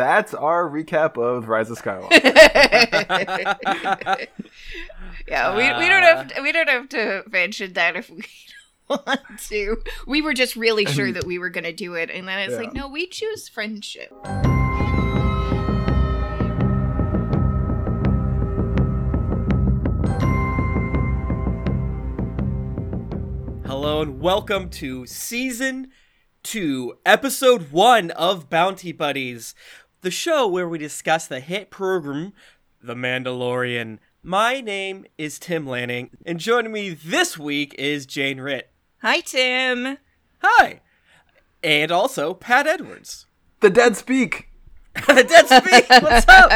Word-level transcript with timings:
that's 0.00 0.32
our 0.32 0.66
recap 0.66 1.18
of 1.18 1.46
Rise 1.48 1.70
of 1.70 1.78
Skywalker. 1.78 2.10
yeah, 5.28 5.54
we, 5.54 5.64
we 5.78 5.88
don't 5.88 6.02
have 6.02 6.28
to, 6.28 6.40
we 6.40 6.52
don't 6.52 6.68
have 6.70 6.88
to 6.88 7.22
mention 7.30 7.74
that 7.74 7.96
if 7.96 8.08
we 8.08 8.22
don't 8.88 9.02
want 9.06 9.20
to. 9.50 9.76
We 10.06 10.22
were 10.22 10.32
just 10.32 10.56
really 10.56 10.86
sure 10.86 11.12
that 11.12 11.26
we 11.26 11.38
were 11.38 11.50
going 11.50 11.64
to 11.64 11.74
do 11.74 11.92
it, 11.94 12.08
and 12.10 12.26
then 12.26 12.38
it's 12.38 12.52
Yeah. 12.52 12.60
like, 12.60 12.72
no, 12.72 12.88
we 12.88 13.06
choose 13.08 13.46
friendship. 13.50 14.10
Hello 23.66 24.02
and 24.02 24.20
welcome 24.20 24.68
to 24.68 25.06
season 25.06 25.90
two, 26.42 26.98
episode 27.06 27.70
one 27.72 28.10
of 28.12 28.50
Bounty 28.50 28.92
Buddies, 28.92 29.54
the 30.02 30.10
show 30.10 30.46
where 30.46 30.68
we 30.68 30.78
discuss 30.78 31.26
the 31.26 31.40
hit 31.40 31.70
program, 31.70 32.32
The 32.82 32.94
Mandalorian. 32.94 33.98
My 34.22 34.60
name 34.60 35.06
is 35.18 35.38
Tim 35.38 35.66
Lanning, 35.66 36.10
and 36.24 36.38
joining 36.38 36.72
me 36.72 36.90
this 36.90 37.38
week 37.38 37.74
is 37.78 38.06
Jane 38.06 38.38
Ritt. 38.38 38.70
Hi, 39.02 39.20
Tim. 39.20 39.98
Hi! 40.42 40.80
And 41.62 41.90
also 41.90 42.34
Pat 42.34 42.66
Edwards. 42.66 43.26
the 43.60 43.70
dead 43.70 43.96
speak. 43.96 44.46
the 45.06 45.22
Dead 45.22 45.46
Speak, 45.46 45.88
what's 46.02 46.26
up? 46.28 46.50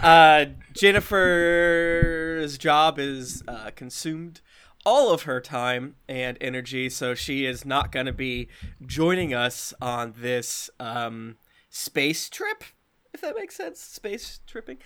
Uh, 0.00 0.44
Jennifer's 0.72 2.56
job 2.58 2.96
is 3.00 3.42
uh, 3.48 3.70
consumed 3.74 4.40
all 4.84 5.12
of 5.12 5.22
her 5.22 5.40
time 5.40 5.96
and 6.08 6.38
energy, 6.40 6.88
so 6.88 7.14
she 7.16 7.44
is 7.44 7.64
not 7.64 7.90
going 7.90 8.06
to 8.06 8.12
be 8.12 8.46
joining 8.86 9.34
us 9.34 9.74
on 9.80 10.14
this 10.16 10.70
um, 10.78 11.36
space 11.76 12.28
trip. 12.28 12.64
If 13.12 13.22
that 13.22 13.34
makes 13.34 13.56
sense, 13.56 13.80
space 13.80 14.40
tripping. 14.46 14.76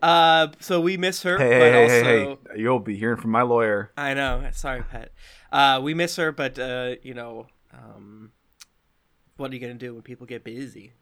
Uh, 0.00 0.48
so 0.60 0.80
we 0.80 0.96
miss 0.96 1.24
her, 1.24 1.38
Hey, 1.38 1.58
but 1.58 1.72
hey, 1.72 1.72
hey, 1.72 1.82
also 1.82 2.04
hey, 2.04 2.54
hey! 2.54 2.60
You'll 2.60 2.78
be 2.78 2.96
hearing 2.96 3.16
from 3.20 3.30
my 3.30 3.42
lawyer. 3.42 3.90
I 3.96 4.14
know. 4.14 4.48
Sorry, 4.52 4.82
Pat. 4.82 5.10
Uh, 5.50 5.80
we 5.82 5.94
miss 5.94 6.14
her, 6.16 6.30
but 6.30 6.56
uh, 6.58 6.96
you 7.02 7.14
know, 7.14 7.46
um, 7.72 8.30
what 9.36 9.50
are 9.50 9.54
you 9.54 9.60
gonna 9.60 9.74
do 9.74 9.94
when 9.94 10.02
people 10.02 10.26
get 10.26 10.44
busy? 10.44 10.92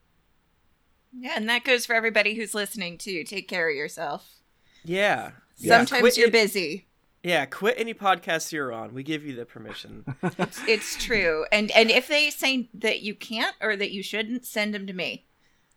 Yeah, 1.12 1.34
and 1.36 1.48
that 1.48 1.64
goes 1.64 1.84
for 1.84 1.94
everybody 1.94 2.34
who's 2.34 2.54
listening 2.54 2.96
too. 2.96 3.22
Take 3.24 3.48
care 3.48 3.68
of 3.68 3.76
yourself. 3.76 4.36
Yeah. 4.84 5.32
Sometimes 5.56 6.00
Quit 6.00 6.16
you're 6.16 6.30
busy. 6.30 6.86
Yeah, 7.22 7.46
quit 7.46 7.74
any 7.78 7.94
podcast 7.94 8.52
you're 8.52 8.72
on. 8.72 8.94
We 8.94 9.02
give 9.02 9.24
you 9.24 9.34
the 9.34 9.44
permission. 9.44 10.04
It's 10.66 10.96
true. 11.02 11.44
And 11.50 11.70
and 11.72 11.90
if 11.90 12.08
they 12.08 12.30
say 12.30 12.70
that 12.74 13.00
you 13.00 13.14
can't 13.14 13.56
or 13.60 13.76
that 13.76 13.90
you 13.90 14.02
shouldn't, 14.02 14.46
send 14.46 14.72
them 14.72 14.86
to 14.86 14.92
me. 14.92 15.26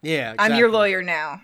Yeah, 0.02 0.34
I'm 0.40 0.56
your 0.56 0.72
lawyer 0.72 1.02
now. 1.02 1.42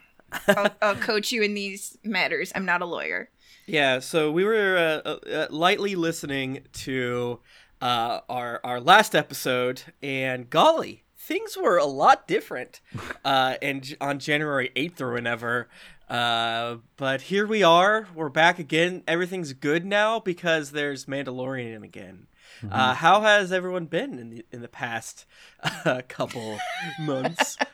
I'll, 0.47 0.75
I'll 0.81 0.95
coach 0.95 1.31
you 1.31 1.41
in 1.41 1.53
these 1.53 1.97
matters. 2.03 2.52
I'm 2.55 2.66
not 2.66 2.81
a 2.81 2.86
lawyer. 2.86 3.30
Yeah, 3.66 4.00
so 4.00 4.31
we 4.31 4.44
were 4.44 4.77
uh, 5.05 5.09
uh, 5.09 5.47
lightly 5.50 5.95
listening 5.95 6.63
to 6.73 7.39
uh, 7.81 8.22
our 8.30 8.59
our 8.63 8.80
last 8.80 9.13
episode, 9.13 9.83
and 10.02 10.50
golly, 10.50 11.03
things 11.17 11.58
were 11.58 11.78
a 11.78 11.85
lot 11.85 12.28
different. 12.28 12.81
Uh, 13.23 13.55
and 13.61 13.95
on 14.02 14.19
January 14.19 14.72
eighth 14.75 15.02
or 15.02 15.11
whenever. 15.13 15.67
Uh, 16.09 16.78
but 16.95 17.23
here 17.23 17.45
we 17.45 17.63
are. 17.63 18.08
We're 18.16 18.30
back 18.30 18.59
again. 18.59 19.03
Everything's 19.08 19.52
good 19.52 19.85
now 19.85 20.19
because 20.22 20.72
there's 20.72 21.05
Mandalorian 21.05 21.83
again. 21.83 22.28
Uh, 22.72 22.95
how 22.95 23.22
has 23.22 23.52
everyone 23.52 23.85
been 23.85 24.17
in 24.17 24.30
the 24.30 24.45
in 24.52 24.61
the 24.61 24.67
past 24.67 25.25
uh, 25.85 26.02
couple 26.08 26.58
months? 27.00 27.58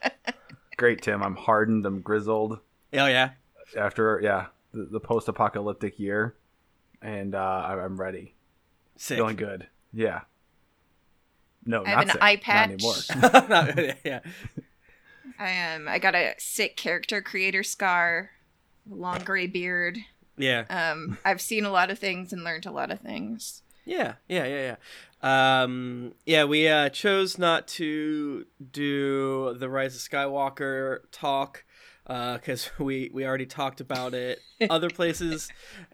Great, 0.78 1.02
Tim. 1.02 1.22
I'm 1.24 1.36
hardened. 1.36 1.86
I'm 1.86 2.02
grizzled 2.02 2.60
Oh 2.94 3.06
yeah, 3.08 3.32
after 3.78 4.20
yeah 4.24 4.48
the, 4.74 4.86
the 4.86 5.00
post-apocalyptic 5.00 6.00
year, 6.00 6.36
and 7.02 7.36
uh, 7.36 7.38
I- 7.68 7.84
I'm 7.84 8.00
ready. 8.00 8.36
sick. 8.96 9.18
Feeling 9.18 9.36
good. 9.36 9.67
Yeah. 9.92 10.22
No, 11.66 11.83
I 11.86 11.89
have 11.89 11.98
not 11.98 12.04
an 12.06 12.12
sick. 12.12 12.22
eye 12.22 12.33
Not 12.33 12.42
patch. 12.42 12.70
anymore. 13.76 13.95
yeah. 14.04 14.20
I 15.39 15.73
um 15.76 15.88
I 15.88 16.00
got 16.00 16.16
a 16.16 16.33
sick 16.38 16.76
character 16.76 17.22
creator 17.22 17.64
scar, 17.64 18.32
long 18.89 19.20
gray 19.20 19.48
beard. 19.48 19.98
Yeah. 20.38 20.66
Um, 20.70 21.17
I've 21.23 21.42
seen 21.42 21.64
a 21.64 21.70
lot 21.72 21.89
of 21.92 22.00
things 22.00 22.33
and 22.33 22.44
learned 22.44 22.66
a 22.66 22.72
lot 22.72 22.92
of 22.92 23.00
things. 23.00 23.62
Yeah, 23.86 24.16
yeah, 24.28 24.45
yeah, 24.45 24.56
yeah. 24.62 24.76
Um, 25.23 26.14
yeah, 26.26 26.44
we 26.44 26.67
uh, 26.67 26.89
chose 26.89 27.38
not 27.38 27.67
to 27.70 28.45
do 28.72 29.56
the 29.58 29.70
Rise 29.70 29.95
of 29.95 30.02
Skywalker 30.02 31.00
talk 31.11 31.64
because 32.06 32.70
we 32.80 33.10
we 33.14 33.26
already 33.26 33.45
talked 33.45 33.80
about 33.80 34.14
it 34.14 34.42
other 34.70 34.89
places, 34.92 35.50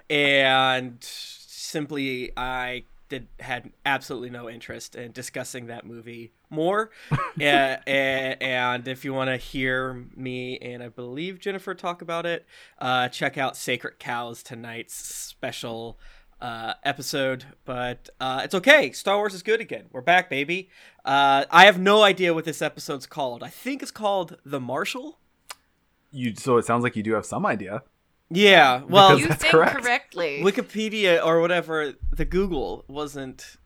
and 0.10 0.98
simply 1.00 2.32
I 2.36 2.86
did 3.10 3.28
had 3.40 3.72
absolutely 3.86 4.30
no 4.30 4.50
interest 4.50 4.96
in 4.96 5.12
discussing 5.12 5.68
that 5.68 5.86
movie 5.86 6.32
more. 6.50 6.92
yeah, 7.38 7.82
and, 7.86 8.42
and 8.42 8.88
if 8.88 9.04
you 9.04 9.14
want 9.14 9.30
to 9.30 9.38
hear 9.38 10.06
me 10.16 10.58
and 10.60 10.82
I 10.82 10.90
believe 10.90 11.40
Jennifer 11.40 11.74
talk 11.74 12.02
about 12.02 12.26
it, 12.26 12.46
uh, 12.80 13.10
check 13.10 13.38
out 13.38 13.58
Sacred 13.58 14.00
Cows 14.00 14.42
tonight's 14.42 14.94
special 14.96 16.00
uh, 16.42 16.74
episode, 16.84 17.46
but 17.66 18.10
uh, 18.20 18.42
it's 18.44 18.56
okay. 18.56 18.92
Star 18.92 19.18
Wars 19.18 19.34
is 19.34 19.44
good 19.44 19.60
again. 19.62 19.86
We're 19.92 20.02
back, 20.02 20.30
baby. 20.30 20.70
Uh, 21.06 21.46
I 21.52 21.66
have 21.66 21.80
no 21.80 22.04
idea 22.04 22.34
what 22.34 22.46
this 22.46 22.62
episode's 22.62 23.06
called. 23.06 23.44
I 23.44 23.50
think 23.50 23.82
it's 23.82 23.92
called 23.92 24.38
The 24.46 24.60
Marshal. 24.60 25.20
You. 26.12 26.34
So 26.36 26.58
it 26.58 26.66
sounds 26.66 26.84
like 26.84 26.96
you 26.96 27.04
do 27.04 27.14
have 27.14 27.26
some 27.26 27.46
idea. 27.46 27.84
Yeah, 28.32 28.84
well, 28.88 29.18
you 29.20 29.28
that's 29.28 29.42
think 29.42 29.52
correct. 29.54 29.82
correctly. 29.82 30.42
Wikipedia 30.44 31.24
or 31.26 31.42
whatever, 31.42 31.94
the 32.16 32.26
Google 32.26 32.86
wasn't 32.88 33.58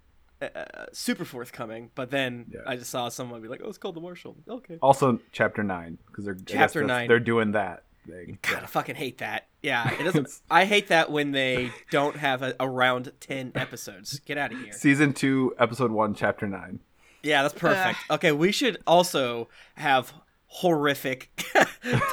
uh, 0.41 0.47
super 0.93 1.25
forthcoming, 1.25 1.91
but 1.95 2.11
then 2.11 2.45
Yeah. 2.49 2.61
I 2.65 2.77
just 2.77 2.89
saw 2.89 3.09
someone 3.09 3.41
be 3.41 3.49
like, 3.49 3.61
"Oh, 3.63 3.67
it's 3.69 3.77
called 3.77 3.95
The 3.95 4.01
Marshal." 4.01 4.37
Okay. 4.47 4.77
Also, 4.81 5.19
chapter 5.33 5.63
nine 5.63 5.97
because 6.07 6.23
they're 6.25 6.37
Chapter 6.45 6.83
nine. 6.83 7.07
They're 7.09 7.19
doing 7.19 7.51
that 7.51 7.83
thing. 8.03 8.39
God, 8.41 8.63
I 8.63 8.65
fucking 8.65 8.95
hate 8.95 9.19
that. 9.19 9.47
Yeah, 9.61 9.91
it 9.93 10.03
doesn't. 10.03 10.29
I 10.49 10.65
hate 10.65 10.87
that 10.87 11.11
when 11.11 11.31
they 11.31 11.71
don't 11.91 12.17
have 12.17 12.41
a, 12.41 12.55
around 12.59 13.11
ten 13.19 13.51
episodes. 13.55 14.19
Get 14.19 14.37
out 14.37 14.53
of 14.53 14.59
here. 14.59 14.73
Season 14.73 15.13
two, 15.13 15.53
episode 15.59 15.91
one, 15.91 16.13
chapter 16.13 16.47
nine. 16.47 16.79
Yeah, 17.21 17.41
that's 17.41 17.53
perfect. 17.53 17.99
Okay, 18.09 18.31
we 18.31 18.51
should 18.51 18.77
also 18.85 19.47
have 19.75 20.13
horrific 20.47 21.31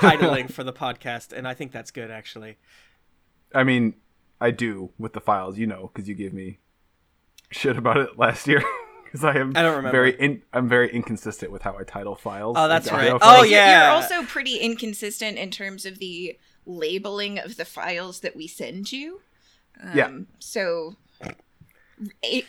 titling 0.00 0.50
for 0.50 0.64
the 0.64 0.72
podcast, 0.72 1.32
and 1.32 1.46
I 1.46 1.54
think 1.54 1.72
that's 1.72 1.90
good 1.90 2.10
actually. 2.10 2.58
I 3.54 3.64
mean, 3.64 3.94
I 4.40 4.52
do 4.52 4.90
with 4.98 5.12
the 5.12 5.20
files, 5.20 5.58
you 5.58 5.66
know, 5.66 5.90
because 5.92 6.08
you 6.08 6.14
gave 6.14 6.32
me 6.32 6.58
shit 7.50 7.76
about 7.76 7.96
it 7.96 8.18
last 8.18 8.46
year. 8.46 8.62
Because 9.10 9.24
I 9.24 9.36
am 9.38 9.52
I 9.56 9.62
don't 9.62 9.76
remember. 9.76 9.90
very 9.90 10.12
in, 10.18 10.42
I'm 10.52 10.68
very 10.68 10.92
inconsistent 10.92 11.50
with 11.50 11.62
how 11.62 11.76
I 11.76 11.82
title 11.84 12.14
files. 12.14 12.56
Oh, 12.58 12.68
that's 12.68 12.90
right. 12.92 13.10
audio 13.10 13.18
Oh, 13.22 13.42
yeah. 13.42 13.86
You're 13.86 14.02
also 14.02 14.22
pretty 14.24 14.56
inconsistent 14.58 15.36
in 15.38 15.50
terms 15.50 15.84
of 15.84 15.98
the 15.98 16.38
labeling 16.66 17.38
of 17.38 17.56
the 17.56 17.64
files 17.64 18.20
that 18.20 18.36
we 18.36 18.46
send 18.46 18.92
you. 18.92 19.20
Um, 19.82 19.96
Yeah. 19.96 20.10
So 20.38 20.96
it, 22.22 22.44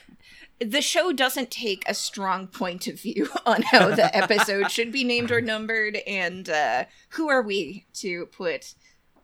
the 0.60 0.82
show 0.82 1.12
doesn't 1.12 1.50
take 1.50 1.84
a 1.88 1.94
strong 1.94 2.48
point 2.48 2.88
of 2.88 3.00
view 3.00 3.30
on 3.46 3.64
how 3.64 3.90
the 3.96 4.16
episode 4.16 4.70
should 4.72 4.92
be 4.92 5.04
named 5.04 5.32
or 5.32 5.42
numbered, 5.42 5.98
and 6.08 6.48
uh, 6.50 6.86
who 7.10 7.30
are 7.30 7.42
we 7.42 7.86
to 7.96 8.28
put 8.28 8.76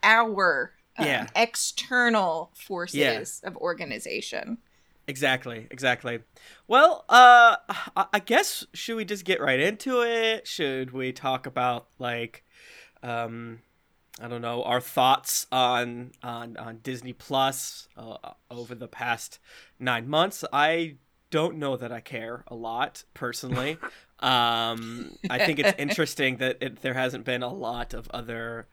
our 0.04 0.72
um, 0.98 1.06
Yeah. 1.06 1.28
external 1.36 2.52
forces 2.56 2.96
Yeah. 3.44 3.48
of 3.48 3.56
organization? 3.58 4.58
Exactly, 5.07 5.68
exactly. 5.72 6.19
Well, 6.68 7.06
uh, 7.07 7.56
I, 7.95 8.19
guess 8.19 8.66
should 8.73 8.97
we 8.97 9.06
just 9.06 9.23
get 9.23 9.40
right 9.40 9.59
into 9.59 10.01
it? 10.01 10.45
Should 10.45 10.91
we 10.91 11.13
talk 11.13 11.45
about 11.45 11.88
like, 11.97 12.44
um, 13.01 13.59
I 14.19 14.27
don't 14.27 14.42
know, 14.42 14.63
our 14.63 14.81
thoughts 14.81 15.48
on 15.50 16.12
on 16.21 16.57
on 16.57 16.80
Disney 16.83 17.13
Plus 17.13 17.88
uh, 17.95 18.18
over 18.51 18.75
the 18.75 18.89
past 18.89 19.39
nine 19.80 20.09
months? 20.09 20.44
I 20.51 20.95
don't 21.30 21.57
know 21.57 21.77
that 21.77 21.92
I 21.92 22.01
care 22.01 22.44
a 22.48 22.56
lot 22.56 23.06
personally. 23.13 23.77
um, 24.19 25.15
I 25.30 25.39
think 25.39 25.60
it's 25.60 25.74
interesting 25.77 26.38
that 26.38 26.57
it, 26.60 26.81
there 26.81 26.95
hasn't 26.95 27.24
been 27.24 27.44
a 27.44 27.53
lot 27.53 27.94
of 27.94 28.10
other 28.12 28.68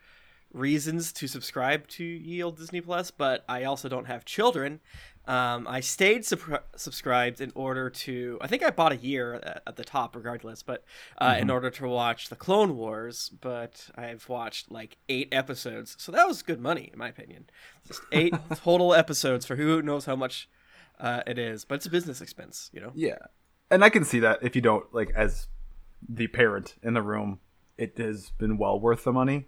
reasons 0.54 1.12
to 1.12 1.26
subscribe 1.26 1.86
to 1.88 2.04
Yield 2.04 2.56
Disney 2.56 2.80
Plus, 2.80 3.10
but 3.10 3.44
I 3.48 3.64
also 3.64 3.88
don't 3.88 4.06
have 4.06 4.24
children. 4.24 4.80
Um, 5.26 5.66
I 5.66 5.80
stayed 5.80 6.24
sub- 6.24 6.62
subscribed 6.76 7.40
in 7.40 7.50
order 7.54 7.88
to. 7.88 8.38
I 8.40 8.46
think 8.46 8.62
I 8.62 8.70
bought 8.70 8.92
a 8.92 8.96
year 8.96 9.34
at, 9.34 9.62
at 9.66 9.76
the 9.76 9.84
top, 9.84 10.14
regardless, 10.14 10.62
but 10.62 10.84
uh, 11.18 11.36
in 11.38 11.50
order 11.50 11.70
to 11.70 11.88
watch 11.88 12.28
the 12.28 12.36
Clone 12.36 12.76
Wars. 12.76 13.30
But 13.40 13.88
I've 13.96 14.28
watched 14.28 14.70
like 14.70 14.98
eight 15.08 15.28
episodes, 15.32 15.96
so 15.98 16.12
that 16.12 16.26
was 16.26 16.42
good 16.42 16.60
money, 16.60 16.90
in 16.92 16.98
my 16.98 17.08
opinion. 17.08 17.46
Just 17.86 18.02
eight 18.12 18.34
total 18.56 18.94
episodes 18.94 19.46
for 19.46 19.56
who 19.56 19.80
knows 19.80 20.04
how 20.04 20.16
much 20.16 20.48
uh, 21.00 21.22
it 21.26 21.38
is, 21.38 21.64
but 21.64 21.76
it's 21.76 21.86
a 21.86 21.90
business 21.90 22.20
expense, 22.20 22.70
you 22.72 22.80
know. 22.80 22.92
Yeah, 22.94 23.18
and 23.70 23.82
I 23.82 23.88
can 23.88 24.04
see 24.04 24.20
that 24.20 24.40
if 24.42 24.54
you 24.54 24.62
don't 24.62 24.92
like 24.94 25.10
as 25.14 25.48
the 26.06 26.26
parent 26.26 26.74
in 26.82 26.94
the 26.94 27.02
room, 27.02 27.40
it 27.78 27.96
has 27.98 28.30
been 28.38 28.58
well 28.58 28.78
worth 28.78 29.04
the 29.04 29.12
money 29.12 29.46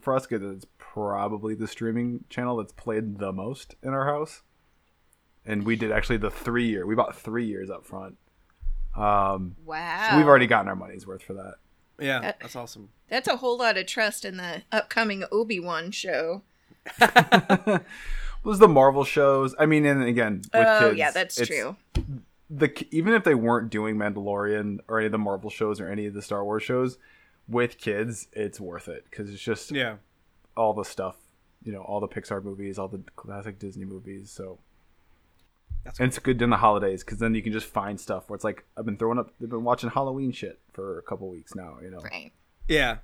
for 0.00 0.14
us 0.14 0.26
because 0.26 0.56
it's 0.56 0.66
probably 0.78 1.54
the 1.54 1.66
streaming 1.66 2.24
channel 2.28 2.56
that's 2.56 2.72
played 2.72 3.18
the 3.18 3.32
most 3.32 3.76
in 3.82 3.90
our 3.90 4.06
house. 4.06 4.42
And 5.46 5.64
we 5.64 5.76
did 5.76 5.92
actually 5.92 6.16
the 6.18 6.30
three 6.30 6.66
year. 6.68 6.84
We 6.86 6.94
bought 6.94 7.16
three 7.16 7.46
years 7.46 7.70
up 7.70 7.84
front. 7.86 8.16
Um, 8.96 9.56
Wow. 9.64 10.08
so 10.10 10.16
we've 10.16 10.26
already 10.26 10.46
gotten 10.46 10.68
our 10.68 10.74
money's 10.76 11.06
worth 11.06 11.22
for 11.22 11.34
that. 11.34 11.54
Yeah, 12.00 12.20
That- 12.20 12.40
that's 12.40 12.56
awesome. 12.56 12.88
That's 13.08 13.28
a 13.28 13.36
whole 13.36 13.56
lot 13.58 13.76
of 13.78 13.86
trust 13.86 14.24
in 14.24 14.36
the 14.38 14.62
upcoming 14.72 15.24
Obi 15.30 15.60
Wan 15.60 15.90
show. 15.92 16.42
was 18.44 18.58
the 18.58 18.68
Marvel 18.68 19.04
shows. 19.04 19.54
I 19.58 19.66
mean, 19.66 19.84
and 19.86 20.02
again, 20.02 20.42
with 20.54 20.66
oh 20.66 20.88
kids, 20.88 20.98
yeah, 20.98 21.10
that's 21.10 21.36
true. 21.46 21.76
The 22.48 22.86
even 22.90 23.12
if 23.12 23.24
they 23.24 23.34
weren't 23.34 23.70
doing 23.70 23.96
Mandalorian 23.96 24.78
or 24.88 24.98
any 24.98 25.06
of 25.06 25.12
the 25.12 25.18
Marvel 25.18 25.50
shows 25.50 25.80
or 25.80 25.88
any 25.88 26.06
of 26.06 26.14
the 26.14 26.22
Star 26.22 26.44
Wars 26.44 26.62
shows, 26.62 26.98
with 27.48 27.78
kids, 27.78 28.28
it's 28.32 28.60
worth 28.60 28.88
it 28.88 29.04
because 29.10 29.30
it's 29.32 29.42
just 29.42 29.72
Yeah. 29.72 29.96
all 30.56 30.72
the 30.74 30.84
stuff, 30.84 31.16
you 31.62 31.72
know, 31.72 31.82
all 31.82 32.00
the 32.00 32.08
Pixar 32.08 32.42
movies, 32.42 32.78
all 32.78 32.88
the 32.88 33.02
classic 33.16 33.58
Disney 33.58 33.84
movies. 33.84 34.30
So 34.30 34.58
That's 35.86 35.98
and 36.00 36.08
it's 36.08 36.18
good 36.18 36.42
in 36.42 36.50
the 36.50 36.56
holidays 36.58 37.02
because 37.04 37.18
then 37.18 37.34
you 37.34 37.42
can 37.42 37.52
just 37.52 37.66
find 37.66 37.98
stuff 37.98 38.28
where 38.28 38.34
it's 38.34 38.44
like 38.44 38.64
I've 38.76 38.84
been 38.84 38.96
throwing 38.96 39.18
up, 39.18 39.30
I've 39.42 39.48
been 39.50 39.64
watching 39.64 39.88
Halloween 39.90 40.32
shit 40.32 40.58
for 40.72 40.98
a 40.98 41.02
couple 41.02 41.28
weeks 41.30 41.54
now. 41.54 41.78
You 41.82 41.90
know, 41.90 41.98
Right. 41.98 42.32
Yeah. 42.68 42.98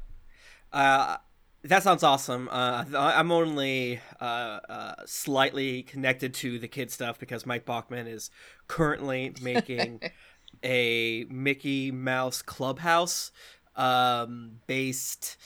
Uh, 0.72 1.16
that 1.64 1.82
sounds 1.84 2.02
awesome. 2.02 2.48
Uh, 2.50 2.84
I- 2.96 3.18
I'm 3.18 3.30
only 3.30 4.00
uh, 4.20 4.24
uh, 4.68 4.94
slightly 5.06 5.82
connected 5.84 6.34
to 6.34 6.58
the 6.58 6.66
kid 6.68 6.90
stuff 6.90 7.18
because 7.20 7.46
Mike 7.46 7.64
Bachman 7.64 8.06
is 8.08 8.30
currently 8.68 9.32
making 9.40 10.00
a 10.64 11.24
Mickey 11.30 11.90
Mouse 11.92 12.42
Clubhouse 12.42 13.30
um, 13.76 14.60
based 14.66 15.36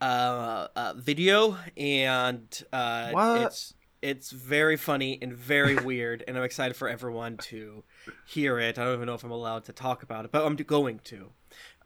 uh, 0.00 0.68
uh, 0.76 0.94
video, 0.96 1.56
and 1.76 2.62
uh, 2.72 3.10
What? 3.10 3.42
it's 3.42 3.74
it's 4.04 4.30
very 4.30 4.76
funny 4.76 5.18
and 5.22 5.32
very 5.32 5.76
weird, 5.90 6.22
and 6.28 6.36
I'm 6.36 6.44
excited 6.44 6.76
for 6.76 6.88
everyone 6.88 7.38
to 7.48 7.82
hear 8.26 8.58
it. 8.58 8.78
I 8.78 8.84
don't 8.84 8.94
even 8.94 9.06
know 9.06 9.14
if 9.14 9.24
I'm 9.24 9.30
allowed 9.30 9.64
to 9.64 9.72
talk 9.72 10.02
about 10.02 10.24
it, 10.26 10.30
but 10.30 10.44
I'm 10.44 10.56
going 10.56 11.00
to. 11.04 11.30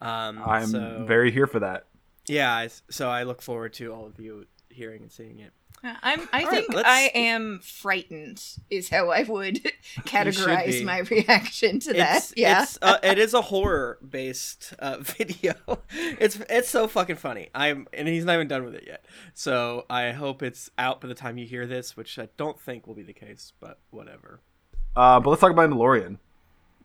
Um, 0.01 0.43
I'm 0.45 0.67
so- 0.67 1.05
very 1.07 1.31
here 1.31 1.47
for 1.47 1.61
that. 1.61 1.87
yeah, 2.27 2.67
so 2.91 3.09
I 3.09 3.23
look 3.23 3.41
forward 3.41 3.73
to 3.75 3.93
all 3.93 4.07
of 4.07 4.19
you 4.19 4.47
hearing 4.69 5.03
and 5.03 5.13
seeing 5.13 5.39
it. 5.39 5.53
Uh, 5.85 5.95
I'm. 6.03 6.29
I 6.33 6.43
All 6.43 6.51
right, 6.51 6.51
think 6.51 6.75
let's- 6.75 6.89
I 6.89 7.11
am 7.15 7.61
frightened. 7.63 8.43
Is 8.71 8.89
how 8.89 9.11
I 9.11 9.23
would 9.23 9.63
categorize 10.01 10.85
my 10.85 10.99
reaction 11.11 11.79
to 11.81 11.93
that. 11.95 12.17
It's, 12.19 12.35
yeah. 12.37 12.63
it's, 12.63 12.79
uh, 12.83 12.99
it 13.03 13.19
is 13.19 13.35
a 13.35 13.43
horror 13.43 13.99
based 14.09 14.75
uh, 14.79 14.99
video. 15.01 15.55
It's 15.91 16.39
it's 16.49 16.69
so 16.69 16.89
fucking 16.89 17.17
funny. 17.17 17.49
I'm 17.55 17.87
and 17.93 18.09
he's 18.09 18.25
not 18.25 18.35
even 18.35 18.49
done 18.49 18.65
with 18.65 18.75
it 18.75 18.85
yet. 18.87 19.05
So 19.35 19.87
I 19.89 20.13
hope 20.13 20.43
it's 20.43 20.71
out 20.79 21.01
by 21.01 21.09
the 21.09 21.15
time 21.15 21.39
you 21.39 21.47
hear 21.47 21.67
this, 21.67 21.97
which 21.97 22.19
I 22.19 22.29
don't 22.37 22.61
think 22.61 22.87
will 22.87 22.95
be 22.95 23.03
the 23.03 23.13
case, 23.13 23.53
but 23.61 23.79
whatever. 23.91 24.41
Uh, 24.97 25.21
but 25.21 25.31
let's 25.31 25.41
talk 25.41 25.53
about 25.53 25.71
Mandalorian. 25.71 26.19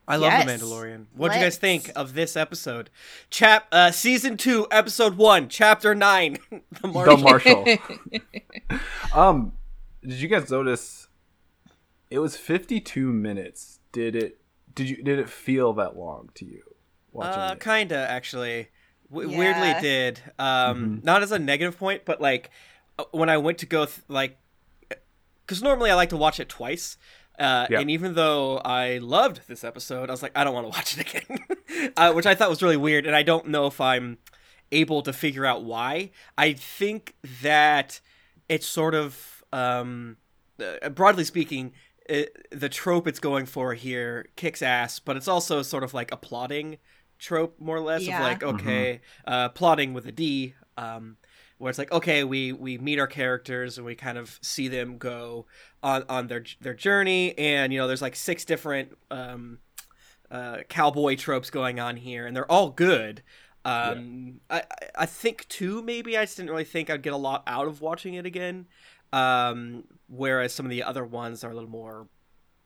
I 0.08 0.18
love 0.18 0.32
Yes. 0.34 0.46
the 0.46 0.66
Mandalorian. 0.66 1.06
What 1.16 1.32
do 1.32 1.38
you 1.38 1.44
guys 1.44 1.58
think 1.58 1.90
of 1.96 2.14
this 2.14 2.36
episode? 2.36 2.90
Chap 3.30 3.68
uh 3.72 3.92
season 3.92 4.36
2, 4.38 4.68
episode 4.70 5.16
1, 5.18 5.48
chapter 5.50 5.96
9. 5.96 6.38
the 6.52 6.62
The 6.82 7.18
Marshal. 7.18 7.66
um, 9.14 9.54
did 10.02 10.14
you 10.20 10.28
guys 10.28 10.50
notice? 10.50 11.08
It 12.10 12.20
was 12.20 12.36
52 12.38 13.12
minutes. 13.12 13.80
Did 13.92 14.16
it? 14.16 14.40
Did 14.76 14.90
you? 14.90 15.04
Did 15.04 15.20
it 15.20 15.30
feel 15.30 15.74
that 15.74 15.96
long 15.96 16.30
to 16.36 16.46
you? 16.46 16.64
Watching 17.12 17.42
Uh, 17.42 17.54
it? 17.54 17.60
kinda 17.64 17.96
actually. 18.10 18.70
W- 19.10 19.30
Yeah. 19.30 19.38
Weirdly 19.38 19.82
did. 19.82 20.22
Um, 20.40 21.00
Mhm. 21.00 21.04
not 21.04 21.22
as 21.24 21.32
a 21.32 21.40
negative 21.40 21.78
point, 21.78 22.04
but 22.06 22.20
like 22.20 22.50
uh, 23.00 23.06
when 23.12 23.30
I 23.30 23.38
went 23.38 23.58
to 23.60 23.66
go 23.66 23.86
th- 23.86 24.02
like, 24.08 24.38
because 25.46 25.62
normally 25.64 25.90
I 25.92 25.96
like 25.96 26.10
to 26.10 26.18
watch 26.18 26.40
it 26.40 26.50
twice. 26.50 26.98
Uh, 27.44 27.68
Yeah. 27.70 27.80
And 27.82 27.92
even 27.92 28.16
though 28.16 28.58
I 28.60 28.98
loved 29.00 29.42
this 29.48 29.64
episode, 29.64 30.10
I 30.10 30.14
was 30.14 30.24
like, 30.24 30.32
I 30.36 30.44
don't 30.44 30.54
want 30.54 30.66
to 30.66 30.70
watch 30.70 30.98
it 30.98 31.02
again, 31.14 31.92
uh, 31.98 32.14
which 32.14 32.26
I 32.26 32.36
thought 32.36 32.50
was 32.50 32.64
really 32.64 32.78
weird. 32.78 33.06
And 33.06 33.16
I 33.16 33.24
don't 33.24 33.48
know 33.48 33.68
if 33.68 33.80
I'm 33.82 34.18
able 34.72 35.02
to 35.04 35.14
figure 35.14 35.46
out 35.46 35.64
why. 35.64 36.12
I 36.38 36.54
think 36.54 37.16
that 37.42 38.00
it's 38.50 38.66
sort 38.68 38.96
of, 38.96 39.44
um, 39.52 40.18
uh, 40.60 40.90
broadly 40.90 41.24
speaking, 41.26 41.74
it, 42.10 42.48
the 42.52 42.70
trope 42.70 43.08
it's 43.08 43.20
going 43.20 43.46
for 43.46 43.74
here 43.74 44.28
kicks 44.36 44.62
ass, 44.62 45.00
but 45.00 45.16
it's 45.18 45.28
also 45.28 45.62
sort 45.62 45.84
of 45.84 45.94
like 45.94 46.12
applauding 46.12 46.78
trope, 47.20 47.60
more 47.60 47.78
or 47.78 47.82
less, 47.82 48.04
Yeah. 48.04 48.18
of 48.20 48.24
like, 48.24 48.44
okay, 48.44 49.02
uh, 49.26 49.50
plotting 49.50 49.94
with 49.94 50.06
a 50.06 50.12
D, 50.12 50.54
um, 50.78 51.18
where 51.58 51.70
it's 51.70 51.80
like, 51.80 51.92
okay, 51.92 52.24
we 52.24 52.52
we 52.52 52.78
meet 52.78 53.00
our 53.00 53.08
characters 53.08 53.78
and 53.78 53.86
we 53.86 53.96
kind 53.96 54.18
of 54.18 54.40
see 54.42 54.68
them 54.68 54.98
go 54.98 55.46
on 55.82 56.04
on 56.10 56.28
their 56.28 56.44
their 56.62 56.74
journey, 56.74 57.38
and 57.38 57.72
you 57.74 57.80
know, 57.80 57.88
there's 57.88 58.02
like 58.02 58.16
six 58.16 58.44
different 58.46 58.98
um, 59.12 59.60
uh, 60.32 60.58
cowboy 60.70 61.16
tropes 61.16 61.50
going 61.50 61.80
on 61.80 61.96
here, 61.98 62.26
and 62.26 62.36
they're 62.36 62.52
all 62.52 62.70
good. 62.70 63.22
Um, 63.66 64.42
I 64.50 64.60
I- 64.60 64.64
I 64.96 65.06
think 65.06 65.48
too 65.48 65.82
maybe 65.82 66.18
I 66.18 66.24
just 66.24 66.38
didn't 66.38 66.52
really 66.52 66.66
think 66.66 66.90
I'd 66.90 67.02
get 67.02 67.14
a 67.14 67.18
lot 67.18 67.44
out 67.48 67.68
of 67.68 67.82
watching 67.82 68.14
it 68.16 68.26
again. 68.26 68.68
Um, 69.14 69.84
whereas 70.08 70.54
some 70.54 70.66
of 70.66 70.70
the 70.72 70.84
other 70.84 71.06
ones 71.06 71.44
are 71.44 71.52
a 71.52 71.54
little 71.54 71.70
more 71.70 72.08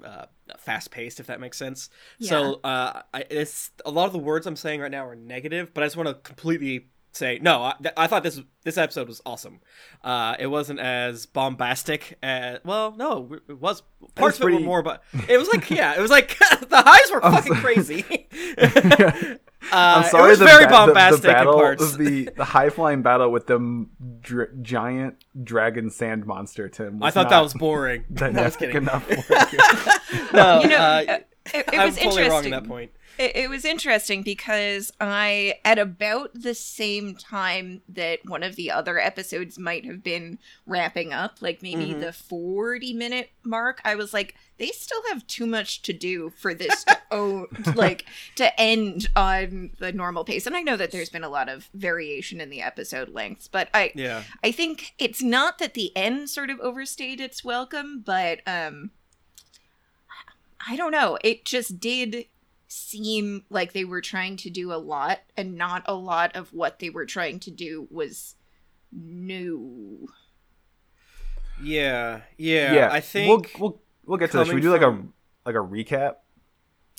uh, 0.04 0.26
fast 0.58 0.92
paced, 0.92 1.20
if 1.20 1.28
that 1.28 1.40
makes 1.40 1.58
sense. 1.58 1.90
Yeah. 2.20 2.30
So 2.30 2.60
uh, 2.64 3.02
I, 3.14 3.26
it's 3.30 3.72
a 3.86 3.92
lot 3.92 4.06
of 4.06 4.14
the 4.14 4.20
words 4.20 4.48
I'm 4.48 4.56
saying 4.56 4.80
right 4.82 4.92
now 4.92 5.06
are 5.08 5.16
negative, 5.16 5.74
but 5.74 5.84
I 5.84 5.88
just 5.88 5.98
want 5.98 6.08
to 6.08 6.14
completely 6.16 6.88
say 7.18 7.40
no. 7.42 7.64
I, 7.64 7.74
th- 7.82 7.94
I 7.98 8.08
thought 8.08 8.24
this 8.24 8.40
this 8.64 8.78
episode 8.78 9.08
was 9.08 9.22
awesome. 9.26 9.60
Uh, 10.04 10.36
it 10.40 10.48
wasn't 10.48 10.80
as 10.80 11.26
bombastic 11.26 12.18
as 12.24 12.60
well. 12.64 12.94
No, 12.96 13.38
it 13.48 13.60
was 13.60 13.84
parts 14.16 14.40
of 14.40 14.48
it 14.48 14.54
were 14.54 14.60
more, 14.60 14.82
but 14.84 15.04
it 15.28 15.38
was 15.38 15.48
like 15.50 15.70
yeah, 15.70 15.96
it 15.98 16.02
was 16.02 16.12
like 16.12 16.38
the 16.40 16.82
highs 16.86 17.12
were 17.12 17.24
I'm 17.26 17.34
fucking 17.34 17.56
so- 17.56 17.60
crazy. 17.62 18.28
Uh, 19.70 20.02
I'm 20.04 20.04
sorry. 20.10 20.26
it 20.28 20.30
was 20.30 20.40
the 20.40 20.46
very 20.46 20.66
ba- 20.66 20.72
bombastic 20.72 21.24
the, 21.24 21.28
battle, 21.30 21.54
in 21.54 21.60
parts. 21.60 21.98
The 21.98 22.30
the 22.38 22.46
high 22.46 22.70
flying 22.70 23.02
battle 23.02 23.32
with 23.32 23.48
them 23.48 23.90
dr- 24.22 24.62
giant 24.62 25.26
dragon 25.44 25.90
sand 25.90 26.26
monster. 26.26 26.70
Tim. 26.70 27.02
I 27.04 27.12
thought 27.12 27.30
that 27.30 27.42
was 27.42 27.54
boring. 27.54 28.06
I 28.22 28.30
was 28.30 28.56
kidding. 28.56 28.78
enough. 28.78 29.04
for 29.06 29.14
you. 29.16 30.20
no, 30.32 30.62
You 30.62 30.70
know, 30.70 30.78
uh, 30.78 31.02
it, 31.08 31.28
it 31.54 31.66
I'm 31.74 31.88
was 31.88 31.96
totally 31.98 32.24
interesting. 32.24 32.30
wrong 32.30 32.46
on 32.46 32.52
that 32.52 32.64
point. 32.66 32.92
It, 33.18 33.36
it 33.36 33.50
was 33.50 33.66
interesting 33.66 34.22
because 34.22 34.92
I, 35.02 35.56
at 35.66 35.80
about 35.80 36.32
the 36.34 36.54
same 36.54 37.16
time 37.16 37.82
that 37.90 38.20
one 38.26 38.44
of 38.44 38.56
the 38.56 38.70
other 38.72 39.00
episodes 39.00 39.58
might 39.58 39.86
have 39.86 40.04
been 40.04 40.38
wrapping 40.66 41.14
up, 41.14 41.38
like 41.42 41.62
maybe 41.64 41.94
Mhm. 41.94 42.00
the 42.02 42.14
40 42.14 42.94
minute 42.94 43.32
mark, 43.44 43.82
I 43.84 43.96
was 43.96 44.14
like, 44.14 44.36
they 44.58 44.68
still 44.68 45.02
have 45.10 45.26
too 45.28 45.46
much 45.46 45.82
to 45.84 45.94
do 45.94 46.32
for 46.32 46.54
this 46.54 46.84
to, 46.84 46.98
oh, 47.12 47.48
like, 47.76 48.06
to 48.36 48.60
end 48.60 49.08
on 49.16 49.72
the 49.80 49.92
normal 49.92 50.24
pace. 50.24 50.46
And 50.48 50.56
I 50.56 50.62
know 50.62 50.78
that 50.78 50.92
there's 50.92 51.10
been 51.10 51.24
a 51.24 51.30
lot 51.30 51.50
of 51.50 51.70
variation 51.74 52.40
in 52.42 52.50
the 52.50 52.62
episode 52.62 53.10
lengths, 53.10 53.48
but 53.48 53.70
I, 53.74 53.92
Yeah. 53.96 54.24
I 54.44 54.52
think 54.52 54.94
it's 55.00 55.22
not 55.22 55.58
that 55.60 55.74
the 55.74 55.96
end 55.96 56.30
sort 56.30 56.50
of 56.50 56.60
overstayed 56.60 57.20
its 57.22 57.44
welcome, 57.44 58.02
but 58.06 58.40
um 58.48 58.92
I 60.70 60.76
don't 60.76 60.92
know. 60.92 61.18
It 61.24 61.46
just 61.46 61.80
did 61.80 62.26
seem 62.68 63.44
like 63.50 63.74
they 63.74 63.86
were 63.86 64.02
trying 64.02 64.38
to 64.38 64.50
do 64.50 64.72
a 64.74 64.76
lot 64.76 65.20
and 65.36 65.56
not 65.56 65.84
a 65.86 65.94
lot 65.94 66.36
of 66.36 66.54
what 66.54 66.80
they 66.80 66.90
were 66.90 67.06
trying 67.06 67.40
to 67.42 67.52
do 67.52 67.88
was 67.90 68.36
new. 68.92 70.08
Yeah, 71.62 72.22
yeah, 72.38 72.74
yeah, 72.74 72.90
I 72.92 73.00
think 73.00 73.30
we'll 73.30 73.60
we'll 73.60 73.82
we'll 74.06 74.18
get 74.18 74.32
to 74.32 74.38
this. 74.38 74.48
Should 74.48 74.56
we 74.56 74.62
do 74.62 74.72
like 74.72 74.82
a 74.82 75.02
like 75.46 75.56
a 75.56 75.60
recap? 75.60 76.16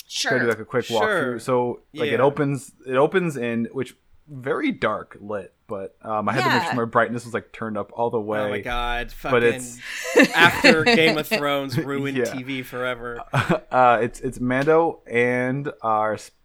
Sure. 0.07 0.31
Try 0.31 0.39
to 0.39 0.45
do 0.45 0.49
like 0.49 0.59
a 0.59 0.65
quick 0.65 0.85
Sure. 0.85 1.01
walkthrough. 1.01 1.41
So 1.41 1.81
like 1.93 2.09
it 2.09 2.19
opens 2.19 2.71
it 2.85 2.95
opens 2.95 3.37
in 3.37 3.65
which 3.71 3.95
very 4.31 4.71
dark 4.71 5.17
lit, 5.19 5.53
but 5.67 5.95
um, 6.01 6.29
I 6.29 6.33
had 6.33 6.43
to 6.43 6.49
make 6.59 6.63
sure 6.67 6.75
my 6.75 6.85
brightness 6.85 7.25
was 7.25 7.33
like 7.33 7.51
turned 7.51 7.77
up 7.77 7.91
all 7.93 8.09
the 8.09 8.19
way. 8.19 8.39
Oh 8.39 8.49
my 8.49 8.59
god, 8.59 9.11
fucking 9.11 9.31
But 9.35 9.43
it's 9.43 9.79
after 10.35 10.83
Game 10.83 11.17
of 11.17 11.27
Thrones 11.27 11.77
ruined 11.77 12.17
Yeah. 12.17 12.25
TV 12.25 12.63
forever. 12.63 13.23
uh, 13.71 13.99
it's 14.01 14.19
it's 14.21 14.39
Mando 14.39 15.01
and 15.09 15.71
our 15.81 16.17
spe- 16.17 16.35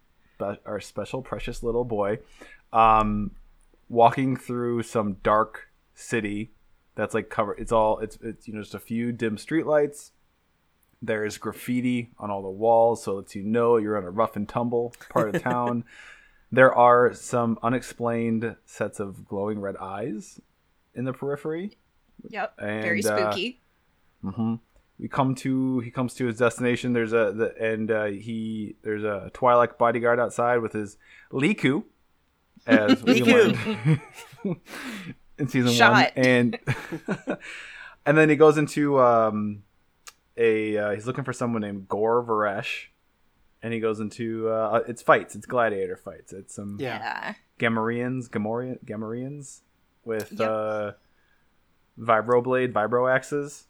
our 0.66 0.80
special 0.80 1.22
precious 1.22 1.62
little 1.62 1.84
boy, 1.84 2.18
um, 2.72 3.32
walking 3.88 4.36
through 4.36 4.82
some 4.82 5.14
dark 5.22 5.68
city 5.94 6.50
that's 6.96 7.14
like 7.14 7.28
covered. 7.28 7.58
It's 7.58 7.72
all 7.72 7.98
it's 8.00 8.18
it's 8.22 8.46
you 8.48 8.54
know 8.54 8.62
just 8.62 8.74
a 8.74 8.78
few 8.80 9.12
dim 9.12 9.36
streetlights. 9.36 10.10
There's 11.02 11.36
graffiti 11.36 12.10
on 12.18 12.30
all 12.30 12.40
the 12.42 12.48
walls, 12.48 13.02
so 13.02 13.12
it 13.12 13.14
lets 13.16 13.34
you 13.36 13.42
know 13.42 13.76
you're 13.76 13.98
in 13.98 14.04
a 14.04 14.10
rough 14.10 14.36
and 14.36 14.48
tumble 14.48 14.94
part 15.10 15.34
of 15.34 15.42
town. 15.42 15.84
There 16.52 16.72
are 16.74 17.12
some 17.14 17.58
unexplained 17.62 18.56
sets 18.64 19.00
of 19.00 19.26
glowing 19.26 19.60
red 19.60 19.76
eyes 19.76 20.40
in 20.94 21.04
the 21.04 21.12
periphery. 21.12 21.76
Yep. 22.28 22.54
And, 22.58 22.82
Very 22.82 23.04
uh, 23.04 23.30
spooky. 23.32 23.60
hmm 24.22 24.54
We 24.98 25.08
come 25.08 25.34
to 25.36 25.80
he 25.80 25.90
comes 25.90 26.14
to 26.14 26.26
his 26.26 26.38
destination. 26.38 26.92
There's 26.92 27.12
a 27.12 27.32
the, 27.32 27.54
and 27.60 27.90
uh, 27.90 28.04
he 28.06 28.76
there's 28.82 29.02
a 29.04 29.30
Twi'lek 29.34 29.76
bodyguard 29.78 30.20
outside 30.20 30.58
with 30.58 30.72
his 30.72 30.96
lekku, 31.32 31.82
as 32.66 33.02
we 33.02 33.20
Miku. 33.20 33.98
learned 34.44 34.60
in 35.38 35.48
season 35.48 35.72
Shot. 35.72 35.92
one, 35.92 36.06
and 36.24 36.58
and 38.06 38.16
then 38.16 38.28
he 38.30 38.36
goes 38.36 38.56
into 38.56 39.00
um, 39.00 39.64
a 40.36 40.78
uh, 40.78 40.90
he's 40.92 41.06
looking 41.06 41.24
for 41.24 41.32
someone 41.32 41.62
named 41.62 41.88
Gore 41.88 42.22
Varesh, 42.24 42.86
and 43.64 43.72
he 43.72 43.80
goes 43.80 43.98
into 43.98 44.48
uh, 44.48 44.82
it's 44.86 45.02
fights, 45.02 45.34
it's 45.34 45.46
gladiator 45.46 45.96
fights, 45.96 46.32
it's 46.32 46.54
some 46.54 46.76
Yeah. 46.78 46.98
Yeah. 46.98 47.34
Gamorreans, 47.58 48.28
Gamorrean, 48.28 48.78
Gamorreans 48.84 49.60
with 50.04 50.32
Yep. 50.32 50.48
uh, 50.50 50.92
vibroblade, 51.98 52.72
vibro 52.72 53.12
axes. 53.12 53.66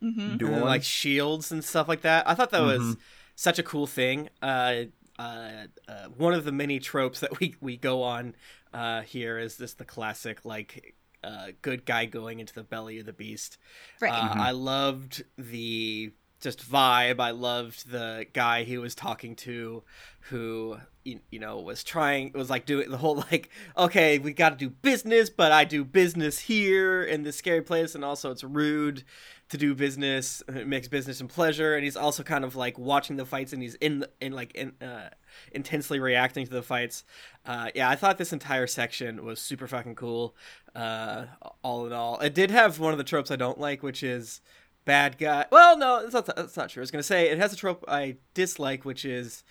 hmm 0.00 0.18
And 0.20 0.38
Dueling. 0.38 0.56
then, 0.56 0.64
like 0.64 0.82
shields 0.82 1.50
and 1.52 1.64
stuff 1.64 1.88
like 1.88 2.02
that. 2.02 2.28
I 2.28 2.34
thought 2.34 2.50
that 2.50 2.60
was 2.62 2.80
Mhm. 2.82 2.98
such 3.34 3.58
a 3.58 3.62
cool 3.62 3.86
thing. 3.86 4.28
Uh, 4.42 4.84
uh, 5.18 5.66
uh, 5.88 6.08
one 6.16 6.34
of 6.34 6.44
the 6.44 6.52
many 6.52 6.78
tropes 6.78 7.20
that 7.20 7.38
we 7.40 7.54
we 7.60 7.76
go 7.76 8.02
on 8.02 8.34
uh, 8.74 9.00
here 9.02 9.38
is 9.38 9.56
this 9.56 9.72
the 9.74 9.84
classic 9.84 10.44
like 10.44 10.94
uh, 11.24 11.48
good 11.62 11.84
guy 11.86 12.04
going 12.04 12.38
into 12.40 12.52
the 12.54 12.62
belly 12.62 12.98
of 12.98 13.06
the 13.06 13.12
beast. 13.12 13.56
Right. 14.00 14.12
Uh, 14.12 14.34
Mhm. 14.34 14.36
I 14.40 14.50
loved 14.52 15.24
the 15.38 16.12
just 16.46 16.70
vibe. 16.70 17.18
I 17.18 17.32
loved 17.32 17.90
the 17.90 18.24
guy 18.32 18.62
he 18.62 18.78
was 18.78 18.94
talking 18.94 19.34
to, 19.36 19.82
who 20.30 20.78
you, 21.02 21.20
know 21.32 21.58
was 21.58 21.82
trying 21.82 22.30
was 22.34 22.48
like 22.48 22.66
doing 22.66 22.88
the 22.88 22.98
whole 22.98 23.16
like 23.30 23.50
okay 23.76 24.18
we 24.18 24.32
got 24.32 24.50
to 24.50 24.56
do 24.56 24.70
business, 24.70 25.28
but 25.28 25.50
I 25.50 25.64
do 25.64 25.84
business 25.84 26.38
here 26.38 27.02
in 27.02 27.24
this 27.24 27.34
scary 27.34 27.62
place, 27.62 27.96
and 27.96 28.04
also 28.04 28.30
it's 28.30 28.44
rude 28.44 29.02
to 29.48 29.56
do 29.56 29.74
business. 29.74 30.40
It 30.46 30.68
makes 30.68 30.86
business 30.86 31.20
and 31.20 31.28
pleasure, 31.28 31.74
and 31.74 31.82
he's 31.82 31.96
also 31.96 32.22
kind 32.22 32.44
of 32.44 32.54
like 32.54 32.78
watching 32.78 33.16
the 33.16 33.26
fights, 33.26 33.52
and 33.52 33.60
he's 33.60 33.74
in 33.74 34.06
in 34.20 34.32
like 34.32 34.54
in 34.54 34.72
uh, 34.80 35.08
intensely 35.50 35.98
reacting 35.98 36.46
to 36.46 36.52
the 36.52 36.62
fights. 36.62 37.02
Uh, 37.44 37.70
yeah, 37.74 37.90
I 37.90 37.96
thought 37.96 38.18
this 38.18 38.32
entire 38.32 38.68
section 38.68 39.24
was 39.24 39.40
super 39.40 39.66
fucking 39.66 39.96
cool. 39.96 40.36
Uh, 40.76 41.26
all 41.64 41.86
in 41.86 41.92
all, 41.92 42.20
it 42.20 42.34
did 42.34 42.52
have 42.52 42.78
one 42.78 42.92
of 42.92 42.98
the 42.98 43.04
tropes 43.04 43.32
I 43.32 43.36
don't 43.36 43.58
like, 43.58 43.82
which 43.82 44.04
is 44.04 44.40
bad 44.86 45.18
guy. 45.18 45.44
Well, 45.52 45.76
no, 45.76 46.00
that's 46.08 46.14
not 46.26 46.34
that's 46.36 46.56
not 46.56 46.70
true. 46.70 46.80
I 46.80 46.84
was 46.84 46.90
gonna 46.90 47.02
say 47.02 47.28
it 47.28 47.36
has 47.38 47.52
a 47.52 47.56
trope 47.56 47.84
I 47.86 48.16
dislike, 48.32 48.86
which 48.86 49.04
is 49.04 49.44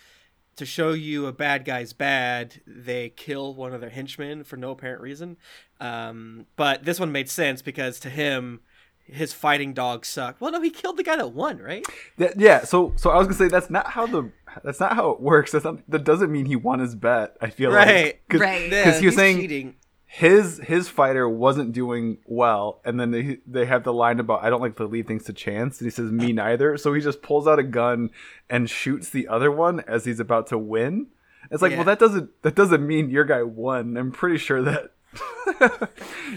to 0.55 0.65
show 0.65 0.93
you 0.93 1.27
a 1.27 1.33
bad 1.33 1.65
guy's 1.65 1.93
bad, 1.93 2.61
they 2.65 3.09
kill 3.09 3.53
one 3.53 3.73
of 3.73 3.81
their 3.81 3.89
henchmen 3.89 4.43
for 4.45 4.55
no 4.57 4.71
apparent 4.71 5.01
reason. 5.01 5.35
Um, 5.81 6.45
but 6.55 6.85
this 6.85 6.99
one 6.99 7.11
made 7.11 7.29
sense 7.29 7.61
because 7.61 7.99
to 7.99 8.09
him, 8.09 8.61
his 9.03 9.33
fighting 9.33 9.73
dog 9.73 10.05
sucked. 10.05 10.39
Well, 10.39 10.51
no, 10.53 10.61
he 10.61 10.69
killed 10.69 10.95
the 10.97 11.03
guy 11.03 11.17
that 11.17 11.33
won, 11.33 11.57
right? 11.59 11.85
That, 12.17 12.39
yeah, 12.39 12.63
so 12.63 12.93
so 12.95 13.09
I 13.11 13.17
was 13.17 13.27
gonna 13.27 13.37
say 13.37 13.47
that's 13.49 13.69
not 13.69 13.87
how 13.87 14.07
the 14.07 14.31
that's 14.63 14.79
not 14.79 14.93
how 14.95 15.09
it 15.11 15.19
works. 15.19 15.51
That's 15.51 15.65
not, 15.65 15.79
that 15.89 16.05
doesn't 16.05 16.31
mean 16.31 16.45
he 16.45 16.55
won 16.55 16.79
his 16.79 16.95
bet. 16.95 17.35
I 17.41 17.49
feel 17.49 17.71
Right. 17.71 18.05
like 18.05 18.23
cause, 18.29 18.39
Right. 18.39 18.71
Yeah, 18.71 18.83
'cause 18.85 18.99
he 19.01 19.05
was 19.07 19.15
he's 19.15 19.19
saying 19.21 19.37
cheating. 19.41 19.75
His 20.07 20.59
his 20.63 20.88
fighter 20.88 21.27
wasn't 21.27 21.74
doing 21.74 22.19
well, 22.25 22.79
and 22.85 23.00
then 23.00 23.12
they 23.12 23.39
they 23.47 23.65
have 23.65 23.83
the 23.83 23.93
line 23.93 24.19
about 24.19 24.43
I 24.43 24.50
don't 24.50 24.62
like 24.62 24.77
to 24.77 24.85
leave 24.85 25.07
things 25.07 25.24
to 25.25 25.33
chance, 25.33 25.79
and 25.79 25.85
he 25.88 25.91
says 25.91 26.12
me 26.12 26.31
neither. 26.31 26.77
So 26.77 26.93
he 26.93 27.01
just 27.01 27.21
pulls 27.21 27.47
out 27.47 27.59
a 27.59 27.63
gun 27.63 28.12
and 28.50 28.69
shoots 28.69 29.09
the 29.09 29.27
other 29.27 29.51
one 29.51 29.81
as 29.81 30.05
he's 30.05 30.19
about 30.19 30.47
to 30.47 30.57
win. 30.57 31.07
It's 31.51 31.62
like, 31.62 31.71
Yeah. 31.71 31.77
well, 31.77 31.85
that 31.85 32.00
doesn't 32.00 32.41
that 32.43 32.55
doesn't 32.55 32.85
mean 32.85 33.09
your 33.09 33.25
guy 33.25 33.43
won. 33.43 33.97
I'm 33.97 34.12
pretty 34.12 34.38
sure 34.38 34.62
that. 34.63 34.91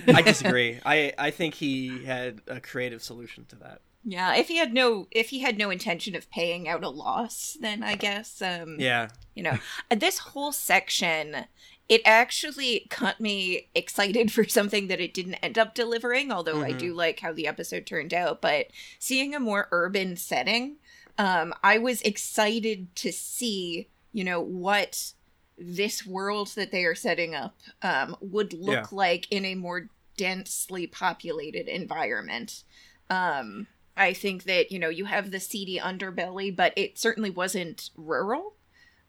I 0.06 0.22
disagree. 0.24 0.80
I 0.84 1.12
I 1.18 1.30
think 1.30 1.54
he 1.54 2.04
had 2.04 2.40
a 2.46 2.60
creative 2.60 3.02
solution 3.02 3.44
to 3.46 3.56
that. 3.56 3.80
Yeah. 4.04 4.34
If 4.36 4.48
he 4.48 4.56
had 4.56 4.72
no, 4.72 5.06
if 5.10 5.28
he 5.30 5.40
had 5.40 5.58
no 5.58 5.70
intention 5.70 6.14
of 6.14 6.30
paying 6.30 6.68
out 6.68 6.84
a 6.84 6.88
loss, 6.88 7.56
then 7.60 7.82
I 7.82 7.94
guess, 7.96 8.40
um, 8.40 8.76
Yeah. 8.78 9.08
you 9.34 9.42
know, 9.42 9.58
this 9.94 10.18
whole 10.18 10.52
section, 10.52 11.44
it 11.88 12.02
actually 12.04 12.86
got 13.00 13.20
me 13.20 13.68
excited 13.74 14.30
for 14.32 14.44
something 14.46 14.88
that 14.88 15.00
it 15.00 15.14
didn't 15.14 15.34
end 15.36 15.58
up 15.58 15.74
delivering. 15.74 16.30
Although 16.30 16.62
I 16.62 16.72
Mhm. 16.72 16.78
do 16.78 16.94
like 16.94 17.20
how 17.20 17.32
the 17.32 17.46
episode 17.46 17.86
turned 17.86 18.12
out, 18.12 18.40
but 18.42 18.66
seeing 18.98 19.34
a 19.34 19.40
more 19.40 19.68
urban 19.72 20.16
setting, 20.16 20.76
um, 21.16 21.54
I 21.64 21.78
was 21.78 22.02
excited 22.02 22.94
to 22.96 23.10
see, 23.12 23.88
you 24.12 24.22
know, 24.24 24.40
what 24.40 25.12
this 25.56 26.06
world 26.06 26.48
that 26.54 26.70
they 26.70 26.84
are 26.84 26.94
setting 26.94 27.34
up 27.34 27.56
um, 27.82 28.16
would 28.20 28.52
look 28.52 28.74
Yeah. 28.92 28.96
like 28.96 29.26
in 29.30 29.44
a 29.44 29.54
more 29.56 29.88
densely 30.16 30.86
populated 30.86 31.66
environment. 31.68 32.62
Um, 33.10 33.66
I 33.96 34.12
think 34.12 34.44
that 34.44 34.70
you 34.70 34.78
know 34.78 34.88
you 34.90 35.06
have 35.06 35.30
the 35.32 35.40
seedy 35.40 35.78
underbelly, 35.78 36.54
but 36.54 36.72
it 36.76 36.98
certainly 36.98 37.30
wasn't 37.30 37.90
rural. 37.96 38.54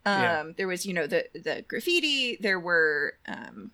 Um, 0.06 0.22
Yeah. 0.22 0.44
There 0.58 0.68
was 0.68 0.86
you 0.86 0.94
know 0.94 1.08
the 1.08 1.26
the 1.34 1.64
graffiti. 1.68 2.38
There 2.40 2.60
were 2.60 3.16
um, 3.28 3.72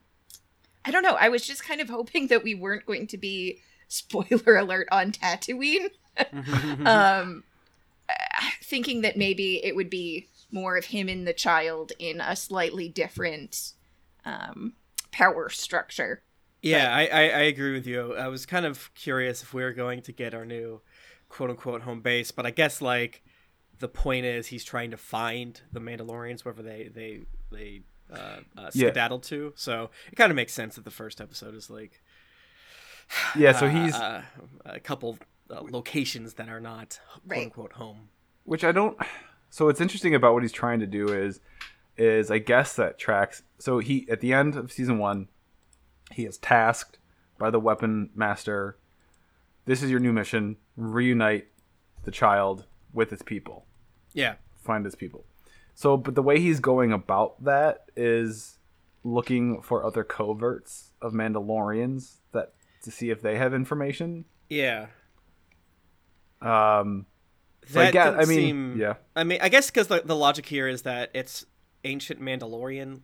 I 0.83 0.91
don't 0.91 1.03
know. 1.03 1.17
I 1.19 1.29
was 1.29 1.45
just 1.45 1.63
kind 1.63 1.81
of 1.81 1.89
hoping 1.89 2.27
that 2.27 2.43
we 2.43 2.55
weren't 2.55 2.85
going 2.85 3.07
to 3.07 3.17
be 3.17 3.59
spoiler 3.87 4.55
alert 4.57 4.87
on 4.91 5.11
Tatooine. 5.11 5.89
um, 6.85 7.43
uh, 8.07 8.13
thinking 8.63 9.01
that 9.01 9.17
maybe 9.17 9.63
it 9.65 9.75
would 9.75 9.89
be 9.89 10.27
more 10.51 10.77
of 10.77 10.85
him 10.85 11.09
and 11.09 11.27
the 11.27 11.33
child 11.33 11.91
in 11.99 12.21
a 12.21 12.35
slightly 12.35 12.87
different 12.87 13.73
um, 14.23 14.73
power 15.11 15.49
structure. 15.49 16.21
Yeah, 16.61 16.95
I, 16.95 17.07
I, 17.07 17.21
I 17.21 17.41
agree 17.41 17.73
with 17.73 17.85
you. 17.85 18.15
I 18.15 18.27
was 18.27 18.45
kind 18.45 18.65
of 18.65 18.93
curious 18.95 19.43
if 19.43 19.53
we 19.53 19.63
were 19.63 19.73
going 19.73 20.01
to 20.03 20.11
get 20.11 20.33
our 20.33 20.45
new 20.45 20.81
quote 21.29 21.49
unquote 21.49 21.81
home 21.81 22.01
base, 22.01 22.31
but 22.31 22.45
I 22.45 22.51
guess 22.51 22.81
like 22.81 23.23
the 23.79 23.87
point 23.87 24.25
is 24.25 24.47
he's 24.47 24.63
trying 24.63 24.91
to 24.91 24.97
find 24.97 25.61
the 25.71 25.79
Mandalorians 25.79 26.45
wherever 26.45 26.61
they 26.61 26.89
they 26.93 27.21
they 27.51 27.81
uh, 28.11 28.15
uh, 28.57 28.69
Yeah. 28.73 28.87
skedaddled 28.89 29.23
to. 29.23 29.53
So 29.55 29.89
it 30.11 30.15
kind 30.15 30.31
of 30.31 30.35
makes 30.35 30.53
sense 30.53 30.75
that 30.75 30.85
the 30.85 30.91
first 30.91 31.19
episode 31.21 31.55
is 31.55 31.69
like 31.69 32.01
Yeah, 33.35 33.51
so 33.53 33.65
uh, 33.65 33.69
he's 33.69 33.93
uh, 33.95 34.23
a 34.65 34.79
couple 34.79 35.17
uh, 35.49 35.61
locations 35.61 36.35
that 36.35 36.49
are 36.49 36.59
not 36.59 36.99
quote 37.13 37.21
Right. 37.37 37.43
unquote 37.45 37.73
home. 37.73 38.09
which 38.43 38.63
I 38.63 38.71
don't. 38.71 38.97
So 39.51 39.67
what's 39.67 39.79
interesting 39.79 40.13
about 40.13 40.33
what 40.33 40.43
he's 40.43 40.51
trying 40.51 40.81
to 40.81 40.85
do 40.87 41.07
is, 41.13 41.39
is 41.95 42.29
I 42.29 42.39
guess 42.39 42.75
that 42.75 42.97
tracks. 42.99 43.41
So 43.57 43.79
he 43.79 44.05
at 44.09 44.19
the 44.19 44.33
end 44.33 44.57
of 44.57 44.69
season 44.69 44.97
one, 44.97 45.29
he 46.11 46.25
is 46.25 46.37
tasked 46.37 46.97
by 47.37 47.49
the 47.51 47.59
weapon 47.59 48.09
master. 48.13 48.77
This 49.63 49.81
is 49.81 49.89
your 49.89 50.01
new 50.01 50.11
mission: 50.11 50.57
reunite 50.75 51.47
the 52.03 52.11
child 52.11 52.65
with 52.95 53.09
his 53.11 53.21
people, 53.21 53.65
Yeah, 54.13 54.35
find 54.63 54.83
his 54.85 54.95
people. 54.95 55.25
So, 55.75 55.97
but 55.97 56.15
the 56.15 56.23
way 56.23 56.39
he's 56.39 56.59
going 56.59 56.91
about 56.91 57.43
that 57.43 57.85
is 57.95 58.57
looking 59.03 59.61
for 59.61 59.83
other 59.85 60.03
coverts 60.03 60.93
of 61.01 61.11
Mandalorians 61.13 62.15
that 62.31 62.53
to 62.83 62.89
see 62.91 63.09
if 63.11 63.21
they 63.21 63.37
have 63.37 63.53
information. 63.53 64.25
yeah. 64.49 64.87
Um, 66.41 67.05
so 67.67 67.79
That 67.79 67.87
I 67.87 67.91
guess, 67.91 68.13
I 68.17 68.25
mean, 68.29 68.37
seem- 68.39 68.77
yeah. 68.79 68.93
I 69.15 69.23
mean, 69.23 69.39
I 69.41 69.49
guess 69.49 69.69
because 69.71 69.87
the, 69.87 70.01
the 70.05 70.15
logic 70.15 70.45
here 70.45 70.67
is 70.67 70.83
that 70.83 71.09
it's 71.13 71.45
ancient 71.83 72.21
Mandalorian 72.21 73.01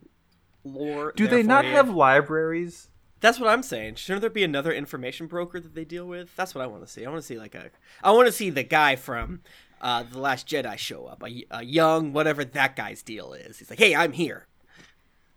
lore. 0.64 1.12
Do 1.16 1.26
they 1.26 1.42
not 1.42 1.64
have 1.64 1.90
libraries? 1.90 2.88
That's 3.20 3.38
what 3.40 3.48
I'm 3.48 3.62
saying. 3.62 3.96
Shouldn't 3.96 4.20
there 4.20 4.30
be 4.30 4.44
another 4.44 4.72
information 4.72 5.26
broker 5.26 5.60
that 5.60 5.74
they 5.74 5.84
deal 5.84 6.06
with? 6.06 6.34
That's 6.36 6.54
what 6.54 6.62
I 6.62 6.66
want 6.66 6.84
to 6.86 6.92
see. 6.92 7.04
I 7.04 7.08
want 7.10 7.20
to 7.22 7.26
see 7.26 7.38
like 7.38 7.54
a. 7.54 7.70
I 8.02 8.10
want 8.12 8.26
to 8.26 8.32
see 8.32 8.50
the 8.50 8.64
guy 8.64 8.96
from 8.96 9.42
uh, 9.82 10.04
the 10.04 10.18
Last 10.18 10.46
Jedi 10.48 10.78
show 10.78 11.06
up. 11.06 11.22
A, 11.22 11.44
a 11.50 11.64
young 11.64 12.12
whatever 12.12 12.44
that 12.44 12.76
guy's 12.76 13.02
deal 13.02 13.32
is. 13.34 13.58
He's 13.58 13.70
like, 13.70 13.78
hey, 13.78 13.94
I'm 13.94 14.12
here. 14.12 14.46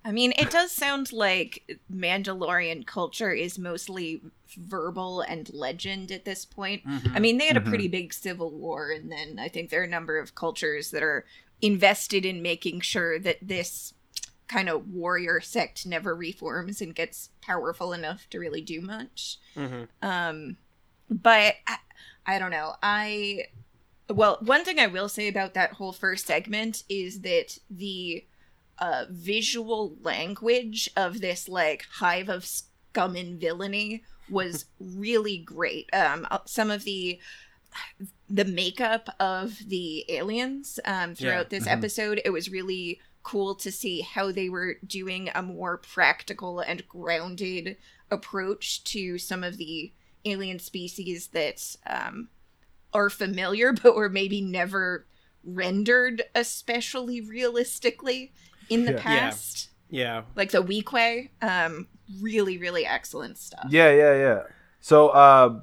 I 0.04 0.12
mean, 0.12 0.34
it 0.38 0.52
does 0.52 0.72
sound 0.72 1.12
like 1.12 1.80
Mandalorian 1.92 2.86
culture 2.86 3.32
is 3.32 3.58
mostly 3.58 4.22
verbal 4.56 5.22
and 5.22 5.52
legend 5.52 6.12
at 6.12 6.26
this 6.26 6.46
point. 6.46 6.84
I 7.16 7.20
mean, 7.20 7.40
they 7.40 7.48
had 7.48 7.58
a 7.58 7.62
Mhm. 7.62 7.66
pretty 7.70 7.88
big 7.88 8.14
civil 8.14 8.52
war, 8.52 8.92
and 8.92 9.12
then 9.12 9.40
I 9.40 9.48
think 9.48 9.70
there 9.72 9.82
are 9.82 9.86
a 9.86 9.88
number 9.88 10.20
of 10.20 10.36
cultures 10.36 10.92
that 10.92 11.02
are 11.02 11.26
invested 11.60 12.24
in 12.24 12.44
making 12.44 12.82
sure 12.82 13.18
that 13.18 13.38
this 13.42 13.94
kind 14.48 14.70
of 14.70 14.88
warrior 14.90 15.42
sect 15.42 15.88
never 15.88 16.16
reforms 16.16 16.82
and 16.82 16.94
gets 16.94 17.32
powerful 17.42 17.92
enough 17.92 18.30
to 18.30 18.38
really 18.38 18.62
do 18.62 18.82
much. 18.82 19.40
hmm 19.56 19.86
Um, 20.04 20.58
but 21.10 21.56
I, 21.68 21.78
I 22.28 22.38
don't 22.40 22.52
know. 22.52 22.76
I 22.84 23.46
well, 24.10 24.38
one 24.42 24.64
thing 24.64 24.80
I 24.80 24.88
will 24.88 25.10
say 25.10 25.28
about 25.28 25.54
that 25.56 25.74
whole 25.74 25.94
first 25.94 26.28
segment 26.28 26.84
is 26.90 27.22
that 27.22 27.58
the 27.70 28.26
uh, 28.78 29.06
visual 29.10 29.96
language 30.02 30.90
of 30.96 31.22
this 31.22 31.48
like 31.48 31.86
hive 32.00 32.30
of 32.30 32.46
scum 32.46 33.16
and 33.16 33.40
villainy 33.40 34.04
was 34.30 34.66
really 34.80 35.38
great. 35.38 35.90
Um, 35.94 36.28
uh, 36.30 36.40
some 36.46 36.70
of 36.72 36.84
the 36.84 37.20
the 38.30 38.46
makeup 38.46 39.10
of 39.20 39.58
the 39.68 40.06
aliens 40.10 40.80
um, 40.86 41.14
throughout 41.16 41.50
this 41.50 41.66
Mhm. 41.66 41.72
episode, 41.72 42.22
it 42.26 42.32
was 42.32 42.50
really 42.50 43.00
cool 43.24 43.56
to 43.56 43.72
see 43.72 44.02
how 44.02 44.32
they 44.32 44.50
were 44.50 44.76
doing 44.86 45.30
a 45.34 45.42
more 45.42 45.78
practical 45.78 46.60
and 46.60 46.88
grounded 46.88 47.78
approach 48.12 48.84
to 48.86 49.18
some 49.18 49.44
of 49.44 49.58
the 49.58 49.92
alien 50.26 50.60
species 50.60 51.28
that 51.28 51.76
um, 51.88 52.30
are 52.96 53.10
familiar 53.10 53.74
but 53.74 53.96
were 53.96 54.10
maybe 54.10 54.42
never 54.42 55.06
rendered 55.44 56.24
especially 56.34 57.22
realistically 57.22 58.34
in 58.70 58.86
the 58.86 58.92
Yeah. 58.94 58.98
Yeah. 58.98 59.04
past. 59.04 59.70
Yeah. 59.90 60.22
like 60.36 60.52
the 60.52 60.64
Weequay. 60.64 61.30
Um, 61.42 61.88
really, 62.22 62.58
really 62.58 62.86
excellent 62.86 63.38
stuff. 63.38 63.68
Yeah, 63.70 63.92
yeah, 63.92 64.16
yeah. 64.16 64.44
So, 64.82 65.10
uh, 65.10 65.60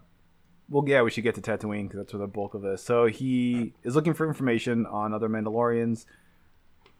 well, 0.69 0.85
yeah, 0.87 1.03
we 1.03 1.11
should 1.11 1.25
get 1.25 1.35
to 1.35 1.41
Tatooine 1.41 1.83
because 1.89 1.99
that's 1.99 2.13
where 2.15 2.21
the 2.21 2.27
bulk 2.29 2.55
of 2.55 2.63
this. 2.63 2.83
So 2.83 3.07
he 3.07 3.75
is 3.83 3.95
looking 3.97 4.15
for 4.15 4.27
information 4.27 4.87
on 4.87 5.13
other 5.13 5.29
Mandalorians. 5.29 6.07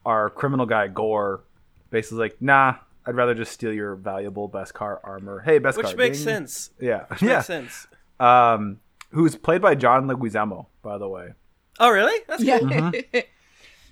Our 0.05 0.29
criminal 0.29 0.65
guy 0.65 0.87
Gor 0.89 1.43
basically 1.89 2.19
like, 2.19 2.41
nah, 2.41 2.75
I'd 3.05 3.15
rather 3.15 3.33
just 3.33 3.51
steal 3.53 3.73
your 3.73 3.95
valuable 3.95 4.49
Beskar 4.49 4.99
armor. 5.03 5.39
Hey, 5.41 5.59
Beskar, 5.59 5.77
Which 5.77 5.95
makes 5.95 6.17
ding. 6.19 6.25
sense. 6.25 6.69
Yeah, 6.79 7.05
Which 7.07 7.21
yeah. 7.21 7.35
Makes 7.35 7.45
sense. 7.47 7.87
Um, 8.19 8.79
who's 9.13 9.35
played 9.35 9.61
by 9.61 9.75
John 9.75 10.07
Leguizamo, 10.07 10.67
by 10.81 10.97
the 10.97 11.07
way. 11.07 11.33
Oh, 11.79 11.89
really? 11.89 12.21
That's 12.27 12.43
Yeah. 12.43 12.59
cool. 12.59 12.91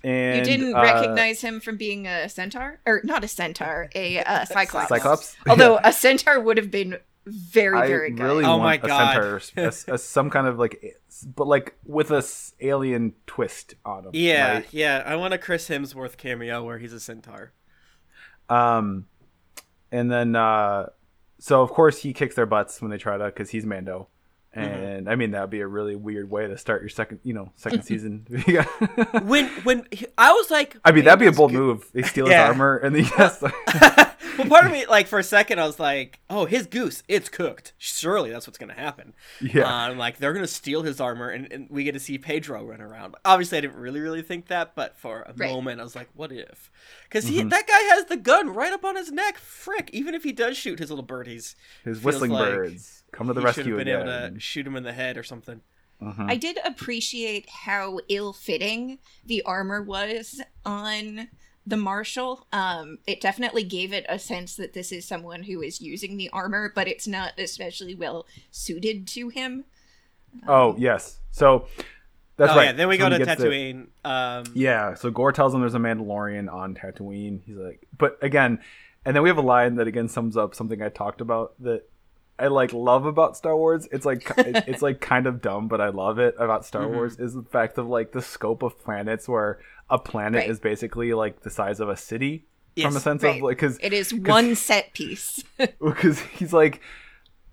And 0.04 0.36
you 0.38 0.42
didn't 0.56 0.74
uh, 0.74 0.82
recognize 0.82 1.40
him 1.42 1.60
from 1.60 1.76
being 1.76 2.08
a 2.08 2.28
centaur, 2.28 2.80
or 2.84 3.02
not 3.04 3.22
a 3.22 3.28
centaur, 3.28 3.88
a 3.94 4.18
uh, 4.18 4.44
cyclops. 4.46 4.88
Cyclops. 4.88 5.36
Although 5.48 5.78
a 5.84 5.92
centaur 5.92 6.40
would 6.40 6.56
have 6.56 6.72
been 6.72 6.96
very, 7.24 7.78
I 7.78 7.86
very 7.86 8.10
good. 8.10 8.20
really 8.24 8.44
Oh 8.44 8.56
want 8.56 8.62
my 8.64 8.74
a 8.74 8.78
God. 8.78 9.40
centaur, 9.54 9.64
a, 9.88 9.94
a- 9.94 9.98
some 9.98 10.28
kind 10.28 10.48
of 10.48 10.58
like, 10.58 10.96
but 11.36 11.46
like 11.46 11.76
with 11.86 12.10
a 12.10 12.16
s- 12.16 12.52
alien 12.60 13.14
twist 13.28 13.76
on 13.84 14.06
him. 14.06 14.10
Yeah, 14.14 14.54
right? 14.54 14.66
yeah. 14.72 15.04
I 15.06 15.14
want 15.14 15.34
a 15.34 15.38
Chris 15.38 15.68
Hemsworth 15.68 16.16
cameo 16.16 16.64
where 16.64 16.78
he's 16.78 16.92
a 16.92 16.98
centaur. 16.98 17.52
Um, 18.48 19.06
and 19.92 20.10
then 20.10 20.34
uh, 20.34 20.86
so 21.38 21.62
of 21.62 21.70
course 21.70 21.98
he 22.02 22.12
kicks 22.12 22.34
their 22.34 22.46
butts 22.46 22.82
when 22.82 22.90
they 22.90 22.98
try 22.98 23.16
to 23.18 23.26
because 23.26 23.50
he's 23.50 23.64
Mando, 23.64 24.08
Mm-hmm. 24.56 24.84
and 24.84 25.08
I 25.08 25.14
mean 25.16 25.30
that 25.30 25.40
would 25.40 25.50
be 25.50 25.60
a 25.60 25.66
really 25.66 25.96
weird 25.96 26.28
way 26.28 26.46
to 26.46 26.58
start 26.58 26.82
your 26.82 26.90
second, 26.90 27.20
you 27.24 27.32
know, 27.32 27.52
second 27.56 27.84
season. 27.84 28.26
When 29.24 29.46
when 29.64 29.86
he- 29.90 30.06
I 30.18 30.32
was 30.32 30.50
like, 30.50 30.76
I 30.84 30.92
mean 30.92 31.04
that'd 31.04 31.18
be 31.18 31.26
a 31.26 31.32
bold 31.32 31.52
good." 31.52 31.58
move. 31.58 31.90
They 31.94 32.02
steal 32.02 32.28
Yeah. 32.28 32.42
his 32.48 32.52
armor 32.52 32.76
and 32.76 32.94
then 32.94 33.04
yes, 33.18 33.42
well, 34.38 34.48
part 34.48 34.66
of 34.66 34.72
me, 34.72 34.86
like 34.86 35.06
for 35.06 35.18
a 35.18 35.22
second, 35.24 35.58
I 35.60 35.66
was 35.66 35.78
like, 35.80 36.20
"Oh, 36.30 36.44
his 36.46 36.66
goose, 36.66 37.02
it's 37.08 37.28
cooked. 37.28 37.72
Surely 37.78 38.30
that's 38.30 38.46
what's 38.46 38.58
gonna 38.58 38.74
happen." 38.74 39.14
yeah, 39.40 39.64
Uh, 39.66 39.88
I'm 39.90 39.98
like, 39.98 40.18
they're 40.18 40.32
gonna 40.32 40.46
steal 40.46 40.82
his 40.82 41.00
armor, 41.00 41.28
and, 41.28 41.52
and 41.52 41.68
we 41.70 41.84
get 41.84 41.92
to 41.92 42.00
see 42.00 42.18
Pedro 42.18 42.64
run 42.64 42.80
around. 42.80 43.14
Obviously, 43.24 43.58
I 43.58 43.60
didn't 43.62 43.76
really, 43.76 44.00
really 44.00 44.22
think 44.22 44.46
that, 44.48 44.74
but 44.74 44.96
for 44.96 45.22
a 45.22 45.32
Right. 45.36 45.50
moment, 45.50 45.80
I 45.80 45.84
was 45.84 45.94
like, 45.96 46.08
"What 46.14 46.32
if?" 46.32 46.70
Because 47.04 47.24
Mm-hmm. 47.24 47.34
he 47.34 47.42
that 47.44 47.66
guy 47.66 47.80
has 47.94 48.06
the 48.06 48.16
gun 48.16 48.50
right 48.54 48.72
up 48.72 48.84
on 48.84 48.96
his 48.96 49.10
neck. 49.12 49.38
Frick! 49.38 49.90
Even 49.92 50.14
if 50.14 50.24
he 50.24 50.32
does 50.32 50.56
shoot 50.56 50.78
his 50.78 50.90
little 50.90 51.04
birdies, 51.04 51.54
his 51.84 52.02
whistling 52.02 52.30
like 52.30 52.44
birds 52.52 53.02
come 53.12 53.26
to 53.28 53.32
the 53.34 53.40
he 53.40 53.46
should 53.48 53.56
rescue 53.58 53.76
have 53.76 53.84
been 53.84 53.94
again. 53.94 54.08
able 54.26 54.34
to 54.34 54.40
shoot 54.40 54.66
him 54.66 54.76
in 54.76 54.82
the 54.84 54.92
head 54.92 55.16
or 55.18 55.22
something. 55.22 55.60
Mhm. 56.00 56.28
I 56.28 56.36
did 56.36 56.58
appreciate 56.64 57.48
how 57.48 58.00
ill-fitting 58.08 58.98
the 59.24 59.42
armor 59.42 59.82
was 59.82 60.40
on 60.64 61.28
the 61.66 61.76
marshal. 61.76 62.46
Um, 62.52 62.98
it 63.06 63.20
definitely 63.20 63.62
gave 63.64 63.92
it 63.92 64.04
a 64.08 64.18
sense 64.18 64.56
that 64.56 64.72
this 64.72 64.90
is 64.92 65.04
someone 65.04 65.44
who 65.44 65.62
is 65.62 65.80
using 65.80 66.16
the 66.16 66.28
armor, 66.30 66.72
but 66.74 66.88
it's 66.88 67.06
not 67.06 67.32
especially 67.38 67.94
well 67.94 68.26
suited 68.50 69.06
to 69.08 69.28
him. 69.28 69.64
Oh 70.48 70.74
yes, 70.78 71.18
so 71.30 71.66
that's 72.36 72.52
oh 72.52 72.56
right. 72.56 72.64
yeah, 72.66 72.72
then 72.72 72.88
we 72.88 72.96
So 72.98 73.08
go 73.10 73.18
to 73.18 73.24
gets 73.24 73.40
the- 73.42 73.48
Tatooine. 73.48 73.86
Um, 74.04 74.44
Yeah, 74.54 74.94
so 74.94 75.10
Gor 75.10 75.32
tells 75.32 75.54
him 75.54 75.60
there's 75.60 75.74
a 75.74 75.78
Mandalorian 75.78 76.52
on 76.52 76.74
Tatooine. 76.74 77.40
He's 77.44 77.56
like, 77.56 77.86
but 77.96 78.18
again, 78.22 78.58
and 79.04 79.14
then 79.14 79.22
we 79.22 79.28
have 79.28 79.38
a 79.38 79.42
line 79.42 79.76
that 79.76 79.86
again 79.86 80.08
sums 80.08 80.36
up 80.36 80.54
something 80.54 80.80
I 80.82 80.88
talked 80.88 81.20
about 81.20 81.54
that 81.60 81.82
I 82.38 82.46
like 82.48 82.72
love 82.72 83.04
about 83.04 83.36
Star 83.36 83.54
Wars. 83.56 83.86
It's 83.92 84.06
like 84.06 84.24
it's 84.38 84.80
like 84.82 85.00
kind 85.00 85.26
of 85.26 85.42
dumb, 85.42 85.68
but 85.68 85.80
I 85.80 85.90
love 85.90 86.18
it 86.18 86.34
about 86.38 86.64
Star 86.64 86.82
Mm-hmm. 86.86 86.94
Wars 86.94 87.18
is 87.18 87.34
the 87.34 87.42
fact 87.42 87.76
of 87.78 87.86
like 87.86 88.12
the 88.12 88.22
scope 88.22 88.62
of 88.62 88.82
planets 88.82 89.28
where 89.28 89.60
a 89.92 89.98
planet 89.98 90.40
Right. 90.40 90.50
is 90.50 90.58
basically 90.58 91.12
like 91.14 91.42
the 91.42 91.50
size 91.50 91.78
of 91.78 91.88
a 91.88 91.96
city 91.96 92.46
from 92.80 92.96
a 92.96 93.00
sense 93.00 93.22
right. 93.22 93.36
of 93.36 93.42
like 93.42 93.56
because 93.58 93.78
It 93.80 93.92
is 93.92 94.12
one 94.12 94.54
set 94.56 94.92
piece. 94.94 95.44
because 95.80 96.18
he's 96.18 96.52
like 96.52 96.80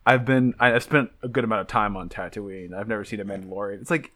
I've 0.05 0.25
been 0.25 0.55
I- 0.60 0.74
I've 0.74 0.84
spent 0.84 1.12
a 1.22 1.27
good 1.27 1.43
amount 1.43 1.62
of 1.62 1.67
time 1.67 1.96
on 1.98 2.10
Tatooine. 2.10 2.74
I've 2.74 2.88
never 2.88 3.03
seen 3.03 3.19
a 3.19 3.25
Mandalorian. 3.25 3.81
It's 3.81 3.91
like 3.91 4.12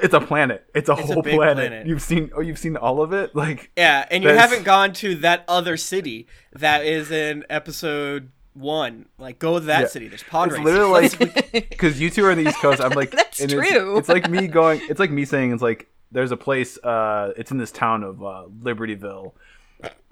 it's 0.00 0.14
a 0.14 0.20
planet. 0.20 0.64
It's 0.74 0.88
a 0.88 0.92
It's 0.92 1.10
whole 1.12 1.22
big 1.22 1.34
planet. 1.34 1.56
planet. 1.68 1.86
You've 1.86 2.02
seen 2.02 2.30
oh 2.36 2.40
you've 2.40 2.58
seen 2.58 2.76
all 2.76 3.02
of 3.02 3.12
it? 3.12 3.34
Like 3.44 3.70
Yeah, 3.76 4.06
and 4.10 4.22
you 4.22 4.28
That's- 4.30 4.48
haven't 4.50 4.64
gone 4.64 4.92
to 4.94 5.16
that 5.16 5.44
other 5.48 5.76
city 5.76 6.28
that 6.52 6.84
is 6.86 7.10
in 7.10 7.44
episode 7.50 8.30
one. 8.54 9.06
Like, 9.18 9.38
go 9.38 9.58
to 9.58 9.64
that 9.64 9.80
Yeah. 9.80 9.86
city. 9.88 10.08
There's 10.08 10.22
pod 10.22 10.48
it's 10.48 10.58
racing. 10.58 10.64
literally 10.66 11.08
like 11.52 11.70
because 11.70 12.00
you 12.00 12.10
two 12.10 12.24
are 12.26 12.30
in 12.30 12.42
the 12.44 12.48
East 12.50 12.60
Coast. 12.60 12.80
I'm 12.82 12.92
like 12.92 13.10
That's 13.10 13.40
and 13.40 13.50
it's- 13.50 13.68
true. 13.70 13.96
It's, 13.96 14.08
like 14.10 14.28
me 14.30 14.46
going. 14.46 14.80
It's 14.90 15.00
like 15.00 15.10
me 15.10 15.24
saying 15.24 15.52
it's 15.52 15.62
like 15.62 15.88
there's 16.12 16.30
a 16.30 16.36
place. 16.36 16.78
Uh, 16.78 17.32
it's 17.36 17.50
in 17.50 17.58
this 17.58 17.72
town 17.72 18.02
of 18.02 18.22
uh, 18.22 18.44
Libertyville, 18.62 19.32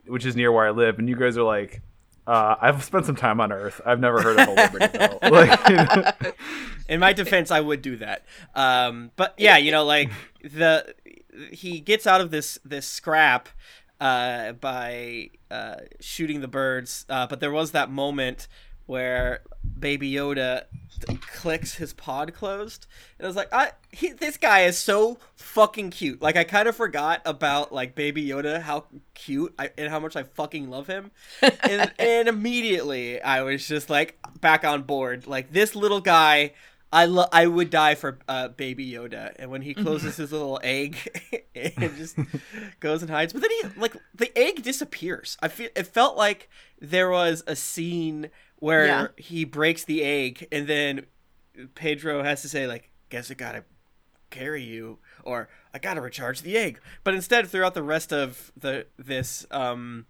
which 0.06 0.26
is 0.26 0.34
near 0.34 0.50
where 0.50 0.66
I 0.66 0.70
live, 0.70 0.98
and 0.98 1.08
you 1.08 1.16
guys 1.16 1.36
are 1.36 1.42
like. 1.44 1.82
Uh, 2.26 2.54
I've 2.60 2.84
spent 2.84 3.06
some 3.06 3.16
time 3.16 3.40
on 3.40 3.50
Earth. 3.50 3.80
I've 3.84 3.98
never 3.98 4.22
heard 4.22 4.38
of 4.38 4.48
a 4.48 4.54
Libertyville. 4.54 5.30
like, 5.32 5.68
you 5.68 5.76
know? 6.28 6.32
in 6.88 7.00
my 7.00 7.12
defense, 7.12 7.50
I 7.50 7.60
would 7.60 7.82
do 7.82 7.96
that. 7.96 8.24
Um, 8.54 9.10
but 9.16 9.34
yeah, 9.36 9.56
you 9.56 9.72
know, 9.72 9.84
like 9.84 10.12
the 10.44 10.94
he 11.50 11.80
gets 11.80 12.06
out 12.06 12.20
of 12.20 12.30
this 12.30 12.58
this 12.64 12.86
scrap 12.86 13.48
uh, 14.00 14.52
by 14.52 15.30
uh, 15.50 15.76
shooting 16.00 16.40
the 16.40 16.48
birds. 16.48 17.06
Uh, 17.08 17.26
but 17.26 17.40
there 17.40 17.50
was 17.50 17.72
that 17.72 17.90
moment 17.90 18.48
where 18.86 19.40
Baby 19.78 20.12
Yoda 20.12 20.64
clicks 21.06 21.74
his 21.74 21.92
pod 21.92 22.34
closed, 22.34 22.86
and 23.18 23.26
I 23.26 23.28
was 23.28 23.36
like, 23.36 23.52
I 23.52 23.72
he, 23.90 24.12
this 24.12 24.36
guy 24.36 24.60
is 24.60 24.78
so 24.78 25.18
fucking 25.36 25.90
cute. 25.90 26.20
Like 26.22 26.36
I 26.36 26.44
kind 26.44 26.68
of 26.68 26.76
forgot 26.76 27.22
about 27.24 27.72
like 27.72 27.94
Baby 27.94 28.26
Yoda, 28.26 28.60
how 28.60 28.84
cute 29.14 29.54
I, 29.58 29.70
and 29.76 29.88
how 29.90 30.00
much 30.00 30.16
I 30.16 30.22
fucking 30.24 30.70
love 30.70 30.86
him, 30.86 31.10
and, 31.42 31.92
and 31.98 32.28
immediately 32.28 33.20
I 33.20 33.42
was 33.42 33.66
just 33.66 33.90
like 33.90 34.18
back 34.40 34.64
on 34.64 34.82
board. 34.82 35.26
Like 35.26 35.52
this 35.52 35.74
little 35.74 36.00
guy. 36.00 36.52
I 36.92 37.04
lo- 37.04 37.28
I 37.30 37.46
would 37.46 37.70
die 37.70 37.94
for 37.94 38.18
uh, 38.28 38.48
Baby 38.48 38.90
Yoda, 38.90 39.32
and 39.36 39.48
when 39.48 39.62
he 39.62 39.74
closes 39.74 40.16
his 40.16 40.32
little 40.32 40.58
egg 40.64 40.96
and 41.54 41.96
just 41.96 42.16
goes 42.80 43.02
and 43.02 43.08
hides, 43.08 43.32
but 43.32 43.42
then 43.42 43.50
he 43.52 43.80
like 43.80 43.94
the 44.12 44.36
egg 44.36 44.64
disappears. 44.64 45.36
I 45.40 45.46
feel 45.46 45.68
it 45.76 45.86
felt 45.86 46.16
like 46.16 46.48
there 46.80 47.08
was 47.08 47.44
a 47.46 47.54
scene 47.54 48.30
where 48.60 48.86
Yeah. 48.86 49.06
he 49.16 49.44
breaks 49.44 49.84
the 49.84 50.02
egg, 50.04 50.46
and 50.52 50.66
then 50.66 51.06
Pedro 51.74 52.22
has 52.22 52.40
to 52.42 52.48
say 52.48 52.66
like, 52.66 52.90
"Guess 53.08 53.30
I 53.30 53.34
gotta 53.34 53.64
carry 54.30 54.62
you," 54.62 54.98
or 55.24 55.48
"I 55.74 55.78
gotta 55.78 56.00
recharge 56.00 56.42
the 56.42 56.56
egg." 56.56 56.80
But 57.04 57.14
instead, 57.14 57.48
throughout 57.48 57.74
the 57.74 57.82
rest 57.82 58.12
of 58.12 58.52
the 58.56 58.86
this 58.96 59.44
um 59.50 60.06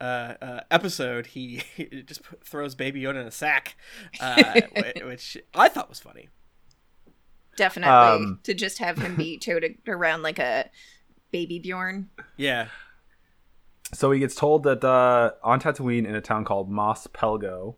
uh, 0.00 0.34
uh, 0.42 0.60
episode, 0.72 1.26
he, 1.28 1.62
he 1.76 1.84
just 2.06 2.22
p- 2.28 2.36
throws 2.44 2.74
Baby 2.74 3.02
Yoda 3.02 3.20
in 3.20 3.26
a 3.28 3.30
sack, 3.30 3.76
uh, 4.20 4.60
wh- 4.76 5.06
which 5.06 5.36
I 5.54 5.68
thought 5.68 5.88
was 5.88 6.00
funny. 6.00 6.28
Definitely 7.56 7.92
Um, 8.26 8.40
to 8.42 8.52
just 8.54 8.78
have 8.78 8.98
him 8.98 9.14
be 9.14 9.38
towed 9.38 9.64
around 9.86 10.22
like 10.22 10.40
a 10.40 10.68
BabyBjörn. 11.32 12.06
Yeah, 12.36 12.66
so 13.94 14.10
he 14.10 14.20
gets 14.20 14.34
told 14.34 14.64
that 14.64 14.84
uh, 14.84 15.32
on 15.42 15.60
Tatooine 15.60 16.06
in 16.06 16.14
a 16.14 16.20
town 16.20 16.44
called 16.44 16.70
Mos 16.70 17.06
Pelgo, 17.08 17.76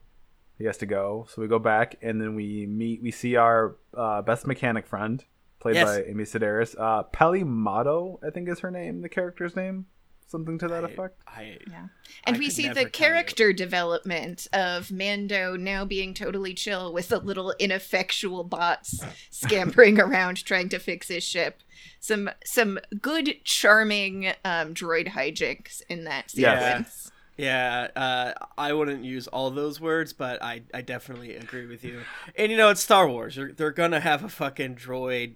he 0.59 0.65
has 0.65 0.77
to 0.79 0.87
go. 0.87 1.27
So 1.29 1.43
we 1.43 1.49
go 1.49 1.59
back 1.59 1.97
and 2.03 2.21
then 2.21 2.35
we 2.35 2.67
meet. 2.67 3.03
We 3.03 3.11
see 3.11 3.37
our 3.37 3.77
uh, 3.97 4.23
best 4.23 4.47
mechanic 4.47 4.87
friend, 4.87 5.23
played 5.61 5.77
Yes. 5.77 5.85
by 5.97 6.03
Amy 6.05 6.25
Sedaris. 6.25 6.75
Uh, 6.79 7.03
Peli 7.05 7.45
Motto, 7.45 8.19
I 8.27 8.31
think 8.31 8.49
is 8.49 8.61
her 8.61 8.71
name. 8.71 9.03
The 9.03 9.09
character's 9.09 9.55
name, 9.57 9.87
something 10.27 10.59
to 10.59 10.69
that 10.69 10.85
I- 10.85 10.89
effect. 10.89 11.21
I, 11.27 11.59
Yeah. 11.71 11.87
And 12.25 12.37
I 12.37 12.39
we 12.39 12.51
see 12.51 12.69
the 12.69 12.75
tell 12.75 12.83
you. 12.85 12.89
character 12.91 13.53
development 13.53 14.47
of 14.53 14.91
Mando 14.91 15.57
now 15.57 15.85
being 15.85 16.15
totally 16.15 16.55
chill 16.55 16.93
with 16.93 17.09
the 17.09 17.19
little 17.19 17.55
ineffectual 17.59 18.45
bots 18.45 19.01
scampering 19.31 20.01
around 20.01 20.45
trying 20.45 20.69
to 20.71 20.79
fix 20.79 21.09
his 21.09 21.23
ship. 21.25 21.63
Some 22.01 22.31
some 22.45 22.79
good 23.01 23.37
charming 23.45 24.29
um, 24.45 24.75
droid 24.75 25.09
hijinks 25.09 25.83
in 25.89 26.05
that 26.05 26.33
Yes. 26.35 26.63
sequence. 26.65 27.13
Yeah, 27.39 27.89
uh, 27.95 28.33
I 28.57 28.73
wouldn't 28.73 29.05
use 29.05 29.27
all 29.27 29.51
those 29.51 29.79
words, 29.79 30.15
but 30.15 30.43
I, 30.43 30.63
I 30.73 30.81
definitely 30.81 31.37
agree 31.37 31.67
with 31.67 31.85
you. 31.85 32.01
And 32.35 32.51
you 32.51 32.57
know, 32.57 32.71
it's 32.71 32.81
Star 32.81 33.07
Wars. 33.07 33.37
They're, 33.37 33.53
they're 33.53 33.73
gonna 33.73 34.01
have 34.01 34.25
a 34.25 34.31
fucking 34.31 34.77
droid 34.77 35.35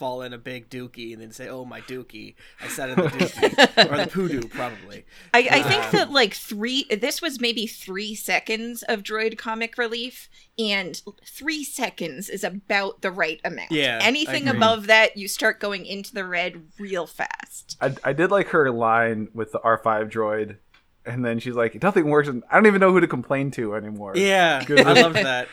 fall 0.00 0.22
in 0.22 0.32
a 0.32 0.38
big 0.38 0.70
dookie 0.70 1.12
and 1.12 1.20
then 1.20 1.30
say, 1.30 1.48
"Oh 1.48 1.66
my 1.66 1.82
dookie, 1.82 2.34
I 2.60 2.68
sat 2.68 2.88
in 2.88 2.96
the 2.96 3.02
dookie 3.02 3.90
or 3.92 3.96
the 3.98 4.10
poodoo 4.10 4.48
probably." 4.48 5.04
I, 5.34 5.46
I 5.50 5.62
think 5.62 5.84
Um, 5.84 5.90
that 5.92 6.10
like 6.10 6.32
three 6.34 6.84
this 6.84 7.20
was 7.20 7.38
maybe 7.40 7.66
three 7.66 8.14
seconds 8.14 8.82
of 8.84 9.02
droid 9.02 9.36
comic 9.36 9.76
relief 9.76 10.30
and 10.58 11.00
three 11.26 11.62
seconds 11.64 12.28
is 12.30 12.42
about 12.42 13.02
the 13.02 13.10
right 13.10 13.40
amount 13.44 13.70
Yeah, 13.72 13.98
anything 14.02 14.48
above 14.48 14.86
that 14.86 15.16
you 15.18 15.28
start 15.28 15.60
going 15.60 15.84
into 15.84 16.14
the 16.14 16.24
red 16.24 16.62
real 16.78 17.06
fast 17.06 17.76
I, 17.80 17.94
I 18.02 18.12
did 18.14 18.30
like 18.30 18.48
her 18.48 18.70
line 18.70 19.28
with 19.34 19.52
the 19.52 19.58
R5 19.60 20.10
droid, 20.10 20.56
and 21.04 21.24
then 21.24 21.38
she's 21.38 21.54
like, 21.54 21.80
"Nothing 21.82 22.08
works." 22.08 22.28
And 22.28 22.42
I 22.50 22.54
don't 22.54 22.66
even 22.66 22.80
know 22.80 22.92
who 22.92 23.00
to 23.00 23.06
complain 23.06 23.50
to 23.52 23.74
anymore. 23.74 24.12
Yeah, 24.16 24.64
Good. 24.64 24.86
I 24.86 24.92
loved 25.00 25.16
that. 25.16 25.48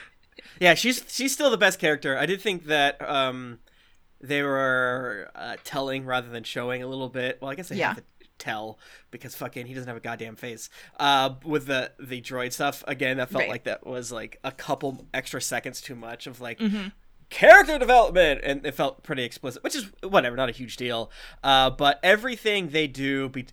Yeah, 0.59 0.73
she's 0.73 1.03
she's 1.07 1.33
still 1.33 1.49
the 1.51 1.57
best 1.57 1.79
character. 1.79 2.17
I 2.17 2.25
did 2.25 2.41
think 2.41 2.65
that 2.65 3.01
um, 3.07 3.59
they 4.21 4.41
were 4.43 5.29
uh, 5.35 5.57
telling 5.63 6.05
rather 6.05 6.29
than 6.29 6.43
showing 6.43 6.81
a 6.83 6.87
little 6.87 7.09
bit. 7.09 7.39
Well, 7.41 7.51
I 7.51 7.55
guess 7.55 7.69
they 7.69 7.75
Yeah. 7.77 7.89
have 7.89 7.97
to 7.97 8.03
tell 8.39 8.77
because 9.11 9.33
fucking 9.35 9.65
he 9.65 9.73
doesn't 9.73 9.87
have 9.87 9.97
a 9.97 10.01
goddamn 10.01 10.35
face. 10.35 10.69
Uh, 10.99 11.35
with 11.43 11.65
the 11.67 11.91
the 11.99 12.21
droid 12.21 12.53
stuff 12.53 12.83
again, 12.87 13.17
that 13.17 13.29
felt 13.29 13.41
Right. 13.43 13.49
like 13.49 13.63
that 13.63 13.85
was 13.85 14.11
like 14.11 14.39
a 14.43 14.51
couple 14.51 15.07
extra 15.13 15.41
seconds 15.41 15.81
too 15.81 15.95
much 15.95 16.27
of 16.27 16.39
like 16.41 16.59
Mhm. 16.59 16.91
character 17.29 17.77
development 17.79 18.41
and 18.43 18.65
it 18.65 18.73
felt 18.73 19.03
pretty 19.03 19.23
explicit 19.23 19.61
which 19.63 19.75
is 19.75 19.91
whatever 20.01 20.35
not 20.37 20.47
a 20.47 20.53
huge 20.53 20.77
deal 20.77 21.11
uh, 21.43 21.69
but 21.69 21.99
everything 22.01 22.69
they 22.69 22.87
do 22.87 23.27
be- 23.27 23.47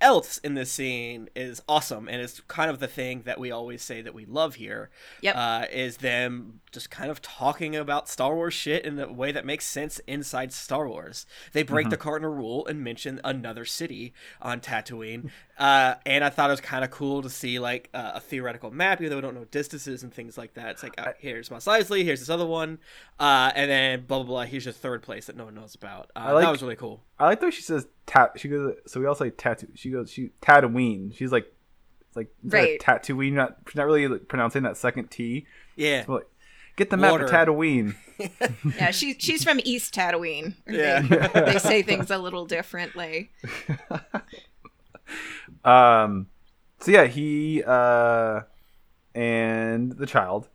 else 0.00 0.38
in 0.38 0.54
this 0.54 0.70
scene 0.70 1.28
is 1.34 1.62
awesome 1.68 2.06
and 2.08 2.20
it's 2.20 2.40
kind 2.48 2.70
of 2.70 2.80
the 2.80 2.86
thing 2.86 3.22
that 3.24 3.40
we 3.40 3.50
always 3.50 3.80
say 3.82 4.02
that 4.02 4.12
we 4.14 4.26
love 4.26 4.56
here 4.56 4.90
Yep. 5.22 5.34
uh, 5.36 5.64
is 5.72 5.96
them 5.98 6.60
just 6.70 6.90
kind 6.90 7.10
of 7.10 7.22
talking 7.22 7.74
about 7.74 8.06
Star 8.08 8.34
Wars 8.34 8.52
shit 8.52 8.84
in 8.84 8.98
a 8.98 9.10
way 9.10 9.32
that 9.32 9.46
makes 9.46 9.64
sense 9.64 9.98
inside 10.06 10.52
Star 10.52 10.86
Wars. 10.86 11.24
They 11.52 11.62
break 11.62 11.88
the 11.88 11.96
cardinal 11.96 12.34
rule 12.34 12.66
and 12.66 12.84
mention 12.84 13.18
another 13.24 13.64
city 13.64 14.12
on 14.42 14.60
Tatooine, 14.60 15.30
uh, 15.58 15.94
and 16.04 16.22
I 16.22 16.28
thought 16.28 16.50
it 16.50 16.52
was 16.52 16.60
kind 16.60 16.84
of 16.84 16.90
cool 16.90 17.22
to 17.22 17.30
see 17.30 17.58
like 17.58 17.88
uh, 17.94 18.12
a 18.16 18.20
theoretical 18.20 18.70
map, 18.70 19.00
even 19.00 19.08
though 19.08 19.16
we 19.16 19.22
don't 19.22 19.34
know 19.34 19.46
distances 19.46 20.02
and 20.02 20.12
things 20.12 20.36
like 20.36 20.52
that. 20.54 20.72
It's 20.72 20.82
like 20.82 20.94
uh, 20.98 21.12
here's 21.18 21.50
Mos 21.50 21.64
Eisley, 21.64 22.04
here's 22.04 22.20
this 22.20 22.28
other 22.28 22.44
one, 22.44 22.78
uh, 23.18 23.52
and 23.54 23.70
then 23.70 24.04
blah 24.04 24.18
blah 24.18 24.26
blah. 24.26 24.44
Here's 24.44 24.66
your 24.66 24.72
third 24.74 25.02
place 25.02 25.24
that 25.26 25.36
no 25.36 25.46
one 25.46 25.54
knows 25.54 25.74
about. 25.74 26.10
Uh, 26.14 26.34
like- 26.34 26.44
that 26.44 26.50
was 26.52 26.60
really 26.62 26.76
cool. 26.76 27.02
I 27.18 27.24
like 27.24 27.40
the 27.40 27.46
way 27.46 27.50
she 27.52 27.62
says 27.62 27.86
tat. 28.04 28.32
She 28.36 28.48
goes. 28.48 28.74
So 28.86 29.00
we 29.00 29.06
all 29.06 29.14
say 29.14 29.30
tattoo. 29.30 29.68
She 29.74 29.85
goes. 29.90 30.10
She 30.10 30.30
Tatooine. 30.42 31.14
She's 31.16 31.32
like, 31.32 31.52
like 32.14 32.28
instead 32.42 32.58
Right. 32.58 32.80
Tatooine. 32.80 33.32
Not 33.32 33.56
she's 33.66 33.76
not 33.76 33.86
really 33.86 34.08
like, 34.08 34.28
pronouncing 34.28 34.62
that 34.64 34.76
second 34.76 35.10
T. 35.10 35.46
Yeah, 35.76 36.04
But 36.06 36.12
like, 36.12 36.26
get 36.76 36.90
the 36.90 36.96
map 36.96 37.12
Water. 37.12 37.24
of 37.24 37.30
Tatooine. 37.30 37.94
Yeah, 38.78 38.92
she, 38.92 39.14
she's 39.18 39.44
from 39.44 39.60
East 39.62 39.94
Tatooine. 39.94 40.54
Yeah. 40.66 41.02
They, 41.02 41.52
they 41.52 41.58
say 41.58 41.82
things 41.82 42.10
a 42.10 42.16
little 42.18 42.46
differently. 42.46 43.30
Um. 45.64 46.26
So 46.80 46.90
yeah, 46.92 47.04
he 47.06 47.62
uh, 47.66 48.40
and 49.14 49.92
the 49.92 50.06
child 50.06 50.48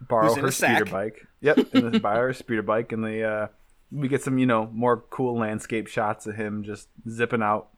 borrow 0.00 0.34
her 0.34 0.46
a 0.46 0.52
speeder 0.52 0.84
bike. 0.84 1.26
Yep, 1.40 1.74
and 1.74 1.92
they 1.92 1.98
buy 1.98 2.16
her 2.16 2.30
a 2.30 2.34
speeder 2.34 2.62
bike, 2.62 2.92
and 2.92 3.04
they 3.04 3.22
uh, 3.22 3.48
we 3.92 4.08
get 4.08 4.22
some 4.22 4.38
you 4.38 4.46
know 4.46 4.68
more 4.72 4.98
cool 5.10 5.38
landscape 5.38 5.86
shots 5.86 6.26
of 6.26 6.34
him 6.36 6.64
just 6.64 6.88
zipping 7.08 7.42
out 7.42 7.68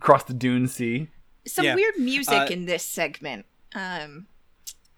across 0.00 0.24
the 0.24 0.34
Dune 0.34 0.66
Sea. 0.66 1.08
Some 1.46 1.64
Yeah. 1.64 1.74
weird 1.74 1.96
music 1.98 2.34
Uh, 2.34 2.46
in 2.50 2.64
this 2.66 2.82
segment. 2.84 3.44
Um, 3.74 4.26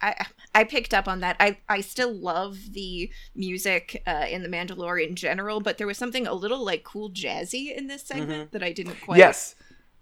I 0.01 0.27
I 0.55 0.65
picked 0.65 0.93
up 0.95 1.07
on 1.09 1.21
that. 1.21 1.37
I 1.41 1.59
I 1.69 1.81
still 1.81 2.13
love 2.13 2.59
the 2.73 3.11
music 3.35 4.03
uh, 4.07 4.27
in 4.29 4.43
the 4.43 4.49
Mandalorian 4.49 5.09
in 5.11 5.15
general, 5.17 5.61
but 5.61 5.79
there 5.79 5.87
was 5.87 5.99
something 5.99 6.27
a 6.27 6.35
little 6.35 6.65
like 6.65 6.83
cool 6.85 7.11
jazzy 7.11 7.77
in 7.77 7.87
this 7.87 8.03
segment 8.03 8.53
that 8.53 8.63
I 8.63 8.73
didn't 8.73 9.01
quite. 9.01 9.19
Yes. 9.19 9.55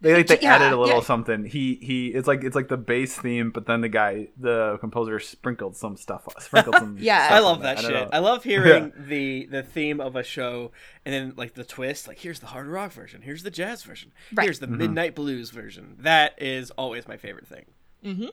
They 0.02 0.14
like 0.14 0.26
they 0.28 0.38
Yeah, 0.40 0.54
added 0.54 0.72
a 0.72 0.76
little 0.80 0.96
yeah. 0.96 1.02
something. 1.02 1.44
He 1.44 1.78
he 1.82 2.08
it's 2.08 2.26
like 2.26 2.42
it's 2.42 2.56
like 2.56 2.68
the 2.68 2.76
bass 2.78 3.16
theme, 3.18 3.50
but 3.50 3.66
then 3.66 3.82
the 3.82 3.88
guy 3.88 4.28
the 4.38 4.78
composer 4.80 5.18
sprinkled 5.20 5.76
some 5.76 5.96
stuff 5.96 6.26
sprinkled 6.38 6.76
some 6.76 6.96
Yeah. 7.00 7.26
stuff 7.26 7.36
I 7.36 7.40
love 7.40 7.62
that 7.62 7.78
I 7.78 7.80
shit. 7.82 7.90
know. 7.92 8.08
I 8.12 8.18
love 8.20 8.42
hearing 8.44 8.92
the 8.96 9.46
the 9.46 9.62
theme 9.62 10.00
of 10.00 10.16
a 10.16 10.22
show 10.22 10.72
and 11.04 11.12
then 11.14 11.34
like 11.36 11.54
the 11.54 11.64
twist. 11.64 12.08
Like 12.08 12.18
here's 12.18 12.40
the 12.40 12.46
hard 12.46 12.66
rock 12.66 12.92
version. 12.92 13.22
Here's 13.22 13.42
the 13.42 13.50
jazz 13.50 13.82
version. 13.82 14.12
Right. 14.32 14.44
Here's 14.44 14.58
the 14.58 14.66
midnight 14.68 15.14
blues 15.14 15.50
version. 15.50 15.96
That 15.98 16.40
is 16.40 16.70
always 16.72 17.06
my 17.06 17.16
favorite 17.18 17.46
thing. 17.46 17.66
hmm 18.02 18.26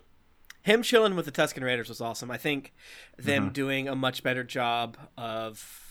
Him 0.62 0.84
chilling 0.84 1.15
with 1.15 1.25
the 1.25 1.32
Tusken 1.32 1.63
Raiders 1.63 1.89
was 1.89 1.99
awesome. 2.01 2.32
I 2.32 2.38
think 2.38 2.73
them 3.17 3.43
Mm-hmm. 3.45 3.53
doing 3.53 3.88
a 3.89 3.95
much 3.95 4.23
better 4.23 4.43
job 4.43 4.97
of 5.17 5.87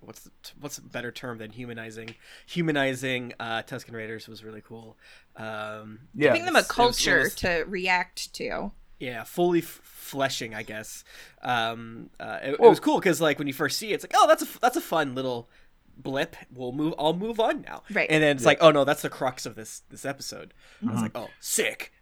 what's 0.00 0.20
the, 0.20 0.30
what's 0.60 0.78
a 0.78 0.82
better 0.82 1.10
term 1.12 1.38
than 1.38 1.50
humanizing 1.50 2.14
humanizing 2.46 3.32
uh, 3.40 3.62
Tusken 3.62 3.92
Raiders 3.94 4.28
was 4.28 4.42
really 4.44 4.62
cool. 4.62 4.96
Um, 5.36 6.00
Yeah. 6.14 6.28
Giving 6.32 6.44
them 6.46 6.56
a 6.56 6.60
It 6.60 6.62
was- 6.62 6.68
culture 6.70 7.18
was- 7.20 7.34
to 7.36 7.64
react 7.68 8.32
to. 8.34 8.72
yeah 9.00 9.22
fully 9.24 9.60
f- 9.60 9.80
fleshing 9.84 10.54
i 10.56 10.62
guess 10.64 11.04
um 11.42 12.10
uh, 12.18 12.38
it, 12.42 12.52
it 12.54 12.60
was 12.60 12.80
cool 12.80 12.98
because 12.98 13.20
like 13.20 13.38
when 13.38 13.46
you 13.46 13.52
first 13.54 13.78
see 13.78 13.90
it 13.90 13.94
it's 13.94 14.04
like 14.04 14.14
oh 14.16 14.26
that's 14.26 14.42
a 14.42 14.60
that's 14.60 14.76
a 14.76 14.80
fun 14.80 15.14
little 15.14 15.48
blip 15.96 16.34
we'll 16.52 16.72
move 16.72 16.94
i'll 16.98 17.12
move 17.14 17.38
on 17.38 17.60
now 17.62 17.82
Right. 17.92 18.10
and 18.10 18.22
then 18.22 18.34
it's 18.36 18.44
like 18.44 18.58
oh 18.60 18.70
no 18.72 18.84
that's 18.84 19.02
the 19.02 19.08
crux 19.10 19.46
of 19.46 19.54
this 19.54 19.82
this 19.90 20.04
episode 20.04 20.52
i 20.80 20.84
Mm-hmm. 20.86 20.92
was 20.94 21.02
like 21.02 21.12
oh 21.16 21.28
sick 21.38 21.92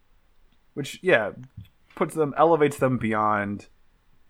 which 0.74 0.98
yeah 1.02 1.32
puts 1.96 2.14
them 2.14 2.32
elevates 2.38 2.78
them 2.78 2.96
beyond 2.96 3.66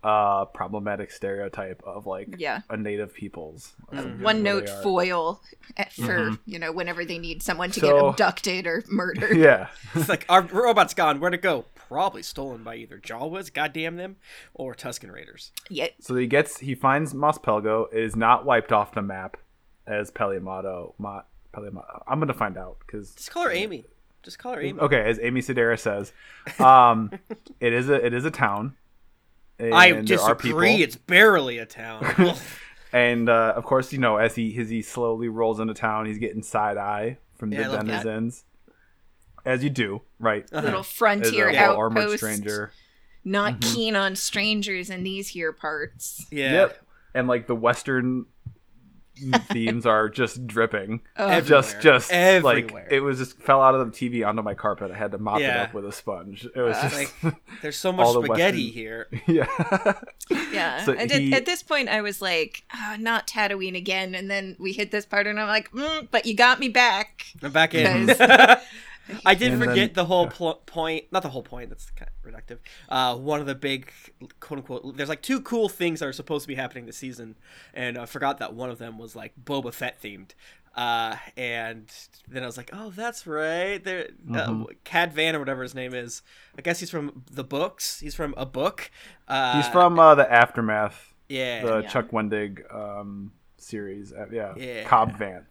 uh 0.06 0.44
problematic 0.44 1.10
stereotype 1.10 1.82
of 1.84 2.06
like 2.06 2.36
Yeah. 2.38 2.60
a 2.70 2.76
native 2.76 3.12
peoples. 3.12 3.74
Or 3.88 3.96
something, 3.98 4.22
One 4.22 4.42
note 4.44 4.66
they 4.66 4.72
are. 4.72 4.82
foil 4.82 5.42
at- 5.76 5.92
for 5.92 6.38
you 6.46 6.58
know 6.60 6.70
whenever 6.70 7.04
they 7.04 7.18
need 7.18 7.42
someone 7.42 7.70
to 7.72 7.80
So- 7.80 7.86
get 7.92 8.04
abducted 8.10 8.66
or 8.66 8.84
murdered. 8.88 9.36
yeah. 9.48 9.68
It's 9.94 10.08
like 10.08 10.24
our 10.28 10.42
robot's 10.42 10.94
gone. 10.94 11.18
Where'd 11.18 11.34
it 11.34 11.42
go? 11.42 11.64
Probably 11.88 12.22
stolen 12.22 12.62
by 12.62 12.76
either 12.76 12.98
jawas 12.98 13.52
goddamn 13.52 13.96
them 13.96 14.16
or 14.54 14.74
Tusken 14.74 15.12
Raiders. 15.12 15.50
Yeah, 15.70 15.88
so 16.00 16.14
he 16.16 16.26
gets 16.26 16.58
he 16.58 16.74
finds 16.74 17.12
Mos 17.14 17.38
Pelgo. 17.38 17.86
It 17.92 18.02
is 18.02 18.14
not 18.16 18.44
wiped 18.44 18.72
off 18.72 18.92
the 18.94 19.02
map 19.02 19.36
as 19.86 20.10
Peliamato 20.10 20.94
Ma, 20.98 21.22
Peliamato. 21.52 22.02
I'm 22.06 22.18
gonna 22.20 22.32
find 22.34 22.56
out 22.56 22.76
because 22.86 23.14
just 23.14 23.30
call 23.32 23.44
her 23.44 23.50
amy. 23.52 23.86
Just 24.22 24.38
call 24.38 24.54
her 24.54 24.60
amy. 24.60 24.78
Okay 24.80 25.00
as 25.00 25.18
Amy 25.20 25.40
Sedaris 25.40 25.80
says 25.80 26.12
um 26.60 27.10
it 27.60 27.72
is 27.72 27.88
a 27.88 28.04
it 28.06 28.12
is 28.14 28.24
a 28.24 28.30
town. 28.30 28.74
i 28.76 28.85
and 29.58 29.72
there 30.08 30.20
are 30.20 30.34
disagree 30.34 30.82
it's 30.82 30.96
barely 30.96 31.58
a 31.58 31.66
town 31.66 32.04
And 32.92 33.28
uh, 33.28 33.52
of 33.56 33.64
course, 33.64 33.92
you 33.92 33.98
know, 33.98 34.16
as 34.16 34.34
he 34.36 34.56
as 34.58 34.70
he 34.70 34.80
slowly 34.80 35.28
rolls 35.28 35.60
into 35.60 35.74
town, 35.74 36.06
he's 36.06 36.18
getting 36.18 36.42
side 36.42 36.76
eye 36.78 37.18
from 37.34 37.52
Yeah, 37.52 37.68
the 37.68 37.78
denizens, 37.78 38.44
as 39.44 39.62
you 39.62 39.68
do, 39.70 40.02
right? 40.18 40.46
Uh-huh. 40.52 40.64
little 40.64 40.80
As 40.80 40.86
a 40.86 40.90
frontier 40.90 41.50
little 41.52 41.76
armored 41.76 42.04
outpost. 42.04 42.18
stranger. 42.18 42.72
Not 43.24 43.54
Mm-hmm. 43.60 43.74
keen 43.74 43.96
on 43.96 44.14
strangers 44.16 44.88
in 44.88 45.02
these 45.02 45.28
here 45.28 45.52
parts. 45.52 46.26
yeah 46.30 46.52
Yep. 46.52 46.86
And 47.14 47.28
like 47.28 47.46
the 47.48 47.56
Western 47.56 48.26
themes 49.52 49.86
are 49.86 50.08
just 50.08 50.46
dripping. 50.46 51.00
Oh. 51.16 51.40
just 51.40 51.76
Everywhere. 51.76 51.82
just 51.82 52.12
Everywhere. 52.12 52.54
like 52.82 52.92
it 52.92 53.00
was 53.00 53.18
just 53.18 53.38
fell 53.40 53.62
out 53.62 53.74
of 53.74 53.90
the 53.92 53.92
TV 54.10 54.26
onto 54.26 54.42
my 54.42 54.54
carpet. 54.54 54.90
I 54.90 54.96
had 54.96 55.12
to 55.12 55.18
mop 55.18 55.40
it 55.40 55.50
up 55.50 55.74
with 55.74 55.86
a 55.86 55.92
sponge. 55.92 56.46
It 56.54 56.60
was 56.60 56.76
Uh, 56.76 56.82
just 56.88 56.94
like 57.24 57.34
there's 57.62 57.76
so 57.76 57.92
much 57.92 58.06
the 58.14 58.22
spaghetti 58.24 58.66
Western- 58.66 58.72
here 58.74 59.08
yeah. 59.26 59.92
Yeah. 60.52 60.84
So 60.84 60.92
and 60.92 61.10
he- 61.10 61.32
at, 61.32 61.38
at 61.40 61.46
this 61.46 61.62
point, 61.62 61.88
I 61.88 62.00
was 62.02 62.20
like, 62.22 62.64
oh, 62.74 62.96
not 62.98 63.26
Tatooine 63.26 63.76
again. 63.76 64.14
And 64.14 64.30
then 64.30 64.56
we 64.58 64.72
hit 64.72 64.90
this 64.90 65.06
part, 65.06 65.26
and 65.26 65.38
I'm 65.40 65.48
like, 65.48 65.70
mm, 65.72 66.08
but 66.10 66.26
you 66.26 66.34
got 66.34 66.58
me 66.60 66.68
back. 66.68 67.24
I'm 67.42 67.52
back 67.52 67.74
in. 67.74 68.06
Because- 69.06 69.22
I 69.24 69.34
did 69.34 69.52
And 69.52 69.60
forget 69.62 69.76
then- 69.76 69.92
the 69.94 70.04
whole 70.06 70.26
pl- 70.28 70.62
point. 70.66 71.04
Not 71.12 71.22
the 71.22 71.28
whole 71.30 71.42
point. 71.42 71.68
That's 71.70 71.90
kind 71.90 72.10
of 72.10 72.32
reductive. 72.32 72.58
Uh, 72.88 73.16
one 73.16 73.40
of 73.40 73.46
the 73.46 73.54
big, 73.54 73.92
quote 74.40 74.58
unquote. 74.58 74.96
There's 74.96 75.08
like 75.08 75.22
two 75.22 75.40
cool 75.40 75.68
things 75.68 76.00
that 76.00 76.06
are 76.06 76.12
supposed 76.12 76.42
to 76.44 76.48
be 76.48 76.54
happening 76.56 76.86
this 76.86 76.96
season, 76.96 77.36
and 77.74 77.96
I 77.98 78.06
forgot 78.06 78.38
that 78.38 78.54
one 78.54 78.70
of 78.70 78.78
them 78.78 78.98
was 78.98 79.14
like 79.14 79.32
Boba 79.42 79.72
Fett 79.72 80.00
themed. 80.02 80.30
Uh, 80.76 81.16
and 81.38 81.90
then 82.28 82.42
I 82.42 82.46
was 82.46 82.58
like, 82.58 82.68
oh, 82.74 82.90
that's 82.90 83.26
right. 83.26 83.82
There, 83.82 84.08
uh, 84.30 84.32
Mm-hmm. 84.34 84.62
Cad 84.84 85.12
Van 85.14 85.34
or 85.34 85.38
whatever 85.38 85.62
his 85.62 85.74
name 85.74 85.94
is. 85.94 86.20
I 86.58 86.60
guess 86.60 86.80
he's 86.80 86.90
from 86.90 87.22
the 87.30 87.44
books. 87.44 88.00
He's 88.00 88.14
from 88.14 88.34
a 88.36 88.44
book. 88.44 88.90
Uh, 89.26 89.56
He's 89.56 89.68
from 89.72 89.98
uh, 89.98 90.14
the 90.16 90.30
aftermath, 90.30 91.14
yeah. 91.30 91.64
the 91.64 91.78
Yeah. 91.80 91.88
Chuck 91.88 92.10
Wendig 92.10 92.74
um, 92.74 93.32
series. 93.56 94.12
Uh, 94.12 94.26
yeah. 94.30 94.52
Yeah. 94.56 94.84
Cobb 94.84 95.16
Van. 95.16 95.46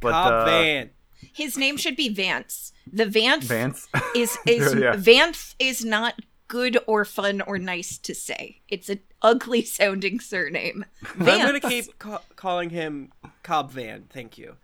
But 0.00 0.12
Cobb 0.12 0.32
uh, 0.32 0.44
Van. 0.46 0.90
His 1.32 1.56
name 1.58 1.76
should 1.76 1.96
be 1.96 2.08
Vance. 2.08 2.72
The 2.90 3.06
Vance 3.06 3.44
Vance. 3.46 3.88
is 4.14 4.36
is 4.46 4.74
Yeah. 4.74 4.94
Vance 4.96 5.54
is 5.58 5.84
not 5.84 6.14
good 6.48 6.78
or 6.86 7.04
fun 7.04 7.40
or 7.40 7.58
nice 7.58 7.98
to 7.98 8.14
say. 8.14 8.60
It's 8.68 8.88
an 8.88 9.00
ugly 9.22 9.62
sounding 9.62 10.20
surname. 10.20 10.84
Vance. 11.16 11.40
I'm 11.40 11.46
gonna 11.46 11.60
keep 11.60 11.98
ca- 11.98 12.22
calling 12.36 12.70
him 12.70 13.12
Cobb 13.42 13.70
Van. 13.72 14.04
Thank 14.10 14.38
you. 14.38 14.56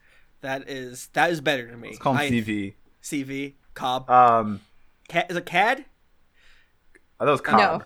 That 0.42 0.68
is 0.68 1.08
that 1.14 1.30
is 1.30 1.40
better 1.40 1.68
to 1.68 1.76
me. 1.76 1.88
Let's 1.88 1.98
call 2.00 2.14
him 2.14 2.20
I- 2.20 2.30
CV. 2.30 2.74
CV 3.02 3.54
Cobb. 3.74 4.08
Um, 4.10 4.60
Ca- 5.08 5.26
is 5.28 5.36
it 5.36 5.46
Cad? 5.46 5.84
I 7.20 7.24
thought 7.24 7.28
it 7.28 7.30
was 7.32 7.40
Cobb. 7.40 7.58
No, 7.58 7.82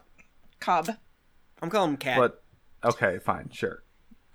Cobb. 0.61 0.91
I'm 1.63 1.71
calling 1.71 1.91
him 1.93 1.97
Cad. 1.97 2.19
But 2.19 2.43
okay, 2.85 3.19
fine, 3.19 3.51
sure. 3.53 3.83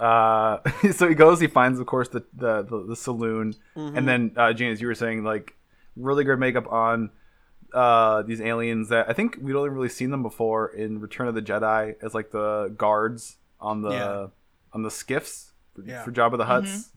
Uh, 0.02 0.58
so 0.94 1.08
he 1.08 1.16
goes. 1.16 1.40
He 1.40 1.48
finds, 1.48 1.80
of 1.80 1.86
course, 1.86 2.10
the 2.10 2.24
the, 2.34 2.64
the, 2.64 2.86
the 2.90 2.96
saloon, 2.96 3.54
Mm-hmm. 3.76 3.98
and 3.98 4.08
then 4.08 4.32
uh, 4.36 4.52
Gene, 4.54 4.72
as 4.72 4.82
you 4.82 4.88
were 4.88 4.96
saying, 4.96 5.24
like 5.24 5.56
really 5.96 6.24
good 6.24 6.40
makeup 6.40 6.72
on 6.72 7.12
uh, 7.74 8.22
these 8.24 8.42
aliens 8.42 8.90
that 8.90 9.10
I 9.10 9.14
think 9.14 9.38
we'd 9.42 9.56
only 9.56 9.70
really 9.70 9.90
seen 9.90 10.10
them 10.12 10.24
before 10.24 10.68
in 10.74 11.00
Return 11.00 11.28
of 11.28 11.36
the 11.36 11.42
Jedi 11.42 11.96
as 12.02 12.14
like 12.14 12.32
the 12.32 12.74
guards 12.78 13.38
on 13.60 13.82
the 13.82 13.92
Yeah. 13.92 14.28
on 14.74 14.82
the 14.84 14.92
skiffs 14.92 15.52
for, 15.76 15.84
Yeah. 15.84 16.04
for 16.04 16.12
Jabba 16.12 16.38
the 16.38 16.46
Hutt's. 16.46 16.90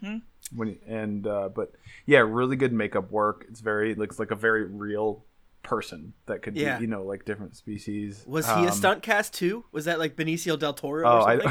hmm 0.00 0.16
When 0.54 0.68
he- 0.68 0.80
and 0.86 1.26
uh, 1.26 1.48
but 1.54 1.72
yeah, 2.06 2.20
really 2.20 2.56
good 2.56 2.72
makeup 2.72 3.10
work. 3.10 3.44
It's 3.50 3.60
very 3.60 3.94
looks 3.94 4.18
like 4.18 4.30
a 4.30 4.36
very 4.36 4.64
real 4.64 5.24
person 5.62 6.14
that 6.26 6.42
could 6.42 6.56
Yeah. 6.56 6.76
be, 6.78 6.82
you 6.82 6.86
know, 6.88 7.02
like 7.04 7.24
different 7.24 7.54
species. 7.56 8.24
Was 8.26 8.46
he 8.46 8.64
a 8.64 8.68
Um, 8.68 8.72
stunt 8.72 9.02
cast 9.02 9.34
too? 9.34 9.64
Was 9.72 9.84
that 9.84 9.98
like 9.98 10.16
Benicio 10.16 10.58
del 10.58 10.72
Toro 10.74 11.06
Oh, 11.06 11.18
or 11.18 11.40
something? 11.42 11.48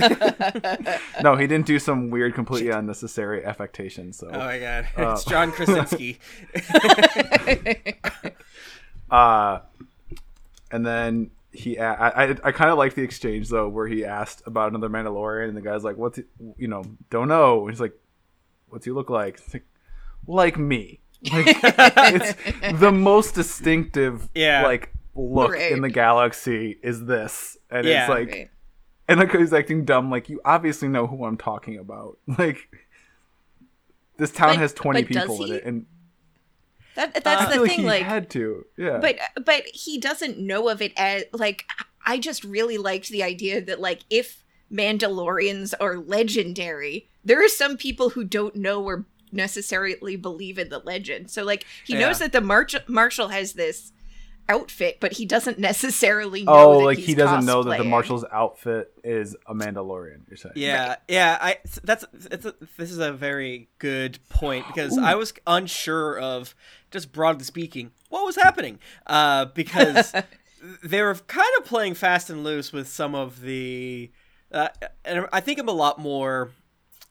I 0.00 1.00
no, 1.22 1.36
he 1.36 1.46
didn't 1.46 1.66
do 1.66 1.78
some 1.78 2.10
weird, 2.10 2.34
completely 2.34 2.70
unnecessary 2.70 3.44
affectation. 3.44 4.12
So, 4.12 4.28
Oh 4.32 4.38
my 4.38 4.58
god, 4.58 4.88
Uh, 4.96 5.12
it's 5.12 5.24
John 5.24 5.50
Krasinski. 5.52 6.18
uh, 9.10 9.60
and 10.70 10.86
then 10.86 11.30
he, 11.50 11.78
I, 11.78 12.30
I 12.44 12.52
kind 12.52 12.70
of 12.70 12.78
like 12.78 12.94
the 12.94 13.02
exchange 13.02 13.48
though, 13.48 13.68
where 13.68 13.86
he 13.86 14.04
asked 14.04 14.42
about 14.46 14.68
another 14.70 14.88
Mandalorian, 14.88 15.48
and 15.48 15.56
the 15.56 15.62
guy's 15.62 15.82
like, 15.82 15.96
"What's, 15.96 16.18
he, 16.18 16.24
you 16.58 16.68
know, 16.68 16.84
don't 17.10 17.28
know." 17.28 17.62
And 17.62 17.70
he's 17.70 17.80
like, 17.80 17.94
"What's 18.68 18.84
he 18.84 18.90
look 18.92 19.10
like?" 19.10 19.40
Like, 19.52 19.64
like 20.26 20.58
me. 20.58 21.00
Like, 21.32 21.46
it's 21.62 22.80
the 22.80 22.92
most 22.92 23.34
distinctive, 23.34 24.28
Yeah. 24.34 24.62
like 24.62 24.92
look 25.14 25.52
Right. 25.52 25.72
in 25.72 25.80
the 25.80 25.88
galaxy 25.90 26.78
is 26.82 27.04
this, 27.06 27.56
and 27.70 27.86
Yeah. 27.86 28.02
it's 28.02 28.08
like. 28.10 28.28
Right. 28.30 28.50
And 29.10 29.18
like 29.20 29.32
he's 29.34 29.52
acting 29.54 29.84
dumb, 29.86 30.10
like 30.10 30.28
you 30.28 30.38
obviously 30.44 30.86
know 30.88 31.06
who 31.06 31.24
I'm 31.24 31.38
talking 31.38 31.78
about. 31.78 32.18
Like 32.38 32.68
this 34.18 34.30
town 34.30 34.50
But- 34.54 34.58
has 34.58 34.72
20 34.74 35.02
but 35.04 35.12
does 35.12 35.22
people 35.22 35.44
in 35.46 35.52
it, 35.52 35.64
and 35.64 35.86
That, 36.94 37.14
that's 37.24 37.44
feel 37.50 37.54
the 37.54 37.60
like 37.62 37.70
thing. 37.70 37.80
he 37.80 37.86
Like, 37.86 38.02
had 38.02 38.28
to. 38.30 38.64
Yeah, 38.76 38.98
but 38.98 39.16
but 39.44 39.62
he 39.72 39.98
doesn't 39.98 40.38
know 40.38 40.68
of 40.68 40.82
it 40.82 40.92
as 40.96 41.24
like 41.32 41.64
I 42.04 42.18
just 42.18 42.44
really 42.44 42.76
liked 42.78 43.08
the 43.08 43.22
idea 43.22 43.60
that 43.62 43.80
like 43.80 44.00
if 44.10 44.44
Mandalorians 44.72 45.72
are 45.80 45.96
legendary, 45.96 47.08
there 47.24 47.42
are 47.42 47.48
some 47.48 47.76
people 47.76 48.10
who 48.10 48.24
don't 48.24 48.56
know 48.56 48.82
or 48.84 49.06
necessarily 49.32 50.16
believe 50.16 50.58
in 50.58 50.68
the 50.68 50.78
legend. 50.78 51.30
So 51.30 51.44
like 51.44 51.64
he 51.84 51.94
Yeah. 51.94 52.00
knows 52.00 52.18
that 52.20 52.32
the 52.32 52.40
March- 52.40 52.76
Marshal 52.88 53.28
has 53.28 53.52
this 53.54 53.92
outfit, 54.48 54.98
but 54.98 55.12
he 55.12 55.26
doesn't 55.26 55.58
necessarily 55.58 56.42
know. 56.44 56.52
oh, 56.54 56.78
that 56.78 56.84
like 56.84 56.98
he's 56.98 57.08
he 57.08 57.14
doesn't 57.14 57.44
know 57.44 57.62
that 57.62 57.78
the 57.78 57.84
marshal's 57.84 58.24
outfit 58.32 58.92
is 59.04 59.36
a 59.46 59.54
Mandalorian. 59.54 60.20
You're 60.28 60.36
saying? 60.38 60.54
Yeah, 60.56 60.96
yeah. 61.06 61.36
I 61.40 61.58
that's 61.84 62.04
it's 62.30 62.46
a, 62.46 62.54
this 62.78 62.90
is 62.90 62.98
a 62.98 63.12
very 63.12 63.68
good 63.78 64.18
point 64.30 64.66
because 64.66 64.96
Ooh. 64.96 65.02
I 65.04 65.14
was 65.16 65.34
unsure 65.46 66.18
of 66.18 66.54
just 66.90 67.12
broadly 67.12 67.44
speaking 67.44 67.90
what 68.08 68.24
was 68.24 68.36
happening 68.36 68.78
uh, 69.06 69.44
because 69.46 70.14
they 70.82 71.02
were 71.02 71.14
kind 71.14 71.48
of 71.58 71.66
playing 71.66 71.94
fast 71.94 72.30
and 72.30 72.42
loose 72.42 72.72
with 72.72 72.88
some 72.88 73.14
of 73.14 73.42
the. 73.42 74.10
Uh, 74.50 74.68
and 75.04 75.26
I 75.30 75.40
think 75.40 75.58
I'm 75.58 75.68
a 75.68 75.72
lot 75.72 75.98
more 75.98 76.52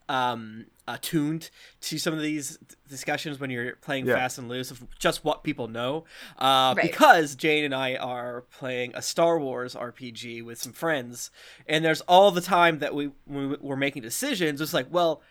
um, 0.10 0.66
attuned 0.88 1.50
to 1.82 1.98
some 1.98 2.14
of 2.14 2.22
these 2.22 2.58
discussions 2.88 3.40
when 3.40 3.50
you're 3.50 3.76
playing 3.78 4.06
Yeah. 4.08 4.16
fast 4.16 4.38
and 4.38 4.48
loose 4.48 4.72
of 4.72 4.86
just 5.00 5.24
what 5.26 5.44
people 5.44 5.68
know. 5.68 6.06
Uh, 6.38 6.74
Right. 6.78 6.84
Because 6.90 7.36
Jane 7.36 7.66
and 7.66 7.76
I 7.76 7.96
are 7.96 8.42
playing 8.42 8.94
a 8.96 9.02
Star 9.02 9.40
Wars 9.40 9.76
RPG 9.76 10.42
with 10.44 10.62
some 10.62 10.74
friends, 10.74 11.30
and 11.68 11.84
there's 11.84 12.02
all 12.02 12.32
the 12.32 12.42
time 12.42 12.80
that 12.80 12.94
we 12.96 13.12
when 13.26 13.58
we're 13.60 13.76
making 13.76 14.02
decisions. 14.04 14.62
It's 14.62 14.74
like, 14.74 14.88
well, 14.90 15.22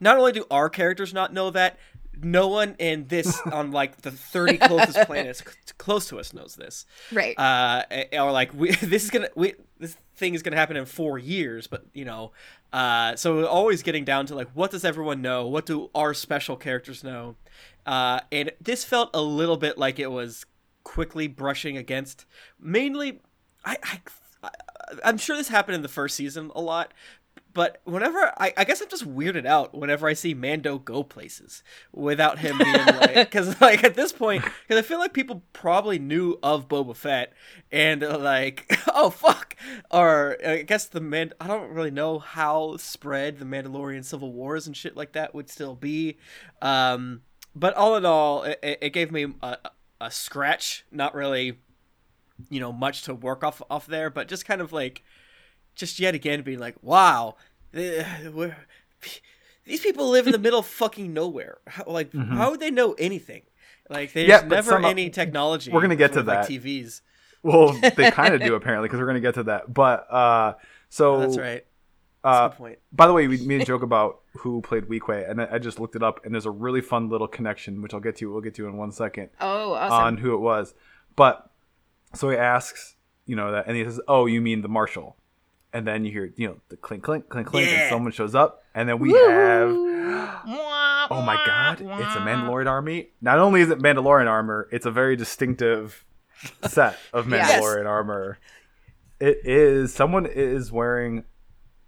not 0.00 0.18
only 0.18 0.32
do 0.32 0.44
our 0.50 0.68
characters 0.68 1.14
not 1.14 1.32
know 1.32 1.50
that, 1.50 1.78
no 2.22 2.48
one 2.48 2.76
in 2.78 3.06
this 3.08 3.38
on 3.52 3.72
like 3.72 4.02
the 4.02 4.10
30 4.10 4.58
closest 4.58 4.98
planets 5.06 5.40
c- 5.40 5.72
close 5.78 6.08
to 6.08 6.18
us 6.18 6.32
knows 6.32 6.54
this 6.56 6.86
Right. 7.12 7.38
uh, 7.38 7.82
or 8.12 8.32
like 8.32 8.54
we 8.54 8.70
this 8.82 9.04
is 9.04 9.10
gonna 9.10 9.28
we 9.34 9.52
this 9.78 9.96
thing 10.16 10.34
is 10.34 10.42
gonna 10.42 10.56
happen 10.56 10.76
in 10.76 10.86
four 10.86 11.18
years, 11.18 11.66
but 11.66 11.86
you 11.92 12.04
know, 12.04 12.32
uh, 12.72 13.16
so 13.16 13.46
always 13.46 13.82
getting 13.82 14.04
down 14.04 14.26
to 14.26 14.34
like 14.34 14.48
what 14.54 14.70
does 14.70 14.84
everyone 14.84 15.22
know? 15.22 15.46
What 15.46 15.66
do 15.66 15.90
our 15.94 16.14
special 16.14 16.56
characters 16.56 17.04
know? 17.04 17.36
Uh, 17.84 18.20
and 18.32 18.52
this 18.60 18.84
felt 18.84 19.10
a 19.14 19.22
little 19.22 19.56
bit 19.56 19.78
like 19.78 19.98
it 19.98 20.10
was 20.10 20.46
quickly 20.84 21.28
brushing 21.28 21.76
against 21.76 22.26
mainly. 22.60 23.20
I, 23.64 23.76
I 23.82 24.00
I 24.42 24.50
I'm 25.04 25.18
sure 25.18 25.36
this 25.36 25.48
happened 25.48 25.74
in 25.74 25.82
the 25.82 25.88
first 25.88 26.16
season 26.16 26.50
a 26.54 26.60
lot. 26.60 26.92
But 27.56 27.80
whenever 27.84 28.18
I, 28.36 28.52
I 28.54 28.64
guess 28.64 28.82
I'm 28.82 28.88
just 28.90 29.08
weirded 29.08 29.46
out 29.46 29.74
whenever 29.74 30.06
I 30.06 30.12
see 30.12 30.34
Mando 30.34 30.78
go 30.78 31.02
places 31.02 31.62
without 31.90 32.38
him 32.40 32.58
being 32.58 32.74
like, 32.86 33.14
because 33.14 33.58
like 33.62 33.82
at 33.82 33.94
this 33.94 34.12
point, 34.12 34.44
because 34.44 34.78
I 34.78 34.86
feel 34.86 34.98
like 34.98 35.14
people 35.14 35.42
probably 35.54 35.98
knew 35.98 36.38
of 36.42 36.68
Boba 36.68 36.94
Fett 36.94 37.32
and 37.72 38.02
like, 38.02 38.78
oh 38.94 39.08
fuck, 39.08 39.56
or 39.90 40.36
I 40.46 40.64
guess 40.64 40.84
the 40.84 41.00
man, 41.00 41.32
I 41.40 41.46
don't 41.46 41.70
really 41.70 41.90
know 41.90 42.18
how 42.18 42.76
spread 42.76 43.38
the 43.38 43.46
Mandalorian 43.46 44.04
civil 44.04 44.34
wars 44.34 44.66
and 44.66 44.76
shit 44.76 44.94
like 44.94 45.12
that 45.12 45.34
would 45.34 45.48
still 45.48 45.74
be, 45.74 46.18
um, 46.60 47.22
but 47.54 47.72
all 47.72 47.96
in 47.96 48.04
all, 48.04 48.42
it, 48.42 48.58
it 48.62 48.78
it 48.82 48.90
gave 48.90 49.10
me 49.10 49.32
a, 49.42 49.56
a 49.98 50.10
scratch, 50.10 50.84
not 50.92 51.14
really, 51.14 51.58
you 52.50 52.60
know, 52.60 52.70
much 52.70 53.04
to 53.04 53.14
work 53.14 53.42
off 53.42 53.62
off 53.70 53.86
there, 53.86 54.10
but 54.10 54.28
just 54.28 54.44
kind 54.44 54.60
of 54.60 54.74
like 54.74 55.02
just 55.76 56.00
yet 56.00 56.14
again 56.16 56.42
being 56.42 56.58
like, 56.58 56.74
wow, 56.82 57.36
eh, 57.72 58.02
these 59.64 59.80
people 59.80 60.08
live 60.10 60.26
in 60.26 60.32
the 60.32 60.38
middle 60.38 60.58
of 60.60 60.66
fucking 60.66 61.12
nowhere. 61.12 61.58
How, 61.66 61.84
like, 61.86 62.10
Mhm. 62.12 62.28
how 62.36 62.50
would 62.50 62.60
they 62.60 62.70
know 62.70 62.94
anything? 62.94 63.42
Like, 63.88 64.12
there's 64.12 64.28
Yeah, 64.28 64.40
never 64.40 64.70
some- 64.72 64.84
any 64.84 65.10
technology. 65.10 65.70
we're 65.70 65.80
gonna 65.80 65.96
get 65.96 66.12
to 66.14 66.20
with, 66.20 66.28
like, 66.28 66.42
that. 66.42 66.48
TVs. 66.48 67.02
Well, 67.42 67.72
they 67.96 68.10
kind 68.10 68.34
of 68.34 68.40
do 68.40 68.54
apparently 68.54 68.88
because 68.88 69.00
we're 69.00 69.06
gonna 69.06 69.20
get 69.20 69.34
to 69.34 69.44
that. 69.44 69.72
But 69.72 70.10
uh, 70.12 70.54
so 70.88 71.14
Oh, 71.14 71.20
that's 71.20 71.38
right. 71.38 71.64
That's 72.24 72.38
Uh, 72.38 72.50
a 72.52 72.56
point. 72.56 72.78
by 72.92 73.06
the 73.06 73.12
way, 73.12 73.28
we 73.28 73.38
made 73.46 73.62
a 73.62 73.64
joke 73.72 73.82
about 73.82 74.20
who 74.38 74.60
played 74.62 74.84
Weequay, 74.88 75.28
and 75.30 75.40
I 75.42 75.48
I 75.52 75.58
just 75.58 75.78
looked 75.78 75.94
it 75.94 76.02
up, 76.02 76.24
and 76.24 76.34
there's 76.34 76.46
a 76.46 76.50
really 76.50 76.80
fun 76.80 77.08
little 77.08 77.28
connection, 77.28 77.82
which 77.82 77.94
I'll 77.94 78.00
get 78.00 78.16
to. 78.16 78.32
We'll 78.32 78.40
get 78.40 78.54
to 78.56 78.66
in 78.66 78.76
one 78.76 78.90
second. 78.90 79.30
oh, 79.40 79.74
awesome. 79.74 79.92
on 79.92 80.16
who 80.18 80.34
it 80.34 80.38
was. 80.40 80.74
But 81.14 81.48
so 82.14 82.30
he 82.30 82.36
asks, 82.36 82.96
you 83.26 83.36
know, 83.36 83.52
that, 83.52 83.66
and 83.68 83.76
he 83.76 83.84
says, 83.84 84.00
"Oh, 84.08 84.26
you 84.26 84.40
mean 84.40 84.62
the 84.62 84.68
marshal?" 84.68 85.16
And 85.76 85.86
then 85.86 86.04
you 86.06 86.10
hear, 86.12 86.32
you 86.36 86.48
know, 86.48 86.56
the 86.70 86.76
clink, 86.76 87.02
clink, 87.02 87.28
clink, 87.28 87.48
clink, 87.48 87.68
Yeah. 87.68 87.80
and 87.82 87.90
someone 87.90 88.12
shows 88.12 88.34
up, 88.34 88.62
and 88.74 88.88
then 88.88 88.98
we 88.98 89.10
have, 89.12 89.68
oh 89.68 91.22
my 91.24 91.36
god, 91.46 91.80
it's 91.80 92.16
a. 92.16 92.20
Mandalorian 92.20 92.66
army. 92.66 93.08
Not 93.20 93.38
only 93.38 93.60
is 93.60 93.68
it 93.70 93.78
Mandalorian 93.78 94.26
armor, 94.26 94.68
it's 94.72 94.86
a 94.86 94.90
very 94.90 95.16
distinctive 95.16 96.04
set 96.66 96.96
of 97.12 97.28
Yes. 97.28 97.60
Mandalorian 97.60 97.86
armor. 97.86 98.38
It 99.20 99.40
is 99.44 99.92
someone 99.92 100.24
is 100.26 100.72
wearing 100.72 101.24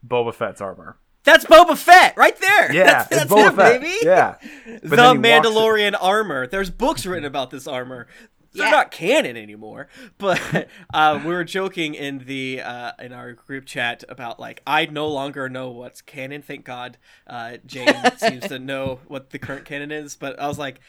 Boba 0.07 0.35
Fett's 0.35 0.61
armor. 0.61 0.99
That's 1.25 1.45
Boba 1.47 1.77
Fett 1.77 2.15
right 2.17 2.37
there. 2.39 2.73
Yeah, 2.73 2.85
that's, 2.85 3.09
that's 3.09 3.31
Boba 3.33 3.49
him, 3.51 3.57
Fett. 3.57 3.81
baby. 3.81 3.95
Yeah, 4.03 4.37
the 4.83 4.97
then 4.97 4.99
he 4.99 4.99
walks 4.99 5.19
it- 5.19 5.23
Mandalorian 5.53 5.97
armor. 6.01 6.47
There's 6.47 6.71
books 6.71 7.07
written 7.07 7.25
about 7.25 7.51
this 7.51 7.67
armor. 7.67 8.07
They're 8.59 8.67
Yeah. 8.67 8.73
not 8.73 8.91
canon 8.91 9.37
anymore, 9.37 9.89
but 10.19 10.69
uh, 10.93 11.21
we 11.25 11.33
were 11.33 11.45
joking 11.45 11.95
in 11.95 12.19
the 12.27 12.61
uh, 12.63 12.93
in 12.99 13.13
our 13.13 13.33
group 13.33 13.65
chat 13.67 14.05
about 14.09 14.39
like 14.39 14.63
I 14.67 14.87
no 14.87 15.09
longer 15.09 15.49
know 15.49 15.71
what's 15.71 16.01
canon. 16.03 16.43
Thank 16.43 16.65
God, 16.65 16.99
uh, 17.27 17.57
Jane 17.67 17.89
seems 18.19 18.47
to 18.49 18.59
know 18.59 19.01
what 19.09 19.31
the 19.31 19.39
current 19.39 19.65
canon 19.65 19.91
is. 19.93 20.17
But 20.17 20.39
I 20.41 20.47
was 20.49 20.59
like, 20.59 20.81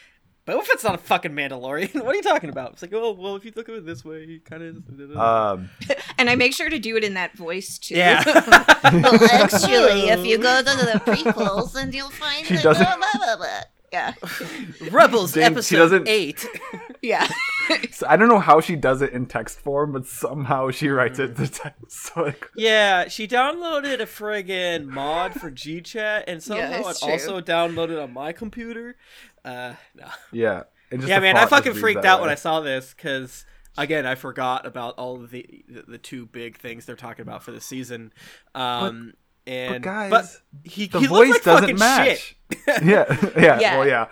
Boba 0.46 0.64
Fett's 0.64 0.82
not 0.84 0.94
a 0.94 0.98
fucking 0.98 1.32
Mandalorian. 1.32 1.94
what 2.04 2.06
are 2.12 2.16
you 2.16 2.22
talking 2.22 2.50
about? 2.50 2.72
It's 2.72 2.82
like, 2.82 2.92
oh 2.94 3.12
well, 3.12 3.36
if 3.36 3.44
you 3.44 3.52
look 3.54 3.68
at 3.68 3.74
it 3.76 3.86
this 3.86 4.04
way, 4.04 4.26
he 4.26 4.38
kind 4.40 4.62
of. 4.62 5.16
Um, 5.16 5.70
And 6.18 6.28
I 6.28 6.34
make 6.34 6.52
sure 6.52 6.68
to 6.68 6.78
do 6.78 6.96
it 6.98 7.04
in 7.04 7.14
that 7.14 7.34
voice 7.34 7.78
too. 7.78 7.94
yeah. 7.94 8.22
well, 8.26 9.24
actually, 9.32 10.10
if 10.10 10.26
you 10.26 10.36
go 10.36 10.58
to 10.58 10.64
the 10.64 11.00
prequels, 11.06 11.72
then 11.72 11.92
you'll 11.92 12.10
find 12.10 12.46
She 12.46 12.56
that 12.56 12.62
doesn't- 12.62 12.84
blah, 12.84 12.96
blah, 12.96 13.10
blah, 13.24 13.36
blah. 13.36 13.60
Yeah, 13.92 14.14
Rebels 14.90 15.32
Jane, 15.34 15.42
she 15.42 15.46
episode 15.52 15.76
doesn't- 15.76 16.08
eight. 16.08 16.46
yeah. 17.02 17.28
so 17.92 18.06
I 18.08 18.16
don't 18.16 18.28
know 18.28 18.38
how 18.40 18.60
she 18.60 18.76
does 18.76 19.02
it 19.02 19.12
in 19.12 19.26
text 19.26 19.58
form, 19.60 19.92
but 19.92 20.06
somehow 20.06 20.70
she 20.70 20.88
writes 20.88 21.18
it 21.18 21.36
to 21.36 21.48
text. 21.48 21.90
So 21.90 22.22
like, 22.22 22.48
Yeah, 22.56 23.08
she 23.08 23.26
downloaded 23.28 24.00
a 24.00 24.06
friggin' 24.06 24.86
mod 24.86 25.34
for 25.34 25.50
GChat, 25.50 26.24
and 26.26 26.42
somehow 26.42 26.88
it 26.88 26.96
true. 26.98 27.10
also 27.12 27.40
downloaded 27.40 28.02
on 28.02 28.12
my 28.12 28.32
computer. 28.32 28.96
Uh, 29.44 29.74
no. 29.94 30.06
yeah, 30.32 30.64
and 30.90 31.00
just 31.00 31.08
Yeah, 31.10 31.20
man, 31.20 31.36
I 31.36 31.46
fucking 31.46 31.74
freaked 31.74 32.04
out 32.04 32.18
way. 32.20 32.22
when 32.26 32.30
I 32.30 32.34
saw 32.36 32.60
this 32.60 32.92
because 32.94 33.44
again, 33.78 34.04
I 34.04 34.14
forgot 34.16 34.66
about 34.66 34.94
all 34.98 35.16
of 35.16 35.30
the, 35.30 35.64
the 35.68 35.82
the 35.82 35.98
two 35.98 36.26
big 36.26 36.58
things 36.58 36.84
they're 36.86 36.96
talking 36.96 37.22
about 37.22 37.42
for 37.42 37.52
the 37.52 37.60
season. 37.60 38.12
Um, 38.54 39.14
and 39.46 39.74
But 39.74 39.82
guys, 39.82 40.10
but 40.10 40.70
he, 40.70 40.86
the 40.86 41.00
he 41.00 41.06
voice 41.06 41.30
like 41.30 41.42
doesn't 41.44 41.78
match. 41.78 42.36
shit. 42.50 42.60
yeah, 42.84 43.04
yeah, 43.36 43.60
Yeah. 43.60 43.78
well, 43.78 43.86
yeah. 43.86 44.06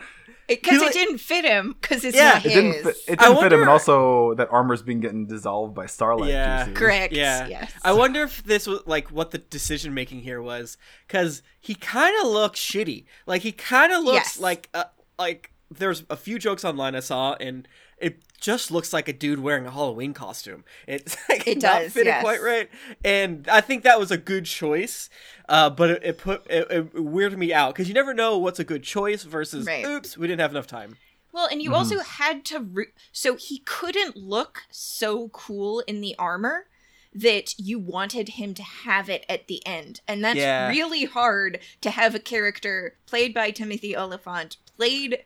Because 0.47 0.81
He 0.81 0.87
it 0.87 0.93
didn't 0.95 1.19
fit 1.19 1.45
him. 1.45 1.77
Because 1.79 2.05
it's 2.05 2.17
Yeah, 2.17 2.35
not 2.35 2.47
It 2.47 2.49
didn't. 2.49 2.83
Fit, 2.85 2.97
it 3.07 3.19
didn't 3.19 3.37
fit 3.43 3.53
him, 3.53 3.61
and 3.61 3.69
also 3.69 4.33
that 4.35 4.49
armor's 4.51 4.81
been 4.81 4.99
getting 4.99 5.27
dissolved 5.27 5.75
by 5.75 5.85
Sarlacc. 5.85 6.29
Yeah. 6.29 6.65
juices. 6.65 6.79
Correct. 6.79 7.13
Yeah. 7.13 7.47
Yes. 7.49 7.73
I 7.83 7.93
wonder 7.93 8.23
if 8.23 8.43
this 8.45 8.67
was 8.67 8.81
like 8.87 9.09
what 9.09 9.31
the 9.31 9.39
decision 9.39 9.93
making 9.93 10.21
here 10.21 10.41
was 10.41 10.79
because 11.07 11.43
he 11.61 11.75
kind 11.75 12.15
of 12.25 12.29
looks 12.33 12.61
shitty. 12.61 13.05
Like 13.27 13.43
he 13.43 13.53
kind 13.53 13.93
of 13.93 14.03
looks 14.05 14.37
Yes. 14.37 14.41
like 14.41 14.71
uh, 14.73 14.85
like 15.19 15.53
there's 15.71 16.05
a 16.09 16.17
few 16.17 16.39
jokes 16.39 16.65
online 16.65 16.95
I 16.95 17.01
saw 17.01 17.35
and 17.35 17.69
it 17.99 18.23
just 18.41 18.71
looks 18.71 18.93
like 18.93 19.09
a 19.09 19.13
dude 19.13 19.41
wearing 19.41 19.67
a 19.67 19.71
Halloween 19.71 20.15
costume. 20.15 20.65
It's 20.87 21.17
like 21.29 21.47
It 21.47 21.63
not 21.63 21.83
does, 21.83 21.93
fitting 21.93 22.07
yes. 22.13 22.23
quite 22.23 22.43
right, 22.43 22.69
and 23.05 23.47
I 23.49 23.61
think 23.61 23.83
that 23.85 23.99
was 23.99 24.11
a 24.11 24.17
good 24.19 24.45
choice. 24.47 25.11
Uh, 25.49 25.71
but 25.71 25.91
it, 25.91 26.03
it 26.05 26.19
put 26.19 26.47
it, 26.51 26.67
it 26.71 26.95
weirded 26.95 27.37
me 27.39 27.53
out 27.53 27.75
because 27.75 27.89
you 27.89 27.95
never 27.95 28.15
know 28.15 28.39
what's 28.39 28.59
a 28.59 28.65
good 28.65 28.83
choice 28.83 29.23
versus 29.25 29.67
Right. 29.67 29.85
oops 29.85 30.17
we 30.19 30.27
didn't 30.27 30.41
have 30.41 30.51
enough 30.51 30.67
time. 30.67 30.97
Well, 31.33 31.47
and 31.51 31.61
you 31.63 31.71
Mhm. 31.71 31.75
also 31.77 31.99
had 32.01 32.45
to. 32.47 32.61
Re- 32.61 32.87
so 33.13 33.37
he 33.37 33.59
couldn't 33.61 34.17
look 34.17 34.63
so 34.71 35.29
cool 35.29 35.81
in 35.87 36.01
the 36.01 36.15
armor 36.19 36.67
that 37.15 37.55
you 37.59 37.79
wanted 37.79 38.31
him 38.31 38.55
to 38.55 38.63
have 38.63 39.09
it 39.09 39.25
at 39.29 39.47
the 39.47 39.67
end. 39.67 40.01
And 40.07 40.23
that's 40.25 40.39
Yeah. 40.39 40.69
really 40.69 41.05
hard 41.07 41.59
to 41.81 41.91
have 41.91 42.15
a 42.15 42.19
character 42.21 42.97
played 43.07 43.33
by 43.35 43.51
Timothy 43.51 43.97
Olyphant, 43.97 44.59
played 44.77 45.25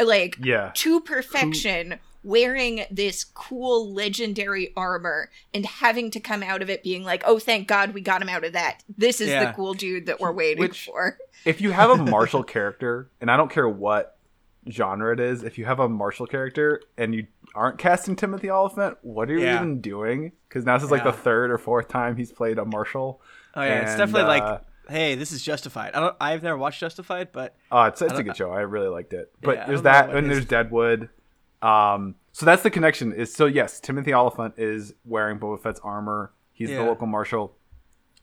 like 0.00 0.36
Yeah. 0.42 0.70
to 0.74 1.00
perfection, 1.00 1.98
wearing 2.26 2.84
this 2.90 3.22
cool 3.24 3.92
legendary 3.94 4.72
armor 4.76 5.30
and 5.54 5.64
having 5.64 6.10
to 6.10 6.18
come 6.20 6.42
out 6.42 6.60
of 6.60 6.68
it 6.68 6.82
being 6.82 7.04
like, 7.04 7.22
oh, 7.24 7.38
thank 7.38 7.68
God 7.68 7.94
we 7.94 8.00
got 8.00 8.20
him 8.20 8.28
out 8.28 8.44
of 8.44 8.52
that. 8.54 8.82
This 8.98 9.20
is 9.20 9.28
the 9.30 9.52
cool 9.54 9.74
dude 9.74 10.06
that 10.06 10.18
we're 10.20 10.32
waiting 10.32 10.60
Which- 10.60 10.84
for. 10.86 11.16
If 11.44 11.60
you 11.60 11.70
have 11.70 11.90
a 11.90 11.96
marshal 12.10 12.42
character, 12.42 13.08
and 13.20 13.30
I 13.30 13.36
don't 13.36 13.50
care 13.50 13.68
what 13.68 14.18
genre 14.68 15.12
it 15.12 15.20
is, 15.20 15.44
if 15.44 15.58
you 15.58 15.64
have 15.66 15.78
a 15.78 15.88
marshal 15.88 16.26
character 16.26 16.82
and 16.98 17.14
you 17.14 17.28
aren't 17.54 17.78
casting 17.78 18.16
Timothy 18.16 18.50
Olyphant, 18.50 18.98
what 19.02 19.30
are 19.30 19.34
you 19.34 19.44
Yeah. 19.44 19.56
even 19.56 19.80
doing? 19.80 20.32
Because 20.48 20.64
now 20.66 20.76
this 20.76 20.82
is 20.84 20.90
like 20.90 21.04
Yeah. 21.04 21.12
the 21.12 21.16
third 21.16 21.52
or 21.52 21.58
fourth 21.58 21.86
time 21.86 22.16
he's 22.16 22.32
played 22.32 22.58
a 22.58 22.64
marshal. 22.64 23.22
Oh 23.54 23.62
yeah, 23.62 23.82
it's 23.82 23.96
definitely 23.96 24.22
uh, 24.22 24.26
like, 24.40 24.60
hey, 24.88 25.14
this 25.14 25.30
is 25.30 25.42
Justified. 25.42 25.94
I 25.94 26.00
don't. 26.00 26.16
I've 26.20 26.42
never 26.42 26.58
watched 26.58 26.80
Justified, 26.80 27.28
but 27.30 27.54
Oh, 27.70 27.84
it's, 27.84 28.02
it's 28.02 28.10
I 28.10 28.14
a 28.14 28.18
don't- 28.18 28.26
good 28.26 28.36
show. 28.36 28.50
I 28.50 28.62
really 28.62 28.88
liked 28.88 29.12
it. 29.12 29.30
But 29.40 29.56
Yeah, 29.58 29.66
there's 29.66 29.82
that, 29.82 30.10
and 30.10 30.28
there's 30.28 30.44
Deadwood. 30.46 31.10
Um, 31.62 32.14
so 32.32 32.44
that's 32.46 32.62
the 32.62 32.70
connection. 32.70 33.12
Is 33.12 33.32
so 33.34 33.46
yes, 33.46 33.80
Timothy 33.80 34.12
Olyphant 34.12 34.54
is 34.58 34.94
wearing 35.04 35.38
Boba 35.38 35.60
Fett's 35.60 35.80
armor. 35.82 36.32
He's 36.52 36.70
Yeah. 36.70 36.78
the 36.78 36.84
local 36.84 37.06
marshal. 37.06 37.54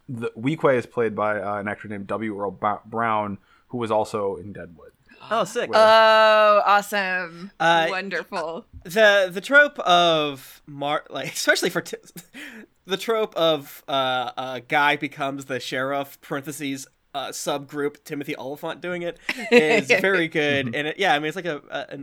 The 0.09 0.31
Weequay 0.37 0.77
is 0.77 0.85
played 0.85 1.15
by 1.15 1.39
uh, 1.39 1.55
an 1.59 1.67
actor 1.67 1.87
named 1.87 2.07
W. 2.07 2.37
Earl 2.39 2.51
Ba- 2.51 2.81
Brown, 2.85 3.37
who 3.67 3.77
was 3.77 3.89
also 3.91 4.35
in 4.35 4.51
Deadwood. 4.53 4.91
oh, 5.31 5.45
sick. 5.45 5.69
Oh, 5.73 6.61
awesome. 6.65 7.51
Uh, 7.59 7.87
Wonderful. 7.89 8.65
the 8.83 9.29
the 9.33 9.39
trope 9.41 9.79
of 9.79 10.61
Mar 10.67 11.03
like 11.09 11.31
especially 11.33 11.69
for 11.69 11.81
t- 11.81 11.97
the 12.85 12.97
trope 12.97 13.33
of 13.35 13.83
uh, 13.87 14.31
a 14.37 14.61
guy 14.67 14.95
becomes 14.97 15.45
the 15.45 15.59
sheriff 15.59 16.19
parentheses 16.21 16.85
uh, 17.13 17.27
subgroup 17.29 18.03
Timothy 18.03 18.35
Olyphant 18.35 18.81
doing 18.81 19.03
it 19.03 19.19
is 19.51 19.87
very 19.87 20.27
good. 20.27 20.73
And 20.75 20.87
it, 20.87 20.97
yeah 20.99 21.13
I 21.13 21.19
mean 21.19 21.27
it's 21.27 21.35
like 21.35 21.45
a, 21.45 21.61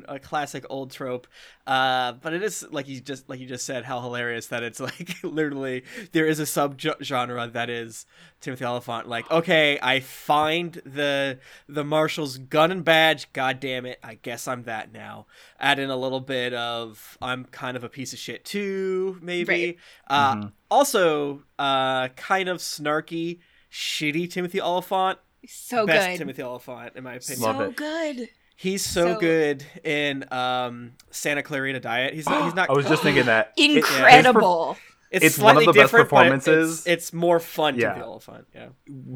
a 0.09 0.15
a 0.15 0.19
classic 0.19 0.65
old 0.71 0.91
trope. 0.93 1.27
Uh, 1.67 2.13
but 2.13 2.33
it 2.33 2.43
is 2.43 2.67
like 2.71 2.89
you 2.89 3.01
just 3.01 3.29
like 3.29 3.39
you 3.41 3.47
just 3.47 3.65
said 3.67 3.85
how 3.85 4.01
hilarious 4.01 4.47
that 4.49 4.63
it's 4.63 4.81
like 4.89 5.17
literally 5.23 5.85
there 6.13 6.27
is 6.27 6.39
a 6.41 6.47
sub 6.47 6.81
genre 7.03 7.47
that 7.49 7.69
is 7.71 8.07
Timothy 8.41 8.65
Olyphant. 8.65 9.09
Like 9.09 9.31
okay 9.31 9.79
I 9.83 10.01
find 10.01 10.75
the 10.85 11.39
the 11.69 11.85
marshal's 11.85 12.39
gun 12.39 12.71
and 12.71 12.85
badge. 12.85 13.33
God 13.33 13.61
damn 13.61 13.87
it 13.87 13.99
I 14.03 14.15
guess 14.15 14.47
I'm 14.49 14.63
that 14.65 14.93
now. 14.93 15.27
Add 15.59 15.79
in 15.79 15.91
a 15.91 15.97
little 15.97 16.21
bit 16.21 16.55
of 16.55 17.19
I'm 17.21 17.45
kind 17.47 17.77
of 17.77 17.85
a 17.85 17.89
piece 17.89 18.13
of 18.13 18.19
shit 18.19 18.45
too 18.45 19.19
maybe. 19.21 19.51
Right. 19.51 19.77
uh, 20.07 20.35
Mhm. 20.37 20.53
also 20.71 21.43
uh, 21.59 22.09
kind 22.17 22.49
of 22.49 22.59
snarky 22.59 23.41
shitty 23.73 24.31
Timothy 24.31 24.61
Olyphant 24.61 25.19
So 25.47 25.87
best 25.87 26.09
good. 26.11 26.19
Timothy 26.19 26.43
Olyphant 26.43 26.97
in 26.97 27.05
my 27.05 27.15
opinion 27.15 27.41
Love 27.43 27.57
so 27.57 27.63
it. 27.65 27.77
good. 27.77 28.29
He's 28.57 28.85
so, 28.85 29.15
So- 29.15 29.21
good 29.21 29.65
in 29.85 30.31
um, 30.33 30.93
Santa 31.11 31.43
Clarita 31.43 31.81
Diet. 31.81 32.13
He's 32.15 32.27
not. 32.29 32.45
He's 32.45 32.55
not. 32.55 32.69
I 32.71 32.73
was 32.75 32.87
just 32.87 33.03
thinking 33.03 33.25
that. 33.27 33.55
Incredible. 33.57 34.77
It's, 35.11 35.25
it's 35.25 35.39
one 35.39 35.57
of 35.57 35.63
slightly 35.63 35.67
the 35.67 35.73
best 35.81 35.93
different, 35.93 36.09
but 36.11 36.17
performances. 36.17 36.79
It's, 36.81 36.87
it's 36.87 37.13
more 37.13 37.41
fun 37.41 37.77
Yeah. 37.79 37.95
to 37.95 38.01
feel 38.01 38.21
fun. 38.21 38.47
Yeah. 38.55 38.69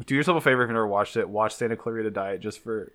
Do 0.05 0.13
yourself 0.15 0.37
a 0.37 0.41
favor 0.41 0.63
if 0.63 0.67
you've 0.67 0.73
never 0.73 0.87
watched 0.87 1.15
it. 1.15 1.29
Watch 1.29 1.55
Santa 1.55 1.77
Clarita 1.77 2.11
Diet 2.11 2.41
just 2.41 2.59
for 2.63 2.91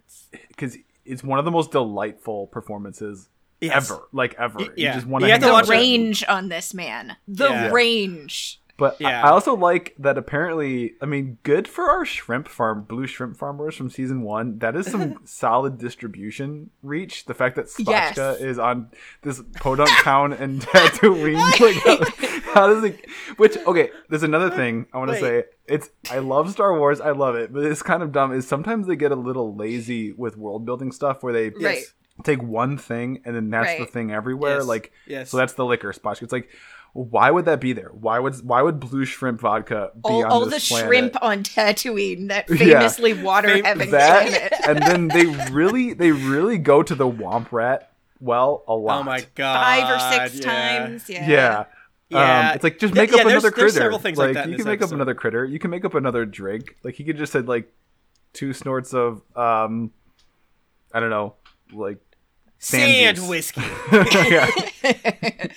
because 0.49 0.77
it's 1.07 1.23
one 1.25 1.39
of 1.39 1.45
the 1.47 1.51
most 1.51 1.71
delightful 1.71 2.47
performances 2.49 3.29
Yes. 3.63 3.91
ever, 3.91 4.03
like 4.13 4.35
ever. 4.39 4.59
Y- 4.59 4.69
yeah. 4.77 4.89
You 4.89 4.95
just 4.95 5.07
want 5.07 5.23
You 5.23 5.29
to 5.29 5.33
have 5.33 5.41
to 5.43 5.47
the 5.47 5.53
watch 5.53 5.67
it. 5.67 5.71
range 5.71 6.25
on 6.29 6.49
this 6.51 6.75
man. 6.75 7.17
The 7.29 7.49
Yeah. 7.49 7.71
range. 7.71 8.60
But 8.81 8.95
I- 8.95 9.11
Yeah. 9.11 9.25
I 9.27 9.31
also 9.31 9.55
like 9.55 9.95
that 9.99 10.19
apparently, 10.19 10.95
I 11.01 11.07
mean, 11.07 11.39
good 11.45 11.69
for 11.69 11.89
our 11.89 12.05
shrimp 12.05 12.49
farm, 12.49 12.83
blue 12.89 13.07
shrimp 13.07 13.37
farmers 13.37 13.77
from 13.77 13.91
season 13.91 14.23
one. 14.23 14.59
That 14.59 14.75
is 14.75 14.91
some 14.91 15.21
solid 15.25 15.79
distribution 15.79 16.71
reach. 16.83 17.27
The 17.27 17.35
fact 17.35 17.55
that 17.57 17.67
Yes. 17.79 18.19
Spotchka 18.19 18.41
is 18.41 18.59
on 18.59 18.91
this 19.23 19.41
podunk 19.61 19.91
town 20.03 20.33
and 20.33 20.61
Tatooine. 20.63 21.37
like, 21.61 22.43
how, 22.55 22.67
does 22.67 22.83
it? 22.83 23.09
Which, 23.37 23.57
okay, 23.59 23.91
there's 24.09 24.23
another 24.25 24.51
thing 24.51 24.87
I 24.93 24.99
want 24.99 25.11
to 25.13 25.21
say. 25.21 25.45
It's, 25.69 25.91
I 26.11 26.19
love 26.19 26.51
Star 26.51 26.77
Wars. 26.77 27.01
I 27.01 27.11
love 27.13 27.37
it. 27.37 27.53
But 27.53 27.65
it's 27.65 27.83
kind 27.83 28.03
of 28.03 28.11
dumb 28.11 28.33
is 28.33 28.49
sometimes 28.49 28.87
they 28.89 28.97
get 28.97 29.13
a 29.13 29.17
little 29.17 29.55
lazy 29.55 30.11
with 30.13 30.37
world 30.37 30.65
building 30.65 30.91
stuff 30.91 31.23
where 31.23 31.33
they 31.33 31.51
Right. 31.51 31.85
take 32.25 32.43
one 32.43 32.77
thing 32.77 33.21
and 33.25 33.37
then 33.37 33.51
that's 33.51 33.79
the 33.79 33.87
thing 33.87 34.11
everywhere. 34.11 34.57
Yes. 34.59 34.67
Like, 34.67 34.93
Yes. 35.07 35.31
so 35.31 35.37
that's 35.37 35.53
the 35.53 35.65
liquor 35.65 35.93
spot. 35.93 36.23
It's 36.23 36.33
like, 36.33 36.49
why 36.93 37.31
would 37.31 37.45
that 37.45 37.61
be 37.61 37.73
there? 37.73 37.91
Why 37.93 38.19
would 38.19 38.35
why 38.47 38.63
would 38.63 38.81
blue 38.81 39.05
shrimp 39.05 39.41
vodka 39.41 39.91
be 39.95 40.01
All, 40.05 40.25
on 40.25 40.31
all 40.31 40.41
the 40.45 40.51
this 40.51 40.69
planet? 40.69 40.87
shrimp 40.89 41.23
on 41.23 41.43
Tatooine, 41.45 42.29
that 42.29 42.49
Yeah. 42.51 42.57
famously 42.81 43.13
water 43.15 43.49
Fam- 43.49 43.65
having 43.65 43.91
that, 43.93 44.29
planet. 44.29 44.53
and 44.67 44.79
then 44.83 45.09
they 45.09 45.27
really 45.53 45.93
they 45.95 46.11
really 46.13 46.59
go 46.59 46.83
to 46.83 46.95
the 46.95 47.09
womp 47.09 47.53
rat 47.53 47.93
well 48.21 48.65
a 48.69 48.75
lot. 48.75 49.01
Oh 49.01 49.03
my 49.05 49.25
god. 49.35 49.55
Five 49.65 49.97
or 49.97 50.29
six 50.29 50.45
yeah. 50.45 50.79
times. 50.79 51.09
Yeah. 51.09 51.29
Yeah. 51.29 51.65
Yeah. 52.09 52.49
Um, 52.51 52.55
it's 52.57 52.65
like 52.65 52.79
just 52.81 52.93
Th- 52.93 53.03
make 53.05 53.13
up 53.13 53.19
yeah, 53.19 53.23
there's- 53.25 53.45
another 53.45 53.55
there's 53.57 53.73
critter. 53.73 53.85
several 53.85 53.99
things 54.01 54.19
like 54.19 54.35
like 54.35 54.35
that 54.35 54.49
you 54.51 54.57
can 54.57 54.67
make 54.67 54.83
up 54.83 54.91
another 54.91 55.15
critter. 55.15 55.45
You 55.45 55.59
can 55.61 55.71
make 55.71 55.85
up 55.85 55.95
another 55.95 56.27
drink. 56.27 56.75
Like 56.83 56.97
he 56.97 57.05
could 57.05 57.17
just 57.17 57.31
said 57.33 57.47
like 57.47 57.73
two 58.33 58.53
snorts 58.53 58.93
of 58.95 59.23
um, 59.37 59.93
I 60.93 60.99
don't 60.99 61.11
know, 61.11 61.35
like 61.73 61.99
Sand 62.59 63.17
juice. 63.19 63.29
whiskey. 63.29 63.63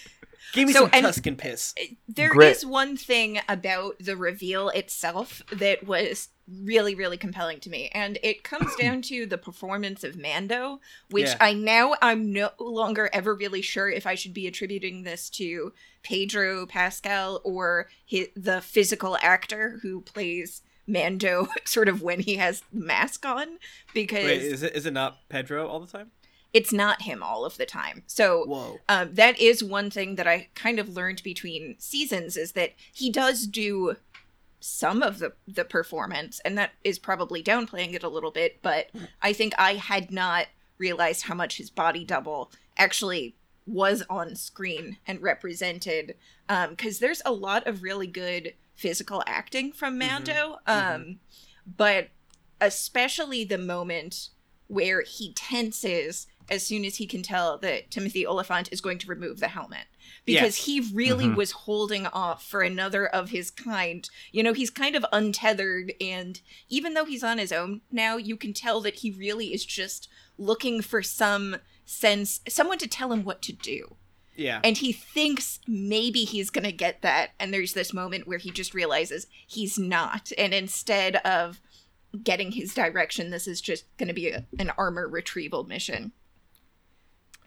yeah. 0.53 0.59
Give 0.61 0.67
me 0.67 0.73
So, 0.73 0.81
some 0.81 0.89
and- 0.93 1.05
Tusken 1.05 1.37
piss. 1.37 1.73
There 2.07 2.27
is 2.41 2.63
Grit. 2.63 2.63
one 2.63 2.97
thing 2.97 3.39
about 3.49 3.97
the 3.99 4.15
reveal 4.15 4.69
itself 4.69 5.41
that 5.51 5.85
was 5.85 6.29
really, 6.61 6.93
really 6.93 7.15
compelling 7.17 7.59
to 7.61 7.69
me, 7.69 7.89
and 7.93 8.19
it 8.21 8.43
comes 8.43 8.75
down 8.79 9.01
to 9.03 9.25
the 9.25 9.37
performance 9.37 10.03
of 10.03 10.17
Mando, 10.17 10.79
which 11.09 11.27
Yeah. 11.27 11.37
I 11.39 11.53
now 11.53 11.95
I'm 12.01 12.31
no 12.33 12.51
longer 12.59 13.09
ever 13.13 13.33
really 13.33 13.61
sure 13.61 13.89
if 13.89 14.05
I 14.05 14.15
should 14.15 14.33
be 14.33 14.45
attributing 14.47 15.03
this 15.03 15.29
to 15.31 15.73
Pedro 16.03 16.65
Pascal 16.65 17.39
or 17.43 17.87
hi 18.11 18.27
the 18.35 18.61
physical 18.61 19.17
actor 19.21 19.79
who 19.83 20.01
plays 20.01 20.61
Mando, 20.85 21.47
sort 21.65 21.87
of 21.87 22.01
when 22.01 22.19
he 22.19 22.35
has 22.35 22.61
the 22.73 22.81
mask 22.85 23.25
on, 23.25 23.57
because 23.93 24.25
Wait, 24.25 24.41
is 24.41 24.63
it 24.63 24.75
is 24.75 24.85
it 24.85 24.91
not 24.91 25.29
Pedro 25.29 25.65
all 25.67 25.79
the 25.79 25.87
time? 25.87 26.11
It's 26.53 26.71
not 26.71 27.01
him 27.01 27.23
all 27.23 27.45
of 27.45 27.57
the 27.57 27.65
time. 27.65 28.03
So 28.05 28.79
um, 28.87 29.13
that 29.13 29.39
is 29.39 29.63
one 29.63 29.89
thing 29.89 30.15
that 30.15 30.27
I 30.27 30.49
kind 30.53 30.79
of 30.79 30.95
learned 30.95 31.23
between 31.23 31.75
seasons 31.79 32.37
is 32.37 32.51
that 32.51 32.73
he 32.93 33.09
does 33.09 33.47
do 33.47 33.95
some 34.59 35.03
of 35.03 35.19
the 35.19 35.33
the 35.47 35.65
performance, 35.65 36.39
and 36.45 36.57
that 36.57 36.71
is 36.83 36.97
probably 36.99 37.43
downplaying 37.43 37.93
it 37.93 38.03
a 38.03 38.09
little 38.09 38.31
bit. 38.31 38.61
But 38.61 38.91
I 39.21 39.33
think 39.33 39.53
I 39.57 39.73
had 39.73 40.11
not 40.11 40.45
realized 40.77 41.23
how 41.23 41.35
much 41.35 41.57
his 41.57 41.69
body 41.69 42.05
double 42.05 42.51
actually 42.77 43.35
was 43.65 44.03
on 44.09 44.35
screen 44.35 44.97
and 45.07 45.21
represented, 45.21 46.15
because 46.69 46.99
there's 46.99 47.21
a 47.25 47.31
lot 47.31 47.65
of 47.65 47.83
really 47.83 48.07
good 48.07 48.53
physical 48.75 49.23
acting 49.25 49.71
from 49.71 49.97
Mando, 49.97 50.59
um, 50.67 51.19
but 51.77 52.09
especially 52.59 53.43
the 53.43 53.57
moment 53.57 54.29
where 54.67 55.01
he 55.01 55.33
tenses 55.33 56.27
as 56.49 56.65
soon 56.65 56.85
as 56.85 56.95
he 56.97 57.05
can 57.07 57.23
tell 57.23 57.57
that 57.59 57.91
Timothy 57.91 58.25
Olyphant 58.25 58.69
is 58.71 58.81
going 58.81 58.97
to 58.99 59.07
remove 59.07 59.39
the 59.39 59.47
helmet. 59.49 59.85
Because 60.25 60.57
Yes. 60.57 60.65
he 60.65 60.79
really 60.93 61.25
Mhm. 61.25 61.35
was 61.35 61.51
holding 61.51 62.07
off 62.07 62.45
for 62.47 62.61
another 62.61 63.05
of 63.07 63.29
his 63.29 63.51
kind. 63.51 64.09
You 64.31 64.43
know, 64.43 64.53
he's 64.53 64.69
kind 64.69 64.95
of 64.95 65.05
untethered, 65.11 65.93
and 65.99 66.39
even 66.69 66.93
though 66.93 67.05
he's 67.05 67.23
on 67.23 67.37
his 67.37 67.51
own 67.51 67.81
now, 67.91 68.17
you 68.17 68.37
can 68.37 68.53
tell 68.53 68.79
that 68.81 68.95
he 68.99 69.11
really 69.11 69.53
is 69.53 69.65
just 69.65 70.07
looking 70.37 70.81
for 70.81 71.01
some 71.03 71.57
sense, 71.85 72.39
someone 72.47 72.77
to 72.79 72.87
tell 72.87 73.11
him 73.11 73.23
what 73.23 73.41
to 73.43 73.53
do. 73.53 73.97
Yeah. 74.35 74.61
And 74.63 74.77
he 74.77 74.91
thinks 74.91 75.59
maybe 75.67 76.23
he's 76.23 76.49
going 76.49 76.63
to 76.63 76.71
get 76.71 77.01
that. 77.03 77.31
And 77.39 77.53
there's 77.53 77.73
this 77.73 77.93
moment 77.93 78.25
where 78.27 78.39
he 78.39 78.49
just 78.49 78.73
realizes 78.73 79.27
he's 79.45 79.77
not. 79.77 80.31
And 80.37 80.53
instead 80.55 81.17
of 81.17 81.61
getting 82.23 82.51
his 82.53 82.73
direction, 82.73 83.29
this 83.29 83.47
is 83.47 83.61
just 83.61 83.85
going 83.97 84.07
to 84.07 84.13
be 84.13 84.29
a, 84.29 84.45
an 84.57 84.71
armor 84.77 85.07
retrieval 85.07 85.65
mission. 85.65 86.13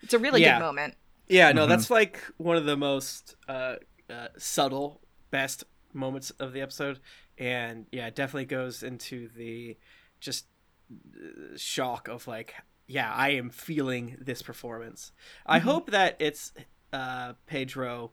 It's 0.07 0.15
a 0.15 0.21
really 0.21 0.41
Yeah. 0.41 0.59
good 0.59 0.65
moment. 0.65 0.95
Yeah, 1.27 1.51
no, 1.51 1.67
Mhm. 1.67 1.69
that's 1.69 1.91
like 1.91 2.23
one 2.37 2.57
of 2.57 2.65
the 2.65 2.77
most 2.77 3.35
uh, 3.49 3.77
uh, 4.09 4.29
subtle, 4.39 5.01
best 5.33 5.65
moments 5.93 6.31
of 6.31 6.53
the 6.53 6.61
episode, 6.61 7.01
and 7.37 7.87
yeah, 7.91 8.07
it 8.07 8.15
definitely 8.15 8.45
goes 8.45 8.85
into 8.85 9.29
the 9.37 9.77
just 10.21 10.47
uh, 10.93 11.57
shock 11.57 12.07
of 12.07 12.29
like, 12.29 12.55
yeah, 12.87 13.13
I 13.13 13.31
am 13.31 13.51
feeling 13.51 14.17
this 14.21 14.43
performance. 14.43 15.11
I 15.45 15.59
Mm-hmm. 15.59 15.69
hope 15.69 15.91
that 15.91 16.15
it's 16.21 16.53
uh, 16.93 17.33
Pedro 17.47 18.13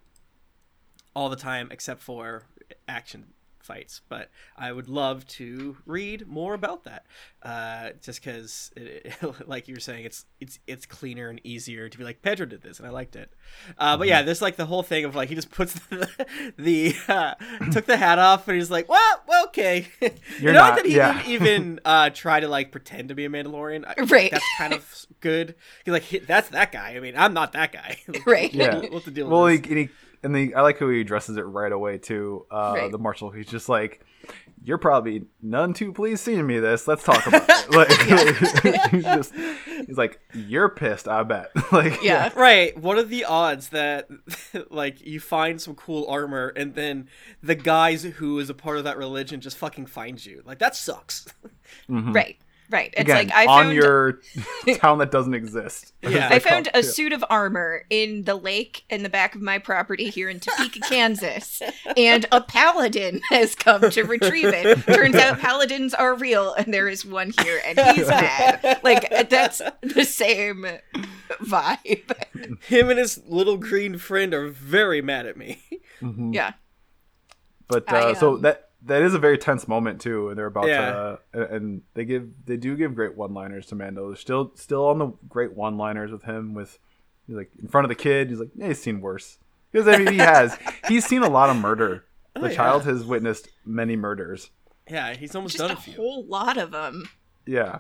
all 1.16 1.30
the 1.30 1.36
time, 1.36 1.68
except 1.70 2.02
for 2.02 2.48
action 2.88 3.34
fights. 3.64 4.02
But 4.10 4.30
I 4.58 4.72
would 4.72 4.88
love 4.90 5.26
to 5.40 5.78
read 5.86 6.28
more 6.28 6.54
about 6.54 6.84
that, 6.84 7.06
uh, 7.42 7.90
just 8.02 8.24
because, 8.24 8.72
like 9.48 9.68
you 9.68 9.74
were 9.76 9.80
saying, 9.80 10.06
it's 10.06 10.26
it's 10.40 10.60
it's 10.68 10.86
cleaner 10.86 11.30
and 11.30 11.42
easier 11.44 11.90
to 11.90 11.98
be 11.98 12.04
like 12.04 12.22
Pedro 12.22 12.46
did 12.46 12.62
this, 12.62 12.78
and 12.80 12.88
I 12.88 12.92
liked 12.92 13.16
it. 13.16 13.32
Uh, 13.78 13.98
but 13.98 14.08
yeah, 14.08 14.20
Mm-hmm. 14.20 14.26
there's 14.28 14.42
like 14.42 14.56
the 14.58 14.66
whole 14.66 14.84
thing 14.84 15.06
of 15.06 15.16
like 15.16 15.30
he 15.30 15.36
just 15.36 15.52
puts 15.52 15.74
the, 15.90 16.08
the 16.58 16.96
uh, 17.08 17.34
took 17.72 17.86
the 17.86 17.98
hat 17.98 18.20
off, 18.20 18.48
and 18.48 18.58
he's 18.58 18.72
like, 18.72 18.88
well, 18.90 19.22
well 19.28 19.46
okay. 19.48 19.88
you 20.02 20.10
You're 20.40 20.54
know 20.54 20.60
not- 20.60 20.76
that 20.78 20.86
he 20.86 20.96
yeah. 20.96 21.14
didn't 21.14 21.28
even 21.32 21.80
uh, 21.86 22.10
try 22.12 22.40
to 22.40 22.48
like 22.48 22.72
pretend 22.72 23.10
to 23.10 23.16
be 23.16 23.26
a 23.26 23.30
Mandalorian. 23.30 23.86
I- 23.88 23.94
Right. 24.04 24.32
That's 24.32 24.46
kind 24.58 24.74
of 24.74 25.06
good. 25.22 25.56
He's 25.86 25.92
like, 25.94 26.26
that's 26.28 26.50
that 26.50 26.72
guy. 26.72 26.96
I 26.96 27.00
mean, 27.00 27.16
I'm 27.18 27.34
not 27.34 27.54
that 27.54 27.72
guy. 27.72 27.98
Right. 28.26 28.54
Yeah. 28.54 28.80
What's 28.90 29.06
the 29.06 29.12
deal? 29.12 29.30
Well, 29.30 29.48
he, 29.48 29.58
he 29.58 29.90
and 30.24 30.36
the 30.36 30.56
I 30.56 30.62
like 30.62 30.80
how 30.80 30.90
he 30.90 31.02
addresses 31.02 31.38
it 31.38 31.42
right 31.42 31.72
away 31.72 31.98
too. 31.98 32.46
Uh, 32.52 32.74
Right. 32.76 32.92
The 32.92 32.98
marshal, 32.98 33.30
he's 33.32 33.48
just 33.48 33.70
like, 33.70 34.04
"You're 34.64 34.78
probably 34.78 35.26
none 35.42 35.74
too 35.74 35.92
pleased 35.94 36.24
seeing 36.24 36.46
me 36.48 36.60
this. 36.60 36.88
Let's 36.88 37.04
talk 37.04 37.26
about 37.28 37.44
it." 37.48 37.54
Like, 37.74 37.90
he's 38.92 39.04
just, 39.04 39.34
he's 39.88 39.98
like, 39.98 40.20
"You're 40.34 40.70
pissed, 40.70 41.08
I 41.08 41.24
bet." 41.24 41.50
like, 41.72 42.02
Yeah. 42.04 42.30
this? 42.30 42.38
Right. 42.38 42.78
What 42.78 42.98
are 42.98 43.04
the 43.04 43.26
odds 43.26 43.70
that 43.70 44.08
like 44.70 45.06
you 45.06 45.20
find 45.20 45.60
some 45.62 45.76
cool 45.76 46.06
armor 46.08 46.50
and 46.56 46.76
then 46.76 47.08
the 47.42 47.56
guys 47.56 48.04
who 48.04 48.40
is 48.40 48.50
a 48.50 48.54
part 48.54 48.78
of 48.78 48.84
that 48.84 48.98
religion 48.98 49.42
just 49.42 49.58
fucking 49.58 49.86
finds 49.88 50.26
you? 50.26 50.42
Like 50.46 50.60
that 50.60 50.76
sucks. 50.76 51.26
Mhm. 51.90 52.14
Right. 52.14 52.38
Right. 52.70 52.90
It's 52.94 53.02
Again, 53.02 53.16
like 53.28 53.32
I 53.34 53.46
on 53.46 53.66
found 53.66 53.76
your 53.76 54.20
town 54.78 54.98
that 55.00 55.12
doesn't 55.12 55.34
exist. 55.34 55.94
Yeah. 56.02 56.30
I 56.32 56.40
found 56.40 56.70
a 56.74 56.78
Yeah. 56.78 56.90
suit 56.90 57.14
of 57.14 57.24
armor 57.30 57.86
in 57.90 58.24
the 58.24 58.36
lake 58.36 58.84
in 58.90 59.04
the 59.04 59.10
back 59.10 59.36
of 59.36 59.42
my 59.42 59.60
property 59.60 60.10
here 60.10 60.30
in 60.30 60.40
Topeka, 60.40 60.80
Kansas, 60.90 61.62
and 61.98 62.26
a 62.32 62.42
paladin 62.42 63.22
has 63.30 63.54
come 63.54 63.90
to 63.92 64.04
retrieve 64.04 64.48
it. 64.48 64.80
Turns 64.86 65.16
out 65.16 65.40
paladins 65.40 65.94
are 65.94 66.16
real, 66.16 66.54
and 66.54 66.74
there 66.74 66.88
is 66.88 67.06
one 67.06 67.32
here, 67.42 67.62
and 67.66 67.80
he's 67.96 68.08
mad. 68.08 68.80
Like 68.84 69.30
that's 69.30 69.62
the 69.82 70.06
same 70.06 70.66
vibe. 71.42 72.60
Him 72.68 72.90
and 72.90 72.98
his 73.00 73.22
little 73.28 73.58
green 73.58 73.98
friend 73.98 74.34
are 74.34 74.48
very 74.50 75.02
mad 75.02 75.26
at 75.26 75.38
me. 75.38 75.62
Mhm. 76.02 76.34
Yeah. 76.34 76.54
But 77.68 77.92
I, 77.92 78.12
uh, 78.12 78.14
so 78.16 78.36
um, 78.36 78.42
that 78.42 78.70
that 78.86 79.02
is 79.02 79.14
a 79.14 79.20
very 79.20 79.38
tense 79.38 79.68
moment 79.68 80.02
too, 80.02 80.30
and 80.30 80.38
they're 80.38 80.46
about 80.48 80.68
Yeah. 80.68 80.82
Uh, 80.90 81.18
to, 81.34 81.54
and 81.56 81.82
they 81.94 82.06
give 82.06 82.30
they 82.46 82.58
do 82.58 82.76
give 82.76 82.96
great 82.96 83.16
one 83.16 83.34
liners 83.34 83.66
to 83.68 83.76
Mando. 83.76 84.08
They're 84.08 84.16
still 84.18 84.52
still 84.56 84.86
on 84.88 85.00
the 85.00 85.12
great 85.30 85.54
one 85.54 85.78
liners 85.78 86.12
with 86.12 86.24
him 86.24 86.54
with 86.54 86.80
he's 87.28 87.36
like 87.36 87.52
in 87.62 87.68
front 87.68 87.86
of 87.86 87.90
the 87.90 87.96
kid. 87.96 88.30
He's 88.30 88.40
like, 88.40 88.50
yeah, 88.56 88.68
he's 88.68 88.82
seen 88.82 89.02
worse 89.02 89.38
because 89.72 89.88
I 89.88 89.98
mean 89.98 90.14
he 90.14 90.18
has 90.20 90.58
he's 90.88 91.06
seen 91.06 91.24
a 91.24 91.30
lot 91.30 91.50
of 91.50 91.56
murder. 91.58 92.06
Oh, 92.36 92.42
the 92.42 92.48
Oh, 92.48 92.50
yeah. 92.50 92.56
child 92.56 92.84
has 92.86 93.06
witnessed 93.06 93.50
many 93.66 93.96
murders. 93.96 94.50
Yeah, 94.90 95.14
he's 95.14 95.36
almost 95.36 95.56
Just 95.58 95.68
done 95.68 95.78
a 95.78 95.80
a 95.92 95.96
whole 95.96 96.26
lot 96.26 96.58
of 96.58 96.72
them. 96.72 97.08
Yeah, 97.46 97.80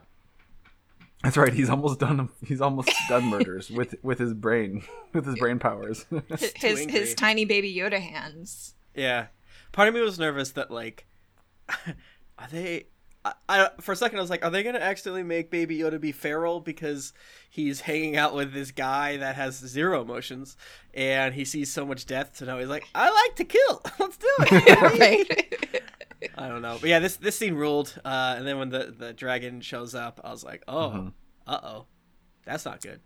that's 1.23 1.37
right. 1.37 1.53
He's 1.53 1.69
almost 1.69 1.99
done. 1.99 2.29
He's 2.45 2.61
almost 2.61 2.91
done 3.09 3.25
murders 3.25 3.69
with 3.71 3.95
with 4.03 4.19
his 4.19 4.33
brain 4.33 4.83
with 5.13 5.25
his 5.25 5.35
brain 5.35 5.57
powers. 5.59 6.05
His 6.29 6.53
too 6.53 6.67
his, 6.67 6.79
angry. 6.81 6.99
his 6.99 7.15
tiny 7.15 7.45
baby 7.45 7.73
Yoda 7.73 7.99
hands. 7.99 8.75
Yeah. 8.95 9.27
Part 9.73 9.89
of 9.89 9.93
me 9.93 9.99
was 9.99 10.17
nervous 10.17 10.51
that 10.53 10.71
like 10.71 11.05
are 11.69 12.47
they 12.51 12.85
I, 13.25 13.33
I 13.49 13.69
for 13.81 13.91
a 13.93 13.95
second 13.95 14.17
I 14.19 14.21
was 14.21 14.29
like, 14.29 14.43
are 14.45 14.51
they 14.51 14.63
gonna 14.63 14.79
accidentally 14.79 15.23
make 15.23 15.49
Baby 15.49 15.79
Yoda 15.79 15.99
be 15.99 16.11
feral 16.11 16.59
because 16.59 17.13
he's 17.49 17.81
hanging 17.81 18.15
out 18.17 18.33
with 18.35 18.53
this 18.53 18.71
guy 18.71 19.17
that 19.17 19.35
has 19.35 19.55
zero 19.55 20.01
emotions 20.01 20.55
and 20.93 21.33
he 21.33 21.43
sees 21.45 21.71
so 21.71 21.85
much 21.85 22.05
death 22.05 22.37
to 22.37 22.45
know 22.45 22.57
he's 22.59 22.67
like, 22.67 22.87
I 22.93 23.09
like 23.09 23.35
to 23.37 23.43
kill. 23.45 23.81
Let's 23.99 24.17
do 24.17 24.27
it. 24.39 24.99
right. 24.99 25.91
I 26.37 26.47
don't 26.47 26.61
know. 26.61 26.77
But 26.79 26.89
yeah, 26.89 26.99
this 26.99 27.15
this 27.17 27.37
scene 27.37 27.55
ruled. 27.55 27.99
Uh, 28.05 28.35
and 28.37 28.47
then 28.47 28.57
when 28.59 28.69
the, 28.69 28.93
the 28.97 29.13
dragon 29.13 29.59
shows 29.61 29.93
up, 29.95 30.21
I 30.23 30.31
was 30.31 30.43
like, 30.43 30.63
oh, 30.67 30.89
Mm-hmm. 30.89 31.07
uh 31.47 31.59
oh. 31.63 31.85
That's 32.45 32.65
not 32.65 32.81
good. 32.81 32.99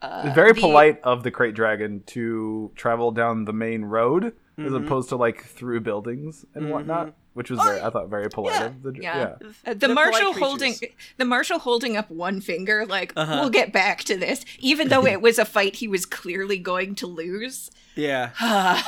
Uh, 0.00 0.32
very 0.34 0.52
the- 0.52 0.60
polite 0.60 1.00
of 1.04 1.22
the 1.22 1.30
krayt 1.30 1.54
dragon 1.54 2.02
to 2.06 2.72
travel 2.74 3.12
down 3.12 3.44
the 3.44 3.52
main 3.52 3.84
road 3.84 4.34
as 4.58 4.72
Mhm. 4.72 4.84
opposed 4.84 5.08
to 5.10 5.16
like 5.16 5.44
through 5.44 5.80
buildings 5.80 6.44
and 6.54 6.70
whatnot, 6.70 7.14
which 7.34 7.50
was 7.50 7.58
very 7.60 7.80
I 7.80 7.90
thought 7.90 8.08
very 8.08 8.28
polite 8.28 8.54
Yeah. 8.60 8.66
of 8.66 8.82
the 8.82 8.92
Yeah. 9.00 9.34
yeah. 9.40 9.48
Uh, 9.66 9.74
the 9.74 9.88
marshal 9.88 10.32
holding 10.34 10.74
the 11.16 11.24
marshal 11.24 11.58
holding 11.58 11.96
up 11.96 12.10
one 12.10 12.40
finger 12.40 12.84
like 12.86 13.12
Uh-huh. 13.16 13.38
we'll 13.40 13.50
get 13.50 13.72
back 13.72 14.04
to 14.04 14.16
this 14.16 14.44
even 14.58 14.88
though 14.88 15.06
it 15.06 15.20
was 15.26 15.38
a 15.38 15.44
fight 15.44 15.76
he 15.76 15.88
was 15.88 16.04
clearly 16.04 16.58
going 16.58 16.94
to 16.96 17.06
lose 17.06 17.70
Yeah. 17.96 18.30
yeah 18.40 18.82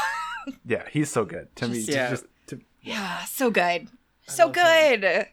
Yeah, 0.66 0.82
he's 0.90 1.10
so 1.10 1.24
good. 1.24 1.48
To 1.56 1.68
me, 1.68 1.82
Just- 1.82 1.86
to 1.88 1.92
yeah. 1.94 2.10
just 2.10 2.24
to, 2.48 3.26
so 3.26 3.50
good 3.50 3.88
so 4.26 4.46
love 4.46 4.56
him. 4.56 5.00
good 5.00 5.26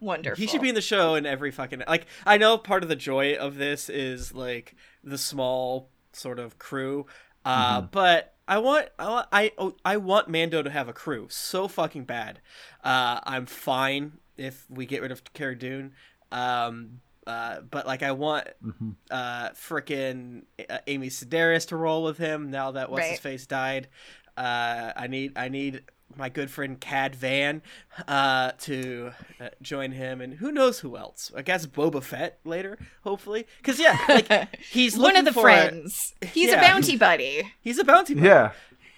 wonderful 0.00 0.40
He 0.40 0.48
should 0.48 0.60
be 0.62 0.68
in 0.68 0.74
the 0.74 0.80
show 0.82 1.14
in 1.14 1.26
every 1.26 1.52
fucking 1.52 1.84
like. 1.86 2.06
I 2.26 2.36
know 2.38 2.58
part 2.58 2.82
of 2.82 2.88
the 2.88 2.96
joy 2.96 3.34
of 3.36 3.56
this 3.56 3.88
is 3.88 4.34
like 4.34 4.74
the 5.04 5.16
small 5.18 5.90
sort 6.12 6.40
of 6.40 6.58
crew, 6.58 7.06
uh, 7.44 7.82
but 7.82 8.31
I 8.48 8.58
want 8.58 8.88
I 8.98 9.08
want 9.08 9.28
I 9.32 9.52
oh, 9.58 9.74
I 9.84 9.96
want 9.98 10.28
Mando 10.28 10.62
to 10.62 10.70
have 10.70 10.88
a 10.88 10.92
crew 10.92 11.26
so 11.30 11.68
fucking 11.68 12.04
bad. 12.04 12.40
Uh, 12.82 13.20
I'm 13.24 13.46
fine 13.46 14.12
if 14.36 14.66
we 14.68 14.86
get 14.86 15.02
rid 15.02 15.12
of 15.12 15.22
Cara 15.32 15.56
Dune. 15.56 15.92
Um, 16.32 17.00
uh, 17.26 17.60
but 17.60 17.86
like 17.86 18.02
I 18.02 18.12
want 18.12 18.48
Mhm. 18.64 18.96
uh 19.10 19.50
frickin' 19.50 20.42
uh, 20.68 20.78
Amy 20.86 21.08
Sedaris 21.08 21.68
to 21.68 21.76
roll 21.76 22.02
with 22.02 22.18
him 22.18 22.50
now 22.50 22.72
that 22.72 22.90
what's 22.90 23.06
his 23.10 23.20
face 23.20 23.46
died. 23.46 23.88
Uh, 24.36 24.92
I 24.96 25.06
need 25.06 25.32
I 25.36 25.48
need 25.48 25.82
my 26.16 26.28
good 26.28 26.50
friend 26.50 26.80
Cad 26.80 27.14
Van 27.14 27.62
uh, 28.08 28.52
to 28.60 29.12
uh, 29.40 29.48
join 29.60 29.92
him, 29.92 30.20
and 30.20 30.34
who 30.34 30.50
knows 30.52 30.80
who 30.80 30.96
else? 30.96 31.30
I 31.36 31.42
guess 31.42 31.66
Boba 31.66 32.02
Fett 32.02 32.38
later, 32.44 32.78
hopefully. 33.04 33.46
Because 33.58 33.78
yeah, 33.80 33.98
like 34.08 34.56
he's 34.70 34.96
one 34.98 35.16
of 35.16 35.24
the 35.24 35.32
for 35.32 35.48
a- 35.48 35.68
friends 35.68 36.14
he's 36.32 36.48
Yeah. 36.50 36.58
a 36.58 36.60
bounty 36.62 36.96
buddy 36.96 37.52
he's 37.60 37.78
a 37.78 37.84
bounty. 37.84 38.14
hunter. 38.14 38.28
yeah, 38.28 38.52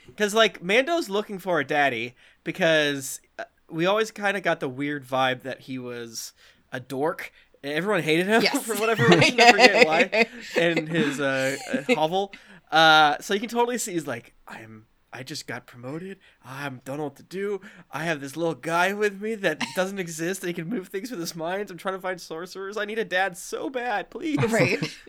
Because 0.06 0.34
like 0.34 0.62
Mando's 0.62 1.08
looking 1.08 1.38
for 1.38 1.60
a 1.60 1.64
daddy 1.64 2.14
because 2.44 3.20
uh, 3.38 3.44
we 3.70 3.86
always 3.86 4.10
kind 4.10 4.36
of 4.36 4.42
got 4.42 4.60
the 4.60 4.68
weird 4.68 5.04
vibe 5.06 5.42
that 5.42 5.60
he 5.62 5.78
was 5.78 6.32
a 6.72 6.80
dork. 6.80 7.32
Everyone 7.62 8.02
hated 8.02 8.26
him 8.26 8.42
Yes. 8.42 8.62
for 8.66 8.74
whatever 8.76 9.04
reason. 9.08 9.40
I 9.40 9.50
forget 9.50 9.86
why. 9.86 10.26
In 10.60 10.86
his 10.86 11.18
uh, 11.18 11.56
uh, 11.72 11.94
hovel, 11.94 12.32
uh, 12.70 13.16
so 13.20 13.32
you 13.32 13.40
can 13.40 13.48
totally 13.48 13.78
see 13.78 13.92
he's 13.92 14.06
like, 14.06 14.34
I'm. 14.46 14.84
I 15.16 15.22
just 15.22 15.46
got 15.46 15.66
promoted. 15.66 16.18
I 16.44 16.68
don't 16.84 16.98
know 16.98 17.04
what 17.04 17.16
to 17.16 17.22
do. 17.22 17.60
I 17.90 18.02
have 18.04 18.20
this 18.20 18.36
little 18.36 18.54
guy 18.54 18.92
with 18.92 19.20
me 19.22 19.36
that 19.36 19.62
doesn't 19.76 19.98
exist. 20.00 20.40
That 20.40 20.48
he 20.48 20.52
can 20.52 20.68
move 20.68 20.88
things 20.88 21.10
with 21.10 21.20
his 21.20 21.36
mind. 21.36 21.70
I'm 21.70 21.78
trying 21.78 21.94
to 21.94 22.00
find 22.00 22.20
sorcerers. 22.20 22.76
I 22.76 22.84
need 22.84 22.98
a 22.98 23.04
dad 23.04 23.36
so 23.38 23.70
bad, 23.70 24.10
please. 24.10 24.38
right 24.50 24.78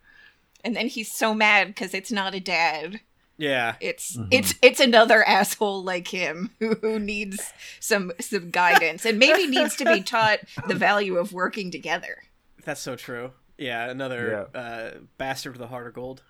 and 0.64 0.74
then 0.76 0.86
he's 0.88 1.12
so 1.12 1.34
mad 1.34 1.68
because 1.68 1.92
it's 1.94 2.10
not 2.12 2.34
a 2.34 2.40
dad 2.40 3.00
Yeah. 3.36 3.76
it's 3.80 4.16
Mhm. 4.16 4.28
it's 4.30 4.54
it's 4.62 4.80
another 4.80 5.22
asshole 5.24 5.82
like 5.84 6.08
him 6.08 6.50
who, 6.58 6.74
who 6.76 6.98
needs 6.98 7.52
some 7.80 8.12
some 8.20 8.50
guidance 8.50 9.04
and 9.04 9.18
maybe 9.18 9.46
needs 9.46 9.76
to 9.76 9.84
be 9.84 10.02
taught 10.02 10.40
the 10.66 10.74
value 10.74 11.16
of 11.18 11.32
working 11.32 11.70
together 11.70 12.22
That's 12.64 12.80
so 12.80 12.96
true. 12.96 13.32
Yeah, 13.58 13.88
another 13.90 14.48
uh, 14.54 14.90
bastard 15.18 15.52
with 15.54 15.62
a 15.62 15.66
heart 15.68 15.86
of 15.86 15.94
gold. 15.94 16.22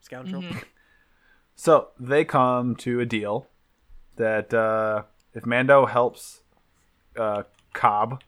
Scoundrel. 0.00 0.42
Mm-hmm. 0.42 0.58
So 1.56 1.88
they 1.98 2.24
come 2.24 2.74
to 2.76 3.00
a 3.00 3.06
deal 3.06 3.46
that 4.16 4.52
uh, 4.52 5.02
if 5.34 5.46
Mando 5.46 5.86
helps 5.86 6.40
uh, 7.16 7.44
Cobb, 7.72 8.22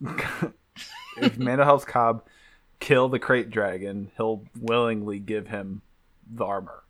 if 1.16 1.38
Mando 1.38 1.64
helps 1.64 1.84
Cobb 1.84 2.22
kill 2.80 3.08
the 3.08 3.18
krayt 3.20 3.50
dragon, 3.50 4.10
he'll 4.16 4.44
willingly 4.60 5.18
give 5.18 5.48
him 5.48 5.82
the 6.32 6.44
armor. 6.44 6.82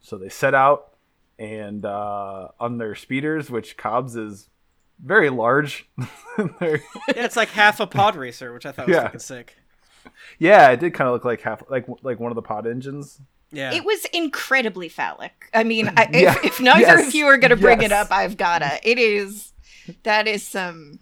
So 0.00 0.16
they 0.16 0.28
set 0.30 0.54
out, 0.54 0.94
and 1.38 1.84
uh, 1.84 2.48
on 2.58 2.78
their 2.78 2.94
speeders, 2.94 3.50
which 3.50 3.76
Cobb's 3.76 4.16
is 4.16 4.48
very 5.02 5.30
large. 5.30 5.88
Yeah, 6.38 6.78
it's 7.08 7.36
like 7.36 7.48
half 7.50 7.80
a 7.80 7.86
pod 7.86 8.16
racer, 8.16 8.54
which 8.54 8.64
I 8.64 8.72
thought 8.72 8.86
was 8.86 8.94
Yeah. 8.96 9.02
fucking 9.02 9.20
sick. 9.20 9.56
yeah, 10.38 10.70
it 10.70 10.80
did 10.80 10.94
kind 10.94 11.06
of 11.08 11.12
look 11.12 11.24
like 11.26 11.42
half, 11.42 11.62
like 11.68 11.84
like 12.02 12.18
one 12.18 12.32
of 12.32 12.36
the 12.36 12.40
pod 12.42 12.66
engines. 12.66 13.20
Yeah. 13.52 13.72
it 13.72 13.84
was 13.84 14.04
incredibly 14.12 14.88
phallic 14.88 15.50
i 15.54 15.64
mean 15.64 15.88
I, 15.96 16.08
Yeah. 16.12 16.36
if, 16.36 16.44
if 16.44 16.60
neither 16.60 16.80
Yes. 16.80 17.08
of 17.08 17.14
you 17.14 17.26
are 17.26 17.36
gonna 17.38 17.56
bring 17.56 17.82
it 17.82 17.92
up 17.92 18.08
i've 18.10 18.36
gotta 18.36 18.78
it 18.88 18.98
is 18.98 19.52
that 20.04 20.28
is 20.28 20.46
some 20.46 21.00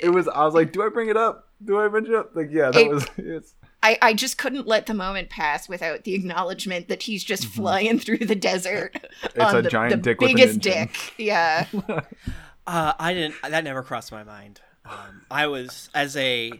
It 0.00 0.10
was. 0.12 0.28
I 0.28 0.44
was 0.44 0.52
like, 0.54 0.72
do 0.72 0.82
I 0.82 0.90
bring 0.90 1.08
it 1.08 1.16
up? 1.16 1.48
Do 1.64 1.78
I 1.80 1.88
mention 1.88 2.12
it? 2.14 2.18
up? 2.18 2.30
Like, 2.36 2.48
yeah, 2.50 2.70
that 2.70 2.80
It- 2.80 2.90
was. 2.90 3.06
It's 3.16 3.54
I, 3.82 3.98
I 4.02 4.12
just 4.14 4.36
couldn't 4.38 4.66
let 4.66 4.84
the 4.86 4.94
moment 4.94 5.28
pass 5.30 5.68
without 5.70 6.04
the 6.04 6.14
acknowledgement 6.14 6.88
that 6.88 7.02
he's 7.02 7.22
just 7.24 7.44
flying 7.46 7.98
through 7.98 8.18
the 8.18 8.34
desert. 8.34 8.92
Mm-hmm. 8.94 9.26
It's 9.40 9.44
on 9.52 9.56
a 9.56 9.62
the, 9.62 9.68
giant 9.70 9.90
the 9.90 9.96
dick 10.10 10.20
with 10.20 10.30
an 10.30 10.36
biggest 10.36 10.60
dick. 10.60 11.14
Yeah. 11.18 11.66
Uh, 12.66 12.94
I 12.98 13.12
didn't. 13.12 13.34
That 13.42 13.62
never 13.64 13.82
crossed 13.82 14.10
my 14.10 14.24
mind. 14.24 14.60
Um, 14.86 15.22
I 15.30 15.46
was 15.48 15.90
as 15.94 16.16
a 16.16 16.50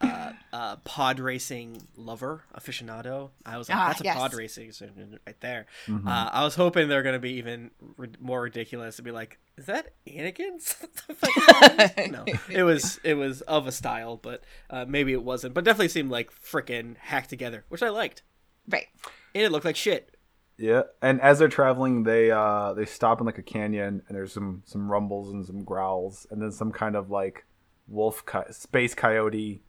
uh, 0.00 0.32
uh, 0.52 0.76
pod 0.84 1.20
racing 1.20 1.82
lover 1.96 2.44
aficionado. 2.56 3.30
I 3.44 3.58
was 3.58 3.68
like, 3.68 3.78
Ah, 3.78 3.86
that's 3.88 4.00
a 4.00 4.04
yes. 4.04 4.16
pod 4.16 4.34
racing 4.34 4.72
thing 4.72 5.18
right 5.26 5.40
there. 5.40 5.66
Mhm. 5.86 6.06
Uh, 6.06 6.30
I 6.32 6.42
was 6.44 6.54
hoping 6.54 6.88
they're 6.88 7.02
gonna 7.02 7.18
be 7.18 7.32
even 7.34 7.70
ri- 7.96 8.08
more 8.20 8.42
ridiculous 8.42 8.98
and 8.98 9.04
be 9.04 9.10
like, 9.10 9.38
is 9.56 9.66
that 9.66 9.92
Anakin? 10.08 10.60
What 10.80 10.94
the 11.06 11.14
fuck 11.14 11.98
is- 11.98 12.10
no, 12.10 12.24
it 12.50 12.62
was 12.62 12.98
it 13.04 13.14
was 13.14 13.42
of 13.42 13.66
a 13.66 13.72
style, 13.72 14.16
but 14.16 14.42
uh, 14.70 14.84
maybe 14.88 15.12
it 15.12 15.22
wasn't. 15.22 15.54
But 15.54 15.64
definitely 15.64 15.88
seemed 15.88 16.10
like 16.10 16.30
frickin' 16.32 16.96
hacked 16.98 17.30
together, 17.30 17.64
which 17.68 17.82
I 17.82 17.88
liked. 17.90 18.22
right. 18.68 18.86
And 19.34 19.44
it 19.44 19.52
looked 19.52 19.64
like 19.64 19.76
shit. 19.76 20.16
Yeah, 20.58 20.82
and 21.00 21.20
as 21.22 21.38
they're 21.38 21.48
traveling, 21.48 22.02
they 22.02 22.30
uh 22.30 22.74
they 22.74 22.84
stop 22.84 23.20
in 23.20 23.26
like 23.26 23.38
a 23.38 23.42
canyon, 23.42 24.02
and 24.08 24.16
there's 24.16 24.32
some 24.32 24.62
some 24.66 24.90
rumbles 24.90 25.30
and 25.32 25.46
some 25.46 25.62
growls, 25.64 26.26
and 26.30 26.42
then 26.42 26.52
some 26.52 26.70
kind 26.72 26.96
of 26.96 27.10
like 27.10 27.44
wolf 27.90 28.24
co- 28.24 28.44
space 28.50 28.94
coyote 28.94 29.60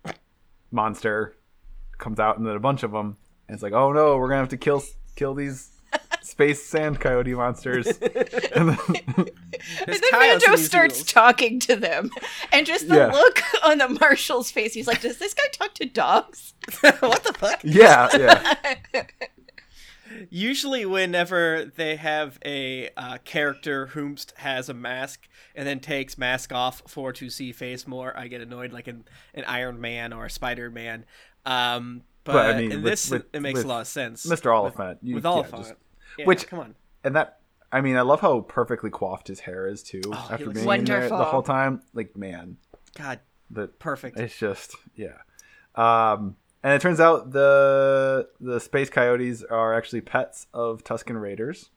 monster 0.72 1.36
comes 1.98 2.20
out, 2.20 2.38
and 2.38 2.46
then 2.48 2.56
a 2.56 2.60
bunch 2.60 2.84
of 2.84 2.92
them, 2.92 3.18
and 3.48 3.56
it's 3.56 3.64
like, 3.64 3.74
oh 3.74 3.92
no, 3.92 4.16
we're 4.18 4.30
gonna 4.30 4.40
have 4.40 4.50
to 4.50 4.58
kill 4.58 4.82
kill 5.16 5.34
these 5.34 5.70
space 6.22 6.64
sand 6.64 7.00
coyote 7.00 7.34
monsters. 7.34 7.88
and 7.88 8.00
then, 8.00 8.78
There's 8.78 8.78
and 8.96 9.88
then 9.88 10.02
coyotes 10.12 10.44
in 10.44 10.52
Mando 10.52 10.56
these 10.56 10.66
starts 10.66 10.96
deals. 11.00 11.08
talking 11.12 11.60
to 11.62 11.76
them, 11.76 12.10
and 12.54 12.66
just 12.66 12.88
the 12.88 12.96
Yeah. 12.96 13.08
look 13.08 13.42
on 13.64 13.78
the 13.80 13.90
marshal's 13.90 14.50
face. 14.52 14.74
He's 14.74 14.88
like, 14.88 15.02
"Does 15.02 15.18
this 15.18 15.34
guy 15.34 15.44
talk 15.52 15.74
to 15.76 15.86
dogs?" 15.86 16.54
what 17.00 17.24
the 17.24 17.34
fuck? 17.34 17.60
yeah, 17.64 18.08
yeah, 18.18 19.04
Usually, 20.30 20.86
whenever 20.86 21.72
they 21.76 21.96
have 21.96 22.40
a 22.46 22.90
uh, 22.98 23.18
character 23.26 23.88
whom 23.88 24.16
has 24.36 24.70
a 24.70 24.74
mask 24.74 25.28
and 25.56 25.68
then 25.68 25.80
takes 25.80 26.18
mask 26.18 26.52
off 26.54 26.82
for 26.88 27.12
to 27.14 27.30
see 27.30 27.52
face 27.52 27.88
more, 27.88 28.18
I 28.18 28.28
get 28.28 28.42
annoyed, 28.42 28.72
like 28.72 28.88
in 28.88 29.04
an 29.34 29.44
Iron 29.46 29.80
Man 29.82 30.14
or 30.14 30.26
a 30.26 30.30
Spider 30.30 30.70
Man. 30.70 31.06
Um, 31.46 32.04
but, 32.24 32.34
But, 32.34 32.56
I 32.56 32.58
mean, 32.62 32.72
in 32.72 32.82
with- 32.84 32.92
this, 32.92 33.10
with- 33.10 33.26
it 33.34 33.42
makes 33.42 33.58
with 33.58 33.66
a 33.66 33.70
lot 33.70 33.82
of 33.82 33.88
sense. 33.88 34.26
Mr. 34.26 34.56
Olyphant, 34.56 35.00
you- 35.02 35.16
with 35.16 35.24
yeah, 35.24 35.30
Olyphant, 35.32 35.64
just- 35.64 35.74
Yeah, 36.20 36.26
which- 36.26 36.48
come 36.48 36.60
on, 36.60 36.76
and 37.04 37.16
that. 37.16 37.38
I 37.74 37.80
mean, 37.80 37.96
I 37.96 38.02
love 38.02 38.20
how 38.20 38.42
perfectly 38.42 38.90
coiffed 38.90 39.30
his 39.30 39.40
hair 39.40 39.66
is 39.66 39.82
too. 39.82 40.02
Oh, 40.06 40.28
after 40.30 40.46
looks 40.48 40.60
being 40.66 40.80
in 40.80 40.84
there 40.84 41.08
the 41.08 41.24
whole 41.24 41.42
time, 41.42 41.82
like 41.94 42.18
man, 42.18 42.58
God, 42.98 43.22
the 43.50 43.68
perfect. 43.70 44.20
It's 44.20 44.38
just 44.38 44.76
yeah. 44.94 45.14
Um, 45.76 46.36
and 46.64 46.74
it 46.74 46.82
turns 46.82 47.00
out 47.00 47.32
the 47.32 48.30
the 48.40 48.60
space 48.60 48.90
coyotes 48.90 49.44
are 49.44 49.74
actually 49.74 50.02
pets 50.02 50.48
of 50.54 50.84
Tusken 50.84 51.20
Raiders. 51.22 51.70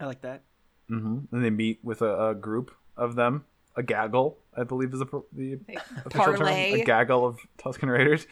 I 0.00 0.06
like 0.06 0.22
that. 0.22 0.42
hmm 0.88 1.20
And 1.30 1.44
they 1.44 1.50
meet 1.50 1.78
with 1.82 2.02
a, 2.02 2.30
a 2.30 2.34
group 2.34 2.74
of 2.96 3.14
them, 3.14 3.44
a 3.76 3.82
gaggle, 3.82 4.38
I 4.56 4.64
believe 4.64 4.92
is 4.92 4.98
the, 5.00 5.22
the 5.32 5.58
official 6.04 6.36
term, 6.36 6.48
a 6.48 6.84
gaggle 6.84 7.24
of 7.26 7.38
Tusken 7.58 7.88
Raiders, 7.88 8.26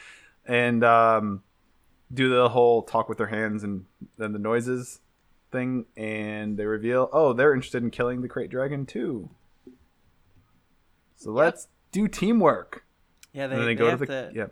and 0.44 0.82
um, 0.84 1.42
do 2.12 2.28
the 2.28 2.48
whole 2.48 2.82
talk 2.82 3.08
with 3.08 3.18
their 3.18 3.28
hands 3.28 3.62
and 3.62 3.84
then 4.18 4.32
the 4.32 4.38
noises 4.38 5.00
thing, 5.52 5.86
and 5.96 6.56
they 6.56 6.64
reveal, 6.64 7.08
oh, 7.12 7.32
they're 7.32 7.54
interested 7.54 7.82
in 7.82 7.90
killing 7.90 8.22
the 8.22 8.28
Krayt 8.28 8.50
Dragon 8.50 8.86
too. 8.86 9.30
So 11.16 11.30
let's 11.32 11.68
do 11.92 12.08
teamwork. 12.08 12.84
Yeah, 13.32 13.46
they, 13.46 13.54
and 13.54 13.62
then 13.62 13.66
they, 13.68 13.74
they 13.74 13.78
go 13.78 13.90
to 13.90 13.96
the 13.96 14.06
the 14.06 14.32
yeah. 14.34 14.46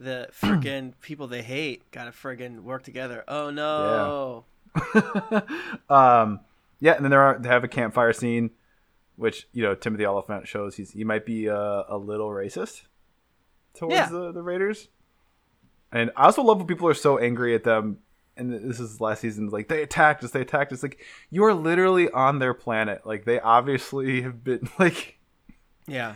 The 0.00 0.28
friggin' 0.40 0.94
people 1.00 1.28
they 1.28 1.42
hate 1.42 1.88
gotta 1.92 2.10
friggin' 2.10 2.62
work 2.62 2.82
together. 2.82 3.22
Oh 3.28 3.50
no. 3.50 4.44
um, 5.88 6.40
yeah, 6.80 6.94
and 6.94 7.04
then 7.04 7.10
there 7.10 7.20
are 7.20 7.38
they 7.38 7.48
have 7.48 7.64
a 7.64 7.68
campfire 7.68 8.12
scene, 8.12 8.50
which 9.16 9.46
you 9.52 9.62
know 9.62 9.74
Timothy 9.74 10.06
Olyphant 10.06 10.48
shows 10.48 10.76
he's 10.76 10.92
he 10.92 11.04
might 11.04 11.26
be 11.26 11.48
uh, 11.48 11.82
a 11.88 11.98
little 11.98 12.28
racist 12.28 12.82
towards 13.74 13.94
Yeah. 13.94 14.08
the, 14.08 14.32
the 14.32 14.42
Raiders. 14.42 14.88
And 15.92 16.10
I 16.16 16.26
also 16.26 16.42
love 16.42 16.58
when 16.58 16.66
people 16.66 16.88
are 16.88 16.94
so 16.94 17.18
angry 17.18 17.54
at 17.54 17.64
them. 17.64 17.98
And 18.36 18.52
this 18.70 18.78
is 18.80 19.00
last 19.00 19.20
season. 19.20 19.48
Like 19.50 19.68
they 19.68 19.82
attacked 19.82 20.22
us, 20.24 20.30
they 20.30 20.40
attacked 20.40 20.72
us. 20.72 20.82
Like 20.82 21.04
you 21.30 21.44
are 21.44 21.52
literally 21.52 22.08
on 22.10 22.38
their 22.38 22.54
planet. 22.54 23.04
Like 23.04 23.24
they 23.24 23.38
obviously 23.40 24.22
have 24.22 24.42
been 24.42 24.68
like 24.78 25.18
Yeah. 25.86 26.14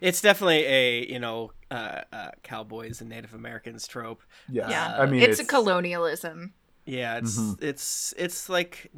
It's 0.00 0.20
definitely 0.20 0.64
a, 0.64 1.06
you 1.10 1.18
know, 1.18 1.50
uh, 1.74 2.02
uh, 2.12 2.30
cowboys 2.42 3.00
and 3.00 3.10
Native 3.10 3.34
Americans 3.34 3.86
trope. 3.86 4.22
yeah. 4.48 4.68
Yeah, 4.70 4.96
I 5.02 5.06
mean 5.06 5.22
it's, 5.22 5.40
a 5.40 5.44
colonialism. 5.44 6.52
Yeah, 6.86 7.18
it's 7.18 7.38
Mhm. 7.38 7.62
it's 7.62 8.14
it's 8.16 8.48
like 8.48 8.90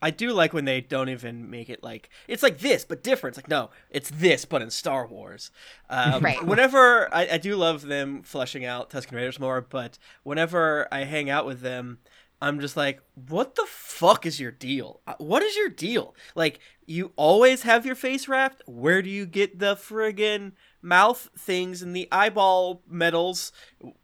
I 0.00 0.10
do 0.12 0.32
like 0.32 0.52
when 0.52 0.64
they 0.64 0.80
don't 0.80 1.08
even 1.08 1.50
make 1.50 1.68
it 1.70 1.82
like 1.82 2.08
it's 2.28 2.42
like 2.42 2.58
this 2.58 2.84
but 2.84 3.02
different. 3.02 3.36
It's 3.36 3.44
like 3.44 3.50
no, 3.50 3.70
it's 3.90 4.10
this 4.10 4.44
but 4.44 4.62
in 4.62 4.70
Star 4.70 5.06
Wars. 5.06 5.50
Um, 5.90 6.20
Right. 6.28 6.42
Whenever 6.44 7.12
I, 7.14 7.28
I 7.32 7.38
do 7.38 7.56
love 7.56 7.82
them 7.82 8.22
fleshing 8.22 8.64
out 8.64 8.90
Tusken 8.90 9.12
Raiders 9.12 9.40
more, 9.40 9.60
but 9.60 9.98
whenever 10.22 10.86
I 10.92 11.00
hang 11.04 11.30
out 11.30 11.46
with 11.46 11.60
them, 11.62 11.98
I'm 12.40 12.60
just 12.60 12.76
like, 12.76 13.00
what 13.28 13.56
the 13.56 13.66
fuck 13.68 14.24
is 14.24 14.38
your 14.38 14.52
deal? 14.52 15.00
Uh, 15.06 15.14
What 15.18 15.42
is 15.42 15.56
your 15.56 15.68
deal? 15.68 16.14
Like 16.36 16.60
you 16.86 17.12
always 17.16 17.62
have 17.62 17.84
your 17.84 17.96
face 17.96 18.28
wrapped. 18.28 18.62
Where 18.66 19.02
do 19.02 19.10
you 19.10 19.26
get 19.26 19.58
the 19.58 19.74
friggin' 19.74 20.52
mouth 20.82 21.28
things 21.38 21.82
and 21.82 21.94
the 21.94 22.08
eyeball 22.12 22.82
medals? 22.88 23.52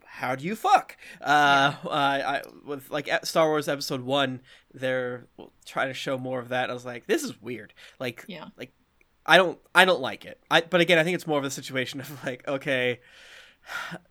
how 0.07 0.37
do 0.37 0.45
you 0.45 0.55
fuck? 0.55 0.97
Uh, 1.21 1.75
uh, 1.85 1.89
I, 1.89 2.43
with 2.65 2.89
like 2.89 3.09
Star 3.25 3.49
Wars 3.49 3.69
Episode 3.69 4.03
One, 4.03 4.43
they're 4.73 5.27
trying 5.67 5.89
to 5.89 5.95
show 5.95 6.17
more 6.19 6.39
of 6.39 6.51
that. 6.51 6.71
I 6.71 6.73
was 6.73 6.85
like, 6.85 7.07
this 7.09 7.25
is 7.25 7.43
weird. 7.43 7.75
Like, 7.99 8.25
Yeah. 8.29 8.47
like 8.57 8.73
I 9.27 9.37
don't, 9.39 9.59
I 9.75 9.85
don't 9.85 10.01
like 10.01 10.25
it. 10.25 10.39
I, 10.53 10.61
but 10.61 10.81
again, 10.81 10.99
I 10.99 11.03
think 11.03 11.17
it's 11.17 11.27
more 11.27 11.39
of 11.39 11.45
a 11.45 11.51
situation 11.51 11.99
of 12.01 12.25
like, 12.25 12.47
okay, 12.47 13.01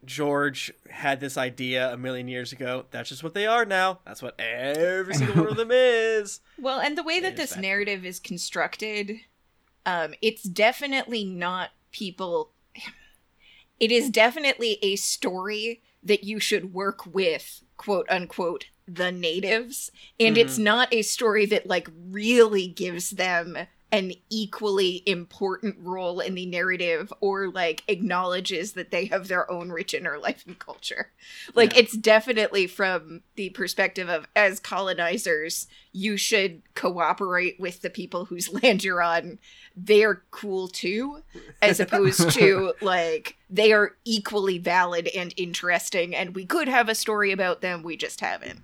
George 0.04 0.74
had 0.90 1.20
this 1.20 1.38
idea 1.38 1.94
a 1.94 1.98
million 1.98 2.28
years 2.28 2.52
ago. 2.52 2.86
That's 2.92 3.10
just 3.10 3.24
what 3.24 3.34
they 3.34 3.46
are 3.46 3.66
now. 3.66 4.00
That's 4.06 4.22
what 4.22 4.40
every 4.40 5.14
single 5.14 5.44
one 5.44 5.52
of 5.52 5.58
them 5.58 5.70
is. 5.74 6.42
Well, 6.60 6.80
and 6.80 6.98
the 6.98 7.04
way 7.04 7.20
that 7.20 7.38
this 7.38 7.54
bad. 7.54 7.62
narrative 7.62 8.06
is 8.06 8.20
constructed, 8.20 9.18
um, 9.86 10.16
it's 10.22 10.44
definitely 10.44 11.24
not 11.24 11.70
people. 11.92 12.50
It 13.80 13.92
is 13.92 14.10
definitely 14.10 14.80
a 14.82 14.96
story 14.96 15.82
that 16.04 16.24
you 16.24 16.40
should 16.40 16.74
work 16.74 17.06
with, 17.06 17.64
quote 17.78 18.08
unquote, 18.10 18.66
the 18.88 19.12
natives. 19.12 19.92
And 20.20 20.38
it's 20.38 20.56
mm-hmm. 20.56 20.64
not 20.64 20.94
a 20.94 21.02
story 21.02 21.46
that, 21.48 21.68
like, 21.68 21.88
really 22.10 22.68
gives 22.68 23.12
them 23.12 23.58
an 23.94 24.12
equally 24.32 25.04
important 25.06 25.76
role 25.80 26.20
in 26.20 26.34
the 26.34 26.48
narrative 26.48 27.14
or, 27.22 27.48
like, 27.50 27.84
acknowledges 27.88 28.74
that 28.74 28.90
they 28.90 29.06
have 29.06 29.28
their 29.28 29.50
own 29.52 29.70
rich 29.70 29.94
inner 29.94 30.18
life 30.18 30.44
and 30.48 30.58
culture. 30.58 31.12
Like, 31.54 31.74
Yeah. 31.74 31.82
it's 31.82 31.96
definitely 31.96 32.66
from 32.66 33.22
the 33.36 33.52
perspective 33.52 34.10
of, 34.10 34.28
as 34.36 34.60
colonizers, 34.60 35.68
you 35.92 36.18
should 36.18 36.64
cooperate 36.74 37.60
with 37.60 37.82
the 37.84 37.90
people 37.92 38.26
whose 38.26 38.52
land 38.64 38.84
you're 38.84 39.04
on. 39.04 39.38
They're 39.76 40.24
cool 40.32 40.68
too, 40.68 41.22
as 41.62 41.80
opposed 41.80 42.32
to 42.40 42.74
like 42.82 43.38
they 43.50 43.72
are 43.74 43.96
equally 44.06 44.58
valid 44.58 45.08
and 45.16 45.34
interesting, 45.38 46.16
and 46.16 46.36
we 46.36 46.46
could 46.46 46.68
have 46.68 46.90
a 46.90 46.96
story 46.96 47.32
about 47.32 47.62
them. 47.62 47.84
We 47.84 47.96
just 47.96 48.22
haven't. 48.22 48.62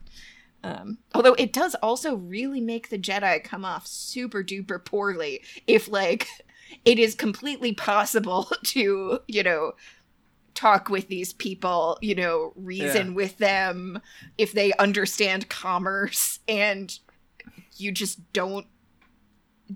Um, 0.63 0.97
although 1.13 1.35
it 1.35 1.53
does 1.53 1.75
also 1.75 2.15
really 2.15 2.59
make 2.59 2.89
the 2.89 2.97
Jedi 2.99 3.41
come 3.43 3.63
off 3.63 3.87
super 3.87 4.43
duper 4.43 4.83
poorly 4.83 5.41
if 5.67 5.87
like 5.87 6.27
it 6.85 6.99
is 6.99 7.15
completely 7.15 7.73
possible 7.73 8.49
to 8.65 9.19
you 9.27 9.43
know 9.43 9.73
talk 10.55 10.89
with 10.89 11.07
these 11.07 11.31
people, 11.31 11.97
you 12.01 12.13
know, 12.15 12.51
reason 12.57 13.07
Yeah. 13.09 13.13
with 13.13 13.37
them 13.37 14.01
if 14.37 14.51
they 14.51 14.73
understand 14.73 15.47
commerce 15.47 16.39
and 16.49 16.99
you 17.77 17.93
just 17.93 18.33
don't 18.33 18.67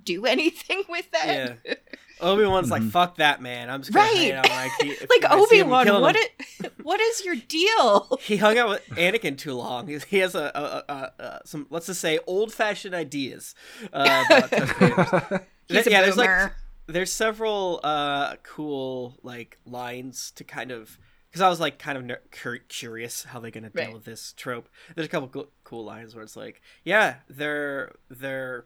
do 0.04 0.26
anything 0.36 0.84
with 0.90 1.10
that. 1.12 1.58
Yeah. 1.66 1.74
Obi 2.22 2.46
Wan's 2.46 2.70
like, 2.72 2.82
Mhm. 2.82 2.92
fuck 2.92 3.18
that 3.18 3.42
man. 3.42 3.70
I'm 3.70 3.82
just 3.82 3.92
gonna 3.94 4.06
Right. 4.08 4.16
hang 4.18 4.32
out. 4.34 4.50
Like, 4.50 4.72
he, 4.82 4.90
if 4.92 5.10
like 5.10 5.26
I 5.32 5.44
see 5.46 5.60
him 5.60 5.68
Obi-Wan, 5.68 5.86
killing 5.86 6.02
what 6.02 6.16
him- 6.16 6.24
it, 6.64 6.74
what 6.84 7.00
is 7.02 7.26
your 7.26 7.36
deal? 7.36 8.18
He 8.22 8.38
hung 8.38 8.58
out 8.58 8.70
with 8.70 8.86
Anakin 8.92 9.38
too 9.38 9.54
long. 9.54 9.88
He, 9.88 9.98
he 10.08 10.18
has 10.20 10.36
a, 10.36 10.52
a, 10.56 10.94
a, 10.94 11.24
a 11.24 11.42
some 11.46 11.68
let's 11.70 11.88
just 11.88 12.00
say 12.02 12.20
old 12.28 12.54
fashioned 12.54 12.94
ideas 12.96 13.56
uh, 13.92 14.24
about 14.28 14.50
Tusken 14.52 14.80
Raiders. 15.70 15.88
A 15.88 15.90
yeah, 15.92 16.02
there's 16.02 16.18
like 16.18 16.52
there's 16.88 17.12
several 17.12 17.80
uh 17.84 18.36
cool 18.44 19.18
like 19.24 19.58
lines 19.66 20.32
to 20.36 20.44
kind 20.44 20.72
of 20.72 20.98
because 21.30 21.42
I 21.42 21.50
was 21.50 21.60
like 21.60 21.80
kind 21.80 21.98
of 21.98 22.04
ner- 22.06 22.22
cur- 22.32 22.60
curious 22.70 23.24
how 23.24 23.40
they're 23.40 23.50
gonna 23.52 23.70
deal 23.70 23.86
Right. 23.86 23.94
with 23.94 24.06
this 24.06 24.34
trope. 24.34 24.70
There's 24.96 25.08
a 25.08 25.10
couple 25.10 25.30
cool, 25.30 25.48
cool 25.64 25.84
lines 25.84 26.14
where 26.14 26.24
it's 26.24 26.36
like, 26.36 26.62
yeah, 26.84 27.16
they're 27.30 27.94
they're 28.10 28.66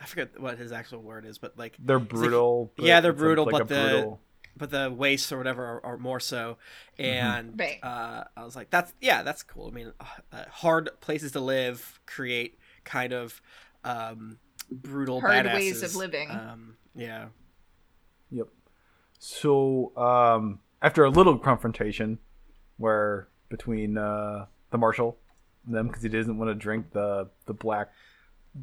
I 0.00 0.04
forget 0.06 0.38
what 0.40 0.58
his 0.58 0.72
actual 0.72 1.00
word 1.02 1.24
is, 1.24 1.38
but 1.38 1.56
like 1.58 1.76
They're 1.78 1.98
brutal. 1.98 2.72
but 2.76 2.84
yeah, 2.86 3.00
they're 3.00 3.12
brutal, 3.12 3.44
like 3.46 3.52
but 3.52 3.68
the- 3.68 3.74
brutal- 3.74 4.20
but 4.58 4.70
the 4.70 4.90
wastes 4.90 5.30
or 5.32 5.36
whatever 5.38 5.64
are, 5.66 5.84
are 5.84 5.98
more 5.98 6.18
so. 6.20 6.56
And 6.98 7.58
Right. 7.60 7.78
uh, 7.82 8.24
I 8.36 8.44
was 8.44 8.56
like, 8.56 8.70
that's 8.70 8.92
yeah, 9.02 9.22
that's 9.22 9.42
cool. 9.42 9.68
I 9.68 9.70
mean, 9.70 9.92
uh, 10.32 10.44
hard 10.50 10.88
places 11.02 11.32
to 11.32 11.40
live 11.40 12.00
create 12.06 12.58
kind 12.84 13.12
of 13.12 13.42
um, 13.84 14.38
brutal 14.70 15.20
Hard 15.20 15.44
badasses. 15.46 15.54
ways 15.54 15.82
of 15.82 15.94
living. 15.96 16.30
Um, 16.30 16.76
yeah, 16.94 17.26
Yep. 18.30 18.48
So, 19.18 19.96
um, 19.96 20.60
after 20.82 21.04
a 21.04 21.10
little 21.10 21.38
confrontation, 21.38 22.18
where 22.78 23.28
between 23.48 23.96
uh, 23.98 24.46
the 24.70 24.78
marshal 24.78 25.18
and 25.66 25.74
them 25.74 25.86
because 25.88 26.02
he 26.02 26.08
doesn't 26.08 26.38
want 26.38 26.50
to 26.50 26.54
drink 26.54 26.92
the 26.92 27.28
the 27.46 27.54
black 27.54 27.90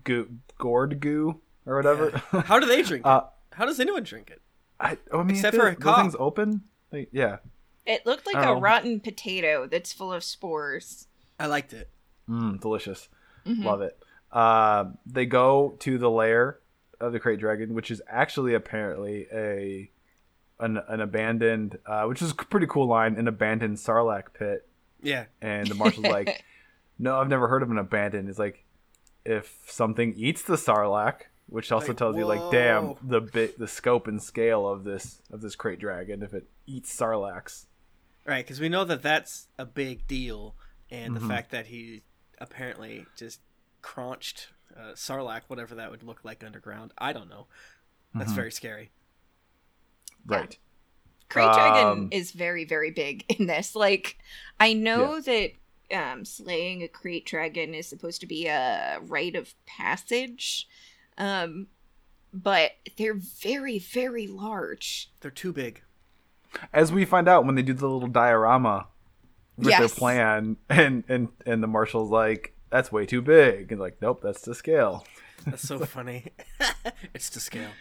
goo 0.03 0.27
gourd 0.57 0.99
goo 0.99 1.39
or 1.65 1.75
whatever. 1.75 2.09
How 2.45 2.59
do 2.59 2.65
they 2.65 2.81
drink 2.81 3.05
Uh, 3.07 3.21
it? 3.25 3.55
How 3.55 3.65
does 3.65 3.79
anyone 3.79 4.03
drink 4.03 4.29
it? 4.31 4.41
I, 4.79 4.97
I 5.13 5.17
mean, 5.23 5.31
Except 5.35 5.55
for 5.55 5.63
like 5.63 5.79
Cobb. 5.79 6.01
things 6.01 6.15
open. 6.19 6.63
Like, 6.91 7.09
yeah, 7.11 7.37
It 7.85 8.05
looked 8.05 8.25
like 8.25 8.35
a 8.35 8.53
know. 8.53 8.59
rotten 8.59 8.99
potato 8.99 9.67
that's 9.67 9.93
full 9.93 10.11
of 10.11 10.23
spores. 10.23 11.07
I 11.39 11.45
liked 11.47 11.73
it. 11.73 11.89
mm, 12.29 12.59
delicious. 12.59 13.09
Mhm. 13.45 13.63
Love 13.63 13.81
it. 13.81 13.97
Uh, 14.31 14.85
they 15.05 15.25
go 15.25 15.75
to 15.79 15.97
the 15.97 16.09
lair 16.09 16.59
of 16.99 17.11
the 17.13 17.19
krayt 17.19 17.39
dragon, 17.39 17.73
which 17.73 17.91
is 17.91 18.01
actually 18.07 18.53
apparently 18.53 19.27
a 19.31 19.89
an, 20.59 20.79
an 20.87 21.01
abandoned, 21.01 21.77
uh, 21.85 22.05
which 22.05 22.21
is 22.21 22.31
a 22.31 22.35
pretty 22.35 22.67
cool 22.67 22.87
line, 22.87 23.15
an 23.15 23.27
abandoned 23.27 23.77
sarlacc 23.77 24.33
pit. 24.33 24.67
Yeah. 25.01 25.25
And 25.41 25.67
the 25.67 25.75
marshal's 25.75 26.05
like, 26.05 26.43
"No, 26.99 27.19
I've 27.19 27.27
never 27.27 27.47
heard 27.47 27.61
of 27.63 27.71
an 27.71 27.77
abandoned." 27.77 28.29
It's 28.29 28.39
like 28.39 28.63
if 29.25 29.57
something 29.67 30.13
eats 30.15 30.41
the 30.43 30.55
sarlacc, 30.55 31.21
which 31.47 31.71
also 31.71 31.87
Like, 31.89 31.97
tells 31.97 32.17
you 32.17 32.25
like, 32.25 32.51
damn, 32.51 32.95
the 33.01 33.21
bit, 33.21 33.57
the 33.59 33.67
scope 33.67 34.07
and 34.07 34.21
scale 34.21 34.67
of 34.67 34.83
this 34.83 35.21
of 35.31 35.41
this 35.41 35.55
krayt 35.55 35.79
dragon. 35.79 36.21
If 36.21 36.33
it 36.33 36.47
eats 36.65 36.95
sarlaccs, 36.95 37.65
Right, 38.25 38.45
because 38.45 38.61
we 38.61 38.69
know 38.69 38.85
that 38.85 39.01
that's 39.01 39.47
a 39.57 39.65
big 39.65 40.07
deal, 40.07 40.55
and 40.89 41.13
Mhm. 41.15 41.19
the 41.19 41.27
fact 41.27 41.51
that 41.51 41.67
he 41.67 42.03
apparently 42.39 43.05
just 43.17 43.41
crunched 43.81 44.49
uh, 44.75 44.93
Sarlacc, 44.95 45.43
whatever 45.47 45.75
that 45.75 45.91
would 45.91 46.01
look 46.01 46.21
like 46.23 46.43
underground. 46.43 46.93
I 46.97 47.13
don't 47.13 47.29
know. 47.29 47.45
That's 48.15 48.31
Mhm. 48.31 48.35
very 48.35 48.51
scary. 48.51 48.91
right? 50.25 50.57
Krayt 51.29 51.53
Dragon 51.53 51.87
Um, 51.87 52.09
is 52.11 52.31
very, 52.31 52.63
very 52.65 52.89
big 52.91 53.25
in 53.39 53.45
this. 53.47 53.75
Like, 53.75 54.17
I 54.59 54.73
know 54.73 55.19
that 55.21 55.51
um, 55.93 56.25
slaying 56.25 56.83
a 56.83 56.87
Krayt 56.87 57.25
Dragon 57.25 57.73
is 57.73 57.87
supposed 57.87 58.21
to 58.21 58.27
be 58.27 58.47
a 58.47 58.99
rite 59.01 59.35
of 59.35 59.53
passage, 59.65 60.67
um, 61.17 61.67
but 62.33 62.71
they're 62.97 63.13
very, 63.13 63.79
very 63.79 64.27
large. 64.27 65.11
They're 65.21 65.31
too 65.31 65.53
big. 65.53 65.81
As 66.71 66.91
we 66.91 67.05
find 67.05 67.27
out 67.27 67.45
when 67.45 67.55
they 67.55 67.61
do 67.61 67.73
the 67.73 67.87
little 67.87 68.07
diorama 68.07 68.87
with 69.57 69.77
their 69.77 69.89
plan, 69.89 70.57
and 70.69 71.03
and 71.07 71.29
and 71.45 71.63
the 71.63 71.67
marshal's 71.67 72.11
like, 72.11 72.55
"That's 72.69 72.91
way 72.91 73.05
too 73.05 73.21
big," 73.21 73.71
and 73.71 73.81
like, 73.81 73.97
"Nope, 74.01 74.21
that's 74.21 74.41
to 74.41 74.53
scale." 74.53 75.05
That's 75.45 75.67
so 75.67 75.79
funny. 75.79 76.27
it's 77.13 77.29
to 77.31 77.39
scale. 77.39 77.71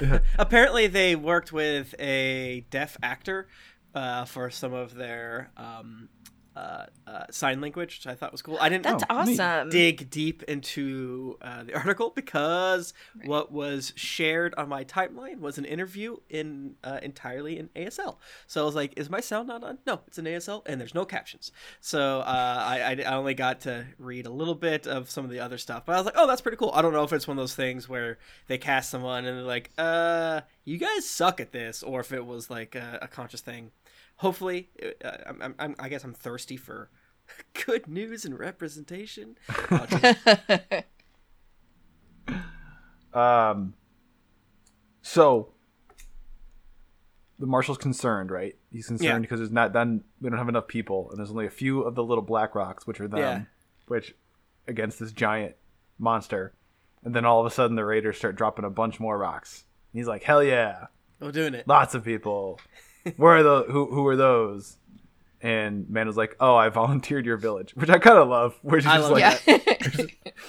Apparently, 0.38 0.86
they 0.86 1.16
worked 1.16 1.52
with 1.52 1.94
a 1.98 2.64
deaf 2.70 2.96
actor 3.02 3.48
uh, 3.94 4.24
for 4.24 4.50
some 4.50 4.72
of 4.72 4.94
their 4.94 5.50
um, 5.56 6.08
uh, 6.56 6.86
uh, 7.06 7.24
sign 7.30 7.60
language, 7.60 7.98
which 7.98 8.06
I 8.06 8.14
thought 8.14 8.30
was 8.32 8.42
cool. 8.42 8.58
I 8.60 8.68
didn't 8.68 8.84
That's 8.84 9.04
Oh, 9.08 9.16
awesome. 9.20 9.70
dig 9.70 10.10
deep 10.10 10.42
into 10.44 11.38
uh, 11.40 11.64
the 11.64 11.74
article 11.76 12.10
because 12.14 12.92
what 13.24 13.50
was 13.50 13.92
shared 13.96 14.54
on 14.56 14.68
my 14.68 14.84
timeline 14.84 15.40
was 15.40 15.58
an 15.58 15.64
interview 15.64 16.16
in 16.28 16.74
uh, 16.84 16.98
entirely 17.02 17.58
in 17.58 17.68
ASL. 17.70 18.16
So 18.46 18.62
I 18.62 18.64
was 18.66 18.74
like, 18.74 18.92
"Is 18.98 19.08
my 19.08 19.20
sound 19.20 19.48
not 19.48 19.64
on?" 19.64 19.78
No, 19.86 20.00
it's 20.06 20.18
in 20.18 20.24
ASL, 20.26 20.62
and 20.66 20.80
there's 20.80 20.94
no 20.94 21.04
captions. 21.04 21.52
So 21.80 22.20
uh, 22.20 22.24
I, 22.66 22.80
I 22.80 23.02
I 23.12 23.14
only 23.14 23.34
got 23.34 23.60
to 23.62 23.86
read 23.98 24.26
a 24.26 24.30
little 24.30 24.54
bit 24.54 24.86
of 24.86 25.10
some 25.10 25.24
of 25.24 25.30
the 25.30 25.40
other 25.40 25.58
stuff, 25.58 25.84
but 25.86 25.94
I 25.94 25.96
was 25.96 26.04
like, 26.06 26.14
"Oh, 26.18 26.26
that's 26.26 26.40
pretty 26.42 26.56
cool." 26.58 26.70
I 26.74 26.82
don't 26.82 26.92
know 26.92 27.04
if 27.04 27.12
it's 27.12 27.26
one 27.26 27.38
of 27.38 27.42
those 27.42 27.54
things 27.54 27.88
where 27.88 28.18
they 28.46 28.58
cast 28.58 28.90
someone 28.90 29.24
and 29.24 29.38
they're 29.38 29.44
like, 29.44 29.70
"Uh, 29.78 30.42
you 30.64 30.76
guys 30.78 31.08
suck 31.08 31.40
at 31.40 31.52
this," 31.52 31.82
or 31.82 32.00
if 32.00 32.12
it 32.12 32.26
was 32.26 32.50
like 32.50 32.74
a, 32.74 32.98
a 33.02 33.08
conscious 33.08 33.40
thing. 33.40 33.70
Hopefully, 34.22 34.68
uh, 35.04 35.10
I'm, 35.26 35.54
I'm, 35.58 35.74
I'm, 35.78 35.88
guess 35.90 36.04
I'm 36.04 36.14
thirsty 36.14 36.56
for 36.56 36.90
good 37.66 37.88
news 37.88 38.24
and 38.24 38.38
representation. 38.38 39.36
Um. 43.14 43.74
So 45.02 45.52
the 47.38 47.44
marshal's 47.46 47.76
concerned, 47.76 48.30
right? 48.30 48.56
He's 48.70 48.86
concerned 48.86 49.06
Yeah. 49.06 49.18
because 49.18 49.38
there's 49.40 49.50
not 49.52 49.74
done. 49.74 50.04
We 50.20 50.30
don't 50.30 50.38
have 50.38 50.48
enough 50.48 50.66
people, 50.66 51.10
and 51.10 51.18
there's 51.18 51.30
only 51.30 51.44
a 51.46 51.50
few 51.50 51.82
of 51.82 51.94
the 51.94 52.02
little 52.04 52.22
black 52.24 52.54
rocks, 52.54 52.86
which 52.86 53.00
are 53.00 53.08
them, 53.08 53.18
Yeah. 53.18 53.42
which 53.88 54.14
against 54.66 54.98
this 54.98 55.12
giant 55.12 55.56
monster. 55.98 56.54
And 57.04 57.14
then 57.14 57.26
all 57.26 57.40
of 57.40 57.44
a 57.46 57.50
sudden, 57.50 57.76
the 57.76 57.84
raiders 57.84 58.16
start 58.16 58.36
dropping 58.36 58.64
a 58.64 58.70
bunch 58.70 58.98
more 58.98 59.18
rocks. 59.18 59.64
And 59.92 59.98
he's 59.98 60.06
like, 60.08 60.22
"Hell 60.22 60.42
yeah, 60.42 60.86
We're 61.20 61.32
doing 61.32 61.52
it. 61.52 61.68
lots 61.68 61.94
of 61.94 62.04
people. 62.04 62.60
Where 63.16 63.36
are 63.36 63.42
the 63.42 63.64
who? 63.70 63.86
Who 63.86 64.06
are 64.06 64.16
those?" 64.16 64.78
And 65.40 65.88
Mando's 65.90 66.16
like, 66.16 66.36
"Oh, 66.40 66.54
I 66.54 66.68
volunteered 66.68 67.26
your 67.26 67.36
village," 67.36 67.72
which 67.74 67.90
I 67.90 67.98
kind 67.98 68.18
of 68.18 68.28
love. 68.28 68.58
Where 68.62 68.80
she's 68.80 68.86
I 68.90 68.96
just 68.98 69.10
love 69.10 69.20
like, 69.20 69.46
yeah. 69.46 70.06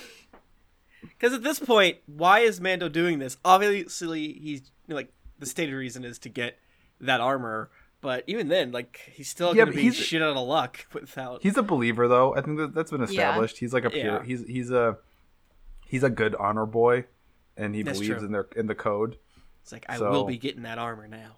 Because 1.02 1.34
at 1.34 1.44
this 1.44 1.60
point, 1.60 1.98
why 2.06 2.40
is 2.40 2.60
Mando 2.60 2.90
doing 2.90 3.20
this? 3.20 3.38
Obviously, 3.46 4.34
he's 4.34 4.72
like 4.88 5.12
the 5.40 5.46
stated 5.46 5.74
reason 5.74 6.04
is 6.04 6.20
to 6.20 6.30
get 6.30 6.58
that 7.02 7.22
armor. 7.22 7.70
But 8.02 8.26
even 8.28 8.50
then, 8.50 8.72
like 8.74 9.00
he's 9.14 9.30
still 9.30 9.56
Yeah, 9.56 9.64
gonna 9.66 9.76
be 9.76 9.84
he's- 9.84 9.96
shit 9.96 10.22
out 10.22 10.36
of 10.36 10.48
luck 10.48 10.86
without. 10.94 11.42
He's 11.42 11.56
a 11.58 11.64
believer, 11.64 12.08
though. 12.10 12.36
I 12.36 12.42
think 12.42 12.58
that 12.58 12.74
that's 12.76 12.92
been 12.92 13.00
Yeah. 13.02 13.06
established. 13.08 13.58
He's 13.60 13.74
like 13.74 13.86
a 13.86 13.90
pure. 13.90 14.04
Yeah. 14.18 14.24
He's 14.24 14.46
he's 14.46 14.72
a 14.72 14.98
he's 15.88 16.04
a 16.04 16.10
good 16.10 16.36
honor 16.36 16.66
boy, 16.66 17.06
and 17.56 17.74
he 17.74 17.84
That's 17.84 18.00
believes 18.00 18.18
true. 18.18 18.26
in 18.26 18.32
their 18.34 18.48
in 18.58 18.68
the 18.68 18.76
code. 18.76 19.18
It's 19.62 19.72
like 19.72 19.86
I 19.88 19.98
so- 19.98 20.12
will 20.12 20.26
be 20.26 20.38
getting 20.38 20.64
that 20.64 20.78
armor 20.78 21.08
now. 21.08 21.38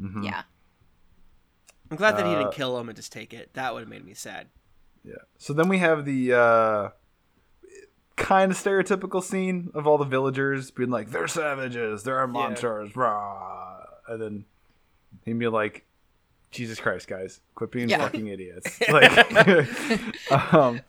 Mhm. 0.00 0.24
yeah. 0.24 0.42
I'm 1.90 1.96
glad 1.96 2.16
that 2.16 2.26
he 2.26 2.34
Uh, 2.34 2.38
didn't 2.38 2.54
kill 2.54 2.78
him 2.78 2.88
and 2.88 2.96
just 2.96 3.12
take 3.12 3.34
it. 3.34 3.52
That 3.54 3.74
would 3.74 3.80
have 3.80 3.88
made 3.88 4.04
me 4.04 4.14
sad. 4.14 4.48
Yeah. 5.04 5.14
So 5.38 5.52
then 5.52 5.68
we 5.68 5.78
have 5.78 6.04
the 6.04 6.32
uh, 6.34 6.88
kind 8.16 8.52
of 8.52 8.58
stereotypical 8.58 9.22
scene 9.22 9.70
of 9.74 9.86
all 9.86 9.98
the 9.98 10.04
villagers 10.04 10.70
being 10.70 10.90
like, 10.90 11.10
"They're 11.10 11.26
savages. 11.28 12.02
They're 12.04 12.26
monsters." 12.26 12.94
Rah. 12.94 13.84
And 14.08 14.20
then 14.22 14.44
he'd 15.24 15.38
be 15.38 15.48
like, 15.48 15.84
"Jesus 16.50 16.78
Christ, 16.78 17.08
guys, 17.08 17.40
quit 17.54 17.70
being 17.72 17.88
Yeah. 17.88 17.98
fucking 17.98 18.26
idiots!" 18.28 18.78
Like, 18.88 19.10
um, 20.54 20.80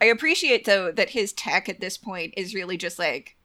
I 0.00 0.04
appreciate 0.04 0.64
though 0.66 0.92
that 0.92 1.10
his 1.10 1.32
tech 1.32 1.68
at 1.68 1.80
this 1.80 1.96
point 1.98 2.34
is 2.36 2.54
really 2.54 2.76
just 2.76 2.98
like 2.98 3.36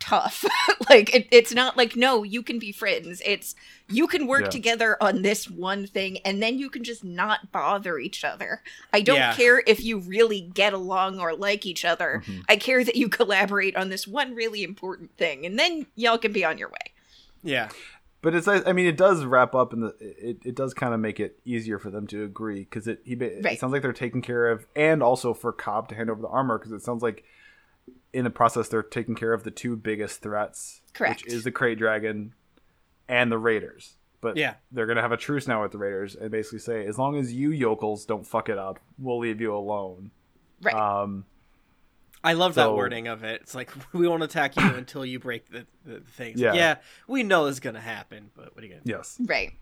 tough. 0.00 0.44
like 0.90 1.14
it, 1.14 1.28
it's 1.30 1.52
not 1.54 1.76
like 1.76 1.94
no, 1.94 2.22
you 2.24 2.42
can 2.42 2.58
be 2.58 2.72
friends. 2.72 3.22
It's 3.24 3.54
you 3.88 4.06
can 4.06 4.26
work 4.26 4.42
Yeah. 4.44 4.48
together 4.48 4.96
on 5.00 5.22
this 5.22 5.48
one 5.48 5.86
thing 5.86 6.18
and 6.24 6.42
then 6.42 6.58
you 6.58 6.70
can 6.70 6.82
just 6.82 7.04
not 7.04 7.52
bother 7.52 7.98
each 7.98 8.24
other. 8.24 8.62
I 8.92 9.00
don't 9.02 9.16
Yeah. 9.16 9.34
care 9.34 9.62
if 9.66 9.82
you 9.84 9.98
really 9.98 10.40
get 10.40 10.72
along 10.72 11.20
or 11.20 11.34
like 11.34 11.64
each 11.66 11.84
other. 11.84 12.22
Mhm. 12.26 12.42
I 12.48 12.56
care 12.56 12.82
that 12.82 12.96
you 12.96 13.08
collaborate 13.08 13.76
on 13.76 13.88
this 13.90 14.08
one 14.08 14.34
really 14.34 14.62
important 14.64 15.16
thing 15.16 15.46
and 15.46 15.58
then 15.58 15.86
y'all 15.94 16.18
can 16.18 16.32
be 16.32 16.44
on 16.44 16.58
your 16.58 16.68
way. 16.70 16.92
Yeah, 17.42 17.68
But 18.22 18.34
it's 18.34 18.46
I 18.48 18.72
mean 18.72 18.86
it 18.86 18.96
does 18.98 19.24
wrap 19.24 19.54
up 19.54 19.72
and 19.72 19.82
the 19.82 19.94
it, 20.00 20.38
it 20.44 20.54
does 20.54 20.74
kind 20.74 20.92
of 20.92 21.00
make 21.00 21.18
it 21.20 21.38
easier 21.44 21.78
for 21.78 21.90
them 21.90 22.06
to 22.08 22.22
agree 22.24 22.60
because 22.60 22.86
it 22.86 23.00
he 23.04 23.14
ba- 23.14 23.40
Right. 23.42 23.58
sounds 23.58 23.72
like 23.72 23.80
they're 23.82 23.92
taking 23.94 24.20
care 24.22 24.48
of 24.50 24.66
and 24.76 25.02
also 25.02 25.32
for 25.34 25.52
Cobb 25.52 25.88
to 25.88 25.94
hand 25.94 26.10
over 26.10 26.20
the 26.20 26.28
armor 26.28 26.58
because 26.58 26.72
it 26.72 26.82
sounds 26.82 27.02
like 27.02 27.24
in 28.12 28.24
the 28.24 28.30
process 28.30 28.68
they're 28.68 28.82
taking 28.82 29.14
care 29.14 29.32
of 29.32 29.44
the 29.44 29.50
two 29.50 29.76
biggest 29.76 30.20
threats 30.22 30.82
Correct. 30.94 31.24
which 31.24 31.32
is 31.32 31.44
the 31.44 31.52
krayt 31.52 31.78
dragon 31.78 32.32
and 33.08 33.30
the 33.30 33.38
raiders 33.38 33.94
but 34.20 34.36
Yeah. 34.36 34.54
they're 34.72 34.86
gonna 34.86 35.00
have 35.02 35.12
a 35.12 35.16
truce 35.16 35.46
now 35.48 35.62
with 35.62 35.72
the 35.72 35.78
raiders 35.78 36.14
and 36.16 36.30
basically 36.30 36.58
say 36.58 36.86
as 36.86 36.98
long 36.98 37.16
as 37.16 37.32
you 37.32 37.50
yokels 37.50 38.04
don't 38.04 38.26
fuck 38.26 38.48
it 38.48 38.58
up 38.58 38.78
we'll 38.98 39.18
leave 39.18 39.40
you 39.40 39.54
alone 39.54 40.10
Right. 40.62 40.74
um 40.74 41.24
I 42.22 42.34
love 42.34 42.52
So- 42.54 42.64
that 42.68 42.76
wording 42.76 43.08
of 43.08 43.24
it. 43.24 43.40
It's 43.40 43.54
like 43.54 43.70
we 43.94 44.06
won't 44.06 44.22
attack 44.22 44.54
you 44.56 44.62
until 44.74 45.06
you 45.06 45.18
break 45.18 45.48
the, 45.50 45.66
the 45.86 46.00
things. 46.00 46.38
Yeah. 46.38 46.52
yeah, 46.52 46.76
we 47.08 47.22
know 47.22 47.46
this 47.46 47.54
is 47.54 47.60
gonna 47.60 47.80
happen, 47.80 48.30
but 48.36 48.54
what 48.54 48.62
are 48.62 48.66
you 48.66 48.74
gonna? 48.74 48.84
do? 48.84 48.92
yes 48.92 49.16
Right. 49.24 49.52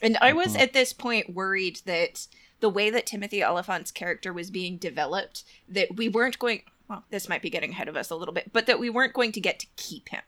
And 0.00 0.16
I 0.20 0.32
was 0.32 0.54
Mhm. 0.56 0.60
at 0.60 0.72
this 0.74 0.92
point 0.92 1.34
worried 1.34 1.80
that 1.86 2.28
the 2.60 2.68
way 2.68 2.88
that 2.90 3.04
Timothy 3.06 3.42
Olyphant's 3.42 3.90
character 3.90 4.32
was 4.32 4.50
being 4.52 4.76
developed, 4.76 5.42
that 5.68 5.96
we 5.96 6.08
weren't 6.08 6.38
going. 6.38 6.62
Well, 6.88 7.04
this 7.10 7.28
might 7.28 7.42
be 7.42 7.50
getting 7.50 7.70
ahead 7.72 7.88
of 7.88 7.96
us 7.96 8.10
a 8.10 8.16
little 8.16 8.34
bit, 8.34 8.52
but 8.52 8.66
that 8.66 8.78
we 8.78 8.90
weren't 8.90 9.12
going 9.12 9.32
to 9.32 9.40
get 9.40 9.58
to 9.60 9.66
keep 9.76 10.08
him. 10.08 10.22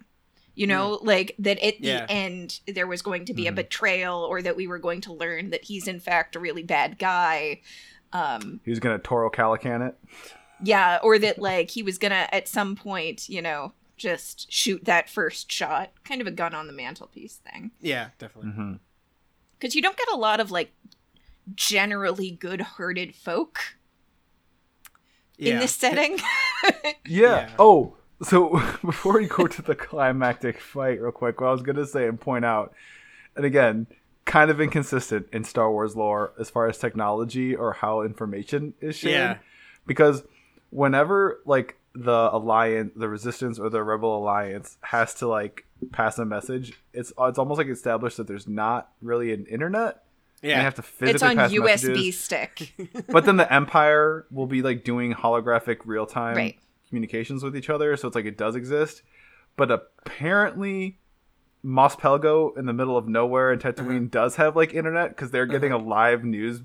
You 0.54 0.66
know, 0.66 0.98
like 1.02 1.36
that 1.38 1.64
at 1.64 1.80
the 1.80 2.10
end 2.10 2.58
there 2.66 2.88
was 2.88 3.00
going 3.00 3.26
to 3.26 3.34
be 3.34 3.46
a 3.46 3.52
Mhm. 3.52 3.56
betrayal, 3.56 4.18
or 4.24 4.42
that 4.42 4.56
we 4.56 4.66
were 4.66 4.80
going 4.80 5.00
to 5.02 5.12
learn 5.12 5.50
that 5.50 5.64
he's 5.64 5.86
in 5.86 6.00
fact 6.00 6.34
a 6.34 6.40
really 6.40 6.64
bad 6.64 6.98
guy. 6.98 7.60
Um, 8.12 8.60
he 8.64 8.70
was 8.70 8.80
gonna 8.80 8.98
Toro 8.98 9.30
Calican 9.30 9.86
it 9.86 9.94
yeah, 10.60 10.98
or 11.04 11.16
that 11.20 11.38
like 11.50 11.70
he 11.70 11.84
was 11.84 11.96
gonna 11.98 12.28
at 12.32 12.48
some 12.48 12.74
point, 12.74 13.28
you 13.28 13.40
know, 13.40 13.72
just 13.96 14.50
shoot 14.52 14.84
that 14.86 15.08
first 15.08 15.52
shot, 15.52 15.92
kind 16.02 16.20
of 16.20 16.26
a 16.26 16.32
gun 16.32 16.54
on 16.54 16.66
the 16.66 16.72
mantelpiece 16.72 17.36
thing. 17.36 17.70
Yeah, 17.80 18.08
definitely. 18.18 18.50
hmm 18.50 18.72
because 19.60 19.74
you 19.76 19.82
don't 19.82 19.96
get 19.96 20.08
a 20.12 20.16
lot 20.16 20.40
of 20.40 20.50
like 20.50 20.72
generally 21.54 22.30
good-hearted 22.30 23.14
folk 23.14 23.76
Yeah. 25.38 25.54
in 25.54 25.60
this 25.60 25.74
setting. 25.74 26.18
Yeah. 26.64 26.94
Yeah. 27.06 27.50
Oh, 27.58 27.96
so 28.22 28.50
before 28.84 29.14
we 29.18 29.26
go 29.26 29.46
to 29.46 29.62
the 29.62 29.74
climactic 29.74 30.60
fight, 30.60 31.00
real 31.00 31.12
quick, 31.12 31.40
what 31.40 31.48
I 31.48 31.52
was 31.52 31.62
gonna 31.62 31.86
say 31.86 32.06
and 32.06 32.20
point 32.20 32.44
out, 32.44 32.74
and 33.36 33.44
again, 33.44 33.86
kind 34.24 34.50
of 34.50 34.60
inconsistent 34.60 35.26
in 35.32 35.44
Star 35.44 35.70
Wars 35.70 35.96
lore 35.96 36.32
as 36.38 36.50
far 36.50 36.68
as 36.68 36.76
technology 36.76 37.54
or 37.54 37.72
how 37.72 38.02
information 38.02 38.74
is 38.80 38.96
shared. 38.96 39.12
Yeah. 39.12 39.38
Because 39.86 40.24
whenever 40.70 41.40
like 41.46 41.76
the 41.94 42.28
alliance, 42.32 42.92
the 42.94 43.08
resistance 43.08 43.58
or 43.58 43.70
the 43.70 43.82
rebel 43.82 44.18
alliance 44.18 44.76
has 44.82 45.14
to 45.14 45.28
like 45.28 45.64
pass 45.92 46.18
a 46.18 46.24
message, 46.24 46.74
it's 46.92 47.12
it's 47.18 47.38
almost 47.38 47.58
like 47.58 47.68
established 47.68 48.18
that 48.18 48.26
there's 48.26 48.48
not 48.48 48.90
really 49.00 49.32
an 49.32 49.46
internet. 49.46 50.02
And 50.42 50.50
Yeah. 50.50 50.58
they 50.58 50.62
have 50.64 50.74
to 50.76 50.82
physically 50.82 51.10
It's 51.14 51.22
on 51.22 51.36
pass 51.36 51.50
USB 51.52 51.64
messages. 51.64 52.20
stick. 52.20 52.72
But 53.08 53.24
then 53.24 53.36
the 53.38 53.52
Empire 53.52 54.26
will 54.30 54.46
be 54.46 54.62
like 54.62 54.84
doing 54.84 55.12
holographic 55.14 55.78
real 55.84 56.06
time 56.06 56.36
Right. 56.36 56.58
communications 56.88 57.42
with 57.42 57.56
each 57.56 57.68
other, 57.70 57.96
so 57.96 58.06
it's 58.08 58.14
like 58.14 58.24
it 58.26 58.38
does 58.38 58.54
exist. 58.56 59.02
But 59.56 59.70
apparently, 59.72 60.98
Mos 61.62 61.96
Pelgo 61.96 62.56
in 62.56 62.66
the 62.66 62.72
middle 62.72 62.96
of 62.96 63.08
nowhere 63.08 63.52
in 63.52 63.58
Tatooine 63.58 64.08
does 64.10 64.36
have 64.36 64.54
like 64.54 64.72
internet 64.74 65.10
because 65.10 65.30
they're 65.32 65.46
getting 65.46 65.72
a 65.72 65.78
live 65.78 66.24
news 66.24 66.60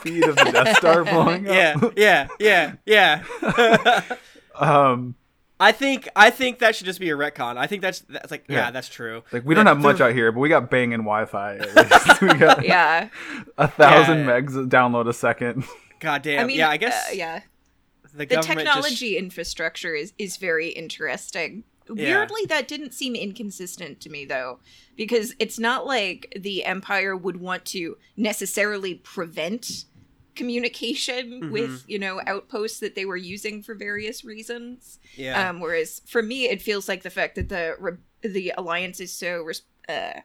feed 0.00 0.24
of 0.24 0.34
the 0.36 0.50
Death 0.52 0.76
Star 0.78 1.04
blowing 1.12 1.46
up. 1.48 1.54
yeah, 1.96 2.28
yeah, 2.38 2.74
yeah, 2.86 3.22
yeah. 3.44 4.02
Um, 4.58 5.14
I 5.60 5.72
think 5.72 6.08
I 6.16 6.30
think 6.30 6.58
that 6.60 6.74
should 6.74 6.86
just 6.86 6.98
be 6.98 7.10
a 7.10 7.16
retcon. 7.16 7.56
I 7.58 7.66
think 7.66 7.82
that's 7.82 8.00
that's 8.08 8.30
like 8.30 8.44
yeah, 8.48 8.56
Yeah. 8.56 8.70
that's 8.70 8.88
true. 8.88 9.22
like 9.30 9.44
we 9.44 9.54
don't 9.54 9.66
have 9.66 9.78
much 9.78 10.00
out 10.00 10.14
here, 10.14 10.32
but 10.32 10.40
we 10.40 10.48
got 10.48 10.70
banging 10.70 11.00
Wi-Fi. 11.04 11.58
We 12.22 12.34
got 12.34 12.64
yeah. 12.64 13.08
a 13.58 13.68
thousand 13.68 14.20
Yeah. 14.20 14.40
megs 14.40 14.68
download 14.68 15.08
a 15.08 15.12
second. 15.12 15.64
God 16.00 16.22
damn. 16.22 16.40
I 16.40 16.44
mean, 16.44 16.56
yeah, 16.58 16.70
I 16.70 16.78
guess 16.78 17.08
uh, 17.10 17.12
yeah. 17.12 17.40
the, 18.12 18.18
The 18.18 18.26
government 18.26 18.58
technology 18.60 19.16
infrastructure 19.18 19.94
is 19.94 20.14
is 20.18 20.38
very 20.38 20.68
interesting. 20.70 21.64
Weirdly, 21.88 22.42
that 22.48 22.68
didn't 22.68 22.94
seem 22.94 23.16
inconsistent 23.16 24.00
to 24.00 24.10
me 24.10 24.24
though, 24.24 24.60
because 24.96 25.34
it's 25.40 25.58
not 25.58 25.86
like 25.86 26.32
the 26.38 26.64
Empire 26.64 27.16
would 27.16 27.38
want 27.38 27.64
to 27.66 27.96
necessarily 28.16 28.94
prevent 28.94 29.86
communication 30.34 31.40
Mhm. 31.42 31.50
with 31.50 31.84
you 31.86 31.98
know 31.98 32.20
outposts 32.26 32.80
that 32.80 32.94
they 32.94 33.04
were 33.04 33.16
using 33.16 33.62
for 33.62 33.74
various 33.74 34.24
reasons. 34.24 34.98
Yeah. 35.16 35.48
Um, 35.50 35.60
whereas 35.60 36.02
for 36.06 36.22
me, 36.22 36.48
it 36.48 36.62
feels 36.62 36.88
like 36.88 37.02
the 37.02 37.10
fact 37.10 37.34
that 37.36 37.48
the 37.48 37.76
re- 37.78 37.98
the 38.22 38.52
alliance 38.56 39.00
is 39.00 39.12
so 39.12 39.42
res- 39.42 39.62
uh, 39.88 40.20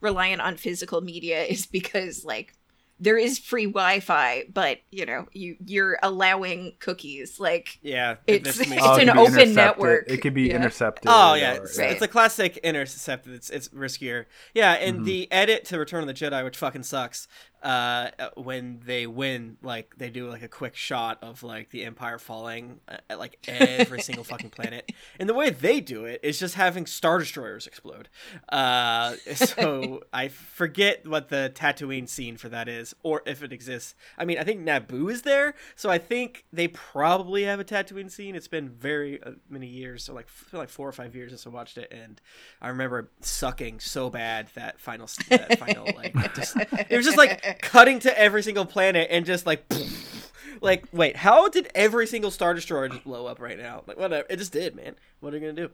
reliant 0.00 0.40
on 0.40 0.56
physical 0.56 1.00
media 1.00 1.42
is 1.54 1.66
because 1.66 2.24
like 2.24 2.54
there 3.02 3.16
is 3.16 3.38
free 3.38 3.64
Wi-Fi, 3.64 4.44
but 4.52 4.80
you 4.90 5.06
know 5.06 5.26
you 5.32 5.56
you're 5.64 5.98
allowing 6.02 6.74
cookies. 6.80 7.40
Like 7.40 7.78
yeah. 7.82 8.16
it's- 8.26 8.58
this 8.58 8.68
makes 8.68 8.82
It's 8.84 8.98
it 8.98 9.08
an 9.08 9.16
could 9.16 9.32
open 9.38 9.54
network. 9.54 10.04
It 10.10 10.18
could 10.20 10.34
be 10.34 10.48
Yeah. 10.48 10.56
intercepted. 10.56 11.06
Oh 11.08 11.32
yeah, 11.32 11.56
or- 11.56 11.64
it's, 11.64 11.78
Right. 11.78 11.92
it's 11.92 12.02
a 12.02 12.08
classic 12.08 12.58
intercept. 12.58 13.26
It's 13.26 13.48
it's 13.48 13.68
riskier. 13.70 14.26
Yeah, 14.54 14.72
and 14.74 15.00
Mhm. 15.00 15.04
the 15.06 15.32
edit 15.32 15.64
to 15.66 15.78
Return 15.78 16.02
of 16.02 16.08
the 16.08 16.14
Jedi, 16.14 16.44
which 16.44 16.58
fucking 16.58 16.82
sucks. 16.82 17.26
Uh, 17.62 18.10
when 18.36 18.80
they 18.86 19.06
win, 19.06 19.58
like 19.62 19.94
they 19.98 20.08
do 20.08 20.28
like 20.28 20.42
a 20.42 20.48
quick 20.48 20.74
shot 20.74 21.18
of 21.22 21.42
like 21.42 21.70
the 21.70 21.84
Empire 21.84 22.18
falling 22.18 22.80
uh, 22.88 22.96
at 23.10 23.18
like 23.18 23.38
every 23.46 24.00
single 24.02 24.24
fucking 24.24 24.50
planet, 24.50 24.90
and 25.18 25.28
the 25.28 25.34
way 25.34 25.50
they 25.50 25.80
do 25.80 26.06
it 26.06 26.20
is 26.22 26.38
just 26.38 26.54
having 26.54 26.86
star 26.86 27.18
destroyers 27.18 27.66
explode. 27.66 28.08
Uh, 28.48 29.14
so 29.34 30.02
I 30.12 30.28
forget 30.28 31.06
what 31.06 31.28
the 31.28 31.52
Tatooine 31.54 32.08
scene 32.08 32.36
for 32.36 32.48
that 32.48 32.68
is, 32.68 32.94
or 33.02 33.22
if 33.26 33.42
it 33.42 33.52
exists. 33.52 33.94
I 34.16 34.24
mean, 34.24 34.38
I 34.38 34.44
think 34.44 34.60
Naboo 34.60 35.10
is 35.10 35.22
there, 35.22 35.54
so 35.76 35.90
I 35.90 35.98
think 35.98 36.46
they 36.52 36.68
probably 36.68 37.44
have 37.44 37.60
a 37.60 37.64
Tatooine 37.64 38.10
scene. 38.10 38.34
It's 38.34 38.48
been 38.48 38.70
very 38.70 39.22
uh, 39.22 39.32
many 39.50 39.66
years, 39.66 40.04
so 40.04 40.14
like 40.14 40.28
like 40.52 40.70
four 40.70 40.88
or 40.88 40.92
five 40.92 41.14
years 41.14 41.30
since 41.30 41.46
I 41.46 41.50
watched 41.50 41.76
it, 41.76 41.92
and 41.92 42.20
I 42.62 42.68
remember 42.68 43.10
sucking 43.20 43.80
so 43.80 44.08
bad 44.08 44.48
that 44.54 44.80
final 44.80 45.08
that 45.28 45.58
final 45.58 45.86
like 45.94 46.14
just 46.34 46.56
it 46.56 46.96
was 46.96 47.04
just 47.04 47.18
like 47.18 47.49
cutting 47.62 47.98
to 48.00 48.18
every 48.18 48.42
single 48.42 48.64
planet 48.64 49.08
and 49.10 49.24
just 49.26 49.46
like 49.46 49.64
like 50.60 50.84
wait 50.92 51.16
how 51.16 51.48
did 51.48 51.70
every 51.74 52.06
single 52.06 52.30
star 52.30 52.52
destroyer 52.54 52.88
just 52.88 53.04
blow 53.04 53.26
up 53.26 53.40
right 53.40 53.58
now 53.58 53.82
like 53.86 53.98
whatever 53.98 54.26
it 54.28 54.36
just 54.36 54.52
did 54.52 54.74
man 54.76 54.94
what 55.20 55.32
are 55.32 55.38
you 55.38 55.40
gonna 55.52 55.68
do 55.68 55.70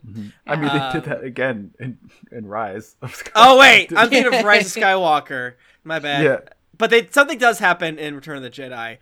I 0.46 0.54
mean, 0.56 0.68
they 0.72 0.78
Um, 0.78 0.92
did 0.92 1.04
that 1.04 1.24
again 1.24 1.72
in, 1.80 1.98
in 2.30 2.46
Rise. 2.46 2.94
of 3.02 3.12
Skywalker. 3.12 3.30
oh 3.34 3.58
wait 3.58 3.92
i'm 3.96 4.08
thinking 4.08 4.32
of 4.32 4.44
rise 4.44 4.76
of 4.76 4.82
skywalker 4.82 5.54
my 5.82 5.98
bad 5.98 6.22
yeah. 6.24 6.38
but 6.78 6.90
they 6.90 7.08
something 7.08 7.38
does 7.38 7.58
happen 7.58 7.98
in 7.98 8.14
Return 8.14 8.36
of 8.36 8.42
the 8.42 8.50
Jedi. 8.50 8.98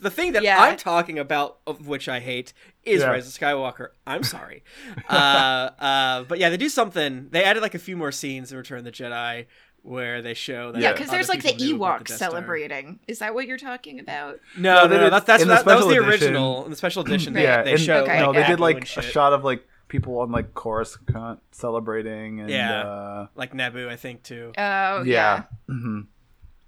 The 0.00 0.10
thing 0.10 0.32
that 0.32 0.42
Yeah. 0.42 0.60
I'm 0.60 0.76
talking 0.76 1.18
about, 1.18 1.58
of 1.66 1.86
which 1.88 2.08
I 2.08 2.20
hate, 2.20 2.52
is 2.84 3.00
Yeah. 3.00 3.08
Rise 3.08 3.26
of 3.26 3.32
Skywalker. 3.32 3.88
I'm 4.06 4.22
sorry, 4.24 4.62
uh, 5.08 5.12
uh, 5.12 6.22
but 6.24 6.38
yeah, 6.38 6.50
they 6.50 6.56
do 6.56 6.68
something. 6.68 7.28
They 7.30 7.42
added 7.44 7.62
like 7.62 7.74
a 7.74 7.78
few 7.78 7.96
more 7.96 8.12
scenes 8.12 8.52
in 8.52 8.58
Return 8.58 8.78
of 8.78 8.84
the 8.84 8.92
Jedi 8.92 9.46
where 9.84 10.22
they 10.22 10.32
show 10.34 10.72
that. 10.72 10.80
yeah, 10.80 10.88
Yeah. 10.88 10.92
because 10.94 11.10
there's 11.10 11.28
like 11.28 11.42
the 11.42 11.48
people 11.52 11.66
knew 11.66 11.76
about 11.76 12.00
Ewoks 12.04 12.08
the 12.08 12.14
celebrating. 12.14 12.98
Is 13.06 13.18
that 13.18 13.34
what 13.34 13.46
you're 13.46 13.58
talking 13.58 14.00
about? 14.00 14.40
No, 14.56 14.74
No, 14.74 14.82
no, 14.82 14.88
they 14.88 14.96
no, 14.98 15.10
that's, 15.10 15.26
that's 15.26 15.42
in 15.42 15.48
the 15.48 15.54
that, 15.56 15.64
that 15.66 15.76
was 15.76 15.84
the 15.86 15.92
special 15.92 16.08
edition- 16.08 16.28
original. 16.28 16.64
In 16.64 16.70
the 16.70 16.76
special 16.76 17.02
edition, 17.06 17.32
they, 17.34 17.42
yeah, 17.42 17.62
they 17.62 17.72
and 17.72 17.80
show. 17.80 17.96
Okay. 18.02 18.18
no, 18.18 18.32
they 18.32 18.46
did 18.46 18.60
like 18.60 18.82
a 18.96 19.02
shot 19.02 19.32
of 19.34 19.44
like 19.44 19.66
people 19.88 20.18
on 20.20 20.32
like 20.32 20.54
Coruscant 20.54 21.40
celebrating 21.52 22.40
and 22.40 22.48
Yeah. 22.50 22.80
uh, 22.82 23.26
like 23.34 23.52
Naboo, 23.52 23.88
I 23.88 23.96
think 23.96 24.22
too. 24.22 24.52
Oh 24.56 25.02
yeah. 25.02 25.02
yeah. 25.04 25.42
hmm 25.68 26.00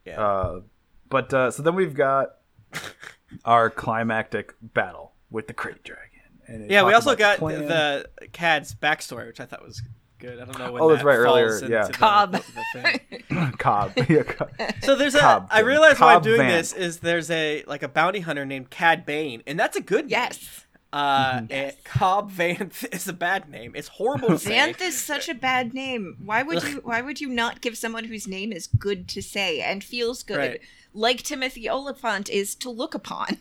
Yeah. 0.04 0.20
Uh, 0.20 0.60
but 1.08 1.32
uh, 1.32 1.50
so 1.50 1.62
then 1.62 1.74
we've 1.74 1.94
got 1.94 2.34
our 3.44 3.70
climactic 3.70 4.54
battle 4.60 5.12
with 5.30 5.46
the 5.48 5.54
krayt 5.54 5.82
dragon. 5.84 6.02
And 6.48 6.70
yeah, 6.70 6.84
we 6.84 6.92
also 6.92 7.16
got 7.16 7.38
plan. 7.38 7.62
the, 7.66 8.08
the 8.20 8.28
Cad's 8.28 8.74
backstory, 8.74 9.26
which 9.26 9.40
I 9.40 9.46
thought 9.46 9.64
was 9.64 9.82
good. 10.18 10.40
I 10.40 10.44
don't 10.44 10.58
know 10.58 10.72
when. 10.72 10.82
Oh, 10.82 10.88
that's 10.90 11.02
that 11.02 11.06
right, 11.08 11.16
earlier, 11.16 11.48
falls 11.50 11.62
into 11.62 11.74
yeah. 11.74 11.86
the- 11.86 11.92
Cobb. 11.92 12.32
the 12.32 12.64
thing. 12.72 13.52
Cobb. 13.58 13.92
Yeah, 14.08 14.22
Cobb. 14.22 14.50
So 14.82 14.96
there's 14.96 15.14
a. 15.14 15.20
Cobb 15.20 15.48
I 15.50 15.58
Van- 15.60 15.66
realize 15.66 16.00
why 16.00 16.14
I'm 16.14 16.22
doing 16.22 16.38
Van. 16.38 16.48
this 16.50 16.72
is 16.72 16.98
there's 17.00 17.30
a 17.30 17.62
like 17.66 17.82
a 17.82 17.88
bounty 17.88 18.20
hunter 18.20 18.44
named 18.46 18.70
Cad 18.70 19.04
Bane, 19.06 19.42
and 19.46 19.58
that's 19.58 19.76
a 19.76 19.80
good 19.80 20.04
name. 20.06 20.10
Yes. 20.10 20.62
Uh, 20.92 21.40
Mhm. 21.40 21.46
and 21.50 21.74
Cobb 21.84 22.32
Vanth 22.32 22.86
is 22.94 23.06
a 23.08 23.12
bad 23.12 23.50
name. 23.50 23.72
It's 23.74 23.88
horrible 23.88 24.28
to 24.28 24.38
say. 24.38 24.52
Xanth 24.52 24.80
is 24.80 24.98
such 24.98 25.28
a 25.28 25.34
bad 25.34 25.74
name. 25.74 26.16
Why 26.24 26.42
would 26.42 26.62
you 26.62 26.80
why 26.84 27.02
would 27.02 27.20
you 27.20 27.28
not 27.28 27.60
give 27.60 27.76
someone 27.76 28.04
whose 28.04 28.26
name 28.26 28.52
is 28.52 28.66
good 28.66 29.08
to 29.08 29.20
say 29.20 29.60
and 29.60 29.82
feels 29.84 30.22
good? 30.22 30.38
Right. 30.38 30.60
Like 30.94 31.22
Timothy 31.22 31.68
Olyphant 31.68 32.30
is 32.30 32.54
to 32.56 32.70
look 32.70 32.94
upon. 32.94 33.38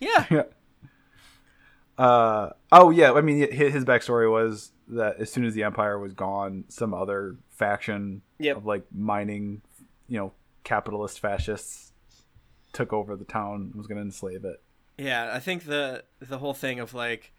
Yeah. 0.00 0.26
Yeah. 0.30 0.42
Uh, 1.96 2.50
oh 2.70 2.90
yeah, 2.90 3.12
I 3.12 3.20
mean 3.22 3.38
his, 3.50 3.72
his 3.72 3.84
backstory 3.84 4.30
was 4.30 4.70
that 4.88 5.16
as 5.20 5.30
soon 5.32 5.44
as 5.44 5.54
the 5.54 5.62
empire 5.64 5.98
was 5.98 6.14
gone, 6.14 6.64
some 6.68 6.94
other 6.94 7.36
faction 7.50 8.22
Yep. 8.38 8.56
of 8.58 8.66
like 8.66 8.84
mining, 8.94 9.62
you 10.08 10.18
know, 10.18 10.32
capitalist 10.64 11.20
fascists 11.20 11.92
took 12.72 12.92
over 12.92 13.16
the 13.16 13.24
town 13.24 13.54
and 13.72 13.74
was 13.74 13.86
going 13.86 13.96
to 13.98 14.02
enslave 14.04 14.44
it. 14.44 14.62
Yeah, 14.96 15.30
I 15.32 15.38
think 15.40 15.64
the 15.64 16.04
the 16.20 16.38
whole 16.38 16.54
thing 16.54 16.80
of 16.80 16.94
like, 16.94 17.32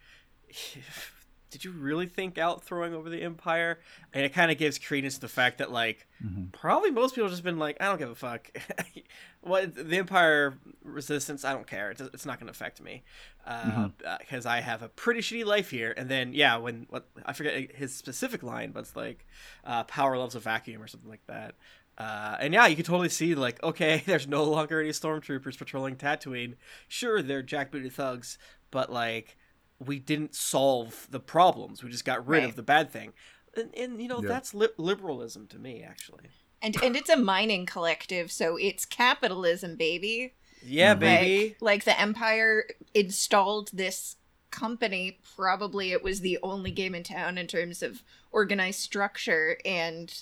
did 1.50 1.64
you 1.66 1.72
really 1.72 2.06
think 2.06 2.38
out 2.38 2.64
throwing 2.64 2.94
over 2.94 3.10
the 3.10 3.22
empire? 3.24 3.80
And 4.14 4.24
it 4.26 4.34
kind 4.34 4.52
of 4.52 4.58
gives 4.58 4.78
credence 4.78 5.16
to 5.16 5.22
the 5.22 5.28
fact 5.28 5.58
that 5.58 5.72
like 5.72 6.08
Mhm. 6.24 6.52
probably 6.52 6.92
most 6.92 7.16
people 7.16 7.26
have 7.28 7.32
just 7.34 7.44
been 7.44 7.58
like, 7.60 7.78
I 7.80 7.86
don't 7.86 7.98
give 7.98 8.10
a 8.10 8.16
fuck. 8.16 8.52
what 9.42 9.74
the 9.76 9.98
empire 9.98 10.58
resistance, 10.84 11.44
I 11.46 11.54
don't 11.54 11.66
care. 11.68 11.92
It's, 11.92 12.02
it's 12.02 12.26
not 12.26 12.40
going 12.40 12.48
to 12.48 12.52
affect 12.52 12.82
me 12.82 13.04
because 13.44 14.46
I 14.46 14.62
have 14.62 14.82
a 14.84 14.90
pretty 14.90 15.22
shitty 15.22 15.46
life 15.46 15.70
here. 15.72 15.94
And 15.98 16.10
then 16.10 16.34
yeah, 16.34 16.58
when 16.58 16.86
what 16.90 17.08
I 17.26 17.34
forget 17.34 17.72
his 17.76 17.96
specific 17.96 18.44
line, 18.44 18.72
but 18.72 18.82
it's 18.82 18.96
like 18.96 19.26
uh, 19.64 19.84
power 19.86 20.18
loves 20.18 20.36
a 20.36 20.40
vacuum 20.40 20.82
or 20.82 20.88
something 20.88 21.10
like 21.10 21.26
that. 21.28 21.56
Uh, 21.98 22.38
and 22.40 22.54
yeah, 22.54 22.66
you 22.68 22.76
can 22.76 22.86
totally 22.86 23.10
see 23.10 23.36
like, 23.36 23.62
okay, 23.64 24.04
there's 24.06 24.28
no 24.28 24.44
longer 24.44 24.80
any 24.80 24.90
stormtroopers 24.92 25.58
patrolling 25.58 25.96
Tatooine. 25.96 26.56
Sure, 26.88 27.22
they're 27.22 27.44
jackbooted 27.44 27.92
thugs, 27.92 28.38
but 28.72 28.92
like, 28.92 29.36
we 29.80 30.00
didn't 30.00 30.36
solve 30.36 31.08
the 31.10 31.20
problems. 31.20 31.84
We 31.84 31.90
just 31.90 32.06
got 32.06 32.26
rid 32.28 32.40
Right. 32.42 32.50
of 32.50 32.56
the 32.56 32.64
bad 32.64 32.92
thing. 32.92 33.14
And, 33.56 33.74
and 33.76 34.02
you 34.02 34.08
know, 34.08 34.22
Yeah. 34.22 34.28
that's 34.28 34.54
li- 34.54 34.68
liberalism 34.78 35.48
to 35.48 35.58
me, 35.60 35.82
actually. 35.84 36.30
And 36.62 36.76
and 36.84 36.96
it's 36.98 37.10
a 37.10 37.16
mining 37.16 37.66
collective, 37.66 38.32
so 38.32 38.58
it's 38.58 38.86
capitalism, 38.86 39.76
baby. 39.78 40.34
Yeah, 40.62 40.94
Mhm. 40.96 41.00
baby. 41.00 41.48
Like, 41.50 41.62
like 41.62 41.84
the 41.86 42.00
Empire 42.00 42.68
installed 42.94 43.70
this 43.72 44.18
company. 44.52 45.20
Probably 45.36 45.92
it 45.94 46.04
was 46.04 46.20
the 46.20 46.38
only 46.44 46.72
game 46.72 46.94
in 46.94 47.04
town 47.04 47.38
in 47.38 47.48
terms 47.48 47.82
of 47.82 48.04
organized 48.32 48.82
structure. 48.82 49.58
And 49.64 50.14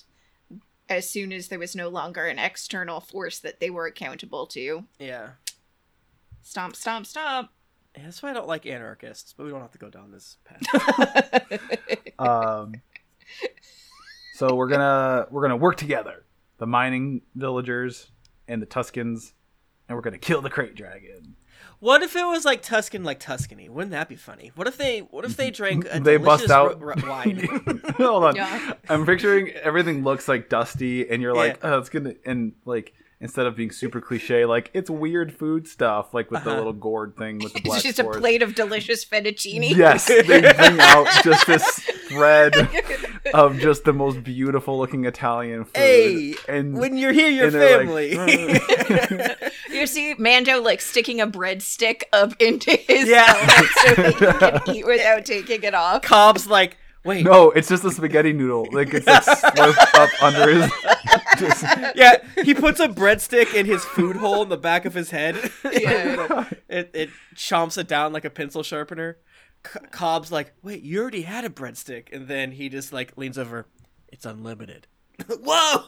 as 0.88 1.10
soon 1.10 1.34
as 1.34 1.47
there 1.47 1.58
was 1.60 1.76
no 1.76 1.89
longer 1.89 2.26
an 2.28 2.38
external 2.38 2.99
force 3.01 3.39
that 3.39 3.60
they 3.60 3.72
were 3.72 3.88
accountable 3.88 4.45
to, 4.47 4.86
Yeah. 4.99 5.32
stomp, 6.43 6.76
stomp, 6.76 7.08
stomp. 7.08 7.49
Yeah, 7.98 8.04
That's 8.04 8.22
why 8.22 8.30
I 8.30 8.34
don't 8.34 8.48
like 8.48 8.66
anarchists, 8.66 9.34
but 9.36 9.45
we 9.45 9.50
don't 9.52 9.62
have 9.62 9.72
to 9.72 9.78
go 9.80 9.89
down 9.89 10.12
this 10.12 10.38
path. 10.45 11.60
Um, 12.20 12.74
so 14.34 14.56
we're 14.56 14.68
gonna 14.70 15.28
we're 15.30 15.43
gonna 15.43 15.56
work 15.58 15.78
together, 15.78 16.26
the 16.58 16.66
mining 16.66 17.22
villagers 17.36 18.08
and 18.48 18.60
the 18.60 18.66
Tuskens, 18.66 19.34
and 19.88 19.95
we're 19.95 20.02
gonna 20.02 20.18
kill 20.18 20.41
the 20.41 20.50
krayt 20.50 20.74
dragon. 20.76 21.36
What 21.80 22.02
if 22.02 22.16
it 22.16 22.26
was 22.26 22.43
like 22.43 22.64
Tuscan, 22.64 23.04
like 23.04 23.20
Tuscany? 23.20 23.70
Wouldn't 23.70 23.91
that 23.91 24.10
be 24.10 24.16
funny? 24.16 24.52
What 24.56 24.66
if 24.66 24.78
they, 24.78 25.02
what 25.02 25.26
if 25.26 25.38
they 25.38 25.52
drank 25.52 25.86
a 25.91 26.00
They 26.04 26.18
bust 26.18 26.50
out- 26.50 26.82
ro- 26.82 26.95
ro- 26.95 27.08
wine? 27.10 27.38
Hold 27.98 28.24
on. 28.24 28.36
Yeah. 28.36 28.74
I'm 28.89 29.06
picturing 29.06 29.50
everything 29.52 30.04
looks 30.04 30.28
like 30.28 30.50
dusty, 30.50 31.08
and 31.08 31.22
you're 31.22 31.36
like, 31.36 31.60
Yeah. 31.62 31.74
oh, 31.74 31.78
it's 31.78 31.89
gonna, 31.89 32.16
and 32.26 32.54
like 32.66 32.93
instead 33.20 33.45
of 33.47 33.55
being 33.55 33.72
super 33.72 33.99
cliche, 34.01 34.45
like 34.45 34.70
it's 34.74 34.89
weird 34.89 35.34
food 35.34 35.68
stuff, 35.68 36.13
like 36.13 36.30
with 36.32 36.43
the 36.43 36.49
Uh-huh. 36.51 36.57
little 36.57 36.74
gourd 36.74 37.15
thing 37.18 37.39
with 37.39 37.53
the 37.53 37.61
black 37.61 37.78
It's 37.78 37.97
just 37.97 37.99
a 37.99 38.03
plate 38.03 38.41
of 38.41 38.53
delicious 38.55 39.03
fettuccine. 39.05 39.76
Yes, 39.76 40.05
they 40.07 40.22
bring 40.24 40.80
out 40.80 41.07
just 41.24 41.47
this 41.47 41.63
spread 42.07 42.55
of 43.34 43.57
just 43.59 43.84
the 43.86 43.93
most 43.93 44.24
beautiful 44.24 44.78
looking 44.78 45.05
Italian 45.05 45.65
food. 45.65 45.76
hey, 45.76 46.36
and 46.47 46.78
when 46.78 46.95
you're 46.97 47.11
here, 47.13 47.30
your 47.30 47.51
family. 47.51 48.15
like, 48.15 49.51
You 49.70 49.86
see 49.86 50.15
Mando 50.18 50.61
like 50.61 50.82
sticking 50.82 51.20
a 51.22 51.28
breadstick 51.28 52.03
up 52.13 52.34
into 52.41 52.72
his 52.72 53.07
Yeah. 53.09 53.34
so 53.86 53.93
that 53.95 54.05
he 54.07 54.13
can 54.13 54.76
eat 54.76 54.86
without 54.88 55.26
taking 55.26 55.63
it 55.63 55.74
off. 55.76 56.01
Cobb's 56.01 56.47
like, 56.47 56.78
wait, 57.03 57.24
no, 57.26 57.51
it's 57.51 57.68
just 57.70 57.84
a 57.84 57.91
spaghetti 57.91 58.34
noodle. 58.34 58.68
Like 58.72 58.93
it's 58.93 59.05
like 59.05 59.24
slurped 59.24 59.93
up 59.95 60.09
under 60.24 60.49
his. 60.49 60.72
Just, 61.38 61.64
yeah, 61.96 62.18
he 62.44 62.54
puts 62.54 62.80
a 62.80 62.88
breadstick 62.88 63.54
in 63.54 63.66
his 63.66 63.84
food 63.86 64.16
hole 64.18 64.42
in 64.44 64.50
the 64.50 64.58
back 64.58 64.86
of 64.86 64.94
his 64.94 65.12
head. 65.12 65.36
Yeah. 65.72 66.50
it 66.70 66.92
it 66.94 67.10
chomps 67.36 67.78
it 67.78 67.88
down 67.88 68.14
like 68.14 68.26
a 68.26 68.30
pencil 68.30 68.64
sharpener. 68.64 69.18
C- 69.66 69.80
Cobb's 69.92 70.32
like, 70.32 70.54
wait, 70.64 70.82
you 70.84 71.02
already 71.02 71.22
had 71.24 71.46
a 71.46 71.50
breadstick, 71.50 72.08
and 72.14 72.28
then 72.28 72.52
he 72.52 72.70
just 72.70 72.92
like 72.94 73.14
leans 73.18 73.38
over. 73.38 73.68
It's 74.10 74.26
unlimited. 74.26 74.88
Whoa! 75.28 75.84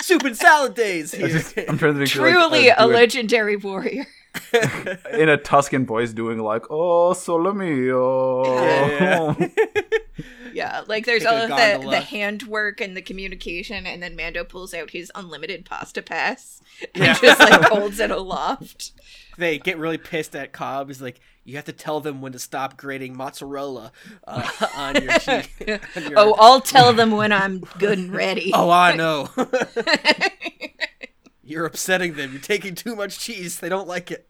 Soup 0.00 0.22
and 0.24 0.36
salad 0.36 0.74
days 0.74 1.14
I 1.14 1.18
here. 1.18 1.28
just, 1.28 1.56
I'm 1.68 1.78
trying 1.78 1.94
to 1.94 2.00
picture 2.00 2.20
like, 2.22 2.32
Truly 2.32 2.70
uh, 2.70 2.74
a 2.78 2.86
doing- 2.86 2.94
legendary 2.96 3.56
warrior. 3.56 4.06
in 5.12 5.28
a 5.28 5.36
Tuscan 5.36 5.84
voice 5.86 6.12
doing 6.12 6.38
like 6.38 6.64
"Oh, 6.70 7.12
solo 7.12 7.52
mio." 7.52 8.44
Yeah, 8.44 9.34
yeah. 9.38 9.48
Yeah, 10.52 10.82
like 10.86 11.06
there's 11.06 11.24
all 11.24 11.36
of 11.36 11.48
the, 11.48 11.86
the 11.90 12.00
handwork 12.00 12.80
and 12.80 12.96
the 12.96 13.02
communication, 13.02 13.86
and 13.86 14.02
then 14.02 14.16
Mando 14.16 14.44
pulls 14.44 14.74
out 14.74 14.90
his 14.90 15.10
unlimited 15.14 15.64
pasta 15.64 16.02
pass 16.02 16.60
and 16.94 17.04
Yeah. 17.04 17.14
just 17.20 17.40
like 17.40 17.62
holds 17.70 17.98
it 18.00 18.10
aloft. 18.10 18.92
they 19.38 19.58
get 19.58 19.78
really 19.78 19.98
pissed 19.98 20.34
at 20.36 20.52
Cobb. 20.52 20.88
He's 20.88 21.00
like, 21.02 21.20
you 21.44 21.56
have 21.56 21.64
to 21.64 21.72
tell 21.72 22.00
them 22.00 22.20
when 22.20 22.32
to 22.32 22.38
stop 22.38 22.76
grating 22.76 23.16
mozzarella 23.16 23.90
uh, 24.28 24.48
on 24.76 25.02
your 25.02 25.12
cheek. 25.18 25.50
on 25.96 26.02
your- 26.02 26.14
Oh, 26.16 26.34
I'll 26.38 26.60
tell 26.60 26.92
them 26.92 27.10
when 27.12 27.32
I'm 27.32 27.60
good 27.78 27.98
and 27.98 28.12
ready. 28.14 28.52
oh, 28.54 28.70
I 28.70 28.94
know. 28.94 29.28
You're 31.44 31.66
upsetting 31.66 32.14
them. 32.14 32.30
You're 32.32 32.40
taking 32.40 32.74
too 32.74 32.94
much 32.94 33.18
cheese. 33.18 33.58
They 33.58 33.68
don't 33.68 33.88
like 33.88 34.10
it. 34.12 34.28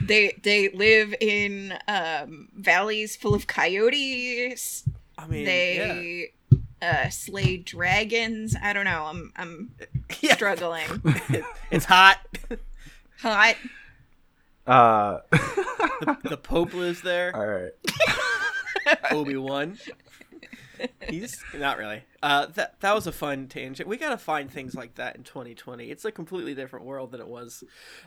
They 0.00 0.38
they 0.42 0.68
live 0.70 1.14
in 1.20 1.74
um, 1.88 2.48
valleys 2.54 3.16
full 3.16 3.34
of 3.34 3.46
coyotes. 3.46 4.84
I 5.16 5.26
mean, 5.26 5.44
They 5.44 6.32
uh, 6.80 7.08
slay 7.08 7.56
dragons. 7.56 8.54
I 8.60 8.72
don't 8.72 8.84
know. 8.84 9.04
I'm 9.06 9.32
I'm 9.36 9.70
yeah. 10.20 10.34
struggling. 10.34 10.86
it's 11.70 11.84
hot. 11.86 12.18
Hot. 13.20 13.56
Uh, 14.66 15.18
The 16.24 16.36
Pope 16.40 16.74
lives 16.74 17.02
there. 17.02 17.32
all 17.34 17.46
right. 17.46 17.72
Obi 19.10 19.36
Wan. 19.36 19.78
He's 21.08 21.42
not 21.54 21.78
really. 21.78 22.02
Uh, 22.22 22.46
that 22.46 22.80
that 22.80 22.94
was 22.94 23.06
a 23.06 23.12
fun 23.12 23.46
tangent. 23.46 23.88
We 23.88 23.96
gotta 23.96 24.18
find 24.18 24.50
things 24.50 24.74
like 24.74 24.96
that 24.96 25.16
in 25.16 25.22
2020. 25.22 25.90
It's 25.90 26.04
a 26.04 26.12
completely 26.12 26.54
different 26.54 26.84
world 26.84 27.12
than 27.12 27.20
it 27.20 27.28
was 27.28 27.64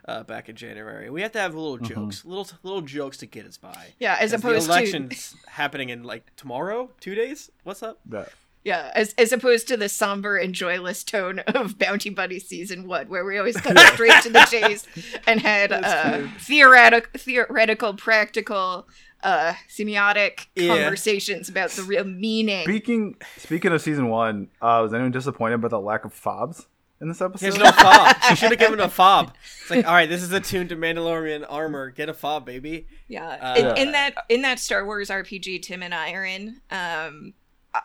uh, 0.07 0.23
back 0.23 0.49
in 0.49 0.55
January. 0.55 1.09
We 1.09 1.21
have 1.21 1.31
to 1.33 1.39
have 1.39 1.55
little 1.55 1.77
jokes, 1.77 2.25
little 2.25 2.47
little 2.63 2.81
jokes 2.81 3.17
to 3.17 3.25
get 3.25 3.45
us 3.45 3.57
by. 3.57 3.93
Yeah, 3.99 4.17
as 4.19 4.31
the 4.31 4.37
opposed 4.37 4.65
to 4.67 4.71
elections 4.71 5.35
happening 5.47 5.89
in 5.89 6.03
like 6.03 6.35
tomorrow, 6.35 6.89
two 6.99 7.15
days. 7.15 7.51
What's 7.63 7.83
up? 7.83 7.99
That- 8.05 8.29
yeah, 8.63 8.91
as 8.93 9.15
as 9.17 9.31
opposed 9.31 9.67
to 9.69 9.77
the 9.77 9.89
somber 9.89 10.37
and 10.37 10.53
joyless 10.53 11.03
tone 11.03 11.39
of 11.39 11.79
Bounty 11.79 12.11
Buddy 12.11 12.37
season 12.37 12.87
one, 12.87 13.07
where 13.07 13.25
we 13.25 13.39
always 13.39 13.57
cut 13.57 13.75
straight 13.93 14.21
to 14.21 14.29
the 14.29 14.45
chase 14.51 14.85
and 15.25 15.39
had 15.39 15.71
uh, 15.71 16.27
theoretic, 16.37 17.09
theoretical, 17.17 17.95
practical, 17.95 18.87
uh, 19.23 19.53
semiotic 19.69 20.47
Yeah. 20.55 20.75
conversations 20.75 21.49
about 21.49 21.71
the 21.71 21.83
real 21.83 22.03
meaning. 22.03 22.63
Speaking 22.63 23.15
speaking 23.37 23.71
of 23.71 23.81
season 23.81 24.09
one, 24.09 24.49
uh, 24.61 24.79
was 24.83 24.93
anyone 24.93 25.11
disappointed 25.11 25.61
by 25.61 25.67
the 25.67 25.79
lack 25.79 26.05
of 26.05 26.13
fobs 26.13 26.67
in 26.99 27.07
this 27.07 27.21
episode? 27.21 27.45
There's 27.45 27.57
no 27.57 27.71
fob. 27.71 28.15
She 28.29 28.35
should 28.35 28.51
have 28.51 28.59
given 28.59 28.79
a 28.79 28.89
fob. 28.89 29.33
It's 29.61 29.69
like, 29.69 29.85
all 29.85 29.93
right, 29.93 30.09
this 30.09 30.21
is 30.23 30.31
attuned 30.31 30.69
to 30.69 30.75
Mandalorian 30.75 31.45
armor. 31.49 31.89
Get 31.91 32.09
a 32.09 32.13
fob, 32.13 32.45
baby. 32.45 32.87
Yeah, 33.07 33.27
Uh, 33.27 33.55
in, 33.75 33.87
in 33.87 33.91
that 33.93 34.15
in 34.29 34.41
that 34.43 34.59
Star 34.59 34.85
Wars 34.85 35.09
RPG 35.09 35.61
Tim 35.63 35.81
and 35.83 35.93
I 35.93 36.11
are 36.13 36.25
in, 36.25 36.61
um, 36.71 37.33
uh, 37.73 37.79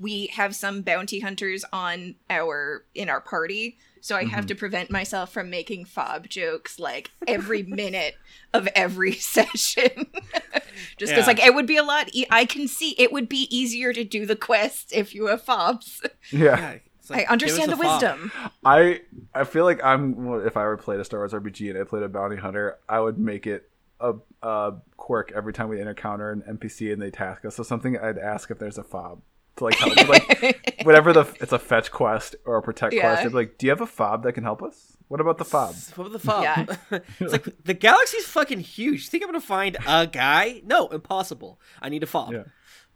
we 0.00 0.26
have 0.28 0.54
some 0.56 0.82
bounty 0.82 1.20
hunters 1.20 1.64
on 1.72 2.16
our 2.30 2.84
in 2.94 3.08
our 3.08 3.20
party, 3.20 3.78
so 4.04 4.16
I 4.16 4.24
have 4.24 4.40
mm-hmm. 4.40 4.48
to 4.48 4.54
prevent 4.54 4.90
myself 4.90 5.32
from 5.32 5.48
making 5.48 5.86
fob 5.86 6.28
jokes 6.28 6.78
like 6.78 7.10
every 7.26 7.62
minute 7.80 8.16
of 8.52 8.68
every 8.74 9.12
session. 9.14 9.88
Just 10.98 11.12
because, 11.12 11.20
Yeah. 11.20 11.24
like, 11.26 11.42
it 11.42 11.54
would 11.54 11.64
be 11.66 11.78
a 11.78 11.82
lot. 11.82 12.10
E- 12.12 12.26
I 12.30 12.44
can 12.44 12.68
see 12.68 12.90
it 12.98 13.12
would 13.12 13.30
be 13.30 13.48
easier 13.50 13.94
to 13.94 14.04
do 14.04 14.26
the 14.26 14.36
quests 14.36 14.92
if 14.92 15.14
you 15.14 15.28
have 15.28 15.40
fobs. 15.40 16.02
yeah. 16.30 16.58
Yeah, 16.58 16.74
it's 16.98 17.10
I 17.10 17.22
understand 17.30 17.72
the 17.72 17.76
give 17.76 17.84
fob. 17.86 18.02
wisdom. 18.02 18.32
I 18.62 19.00
I 19.34 19.44
feel 19.44 19.64
like 19.64 19.82
I'm 19.82 20.26
well, 20.26 20.46
if 20.46 20.58
I 20.58 20.64
ever 20.64 20.76
played 20.76 21.00
a 21.00 21.04
Star 21.06 21.20
Wars 21.20 21.32
RPG 21.32 21.70
and 21.70 21.78
I 21.78 21.84
played 21.84 22.02
a 22.02 22.08
bounty 22.10 22.36
hunter, 22.36 22.76
I 22.86 23.00
would 23.00 23.18
make 23.18 23.46
it 23.46 23.70
a, 24.00 24.16
a 24.42 24.74
quirk 24.98 25.32
every 25.34 25.54
time 25.54 25.70
we 25.70 25.80
encounter 25.80 26.30
an 26.30 26.42
NPC 26.42 26.92
and 26.92 27.00
they 27.00 27.10
task 27.10 27.46
us. 27.46 27.56
So 27.56 27.62
something 27.62 27.96
I'd 27.96 28.18
ask 28.18 28.50
if 28.50 28.58
there's 28.58 28.76
a 28.76 28.84
fob 28.84 29.22
to 29.56 29.64
like 29.64 29.74
help, 29.76 30.08
like 30.08 30.80
whatever 30.84 31.12
the 31.12 31.24
it's 31.40 31.52
a 31.52 31.58
fetch 31.58 31.90
quest 31.90 32.36
or 32.44 32.56
a 32.56 32.62
protect 32.62 32.94
Yeah. 32.94 33.02
quest. 33.02 33.22
I'd 33.22 33.28
be 33.28 33.34
like, 33.34 33.58
do 33.58 33.66
you 33.66 33.70
have 33.70 33.80
a 33.80 33.86
fob 33.86 34.22
that 34.24 34.32
can 34.32 34.44
help 34.44 34.62
us? 34.62 34.96
What 35.08 35.20
about 35.20 35.38
the 35.38 35.44
fob? 35.44 35.74
What 35.96 36.10
the 36.12 36.18
fob? 36.18 36.42
Yeah. 36.42 36.66
it's 37.20 37.32
like 37.32 37.46
the 37.64 37.74
galaxy's 37.74 38.26
fucking 38.26 38.60
huge. 38.60 39.04
You 39.04 39.10
think 39.10 39.22
I'm 39.22 39.28
gonna 39.28 39.40
find 39.40 39.76
a 39.86 40.06
guy? 40.06 40.62
No, 40.64 40.88
impossible. 40.88 41.60
I 41.80 41.88
need 41.88 42.02
a 42.02 42.06
fob. 42.06 42.32
Yeah. 42.32 42.44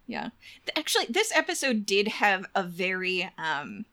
Yeah. 0.07 0.29
Actually, 0.75 1.05
this 1.09 1.31
episode 1.35 1.85
did 1.85 2.07
have 2.07 2.45
a 2.55 2.63
very 2.63 3.29
um 3.37 3.85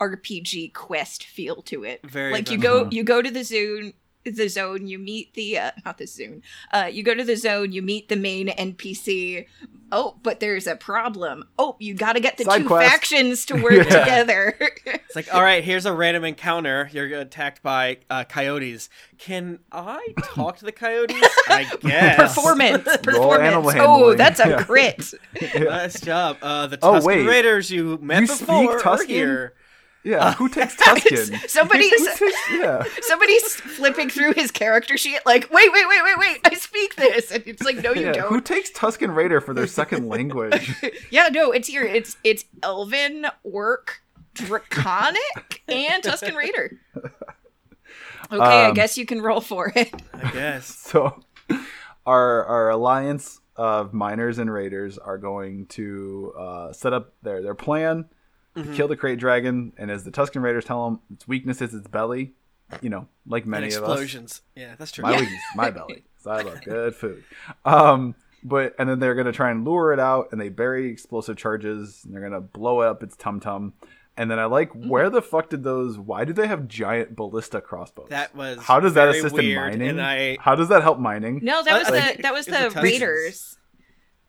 RPG 0.00 0.72
quest 0.74 1.24
feel 1.24 1.62
to 1.62 1.84
it. 1.84 2.00
Very 2.08 2.32
like 2.32 2.50
you 2.50 2.56
adventure. 2.56 2.84
go 2.84 2.90
you 2.90 3.02
go 3.04 3.22
to 3.22 3.30
the 3.30 3.42
zone 3.44 3.92
the 4.30 4.48
zone 4.48 4.86
you 4.86 4.98
meet 4.98 5.34
the 5.34 5.58
uh, 5.58 5.70
not 5.84 5.98
the 5.98 6.06
zone 6.06 6.42
uh 6.72 6.88
you 6.90 7.02
go 7.02 7.14
to 7.14 7.24
the 7.24 7.36
zone 7.36 7.72
you 7.72 7.82
meet 7.82 8.08
the 8.08 8.16
main 8.16 8.48
npc 8.48 9.46
oh 9.92 10.16
but 10.22 10.40
there's 10.40 10.66
a 10.66 10.74
problem 10.76 11.44
oh 11.58 11.76
you 11.78 11.94
got 11.94 12.14
to 12.14 12.20
get 12.20 12.36
the 12.38 12.44
Side 12.44 12.62
two 12.62 12.66
quest. 12.66 12.90
factions 12.90 13.46
to 13.46 13.54
work 13.62 13.72
Yeah. 13.72 13.82
together 14.00 14.56
It's 14.86 15.14
like, 15.16 15.32
all 15.32 15.40
right, 15.42 15.62
here's 15.64 15.86
a 15.86 15.92
random 15.92 16.24
encounter. 16.24 16.90
You're 16.92 17.06
attacked 17.20 17.62
by 17.62 17.98
uh, 18.10 18.24
coyotes. 18.24 18.88
Can 19.18 19.60
I 19.72 20.04
talk 20.34 20.58
to 20.58 20.64
the 20.64 20.72
coyotes? 20.72 21.16
I 21.48 21.64
guess. 21.80 22.16
performance 22.34 22.88
Roll 23.06 23.34
animal 23.34 23.70
performance 23.70 23.80
oh 23.80 24.14
that's 24.14 24.40
a 24.40 24.48
Yeah. 24.50 24.62
crit 24.64 25.14
Nice 25.54 26.00
job. 26.00 26.38
Uh, 26.42 26.66
the 26.66 26.78
Oh, 26.82 26.94
Tusken 26.94 27.04
wait. 27.04 27.26
Raiders 27.26 27.70
you 27.70 27.98
met 28.02 28.22
You 28.22 28.26
before 28.26 28.78
speak 28.80 28.86
are 28.86 29.04
here. 29.06 29.54
Yeah, 30.06 30.34
who 30.38 30.48
takes 30.48 30.76
Tusken? 30.76 31.48
somebody 31.48 31.90
Who 31.90 32.06
takes- 32.06 32.36
yeah. 32.52 32.84
somebody's 33.02 33.54
flipping 33.56 34.08
through 34.08 34.34
his 34.34 34.50
character 34.52 34.96
sheet 34.96 35.18
like 35.26 35.50
wait 35.50 35.72
wait 35.72 35.84
wait 35.88 36.02
wait 36.04 36.18
wait 36.18 36.38
i 36.44 36.54
speak 36.54 36.94
this 36.94 37.32
and 37.32 37.42
it's 37.46 37.62
like 37.62 37.76
no 37.82 37.92
you 37.92 38.02
yeah. 38.06 38.12
don't 38.12 38.28
Who 38.28 38.40
takes 38.40 38.70
Tusken 38.70 39.14
Raider 39.16 39.40
for 39.40 39.52
their 39.52 39.66
second 39.66 40.06
language? 40.14 40.70
Yeah, 41.10 41.28
no, 41.32 41.50
it's 41.50 41.66
here. 41.68 41.82
It's 41.82 42.16
it's 42.22 42.44
Elven, 42.62 43.26
Orc, 43.42 44.00
Draconic, 44.34 45.62
and 45.68 46.02
Tusken 46.04 46.36
Raider. 46.36 46.78
Okay, 48.32 48.42
I 48.42 48.68
Um, 48.68 48.74
guess 48.74 48.96
you 48.98 49.06
can 49.06 49.20
roll 49.22 49.40
for 49.40 49.72
it. 49.74 49.92
I 50.14 50.30
guess. 50.32 50.66
So, 50.66 51.22
our 52.06 52.44
our 52.44 52.70
alliance 52.70 53.40
of 53.56 53.92
miners 53.94 54.38
and 54.38 54.52
raiders 54.52 54.98
are 54.98 55.18
going 55.18 55.66
to 55.66 56.32
uh, 56.38 56.72
set 56.72 56.92
up 56.92 57.12
their 57.22 57.42
their 57.42 57.54
plan, 57.54 58.06
Mm-hmm. 58.56 58.74
kill 58.74 58.88
the 58.88 58.96
krayt 58.96 59.18
dragon, 59.18 59.72
and 59.76 59.90
as 59.90 60.04
the 60.04 60.10
Tusken 60.10 60.42
Raiders 60.42 60.64
tell 60.64 60.84
them, 60.88 61.00
its 61.12 61.28
weakness 61.28 61.60
is 61.60 61.74
its 61.74 61.86
belly. 61.88 62.32
You 62.82 62.90
know, 62.90 63.06
like 63.26 63.44
And 63.44 63.50
many 63.52 63.66
of 63.68 63.74
us. 63.74 63.78
explosions. 63.90 64.42
Yeah, 64.56 64.74
that's 64.78 64.90
true. 64.90 65.02
My 65.02 65.12
Yeah. 65.12 65.20
weakness, 65.20 65.40
my 65.54 65.70
belly. 65.70 66.02
So 66.18 66.32
I 66.32 66.40
love 66.42 66.60
good 66.64 66.96
food. 66.96 67.22
Um, 67.64 68.16
but 68.42 68.74
and 68.80 68.88
then 68.88 68.98
they're 68.98 69.14
gonna 69.14 69.30
try 69.30 69.50
and 69.52 69.64
lure 69.64 69.92
it 69.92 70.00
out, 70.00 70.30
and 70.32 70.40
they 70.40 70.48
bury 70.48 70.90
explosive 70.90 71.36
charges, 71.36 72.02
and 72.04 72.12
they're 72.12 72.22
gonna 72.22 72.40
blow 72.40 72.80
up 72.80 73.02
its 73.04 73.14
tum 73.14 73.38
tum. 73.38 73.74
And 74.16 74.28
then 74.30 74.38
I 74.40 74.46
like, 74.46 74.72
Mm. 74.72 74.88
where 74.88 75.10
the 75.10 75.22
fuck 75.22 75.50
did 75.50 75.62
those? 75.62 75.98
Why 75.98 76.24
do 76.24 76.32
they 76.32 76.46
have 76.48 76.66
giant 76.66 77.14
ballista 77.14 77.60
crossbows? 77.60 78.08
That 78.08 78.34
was 78.34 78.58
How 78.58 78.80
does 78.80 78.94
that 78.94 79.08
assist 79.10 79.34
weird, 79.36 79.74
in 79.74 79.78
mining? 79.78 79.88
and 79.90 80.00
I 80.00 80.36
How 80.40 80.54
does 80.56 80.68
that 80.70 80.82
help 80.82 80.98
mining? 80.98 81.40
No, 81.44 81.62
that 81.62 81.78
was 81.78 81.88
I 81.88 82.14
the 82.16 82.22
that 82.22 82.32
was 82.32 82.46
the 82.46 82.50
the 82.52 82.58
Tuskens. 82.70 82.82
Raiders. 82.82 83.58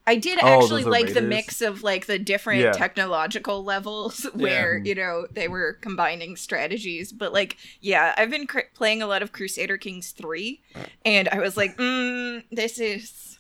I 0.08 0.16
did 0.16 0.40
Oh, 0.42 0.48
actually 0.48 0.84
those 0.84 0.88
are 0.88 0.92
like 0.92 1.14
the 1.14 1.22
mix 1.22 1.62
of 1.62 1.84
like 1.84 2.06
the 2.08 2.18
different 2.18 2.62
Yeah. 2.62 2.72
technological 2.72 3.64
levels 3.64 4.24
where 4.34 4.78
you 4.78 4.96
know 4.96 5.28
they 5.30 5.48
were 5.48 5.74
combining 5.82 6.36
strategies. 6.38 7.12
But 7.12 7.34
like, 7.34 7.58
yeah, 7.82 8.16
I've 8.18 8.30
been 8.32 8.48
cr- 8.48 8.72
playing 8.74 9.02
a 9.02 9.08
lot 9.08 9.22
of 9.22 9.34
Crusader 9.34 9.78
Kings 9.78 10.12
three, 10.12 10.62
and 11.06 11.28
I 11.30 11.40
was 11.40 11.58
like, 11.58 11.78
mm, 11.78 12.44
this 12.52 12.80
is. 12.80 13.38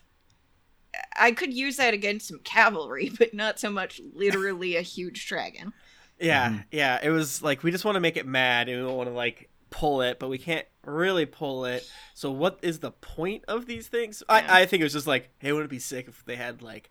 I 1.19 1.31
could 1.31 1.53
use 1.53 1.77
that 1.77 1.93
against 1.93 2.27
some 2.27 2.39
cavalry, 2.39 3.09
but 3.17 3.33
not 3.33 3.59
so 3.59 3.69
much 3.69 4.01
literally 4.13 4.75
a 4.75 4.81
huge 4.81 5.27
dragon. 5.27 5.73
Yeah, 6.19 6.49
Mm-hmm. 6.49 6.57
yeah. 6.71 6.99
It 7.01 7.09
was 7.09 7.41
like 7.41 7.63
we 7.63 7.71
just 7.71 7.85
want 7.85 7.95
to 7.95 7.99
make 8.01 8.17
it 8.17 8.25
mad 8.25 8.69
and 8.69 8.81
we 8.81 8.87
don't 8.87 8.97
want 8.97 9.09
to 9.09 9.15
like 9.15 9.49
pull 9.69 10.01
it, 10.01 10.19
but 10.19 10.29
we 10.29 10.37
can't 10.37 10.65
really 10.83 11.25
pull 11.25 11.65
it. 11.65 11.87
So 12.17 12.31
what 12.31 12.57
is 12.63 12.79
the 12.79 12.89
point 12.89 13.43
of 13.47 13.67
these 13.67 13.89
things? 13.89 14.23
Yeah. 14.27 14.47
I 14.49 14.61
I 14.61 14.65
think 14.65 14.81
it 14.81 14.85
was 14.85 14.93
just 14.93 15.05
like, 15.05 15.29
hey, 15.37 15.51
wouldn't 15.51 15.69
it 15.69 15.75
be 15.75 15.77
sick 15.77 16.07
if 16.07 16.25
they 16.25 16.35
had 16.35 16.63
like 16.63 16.89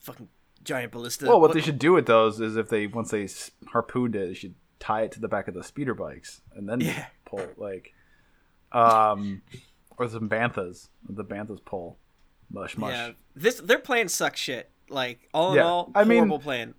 fucking 0.00 0.28
giant 0.62 0.92
ballista? 0.92 1.24
Well, 1.26 1.40
what 1.40 1.54
they 1.54 1.62
should 1.62 1.78
do 1.78 1.92
with 1.94 2.04
those 2.04 2.42
is 2.42 2.56
if 2.58 2.68
they 2.68 2.86
once 2.86 3.10
they 3.10 3.26
harpooned 3.68 4.14
it, 4.16 4.26
they 4.28 4.34
should 4.34 4.54
tie 4.78 5.00
it 5.04 5.12
to 5.12 5.20
the 5.20 5.28
back 5.28 5.48
of 5.48 5.54
the 5.54 5.64
speeder 5.64 5.94
bikes 5.94 6.42
and 6.54 6.68
then 6.68 6.82
Yeah. 6.82 7.06
pull 7.24 7.46
like, 7.56 7.94
um, 8.72 9.40
or 9.96 10.06
some 10.10 10.28
banthas. 10.28 10.88
The 11.08 11.24
banthas 11.24 11.64
pull, 11.64 11.96
mush 12.50 12.76
mush. 12.76 12.92
Yeah, 12.92 13.06
Yeah, 13.06 13.12
this 13.34 13.60
their 13.60 13.78
plan 13.78 14.08
sucks 14.08 14.40
shit. 14.40 14.70
Like 14.90 15.30
all 15.32 15.52
in 15.52 15.56
Yeah, 15.56 15.64
all, 15.64 15.90
I 15.94 16.04
mean- 16.04 16.38
plan. 16.38 16.74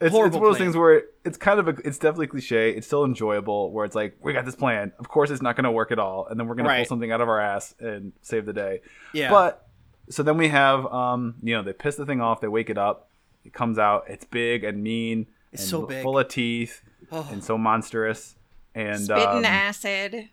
It's, 0.00 0.06
it's 0.06 0.14
Horrible 0.14 0.40
one 0.40 0.46
of 0.48 0.50
those 0.52 0.56
plan. 0.56 0.66
things 0.68 0.76
where 0.76 1.02
it's 1.26 1.36
kind 1.36 1.60
of 1.60 1.68
a, 1.68 1.74
it's 1.84 1.98
definitely 1.98 2.28
cliche. 2.28 2.70
It's 2.70 2.86
still 2.86 3.04
enjoyable. 3.04 3.70
Where 3.70 3.84
it's 3.84 3.94
like 3.94 4.16
we 4.22 4.32
got 4.32 4.44
this 4.46 4.56
plan. 4.56 4.92
Of 4.98 5.08
course, 5.08 5.30
it's 5.30 5.42
not 5.42 5.56
going 5.56 5.64
to 5.64 5.70
work 5.70 5.92
at 5.92 5.98
all, 5.98 6.26
and 6.26 6.40
then 6.40 6.46
we're 6.48 6.54
going 6.54 6.68
to 6.68 6.74
pull 6.74 6.84
something 6.86 7.12
out 7.12 7.20
of 7.20 7.28
our 7.28 7.38
ass 7.40 7.74
and 7.78 8.12
save 8.22 8.46
the 8.46 8.52
day. 8.54 8.80
Yeah, 9.12 9.28
But 9.30 9.66
so 10.08 10.22
then 10.22 10.38
we 10.38 10.48
have, 10.48 10.86
um, 10.86 11.34
you 11.42 11.54
know, 11.54 11.62
they 11.62 11.72
piss 11.74 11.96
the 11.96 12.06
thing 12.06 12.20
off. 12.20 12.40
They 12.40 12.48
wake 12.48 12.70
it 12.70 12.78
up. 12.78 13.10
It 13.44 13.52
comes 13.52 13.78
out. 13.78 14.04
It's 14.08 14.24
big 14.24 14.64
and 14.64 14.82
mean. 14.82 15.26
It's 15.52 15.62
and 15.62 15.70
so 15.70 15.86
big. 15.86 16.02
full 16.02 16.18
of 16.18 16.28
teeth 16.28 16.82
Oh. 17.12 17.28
and 17.30 17.44
so 17.44 17.58
monstrous. 17.58 18.36
And 18.74 19.00
Spitting 19.04 19.26
um, 19.28 19.44
acid. 19.44 20.28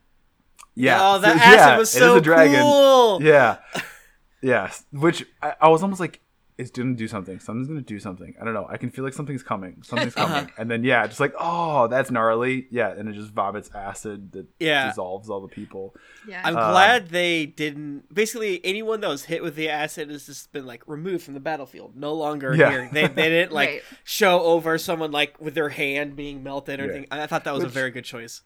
yeah, 0.75 0.97
oh, 1.01 1.19
that 1.19 1.37
So- 1.37 1.43
acid 1.43 1.57
yeah, 1.59 1.77
was 1.77 1.95
it 1.95 1.97
is 1.97 2.01
so 2.03 2.15
a 2.17 2.21
dragon. 2.21 2.61
cool. 2.61 3.21
Yeah, 3.23 3.57
yeah. 4.41 4.71
Which 4.91 5.25
I, 5.41 5.55
I 5.61 5.67
was 5.69 5.81
almost 5.83 5.99
like, 5.99 6.21
it's 6.57 6.71
gonna 6.71 6.95
do 6.95 7.07
something. 7.07 7.39
Something's 7.39 7.67
gonna 7.67 7.81
do 7.81 7.99
something. 7.99 8.33
I 8.41 8.43
don't 8.43 8.53
know. 8.53 8.65
I 8.69 8.77
can 8.77 8.89
feel 8.89 9.03
like 9.05 9.13
something's 9.13 9.43
coming. 9.43 9.81
Something's 9.83 10.15
coming. 10.15 10.35
Uh-huh. 10.37 10.47
And 10.57 10.71
then 10.71 10.83
yeah, 10.83 11.05
just 11.05 11.19
like 11.19 11.33
oh, 11.39 11.87
that's 11.87 12.09
gnarly. 12.09 12.67
Yeah, 12.71 12.89
and 12.91 13.07
it 13.07 13.13
just 13.13 13.31
vomits 13.31 13.69
acid 13.75 14.31
that 14.31 14.47
Yeah. 14.59 14.87
dissolves 14.87 15.29
all 15.29 15.41
the 15.41 15.47
people. 15.47 15.95
Yeah. 16.27 16.41
I'm 16.43 16.57
Uh, 16.57 16.71
glad 16.71 17.09
they 17.09 17.45
didn't. 17.45 18.13
Basically, 18.13 18.59
anyone 18.65 19.01
that 19.01 19.09
was 19.09 19.25
hit 19.25 19.43
with 19.43 19.55
the 19.55 19.69
acid 19.69 20.09
has 20.09 20.25
just 20.25 20.51
been 20.51 20.65
like 20.65 20.83
removed 20.87 21.23
from 21.23 21.35
the 21.35 21.39
battlefield. 21.39 21.95
No 21.95 22.13
longer 22.13 22.55
Yeah. 22.55 22.69
here. 22.71 22.89
They, 22.91 23.07
they 23.07 23.29
didn't 23.29 23.51
like 23.61 23.69
Right. 23.69 23.81
show 24.03 24.41
over 24.41 24.77
someone 24.77 25.11
like 25.11 25.39
with 25.39 25.53
their 25.53 25.69
hand 25.69 26.15
being 26.15 26.41
melted 26.43 26.79
or 26.79 26.85
Yeah. 26.85 26.89
anything. 26.91 27.07
I 27.11 27.23
I 27.23 27.27
thought 27.27 27.43
that 27.43 27.53
was 27.53 27.63
a 27.63 27.69
very 27.69 27.91
good 27.91 28.05
choice. 28.05 28.41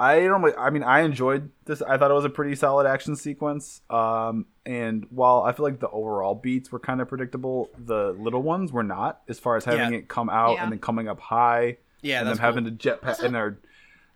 I 0.00 0.20
don't. 0.20 0.54
I 0.56 0.70
mean, 0.70 0.84
I 0.84 1.00
enjoyed 1.00 1.50
this. 1.64 1.82
I 1.82 1.98
thought 1.98 2.10
it 2.10 2.14
was 2.14 2.24
a 2.24 2.30
pretty 2.30 2.54
solid 2.54 2.86
action 2.86 3.16
sequence. 3.16 3.80
Um, 3.90 4.46
and 4.64 5.06
while 5.10 5.42
I 5.42 5.52
feel 5.52 5.64
like 5.64 5.80
the 5.80 5.88
overall 5.90 6.36
beats 6.36 6.70
were 6.70 6.78
kind 6.78 7.00
of 7.00 7.08
predictable, 7.08 7.70
the 7.76 8.12
little 8.18 8.42
ones 8.42 8.70
were 8.70 8.84
not. 8.84 9.20
As 9.28 9.40
far 9.40 9.56
as 9.56 9.64
having 9.64 9.92
Yeah. 9.92 9.98
it 9.98 10.08
come 10.08 10.30
out 10.30 10.52
Yeah. 10.54 10.62
and 10.62 10.70
then 10.72 10.78
coming 10.78 11.08
up 11.08 11.18
high, 11.18 11.78
Yeah, 12.00 12.20
and 12.20 12.28
that's 12.28 12.38
them 12.38 12.44
having 12.44 12.64
cool. 12.64 12.76
to 12.76 12.96
jetpack 12.96 13.22
and 13.24 13.36
our 13.36 13.58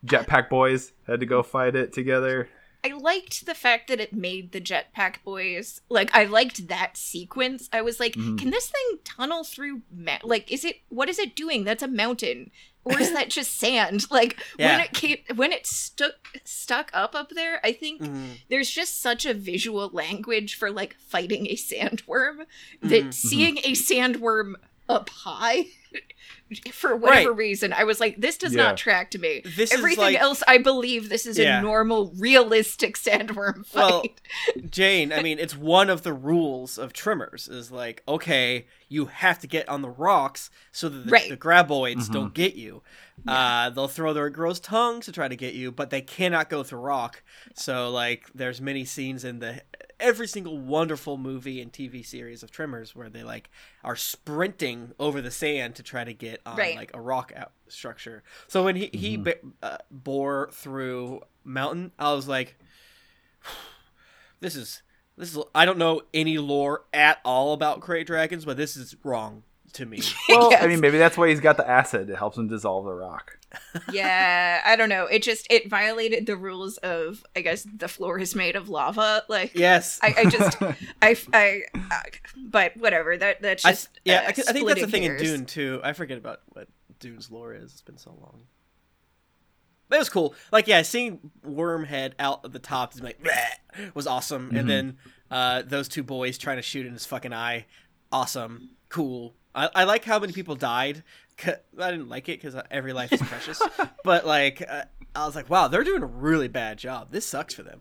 jetpack 0.07 0.49
boys 0.49 0.93
had 1.07 1.21
to 1.21 1.27
go 1.27 1.43
fight 1.43 1.75
it 1.75 1.93
together. 1.93 2.49
I 2.85 2.89
liked 2.93 3.47
the 3.47 3.55
fact 3.55 3.89
that 3.89 4.01
it 4.01 4.13
made 4.13 4.53
the 4.53 4.61
jetpack 4.61 5.23
boys 5.25 5.81
like 5.89 6.15
I 6.15 6.25
liked 6.25 6.69
that 6.69 6.97
sequence. 6.97 7.69
I 7.73 7.81
was 7.83 8.01
like, 8.01 8.15
Mhm. 8.15 8.39
can 8.39 8.51
this 8.51 8.71
thing 8.71 8.99
tunnel 9.05 9.45
through 9.45 9.83
ma- 9.95 10.19
like 10.25 10.51
is 10.51 10.65
it 10.65 10.81
what 10.89 11.09
is 11.09 11.19
it 11.19 11.37
doing? 11.37 11.65
That's 11.65 11.83
a 11.83 11.89
mountain. 11.89 12.51
Or 12.85 12.99
is 13.01 13.13
that 13.13 13.31
just 13.31 13.57
sand? 13.61 14.11
Like 14.11 14.37
when 14.57 14.81
it 14.81 14.93
came 14.93 15.19
when 15.37 15.53
it 15.53 15.67
stuck 15.67 16.41
stuck 16.45 16.91
up 16.93 17.15
up 17.15 17.31
there, 17.31 17.61
I 17.65 17.73
think 17.73 18.03
Mhm. 18.03 18.39
there's 18.51 18.69
just 18.71 19.01
such 19.01 19.25
a 19.27 19.35
visual 19.35 19.89
language 19.93 20.55
for 20.57 20.71
like 20.71 20.97
fighting 21.09 21.47
a 21.47 21.55
sandworm 21.55 22.47
that 22.83 23.05
Mhm. 23.05 23.15
seeing 23.15 23.59
a 23.59 23.73
sandworm 23.73 24.55
up 24.89 25.09
high 25.11 25.67
for 26.73 26.95
whatever 26.97 27.31
Right. 27.31 27.37
reason 27.39 27.73
i 27.73 27.85
was 27.85 27.99
like 28.01 28.21
this 28.21 28.37
does 28.37 28.55
Yeah. 28.55 28.65
not 28.65 28.77
track 28.77 29.11
to 29.13 29.19
me 29.19 29.41
This 29.45 29.73
is 29.73 29.79
everything 29.79 30.05
like- 30.05 30.21
else 30.21 30.43
i 30.47 30.59
believe 30.59 31.09
this 31.09 31.25
is 31.27 31.39
Yeah. 31.39 31.59
a 31.59 31.63
normal 31.63 32.13
realistic 32.19 32.97
sandworm 32.97 33.65
fight 33.67 33.75
Well, 33.83 34.05
Jane, 34.71 35.13
I 35.13 35.23
mean, 35.23 35.39
it's 35.39 35.57
one 35.57 35.89
of 35.91 36.03
the 36.03 36.13
rules 36.13 36.79
of 36.79 36.93
Tremors 36.93 37.49
is 37.49 37.71
like, 37.71 38.03
okay, 38.09 38.67
you 38.89 39.07
have 39.07 39.39
to 39.41 39.47
get 39.47 39.69
on 39.69 39.83
the 39.83 39.91
rocks 39.91 40.51
so 40.71 40.89
that 40.89 41.05
the, 41.07 41.11
Right. 41.11 41.29
the 41.29 41.37
graboids 41.37 42.09
Mhm. 42.09 42.13
don't 42.13 42.35
get 42.35 42.55
you. 42.55 42.83
Uh, 43.27 43.71
they'll 43.71 43.89
throw 43.89 44.13
their 44.13 44.31
gross 44.31 44.59
tongues 44.59 45.05
to 45.07 45.13
try 45.13 45.29
to 45.29 45.37
get 45.37 45.55
you, 45.55 45.71
but 45.71 45.91
they 45.91 46.01
cannot 46.01 46.49
go 46.51 46.63
through 46.63 46.81
rock. 46.81 47.23
So, 47.55 47.91
like, 47.91 48.27
there's 48.35 48.61
many 48.61 48.85
scenes 48.85 49.25
in 49.25 49.39
the 49.41 49.63
every 50.01 50.27
single 50.27 50.59
wonderful 50.59 51.17
movie 51.17 51.61
and 51.61 51.73
TV 51.73 52.03
series 52.05 52.43
of 52.43 52.51
Tremors 52.51 52.97
where 52.97 53.09
they 53.09 53.23
like 53.23 53.49
are 53.85 53.95
sprinting 53.95 54.93
over 54.99 55.21
the 55.21 55.31
sand 55.31 55.77
to 55.77 55.82
try 55.83 56.05
to 56.05 56.15
get 56.15 56.41
on 56.47 56.57
Right. 56.57 56.77
like 56.77 56.91
a 56.95 57.01
rock 57.01 57.33
out 57.37 57.53
structure. 57.69 58.23
So 58.49 58.65
when 58.65 58.77
he 58.77 58.91
he 58.93 59.19
Mhm. 59.19 59.25
ba- 59.25 59.39
uh, 59.63 59.79
bore 59.91 60.51
through 60.53 61.23
mountain, 61.45 61.93
I 61.99 62.13
was 62.13 62.29
like, 62.29 62.57
this 64.41 64.57
is 64.57 64.83
this 65.17 65.35
is 65.37 65.43
I 65.55 65.65
don't 65.65 65.79
know 65.79 66.03
any 66.15 66.39
lore 66.39 66.85
at 66.93 67.21
all 67.25 67.53
about 67.53 67.81
Krayt 67.81 68.07
dragons, 68.07 68.45
but 68.45 68.57
this 68.57 68.77
is 68.77 68.95
wrong 69.05 69.43
to 69.75 69.87
me. 69.87 70.01
Well, 70.29 70.51
Yes. 70.51 70.63
I 70.63 70.67
mean, 70.67 70.81
maybe 70.81 70.99
that's 70.99 71.17
why 71.17 71.29
he's 71.29 71.41
got 71.41 71.57
the 71.57 71.69
acid. 71.69 72.09
It 72.11 72.17
helps 72.17 72.37
him 72.39 72.49
dissolve 72.49 72.85
the 72.85 72.93
rock. 72.95 73.39
yeah 73.93 74.63
i 74.65 74.77
don't 74.77 74.89
know 74.89 75.05
it 75.05 75.23
just 75.23 75.47
it 75.51 75.69
violated 75.69 76.25
the 76.25 76.35
rules 76.35 76.79
of 76.79 77.23
i 77.37 77.43
guess 77.43 77.67
the 77.77 77.87
floor 77.87 78.19
is 78.19 78.35
made 78.35 78.57
of 78.57 78.71
lava 78.71 79.23
like 79.29 79.55
yes. 79.55 80.01
I, 80.03 80.15
I 80.21 80.25
just 80.25 80.57
I, 81.03 81.15
I, 81.35 81.63
I 81.75 82.03
but 82.47 82.75
whatever 82.79 83.15
that 83.15 83.43
that's 83.43 83.63
I, 83.67 83.73
just 83.73 83.91
yeah, 84.07 84.21
uh, 84.21 84.23
I, 84.23 84.29
I 84.29 84.33
think 84.33 84.67
that's 84.69 84.81
the 84.81 84.87
thing 84.87 85.03
hairs. 85.03 85.21
in 85.21 85.27
Dune 85.27 85.45
too. 85.45 85.81
I 85.85 85.93
forget 85.93 86.17
about 86.17 86.41
what 86.55 86.69
Dune's 86.99 87.31
lore 87.31 87.53
is. 87.55 87.73
It's 87.73 87.83
been 87.83 87.99
so 87.99 88.13
long. 88.23 88.45
But 89.91 89.97
it 89.97 89.99
was 89.99 90.09
cool. 90.09 90.35
Like, 90.51 90.67
yeah, 90.67 90.81
seeing 90.83 91.19
Wormhead 91.47 92.13
out 92.19 92.45
of 92.47 92.53
the 92.53 92.59
top 92.59 92.95
is 92.95 93.03
like 93.03 93.23
"Bleh," 93.23 93.95
was 93.95 94.07
awesome, 94.07 94.51
Mhm. 94.51 94.59
and 94.61 94.71
then 94.71 94.97
uh, 95.31 95.61
those 95.67 95.89
two 95.89 96.03
boys 96.03 96.39
trying 96.39 96.57
to 96.57 96.63
shoot 96.63 96.87
in 96.87 96.95
his 96.95 97.05
fucking 97.05 97.35
eye, 97.35 97.67
awesome, 98.11 98.71
cool. 98.89 99.35
I, 99.55 99.69
I 99.75 99.85
like 99.85 100.05
how 100.05 100.19
many 100.19 100.33
people 100.33 100.55
died. 100.57 101.03
I 101.47 101.91
didn't 101.91 102.09
like 102.09 102.29
it 102.29 102.41
because 102.41 102.61
every 102.71 102.93
life 102.93 103.13
is 103.13 103.21
precious, 103.23 103.61
but 104.05 104.27
like 104.27 104.63
uh, 104.69 104.85
I 105.15 105.27
was 105.27 105.35
like, 105.35 105.51
wow, 105.51 105.69
they're 105.69 105.85
doing 105.85 106.03
a 106.03 106.07
really 106.07 106.49
bad 106.49 106.79
job. 106.79 107.11
This 107.11 107.27
sucks 107.27 107.55
for 107.55 107.63
them. 107.63 107.81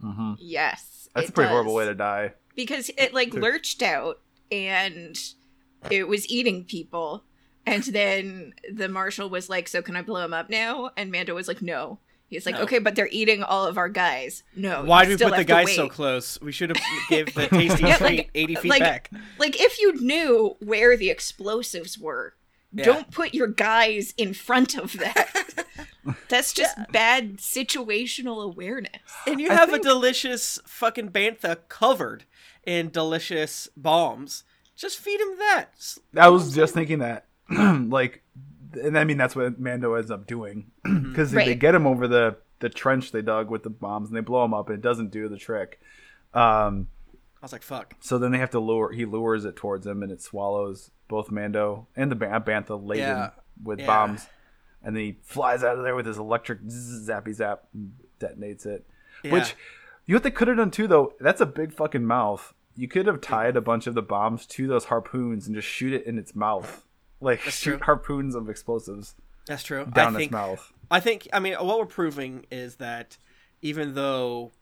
hmm 0.00 0.34
yes 0.38 1.08
That's 1.14 1.28
it 1.28 1.30
a 1.30 1.32
pretty 1.32 1.50
horrible 1.50 1.74
way 1.74 1.86
to 1.86 1.94
die. 1.94 2.34
because 2.54 2.90
it 2.98 3.14
like 3.14 3.32
lurched 3.34 3.82
out 3.82 4.20
and 4.52 5.16
it 5.90 6.08
was 6.08 6.28
eating 6.28 6.64
people 6.64 7.24
and 7.66 7.82
then 7.84 8.54
the 8.72 8.88
marshal 8.88 9.28
was 9.30 9.48
like 9.48 9.68
so 9.68 9.80
can 9.82 9.94
i 9.96 10.02
blow 10.02 10.24
him 10.24 10.32
up 10.34 10.48
now 10.50 10.90
and 10.96 11.12
mando 11.12 11.34
was 11.34 11.46
like 11.48 11.62
no 11.62 11.98
he's 12.28 12.46
like 12.46 12.54
No. 12.54 12.62
okay 12.62 12.78
but 12.78 12.94
they're 12.94 13.08
eating 13.10 13.42
all 13.42 13.66
of 13.66 13.76
our 13.78 13.88
guys 13.88 14.42
no 14.54 14.84
Why 14.84 15.02
you 15.02 15.08
did 15.08 15.12
we 15.14 15.16
still 15.16 15.28
put 15.30 15.36
the 15.38 15.44
guys 15.44 15.74
so 15.74 15.88
close? 15.88 16.40
We 16.40 16.52
should 16.52 16.70
have 16.70 16.82
gave 17.10 17.34
the 17.34 17.48
tasty 17.48 17.84
Yeah, 17.84 17.96
treat 17.96 18.16
like- 18.18 18.30
eighty 18.34 18.54
feet 18.54 18.68
like- 18.70 18.80
back. 18.82 19.10
like 19.38 19.60
if 19.60 19.80
you 19.80 20.00
knew 20.00 20.56
where 20.60 20.96
the 20.96 21.10
explosives 21.10 21.98
were 21.98 22.34
Yeah. 22.72 22.84
don't 22.84 23.10
put 23.10 23.34
your 23.34 23.48
guys 23.48 24.14
in 24.16 24.34
front 24.34 24.76
of 24.76 24.92
that 24.98 25.64
that's 26.28 26.52
just 26.52 26.76
bad 26.92 27.36
situational 27.38 28.42
awareness 28.44 29.00
And 29.26 29.40
you 29.40 29.50
have 29.50 29.70
think- 29.70 29.80
a 29.84 29.88
delicious 29.88 30.58
fucking 30.66 31.10
bantha 31.10 31.56
covered 31.68 32.24
in 32.64 32.90
delicious 32.90 33.68
bombs. 33.76 34.44
Just 34.76 34.98
feed 34.98 35.18
him 35.20 35.38
that. 35.38 35.70
I 36.16 36.28
was 36.28 36.54
just 36.54 36.72
thinking 36.74 36.98
that, 37.00 37.24
like, 37.50 38.22
and 38.74 38.98
I 38.98 39.04
mean 39.04 39.16
that's 39.16 39.34
what 39.36 39.58
Mando 39.58 39.94
ends 39.94 40.10
up 40.10 40.26
doing 40.26 40.70
because 40.84 41.30
they 41.32 41.54
get 41.54 41.74
him 41.74 41.86
over 41.86 42.06
the 42.08 42.36
the 42.60 42.68
trench 42.68 43.12
they 43.12 43.22
dug 43.22 43.50
with 43.50 43.62
the 43.62 43.70
bombs 43.70 44.08
and 44.08 44.16
they 44.16 44.20
blow 44.20 44.44
him 44.44 44.52
up 44.54 44.68
and 44.68 44.76
it 44.78 44.82
doesn't 44.82 45.10
do 45.10 45.28
the 45.28 45.36
trick. 45.36 45.80
Um, 46.34 46.88
I 47.40 47.44
was 47.44 47.52
like, 47.52 47.62
fuck. 47.62 47.94
so 48.00 48.18
then 48.18 48.32
they 48.32 48.38
have 48.38 48.50
to 48.50 48.58
lure. 48.60 48.92
He 48.92 49.04
lures 49.04 49.44
it 49.44 49.54
towards 49.56 49.86
him 49.86 50.02
and 50.02 50.10
it 50.10 50.20
swallows 50.20 50.90
both 51.06 51.30
Mando 51.30 51.86
and 51.96 52.10
the 52.10 52.16
Ban- 52.16 52.42
Bantha 52.42 52.78
laden 52.84 53.06
Yeah. 53.06 53.30
with 53.62 53.78
Yeah. 53.78 53.86
bombs, 53.86 54.26
and 54.82 54.94
then 54.96 55.02
he 55.04 55.18
flies 55.22 55.62
out 55.62 55.78
of 55.78 55.84
there 55.84 55.94
with 55.94 56.06
his 56.06 56.18
electric 56.18 56.62
zappy 56.64 57.32
zap, 57.32 57.64
and 57.72 57.92
detonates 58.20 58.66
it. 58.66 58.84
Yeah. 59.22 59.32
Which 59.32 59.54
you 60.04 60.14
know 60.14 60.16
what 60.16 60.22
they 60.24 60.30
could 60.32 60.48
have 60.48 60.56
done 60.56 60.70
too 60.72 60.88
though? 60.88 61.14
That's 61.20 61.40
a 61.40 61.46
big 61.46 61.72
fucking 61.72 62.04
mouth. 62.04 62.52
You 62.76 62.88
could 62.88 63.06
have 63.06 63.20
tied 63.20 63.56
a 63.56 63.60
bunch 63.60 63.86
of 63.86 63.94
the 63.94 64.02
bombs 64.02 64.46
to 64.46 64.66
those 64.66 64.86
harpoons 64.86 65.46
and 65.46 65.54
just 65.54 65.68
shoot 65.68 65.92
it 65.92 66.06
in 66.06 66.18
its 66.18 66.34
mouth. 66.34 66.84
Like 67.20 67.44
That's 67.44 67.56
shoot 67.56 67.78
true. 67.78 67.84
harpoons 67.84 68.34
of 68.34 68.48
explosives 68.48 69.14
That's 69.46 69.62
true. 69.62 69.84
down 69.86 70.08
I 70.08 70.08
its 70.10 70.16
think, 70.18 70.32
mouth. 70.32 70.72
I 70.90 71.00
think, 71.00 71.28
I 71.32 71.40
mean, 71.40 71.54
what 71.54 71.78
we're 71.78 71.86
proving 71.86 72.46
is 72.50 72.76
that 72.76 73.16
even 73.62 73.94
though 73.94 74.52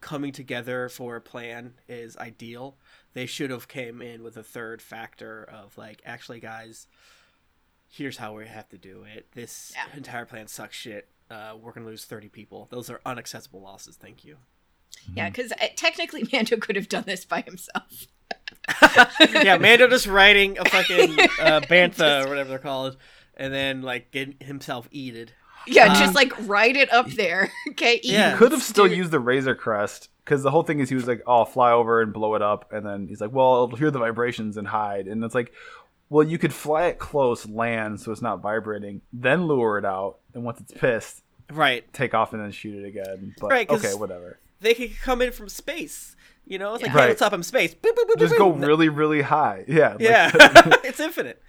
coming 0.00 0.32
together 0.32 0.88
for 0.88 1.16
a 1.16 1.20
plan 1.20 1.74
is 1.88 2.16
ideal, 2.16 2.76
they 3.14 3.24
should 3.26 3.50
have 3.50 3.68
came 3.68 4.02
in 4.02 4.22
with 4.24 4.36
a 4.36 4.42
third 4.42 4.82
factor 4.82 5.44
of 5.44 5.78
like, 5.78 6.02
actually, 6.04 6.40
guys, 6.40 6.88
here's 7.88 8.16
how 8.16 8.34
we 8.34 8.46
have 8.46 8.68
to 8.70 8.78
do 8.78 9.04
it. 9.14 9.26
This 9.32 9.72
Yeah. 9.76 9.96
entire 9.96 10.24
plan 10.26 10.48
sucks 10.48 10.76
shit. 10.76 11.08
Uh, 11.30 11.56
we're 11.60 11.72
gonna 11.72 11.86
lose 11.86 12.04
thirty 12.04 12.28
people. 12.28 12.66
Those 12.70 12.90
are 12.90 13.00
unacceptable 13.06 13.62
losses. 13.62 13.96
Thank 13.96 14.24
you. 14.24 14.36
Yeah, 15.14 15.30
because 15.30 15.52
technically 15.76 16.26
Mando 16.32 16.56
could 16.58 16.76
have 16.76 16.88
done 16.88 17.04
this 17.06 17.24
by 17.24 17.40
himself. 17.42 18.06
Yeah, 19.42 19.56
Mando 19.58 19.88
just 19.88 20.06
writing 20.06 20.58
a 20.58 20.64
fucking 20.64 21.18
uh, 21.40 21.60
bantha 21.62 22.24
or 22.24 22.28
whatever 22.28 22.48
they're 22.50 22.58
called, 22.58 22.96
and 23.36 23.52
then 23.52 23.82
like 23.82 24.10
getting 24.10 24.36
himself 24.40 24.88
eated. 24.90 25.32
Yeah, 25.66 25.86
Um, 25.92 25.94
just 25.96 26.14
like 26.14 26.32
write 26.48 26.76
it 26.76 26.92
up 26.92 27.08
there. 27.12 27.50
Okay. 27.70 28.00
Yeah. 28.02 28.32
eat. 28.34 28.38
Could 28.38 28.52
have 28.52 28.62
still 28.62 28.88
Dude. 28.88 28.96
used 28.98 29.10
the 29.12 29.20
Razor 29.20 29.54
Crest 29.54 30.08
because 30.24 30.42
the 30.42 30.50
whole 30.50 30.62
thing 30.64 30.80
is 30.80 30.88
he 30.88 30.94
was 30.94 31.06
like, 31.06 31.22
"Oh, 31.26 31.38
I'll 31.38 31.44
fly 31.44 31.72
over 31.72 32.02
and 32.02 32.12
blow 32.12 32.34
it 32.34 32.42
up," 32.42 32.72
and 32.72 32.84
then 32.84 33.06
he's 33.08 33.20
like, 33.20 33.32
"Well, 33.32 33.54
I'll 33.54 33.66
hear 33.68 33.90
the 33.90 33.98
vibrations 34.00 34.56
and 34.56 34.66
hide." 34.68 35.06
And 35.06 35.22
it's 35.24 35.34
like, 35.34 35.52
well, 36.10 36.26
you 36.26 36.36
could 36.36 36.52
fly 36.52 36.86
it 36.86 36.98
close, 36.98 37.48
land 37.48 38.00
so 38.00 38.12
it's 38.12 38.20
not 38.20 38.40
vibrating, 38.42 39.00
then 39.14 39.46
lure 39.46 39.78
it 39.78 39.84
out, 39.86 40.18
and 40.34 40.44
once 40.44 40.60
it's 40.60 40.72
pissed, 40.72 41.22
Right. 41.50 41.90
take 41.94 42.12
off 42.12 42.34
and 42.34 42.42
then 42.42 42.50
shoot 42.50 42.84
it 42.84 42.86
again. 42.86 43.34
But 43.40 43.50
Right, 43.50 43.66
'cause- 43.68 43.82
okay, 43.84 43.94
whatever. 43.94 44.38
They 44.60 44.74
could 44.74 44.96
come 45.00 45.22
in 45.22 45.32
from 45.32 45.48
space. 45.48 46.14
You 46.52 46.58
know, 46.58 46.74
it's 46.74 46.82
like, 46.82 46.90
Yeah. 46.90 46.92
hey, 46.92 46.98
Right. 47.04 47.08
what's 47.08 47.22
up? 47.22 47.32
I'm 47.32 47.42
space. 47.42 47.74
Boop, 47.74 47.92
boop, 47.92 48.10
boop, 48.10 48.18
Just 48.18 48.34
boop, 48.34 48.38
go 48.38 48.52
boop. 48.52 48.66
really, 48.66 48.90
really 48.90 49.22
high. 49.22 49.64
Yeah. 49.68 49.92
like- 49.92 50.00
Yeah, 50.00 50.30
it's 50.84 51.00
infinite. 51.00 51.42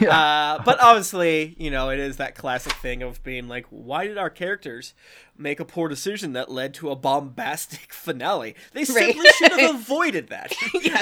Yeah. 0.00 0.18
Uh, 0.58 0.62
but 0.62 0.78
obviously, 0.80 1.54
you 1.58 1.70
know, 1.70 1.90
it 1.90 1.98
is 1.98 2.16
that 2.18 2.34
classic 2.34 2.72
thing 2.72 3.02
of 3.02 3.22
being 3.22 3.48
like, 3.48 3.66
why 3.70 4.06
did 4.06 4.16
our 4.18 4.28
characters 4.28 4.92
make 5.38 5.58
a 5.58 5.64
poor 5.64 5.88
decision 5.88 6.34
that 6.34 6.50
led 6.50 6.74
to 6.74 6.90
a 6.90 6.96
bombastic 6.96 7.92
finale? 7.92 8.54
They 8.74 8.84
simply 8.84 9.26
should 9.38 9.52
have 9.52 9.74
avoided 9.76 10.28
that. 10.28 10.52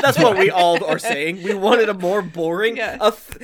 That's 0.03 0.19
what 0.19 0.37
we 0.39 0.51
all 0.51 0.85
are 0.85 0.99
saying. 0.99 1.43
We 1.43 1.55
wanted 1.55 1.89
a 1.89 1.95
more 1.95 2.23
boring. 2.23 2.77
Yeah. 2.77 2.99
a 3.01 3.07
f- 3.09 3.37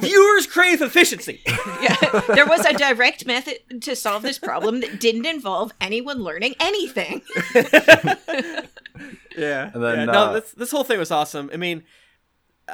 viewers 0.00 0.46
crave 0.48 0.82
efficiency. 0.82 1.42
Yeah, 1.80 1.96
there 2.34 2.46
was 2.46 2.64
a 2.64 2.72
direct 2.72 3.24
method 3.26 3.58
to 3.82 3.94
solve 3.94 4.22
this 4.22 4.38
problem 4.38 4.80
that 4.80 4.98
didn't 5.00 5.26
involve 5.26 5.72
anyone 5.80 6.18
learning 6.24 6.54
anything. 6.58 7.22
Yeah. 9.36 9.70
And 9.74 9.82
then, 9.82 10.08
yeah, 10.08 10.12
uh, 10.22 10.26
no, 10.26 10.32
this 10.40 10.52
this 10.52 10.70
whole 10.70 10.84
thing 10.84 10.98
was 10.98 11.10
awesome. 11.10 11.50
I 11.52 11.56
mean, 11.56 11.82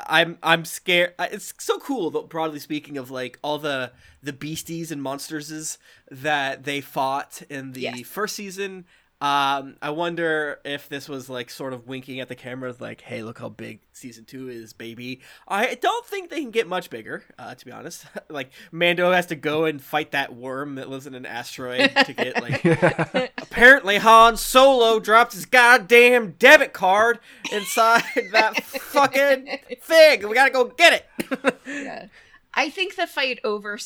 I'm 0.07 0.39
I'm 0.43 0.65
scared. 0.65 1.15
It's 1.19 1.53
so 1.59 1.79
cool, 1.79 2.11
though, 2.11 2.23
broadly 2.23 2.59
speaking, 2.61 2.97
of 2.97 3.11
like 3.11 3.39
all 3.43 3.59
the 3.59 3.93
the 4.23 4.33
beasties 4.33 4.91
and 4.91 5.03
monsters 5.03 5.79
that 6.11 6.65
they 6.65 6.81
fought 6.81 7.43
in 7.51 7.73
the 7.73 7.81
Yes. 7.83 8.07
first 8.07 8.37
season. 8.37 8.85
Um, 9.23 9.77
I 9.81 9.91
wonder 9.91 10.59
if 10.65 10.89
this 10.89 11.09
was 11.09 11.31
like 11.31 11.49
sort 11.49 11.73
of 11.73 11.87
winking 11.87 12.19
at 12.19 12.27
the 12.29 12.35
camera, 12.35 12.75
like, 12.81 13.03
"Hey, 13.03 13.23
look 13.23 13.39
how 13.39 13.49
big 13.49 13.79
season 13.93 14.25
two 14.25 14.49
is, 14.49 14.73
baby." 14.73 15.21
I 15.47 15.77
don't 15.77 16.05
think 16.05 16.29
they 16.29 16.41
can 16.41 16.51
get 16.51 16.67
much 16.67 16.91
bigger, 16.91 17.23
uh, 17.39 17.55
to 17.55 17.65
be 17.65 17.71
honest. 17.71 18.05
like 18.29 18.51
Mando 18.73 19.13
has 19.13 19.27
to 19.27 19.37
go 19.37 19.65
and 19.65 19.81
fight 19.81 20.11
that 20.11 20.35
worm 20.35 20.75
that 20.75 20.91
lives 20.91 21.07
in 21.07 21.15
an 21.15 21.25
asteroid 21.25 21.95
to 22.05 22.13
get 22.13 22.43
like 22.43 22.65
Apparently, 23.39 23.99
Han 23.99 24.37
Solo 24.37 24.99
dropped 24.99 25.35
his 25.35 25.47
goddamn 25.47 26.33
debit 26.33 26.73
card 26.73 27.21
inside 27.53 28.03
that 28.33 28.61
fucking 28.65 29.47
thing. 29.83 30.29
We 30.29 30.35
gotta 30.35 30.51
go 30.51 30.65
get 30.65 31.07
it. 31.23 31.57
Yeah. 31.65 32.07
I 32.55 32.71
think 32.71 32.97
the 32.97 33.07
fight 33.07 33.39
over 33.45 33.79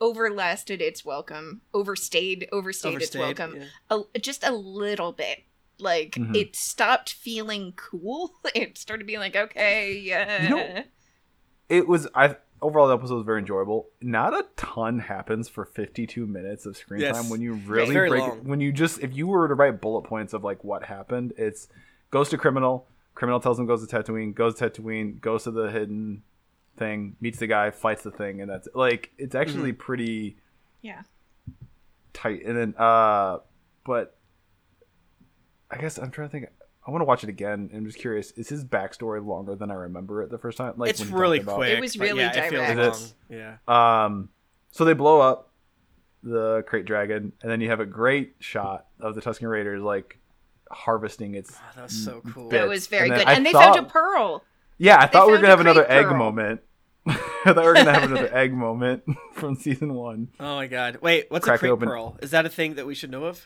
overlasted 0.00 0.80
its 0.82 1.04
welcome, 1.04 1.60
overstayed, 1.74 2.48
overstayed, 2.52 3.02
its 3.02 3.14
welcome 3.16 3.56
yeah. 3.56 3.98
a, 4.14 4.18
just 4.18 4.44
a 4.44 4.52
little 4.52 5.12
bit. 5.12 5.44
Like 5.78 6.12
Mhm. 6.12 6.34
it 6.36 6.56
stopped 6.56 7.12
feeling 7.12 7.72
cool. 7.76 8.32
It 8.54 8.78
started 8.78 9.06
being 9.06 9.18
like, 9.20 9.36
okay, 9.36 9.92
yeah. 9.98 10.42
You 10.44 10.48
know- 10.48 10.82
it 11.68 11.86
was 11.88 12.06
I 12.14 12.36
overall 12.62 12.88
the 12.88 12.94
episode 12.94 13.16
was 13.16 13.24
very 13.26 13.40
enjoyable. 13.40 13.88
Not 14.00 14.32
a 14.32 14.46
ton 14.56 15.00
happens 15.00 15.48
for 15.48 15.64
52 15.64 16.26
minutes 16.26 16.64
of 16.64 16.76
screen 16.76 17.00
Yes. 17.02 17.16
time 17.20 17.28
when 17.28 17.40
you 17.42 17.54
really 17.54 17.92
Very 17.92 18.08
break 18.08 18.22
long. 18.22 18.44
when 18.44 18.60
you 18.60 18.72
just 18.72 19.00
if 19.00 19.14
you 19.14 19.26
were 19.26 19.48
to 19.48 19.54
write 19.54 19.80
bullet 19.80 20.02
points 20.02 20.32
of 20.32 20.42
like 20.44 20.64
what 20.64 20.84
happened, 20.84 21.32
it's 21.36 21.68
goes 22.10 22.28
to 22.30 22.38
criminal, 22.38 22.86
criminal 23.14 23.40
tells 23.40 23.58
him 23.58 23.66
goes 23.66 23.86
to 23.86 23.96
Tatooine, 23.96 24.34
goes 24.34 24.54
to 24.54 24.70
Tatooine, 24.70 25.20
goes 25.20 25.44
to 25.44 25.50
the 25.50 25.70
hidden 25.70 26.22
thing, 26.76 27.16
meets 27.20 27.38
the 27.38 27.46
guy, 27.46 27.70
fights 27.70 28.02
the 28.02 28.10
thing, 28.10 28.40
and 28.40 28.50
that's 28.50 28.68
like 28.74 29.10
it's 29.18 29.34
actually 29.34 29.72
Mm-hmm. 29.72 29.80
pretty 29.80 30.36
yeah. 30.82 31.02
tight. 32.12 32.44
And 32.44 32.56
then 32.56 32.74
uh 32.78 33.38
but 33.84 34.16
I 35.70 35.78
guess 35.78 35.98
I'm 35.98 36.10
trying 36.10 36.28
to 36.28 36.32
think 36.32 36.46
I 36.86 36.90
want 36.92 37.00
to 37.00 37.06
watch 37.06 37.24
it 37.24 37.28
again. 37.28 37.68
I'm 37.74 37.84
just 37.84 37.98
curious. 37.98 38.30
Is 38.32 38.48
his 38.48 38.64
backstory 38.64 39.24
longer 39.24 39.56
than 39.56 39.70
I 39.72 39.74
remember 39.74 40.22
it 40.22 40.30
the 40.30 40.38
first 40.38 40.56
time? 40.58 40.74
Like 40.76 40.90
it's 40.90 41.00
when 41.00 41.12
really 41.14 41.38
talked 41.38 41.48
about- 41.48 41.56
quick. 41.56 41.78
It 41.78 41.80
was 41.80 41.98
really 41.98 42.20
yeah, 42.20 42.44
it 42.44 42.50
feels 42.50 43.14
long. 43.28 43.56
Yeah. 43.66 44.04
Um, 44.04 44.28
so 44.70 44.84
they 44.84 44.92
blow 44.92 45.20
up 45.20 45.50
the 46.22 46.64
krayt 46.68 46.86
dragon, 46.86 47.32
and 47.42 47.50
then 47.50 47.60
you 47.60 47.70
have 47.70 47.80
a 47.80 47.86
great 47.86 48.34
shot 48.40 48.86
of 49.00 49.14
the 49.14 49.20
Tusken 49.20 49.48
Raiders 49.50 49.82
like 49.82 50.18
harvesting 50.70 51.34
its. 51.34 51.54
Oh, 51.56 51.62
that 51.76 51.82
was 51.84 52.04
so 52.04 52.20
cool. 52.32 52.48
bits. 52.50 52.60
That 52.60 52.68
was 52.68 52.86
very 52.86 53.08
And 53.08 53.12
then 53.12 53.18
good. 53.20 53.28
I 53.28 53.32
and 53.34 53.46
they 53.46 53.52
found 53.52 53.78
a 53.78 53.82
pearl. 53.82 54.44
Yeah, 54.78 54.98
I 55.00 55.06
thought 55.06 55.26
we 55.26 55.32
were 55.32 55.38
gonna 55.38 55.48
have 55.48 55.60
another 55.60 55.84
krayt 55.84 55.90
egg 55.90 56.16
moment. 56.16 56.60
I 57.06 57.12
thought 57.52 57.56
we 57.56 57.62
were 57.62 57.74
gonna 57.74 57.92
have 57.92 58.10
another 58.10 58.34
egg 58.34 58.52
moment 58.52 59.04
from 59.34 59.54
season 59.56 59.94
one. 59.94 60.28
Oh 60.40 60.56
my 60.56 60.66
god. 60.66 60.98
Wait, 61.02 61.26
what's 61.30 61.44
Crack 61.44 61.56
a 61.56 61.60
crate 61.60 61.72
open. 61.72 61.88
pearl? 61.88 62.18
Is 62.22 62.32
that 62.32 62.46
a 62.46 62.48
thing 62.48 62.74
that 62.74 62.86
we 62.86 62.94
should 62.94 63.10
know 63.10 63.24
of? 63.24 63.44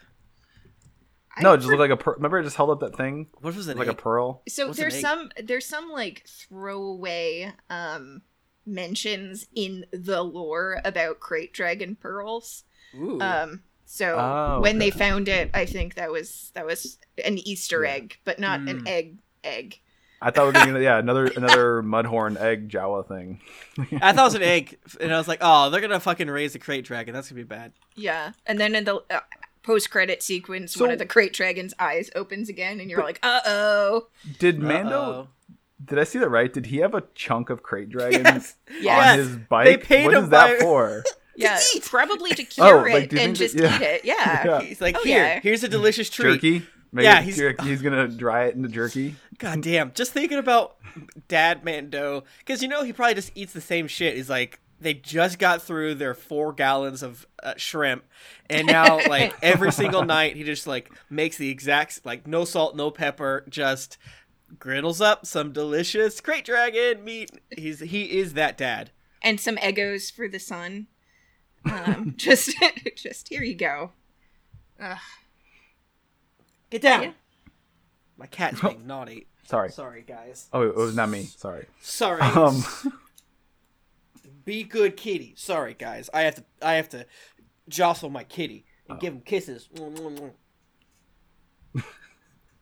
I 1.36 1.42
No, 1.42 1.52
it 1.52 1.58
just 1.58 1.66
for- 1.68 1.76
looked 1.76 1.80
like 1.90 1.90
a. 1.90 2.02
Per- 2.02 2.14
Remember, 2.14 2.38
I 2.40 2.42
just 2.42 2.56
held 2.56 2.70
up 2.70 2.80
that 2.80 2.96
thing 2.96 3.28
What 3.40 3.54
was 3.54 3.68
it? 3.68 3.76
like 3.76 3.88
a 3.88 3.94
pearl. 3.94 4.42
So 4.48 4.66
What's 4.68 4.78
an 4.78 4.82
there's 4.82 4.94
egg? 4.94 5.00
some 5.02 5.30
there's 5.44 5.66
some 5.66 5.90
like 5.90 6.24
throwaway 6.26 7.52
um 7.68 8.22
mentions 8.66 9.46
in 9.54 9.84
the 9.92 10.22
lore 10.22 10.80
about 10.84 11.20
krayt 11.20 11.52
dragon 11.52 11.96
pearls. 11.96 12.64
Ooh. 12.94 13.20
Um 13.20 13.62
so 13.84 14.16
Oh, 14.18 14.60
when 14.60 14.78
they 14.78 14.90
found 14.90 15.28
it, 15.28 15.50
I 15.52 15.66
think 15.66 15.94
that 15.96 16.10
was 16.10 16.50
that 16.54 16.64
was 16.66 16.98
an 17.24 17.38
Easter 17.38 17.84
Yeah. 17.84 17.90
egg, 17.92 18.18
but 18.24 18.38
not 18.38 18.60
an 18.60 18.82
Mm. 18.84 18.88
egg 18.88 19.18
egg. 19.44 19.80
I 20.22 20.30
thought 20.30 20.42
we 20.52 20.58
were 20.60 20.66
gonna 20.66 20.80
yeah 20.80 20.98
another 20.98 21.26
another 21.26 21.82
mudhorn 21.82 22.38
egg 22.38 22.68
Jawa 22.68 23.06
thing. 23.08 23.40
I 24.02 24.12
thought 24.12 24.18
it 24.20 24.24
was 24.24 24.34
an 24.34 24.42
egg, 24.42 24.78
and 25.00 25.12
I 25.14 25.18
was 25.18 25.26
like, 25.28 25.38
oh, 25.40 25.70
they're 25.70 25.80
gonna 25.80 26.00
fucking 26.00 26.28
raise 26.28 26.52
the 26.52 26.58
krayt 26.58 26.84
dragon. 26.84 27.14
That's 27.14 27.28
gonna 27.30 27.40
be 27.40 27.44
bad. 27.44 27.72
Yeah. 27.94 28.32
And 28.46 28.60
then 28.60 28.74
in 28.74 28.84
the 28.84 29.02
uh, 29.10 29.20
post 29.62 29.90
credit 29.90 30.22
sequence, 30.22 30.74
So- 30.74 30.84
one 30.84 30.92
of 30.92 30.98
the 30.98 31.06
krayt 31.06 31.32
dragon's 31.32 31.72
eyes 31.78 32.10
opens 32.14 32.48
again, 32.48 32.80
and 32.80 32.90
you're 32.90 33.02
like, 33.02 33.18
uh 33.22 33.40
oh. 33.46 34.08
Did 34.38 34.58
Mando? 34.60 35.00
Uh-oh. 35.00 35.28
Did 35.82 35.98
I 35.98 36.04
see 36.04 36.18
that 36.18 36.28
right? 36.28 36.52
Did 36.52 36.66
he 36.66 36.76
have 36.78 36.94
a 36.94 37.02
chunk 37.14 37.48
of 37.48 37.62
krayt 37.62 37.88
dragon 37.88 38.22
Yes. 38.24 38.54
on 38.68 38.82
Yes. 38.82 39.16
his 39.16 39.36
bike? 39.36 39.64
They 39.66 39.76
paid 39.78 40.04
what 40.04 40.14
him 40.14 40.24
is 40.24 40.30
that 40.30 40.60
for? 40.60 41.02
Yeah, 41.36 41.58
eat. 41.74 41.84
probably 41.86 42.32
to 42.32 42.42
Oh, 42.58 42.82
cure 42.82 42.90
like, 42.92 43.04
it 43.04 43.10
do 43.10 43.16
you 43.16 43.22
and 43.22 43.34
just 43.34 43.56
that- 43.56 43.62
yeah. 43.62 43.76
eat 43.76 43.82
it. 43.82 44.04
Yeah. 44.04 44.44
Yeah. 44.44 44.60
He's 44.60 44.80
like, 44.82 44.96
Oh, 44.98 45.02
here, 45.04 45.24
yeah. 45.24 45.40
here's 45.40 45.64
a 45.64 45.68
delicious 45.68 46.10
treat. 46.10 46.34
Jerky. 46.34 46.66
Maybe 46.92 47.04
Yeah, 47.04 47.22
he's, 47.22 47.36
he's- 47.36 47.54
he's 47.62 47.82
gonna 47.82 48.08
dry 48.24 48.44
it 48.46 48.54
into 48.56 48.68
jerky. 48.68 49.16
God 49.38 49.62
damn. 49.62 49.92
Just 49.92 50.12
thinking 50.12 50.38
about 50.38 50.76
Dad 51.28 51.64
Mando. 51.64 52.24
Because, 52.38 52.62
you 52.62 52.68
know, 52.68 52.82
he 52.82 52.92
probably 52.92 53.14
just 53.14 53.32
eats 53.34 53.52
the 53.52 53.60
same 53.60 53.86
shit. 53.86 54.16
He's 54.16 54.28
like, 54.30 54.58
they 54.80 54.94
just 54.94 55.38
got 55.38 55.62
through 55.62 55.94
their 55.96 56.14
four 56.14 56.52
gallons 56.52 57.02
of 57.02 57.26
uh, 57.42 57.54
shrimp. 57.56 58.04
And 58.48 58.66
now, 58.66 58.96
like, 59.08 59.34
every 59.42 59.72
single 59.72 60.04
night, 60.04 60.36
he 60.36 60.42
just, 60.42 60.66
like, 60.66 60.90
makes 61.10 61.36
the 61.36 61.48
exact, 61.50 62.04
like, 62.04 62.26
no 62.26 62.44
salt, 62.44 62.74
no 62.76 62.90
pepper, 62.90 63.44
just 63.48 63.98
griddles 64.58 65.00
up 65.00 65.26
some 65.26 65.52
delicious 65.52 66.20
krayt 66.20 66.44
dragon 66.44 67.04
meat. 67.04 67.30
He's 67.56 67.80
He 67.80 68.18
is 68.18 68.32
that 68.34 68.58
dad. 68.58 68.90
And 69.22 69.38
some 69.38 69.58
egos 69.58 70.10
for 70.10 70.26
the 70.28 70.40
son. 70.40 70.86
Um, 71.70 72.14
just, 72.16 72.54
just 72.96 73.28
here 73.28 73.42
you 73.42 73.54
go. 73.54 73.92
Ugh. 74.80 74.96
Get 76.70 76.82
down. 76.82 77.02
Yeah. 77.02 77.10
My 78.16 78.26
cat's 78.26 78.60
being 78.60 78.86
naughty. 78.86 79.26
Sorry. 79.44 79.70
Sorry, 79.70 80.02
guys. 80.06 80.48
Oh, 80.52 80.62
it 80.62 80.76
was 80.76 80.94
not 80.94 81.08
me. 81.08 81.22
Sorry. 81.24 81.66
Sorry. 81.80 82.20
Um, 82.20 82.62
Be 84.44 84.62
good, 84.62 84.96
kitty. 84.96 85.34
Sorry, 85.36 85.74
guys. 85.74 86.08
I 86.14 86.22
have 86.22 86.36
to. 86.36 86.44
I 86.62 86.74
have 86.74 86.88
to 86.90 87.06
jostle 87.68 88.10
my 88.10 88.24
kitty 88.24 88.64
and 88.88 88.98
Oh. 88.98 89.00
give 89.00 89.12
him 89.14 89.20
kisses. 89.20 89.68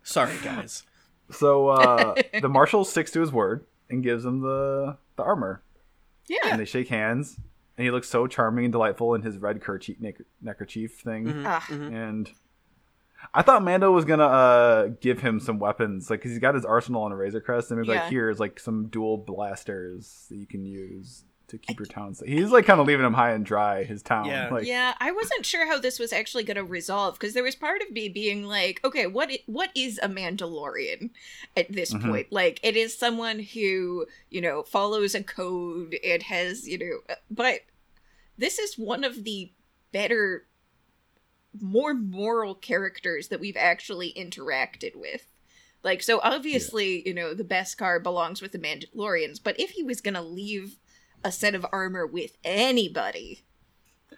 Sorry, 0.02 0.34
guys. 0.42 0.84
so 1.30 1.68
uh, 1.68 2.14
the 2.40 2.48
marshal 2.48 2.84
sticks 2.84 3.10
to 3.12 3.20
his 3.20 3.32
word 3.32 3.66
and 3.90 4.02
gives 4.02 4.24
him 4.24 4.40
the 4.40 4.96
the 5.16 5.22
armor, 5.22 5.62
Yeah. 6.28 6.38
and 6.44 6.60
they 6.60 6.64
shake 6.64 6.88
hands. 6.88 7.38
And 7.76 7.84
he 7.84 7.90
looks 7.92 8.08
so 8.08 8.26
charming 8.26 8.64
and 8.64 8.72
delightful 8.72 9.14
in 9.14 9.22
his 9.22 9.36
red 9.38 9.60
kerchief, 9.60 10.00
neck, 10.00 10.16
neckerchief 10.42 10.98
thing. 10.98 11.26
Mhm, 11.26 11.44
Ah. 11.46 11.60
mhm. 11.68 11.92
And 11.92 12.30
I 13.34 13.42
thought 13.42 13.62
Mando 13.64 13.90
was 13.90 14.04
gonna 14.04 14.24
uh, 14.26 14.86
give 15.00 15.20
him 15.20 15.40
some 15.40 15.58
weapons, 15.58 16.08
like 16.10 16.22
'cause 16.22 16.30
he's 16.30 16.38
got 16.38 16.54
his 16.54 16.64
arsenal 16.64 17.02
on 17.02 17.12
a 17.12 17.16
Razor 17.16 17.40
Crest, 17.40 17.70
and 17.70 17.80
maybe 17.80 17.92
Yeah. 17.92 18.02
like 18.02 18.10
here's 18.10 18.38
like 18.40 18.58
some 18.60 18.86
dual 18.86 19.16
blasters 19.18 20.26
that 20.28 20.36
you 20.36 20.46
can 20.46 20.64
use 20.64 21.24
to 21.48 21.56
keep 21.56 21.78
your 21.78 21.86
town 21.86 22.14
safe. 22.14 22.28
He's 22.28 22.50
like 22.50 22.66
kind 22.66 22.78
of 22.78 22.86
leaving 22.86 23.06
him 23.06 23.14
high 23.14 23.30
and 23.32 23.44
dry. 23.44 23.82
His 23.84 24.02
town. 24.02 24.26
Yeah. 24.26 24.50
Like, 24.50 24.66
yeah, 24.66 24.92
I 25.00 25.12
wasn't 25.12 25.46
sure 25.46 25.66
how 25.66 25.78
this 25.78 25.98
was 25.98 26.12
actually 26.12 26.44
going 26.44 26.58
to 26.58 26.64
resolve 26.64 27.14
because 27.18 27.32
there 27.32 27.42
was 27.42 27.54
part 27.54 27.80
of 27.80 27.90
me 27.90 28.10
being 28.10 28.44
like, 28.44 28.80
okay, 28.84 29.06
what 29.06 29.30
i- 29.30 29.42
what 29.46 29.70
is 29.74 29.98
a 30.02 30.08
Mandalorian 30.08 31.08
at 31.56 31.72
this 31.72 31.94
Mhm. 31.94 32.02
point? 32.10 32.26
Like, 32.30 32.60
it 32.62 32.76
is 32.76 32.96
someone 32.96 33.38
who 33.40 34.06
you 34.30 34.40
know 34.42 34.62
follows 34.62 35.14
a 35.14 35.22
code. 35.22 35.96
It 36.02 36.24
has 36.24 36.68
you 36.68 36.78
know, 36.78 36.98
uh, 37.08 37.14
but 37.30 37.60
this 38.36 38.58
is 38.58 38.76
one 38.78 39.02
of 39.02 39.24
the 39.24 39.50
better, 39.90 40.44
more 41.60 41.94
moral 41.94 42.54
characters 42.54 43.28
that 43.28 43.40
we've 43.40 43.56
actually 43.56 44.12
interacted 44.16 44.94
with. 44.96 45.26
Like, 45.82 46.02
so 46.02 46.20
obviously, 46.22 47.06
you 47.06 47.14
know, 47.14 47.34
the 47.34 47.44
Beskar 47.44 48.02
belongs 48.02 48.42
with 48.42 48.52
the 48.52 48.58
Mandalorians, 48.58 49.40
but 49.42 49.58
if 49.60 49.70
he 49.70 49.82
was 49.82 50.00
going 50.00 50.14
to 50.14 50.22
leave 50.22 50.76
a 51.24 51.30
set 51.32 51.54
of 51.54 51.64
armor 51.72 52.06
with 52.06 52.32
anybody, 52.44 53.44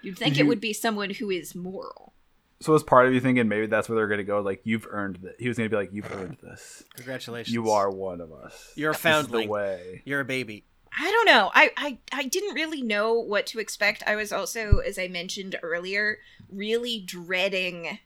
you'd 0.03 0.19
think 0.19 0.35
Did 0.35 0.43
it 0.43 0.49
would 0.49 0.61
be 0.61 0.73
someone 0.73 1.11
who 1.11 1.31
is 1.31 1.55
moral. 1.55 2.15
So 2.63 2.75
was 2.75 2.83
part 2.83 3.07
of 3.07 3.15
you 3.15 3.21
thinking 3.21 3.49
maybe 3.49 3.67
that's 3.67 3.89
where 3.89 3.97
they're 3.97 4.07
gonna 4.07 4.23
go? 4.23 4.41
Like 4.41 4.61
you've 4.65 4.87
earned 4.91 5.19
it. 5.25 5.37
He 5.39 5.49
was 5.49 5.57
gonna 5.57 5.71
be 5.71 5.77
like, 5.77 5.95
you've 5.95 6.13
earned 6.13 6.37
this. 6.43 6.85
Congratulations. 6.95 7.55
You 7.55 7.71
are 7.71 7.91
one 7.91 8.21
of 8.21 8.33
us. 8.35 8.73
You're 8.77 8.91
a 8.91 8.93
This 8.93 8.99
is 8.99 9.03
the 9.03 9.09
foundling. 9.09 9.49
way. 9.49 10.03
You're 10.05 10.21
a 10.21 10.27
baby. 10.27 10.67
I 10.99 11.11
don't 11.11 11.25
know. 11.25 11.51
I, 11.55 11.71
I 11.79 11.99
I 12.13 12.25
didn't 12.25 12.55
really 12.55 12.83
know 12.83 13.15
what 13.15 13.47
to 13.47 13.61
expect. 13.61 14.03
I 14.07 14.15
was 14.15 14.31
also, 14.31 14.79
as 14.81 14.99
I 14.99 15.09
mentioned 15.09 15.57
earlier, 15.63 16.19
really 16.53 17.01
dreading 17.01 17.99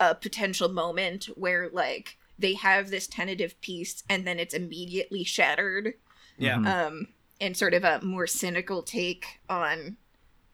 a 0.00 0.14
potential 0.14 0.68
moment 0.68 1.26
where 1.36 1.68
like 1.68 2.18
they 2.38 2.54
have 2.54 2.90
this 2.90 3.06
tentative 3.06 3.60
peace 3.60 4.02
and 4.08 4.26
then 4.26 4.38
it's 4.38 4.54
immediately 4.54 5.24
shattered. 5.24 5.94
Yeah. 6.36 6.56
Mhm. 6.56 6.66
um, 6.66 7.08
and 7.40 7.56
sort 7.56 7.74
of 7.74 7.84
a 7.84 8.00
more 8.02 8.26
cynical 8.26 8.82
take 8.82 9.40
on 9.48 9.96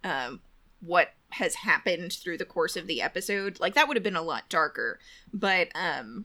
um, 0.02 0.40
what 0.80 1.12
has 1.30 1.56
happened 1.56 2.12
through 2.12 2.38
the 2.38 2.44
course 2.44 2.76
of 2.76 2.86
the 2.86 3.00
episode. 3.02 3.60
Like 3.60 3.74
that 3.74 3.86
would 3.86 3.96
have 3.96 4.04
been 4.04 4.16
a 4.16 4.22
lot 4.22 4.48
darker, 4.48 4.98
but 5.32 5.68
um, 5.74 6.24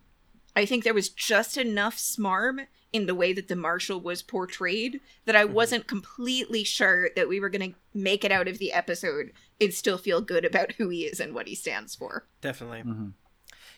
I 0.55 0.65
think 0.65 0.83
there 0.83 0.93
was 0.93 1.09
just 1.09 1.57
enough 1.57 1.97
smarm 1.97 2.67
in 2.93 3.05
the 3.05 3.15
way 3.15 3.33
that 3.33 3.49
the 3.49 3.55
marshal 3.57 3.99
was 3.99 4.21
portrayed 4.21 5.01
that 5.25 5.35
I 5.35 5.43
wasn't 5.43 5.87
completely 5.87 6.63
sure 6.63 7.09
that 7.15 7.27
we 7.27 7.39
were 7.41 7.49
going 7.49 7.71
to 7.73 7.77
make 7.93 8.23
it 8.23 8.31
out 8.31 8.47
of 8.47 8.57
the 8.57 8.71
episode 8.71 9.31
and 9.61 9.73
still 9.73 9.97
feel 9.97 10.21
good 10.21 10.45
about 10.45 10.73
who 10.73 10.89
he 10.89 11.05
is 11.05 11.19
and 11.19 11.33
what 11.33 11.47
he 11.47 11.55
stands 11.55 11.95
for. 11.95 12.27
Definitely. 12.41 12.83
Mhm. 12.83 13.13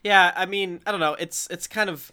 Yeah, 0.03 0.31
I 0.35 0.45
mean, 0.45 0.81
I 0.85 0.91
don't 0.91 0.99
know. 0.99 1.13
It's 1.15 1.47
it's 1.51 1.67
kind 1.67 1.89
of 1.89 2.11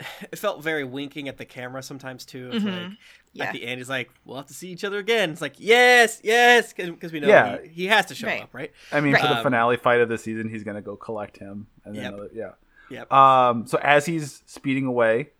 it 0.32 0.38
felt 0.38 0.62
very 0.62 0.84
winking 0.84 1.28
at 1.28 1.36
the 1.38 1.44
camera 1.44 1.82
sometimes 1.82 2.24
too. 2.24 2.50
It's 2.52 2.64
Mhm. 2.64 2.88
like 2.90 2.98
Yeah. 3.32 3.44
at 3.44 3.52
the 3.52 3.64
end, 3.64 3.78
he's 3.78 3.88
like, 3.88 4.10
"We'll 4.24 4.36
have 4.36 4.46
to 4.46 4.54
see 4.54 4.70
each 4.70 4.84
other 4.84 4.98
again." 4.98 5.30
It's 5.30 5.40
like, 5.40 5.54
"Yes, 5.58 6.20
yes," 6.22 6.72
because 6.72 7.12
we 7.12 7.20
know 7.20 7.28
Yeah. 7.28 7.62
he, 7.62 7.68
he 7.68 7.86
has 7.86 8.06
to 8.06 8.14
show 8.14 8.26
Right. 8.28 8.42
up, 8.42 8.54
right? 8.54 8.72
I 8.92 9.00
mean, 9.00 9.14
for 9.16 9.26
the 9.28 9.36
finale 9.42 9.76
fight 9.76 10.00
of 10.00 10.08
the 10.08 10.18
season, 10.18 10.48
he's 10.48 10.62
gonna 10.64 10.82
go 10.82 10.96
collect 10.96 11.38
him, 11.38 11.66
and 11.84 11.94
then 11.96 12.02
Yep. 12.04 12.12
another- 12.14 12.30
yeah. 12.32 12.52
Yep. 12.90 13.12
Um. 13.12 13.66
So 13.66 13.78
as 13.82 14.06
he's 14.06 14.42
speeding 14.46 14.84
away, 14.86 15.30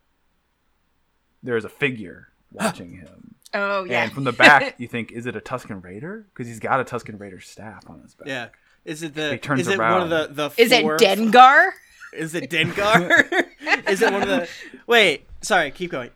there's 1.42 1.64
a 1.64 1.68
figure 1.68 2.28
watching 2.50 2.94
him, 2.96 3.33
Oh 3.54 3.84
yeah. 3.84 4.02
and 4.04 4.12
from 4.12 4.24
the 4.24 4.32
back, 4.32 4.74
you 4.78 4.88
think, 4.88 5.12
is 5.12 5.26
it 5.26 5.36
a 5.36 5.40
Tusken 5.40 5.82
Raider? 5.82 6.26
Because 6.32 6.46
he's 6.48 6.60
got 6.60 6.80
a 6.80 6.84
Tusken 6.84 7.18
Raider 7.20 7.40
staff 7.40 7.84
on 7.88 8.00
his 8.02 8.14
back. 8.14 8.26
yeah. 8.28 8.48
Is 8.84 9.02
it 9.02 9.14
the? 9.14 9.32
He 9.32 9.38
turns 9.38 9.62
is 9.62 9.68
it 9.68 9.78
one 9.78 10.02
of 10.02 10.10
around. 10.12 10.34
the 10.36 10.50
the? 10.56 10.62
is 10.62 10.70
it 10.72 10.82
four- 10.82 10.96
Dengar? 10.98 11.70
Is 12.12 12.32
it 12.36 12.48
Dengar? 12.48 13.44
is 13.88 14.00
it 14.02 14.12
one 14.12 14.22
of 14.22 14.28
the? 14.28 14.48
Wait, 14.86 15.26
sorry. 15.40 15.72
Keep 15.72 15.90
going. 15.90 16.10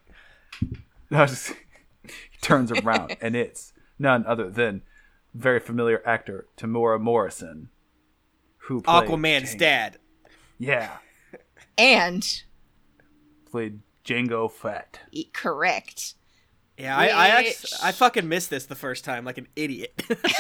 No, 1.11 1.27
just, 1.27 1.49
he 2.05 2.39
turns 2.41 2.71
around, 2.71 3.17
and 3.21 3.35
it's 3.35 3.73
none 3.99 4.25
other 4.25 4.49
than 4.49 4.83
very 5.35 5.59
familiar 5.59 6.01
actor 6.07 6.47
Temuera 6.57 7.01
Morrison, 7.01 7.71
who 8.59 8.81
played 8.81 9.09
Aquaman's 9.09 9.57
Jango. 9.57 9.59
dad. 9.59 9.99
Yeah, 10.57 10.99
And 11.77 12.25
played 13.51 13.81
Jango 14.05 14.49
Fett. 14.51 15.01
correct. 15.33 16.15
Yeah, 16.79 16.97
I 16.97 17.07
I, 17.09 17.29
actually, 17.29 17.71
I 17.83 17.93
fucking 17.93 18.29
missed 18.29 18.51
this 18.51 18.67
the 18.67 18.75
first 18.77 19.05
time 19.05 19.25
like 19.25 19.39
an 19.39 19.49
idiot. 19.57 19.93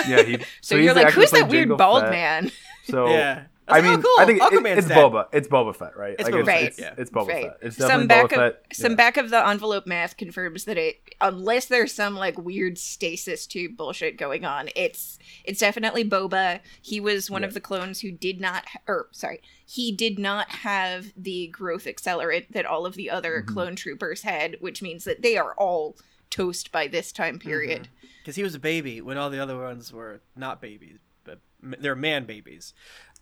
Yeah, 0.06 0.22
he. 0.22 0.38
So, 0.60 0.76
he's 0.76 0.84
you're 0.84 0.94
like, 0.94 1.12
who's 1.12 1.30
that 1.32 1.48
weird 1.48 1.68
Jango 1.68 1.78
bald 1.78 2.02
Fett. 2.02 2.10
man? 2.10 2.50
So 2.84 3.08
yeah. 3.10 3.44
I 3.70 3.80
was 3.80 3.90
mean, 3.90 4.00
cool. 4.02 4.10
I 4.18 4.24
think 4.24 4.40
it- 4.40 4.78
it's 4.78 4.88
dad. 4.88 4.96
Boba. 4.96 5.26
It's 5.30 5.46
Boba 5.46 5.76
Fett, 5.76 5.94
right? 5.94 6.16
It's 6.18 6.26
I 6.26 6.32
Boba 6.32 6.36
guess 6.36 6.46
Fett, 6.46 6.62
It's, 6.64 6.78
yeah. 6.78 6.94
it's 6.96 7.10
Boba 7.10 7.28
Right. 7.28 7.44
Fett. 7.48 7.58
It's 7.60 7.76
some 7.76 8.06
back 8.06 8.30
Boba 8.30 8.32
of 8.48 8.54
Fett. 8.54 8.64
some 8.72 8.92
yeah. 8.92 8.96
back 8.96 9.16
of 9.18 9.28
the 9.28 9.46
envelope 9.46 9.86
math 9.86 10.16
confirms 10.16 10.64
that 10.64 10.78
it 10.78 10.96
unless 11.20 11.66
there's 11.66 11.92
some 11.92 12.14
like 12.14 12.38
weird 12.38 12.78
stasis 12.78 13.46
tube 13.46 13.76
bullshit 13.76 14.16
going 14.16 14.46
on 14.46 14.70
it's 14.74 15.18
it's 15.44 15.60
definitely 15.60 16.02
boba 16.08 16.60
he 16.80 16.98
was 16.98 17.30
one 17.30 17.42
Yeah. 17.42 17.48
of 17.48 17.54
the 17.54 17.60
clones 17.60 18.00
who 18.00 18.10
did 18.10 18.40
not 18.40 18.64
or 18.86 19.08
sorry 19.10 19.42
he 19.66 19.92
did 19.92 20.18
not 20.18 20.48
have 20.50 21.12
the 21.16 21.48
growth 21.48 21.84
accelerant 21.84 22.46
that 22.52 22.64
all 22.64 22.86
of 22.86 22.94
the 22.94 23.10
other 23.10 23.42
Mhm. 23.42 23.52
clone 23.52 23.76
troopers 23.76 24.22
had 24.22 24.56
which 24.60 24.80
means 24.80 25.04
that 25.04 25.20
they 25.20 25.36
are 25.36 25.52
all 25.58 25.94
toast 26.30 26.70
by 26.72 26.86
this 26.86 27.12
time 27.12 27.38
period 27.38 27.88
because 28.20 28.36
he 28.36 28.42
was 28.42 28.54
a 28.54 28.58
baby 28.58 29.00
when 29.00 29.16
all 29.18 29.30
the 29.30 29.40
other 29.42 29.58
ones 29.58 29.92
were 29.92 30.20
not 30.36 30.60
babies, 30.60 30.98
but 31.24 31.40
they're 31.62 31.96
man 31.96 32.24
babies. 32.24 32.74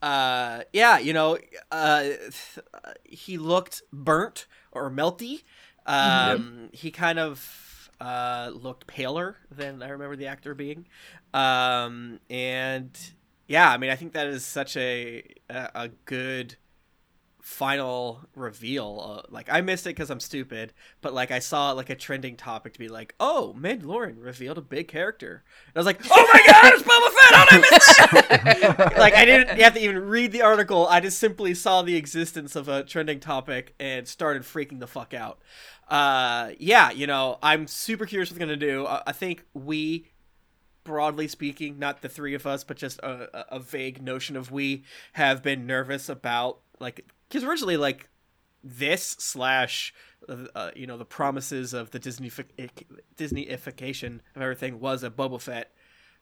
Uh, 0.02 0.60
yeah, 0.72 0.98
you 0.98 1.12
know, 1.12 1.38
uh, 1.72 2.04
he 3.04 3.38
looked 3.38 3.82
burnt 3.92 4.46
or 4.72 4.90
melty. 4.90 5.42
Um, 5.86 6.68
He 6.72 6.90
kind 6.90 7.18
of 7.18 7.90
uh, 8.00 8.50
looked 8.52 8.86
paler 8.86 9.36
than 9.50 9.82
I 9.82 9.88
remember 9.88 10.16
the 10.16 10.26
actor 10.26 10.54
being. 10.54 10.86
Um, 11.32 12.20
and 12.28 12.90
yeah, 13.48 13.70
I 13.70 13.78
mean, 13.78 13.90
I 13.90 13.96
think 13.96 14.12
that 14.12 14.26
is 14.26 14.44
such 14.44 14.76
a 14.76 15.22
a, 15.48 15.70
a 15.74 15.88
good 16.04 16.56
final 17.46 18.26
reveal. 18.34 19.20
Uh, 19.24 19.30
like 19.32 19.48
I 19.48 19.60
missed 19.60 19.86
it 19.86 19.90
because 19.90 20.10
I'm 20.10 20.18
stupid, 20.18 20.72
but 21.00 21.14
like 21.14 21.30
I 21.30 21.38
saw 21.38 21.70
like 21.70 21.88
a 21.90 21.94
trending 21.94 22.36
topic 22.36 22.72
to 22.72 22.78
be 22.80 22.88
like, 22.88 23.14
"Oh, 23.20 23.54
Mandalorian 23.56 24.16
revealed 24.18 24.58
a 24.58 24.62
big 24.62 24.88
character." 24.88 25.44
And 25.68 25.76
I 25.76 25.78
was 25.78 25.86
like, 25.86 26.00
"Oh 26.10 26.30
my 26.34 26.42
god, 26.44 26.72
it's 26.74 26.82
Boba 26.82 27.10
Fett! 27.14 27.34
How 27.34 27.44
did 27.44 27.54
I 27.54 27.70
miss 27.70 28.76
that?" 28.76 28.94
like 28.98 29.14
I 29.14 29.24
didn't 29.24 29.60
have 29.60 29.74
to 29.74 29.80
even 29.80 30.00
read 30.08 30.32
the 30.32 30.42
article. 30.42 30.88
I 30.88 30.98
just 30.98 31.18
simply 31.20 31.54
saw 31.54 31.82
the 31.82 31.94
existence 31.94 32.56
of 32.56 32.66
a 32.68 32.82
trending 32.82 33.20
topic 33.20 33.74
and 33.78 34.08
started 34.08 34.42
freaking 34.42 34.80
the 34.80 34.88
fuck 34.88 35.14
out. 35.14 35.38
Uh, 35.88 36.50
yeah, 36.58 36.90
you 36.90 37.06
know, 37.06 37.38
I'm 37.44 37.68
super 37.68 38.06
curious 38.06 38.28
what 38.28 38.40
they're 38.40 38.46
gonna 38.48 38.56
do. 38.58 38.86
I, 38.88 39.02
I 39.06 39.12
think 39.12 39.44
we 39.54 40.08
broadly 40.82 41.28
speaking, 41.28 41.78
not 41.78 42.02
the 42.02 42.08
three 42.08 42.34
of 42.34 42.44
us, 42.44 42.64
but 42.64 42.76
just 42.76 42.98
a, 43.00 43.28
a- 43.52 43.56
a 43.56 43.60
vague 43.60 44.02
notion 44.02 44.36
of 44.36 44.50
we 44.50 44.82
have 45.12 45.44
been 45.44 45.64
nervous 45.64 46.08
about 46.08 46.58
like 46.80 47.06
because 47.28 47.44
originally 47.44 47.76
like 47.76 48.08
this 48.64 49.16
slash 49.18 49.94
uh, 50.28 50.36
uh, 50.54 50.70
you 50.74 50.86
know 50.86 50.96
the 50.98 51.04
promises 51.04 51.72
of 51.72 51.90
the 51.90 51.98
Disney 51.98 52.30
Disneyification 53.16 54.20
of 54.34 54.42
everything 54.42 54.80
was 54.80 55.02
a 55.02 55.10
Boba 55.10 55.40
Fett 55.40 55.72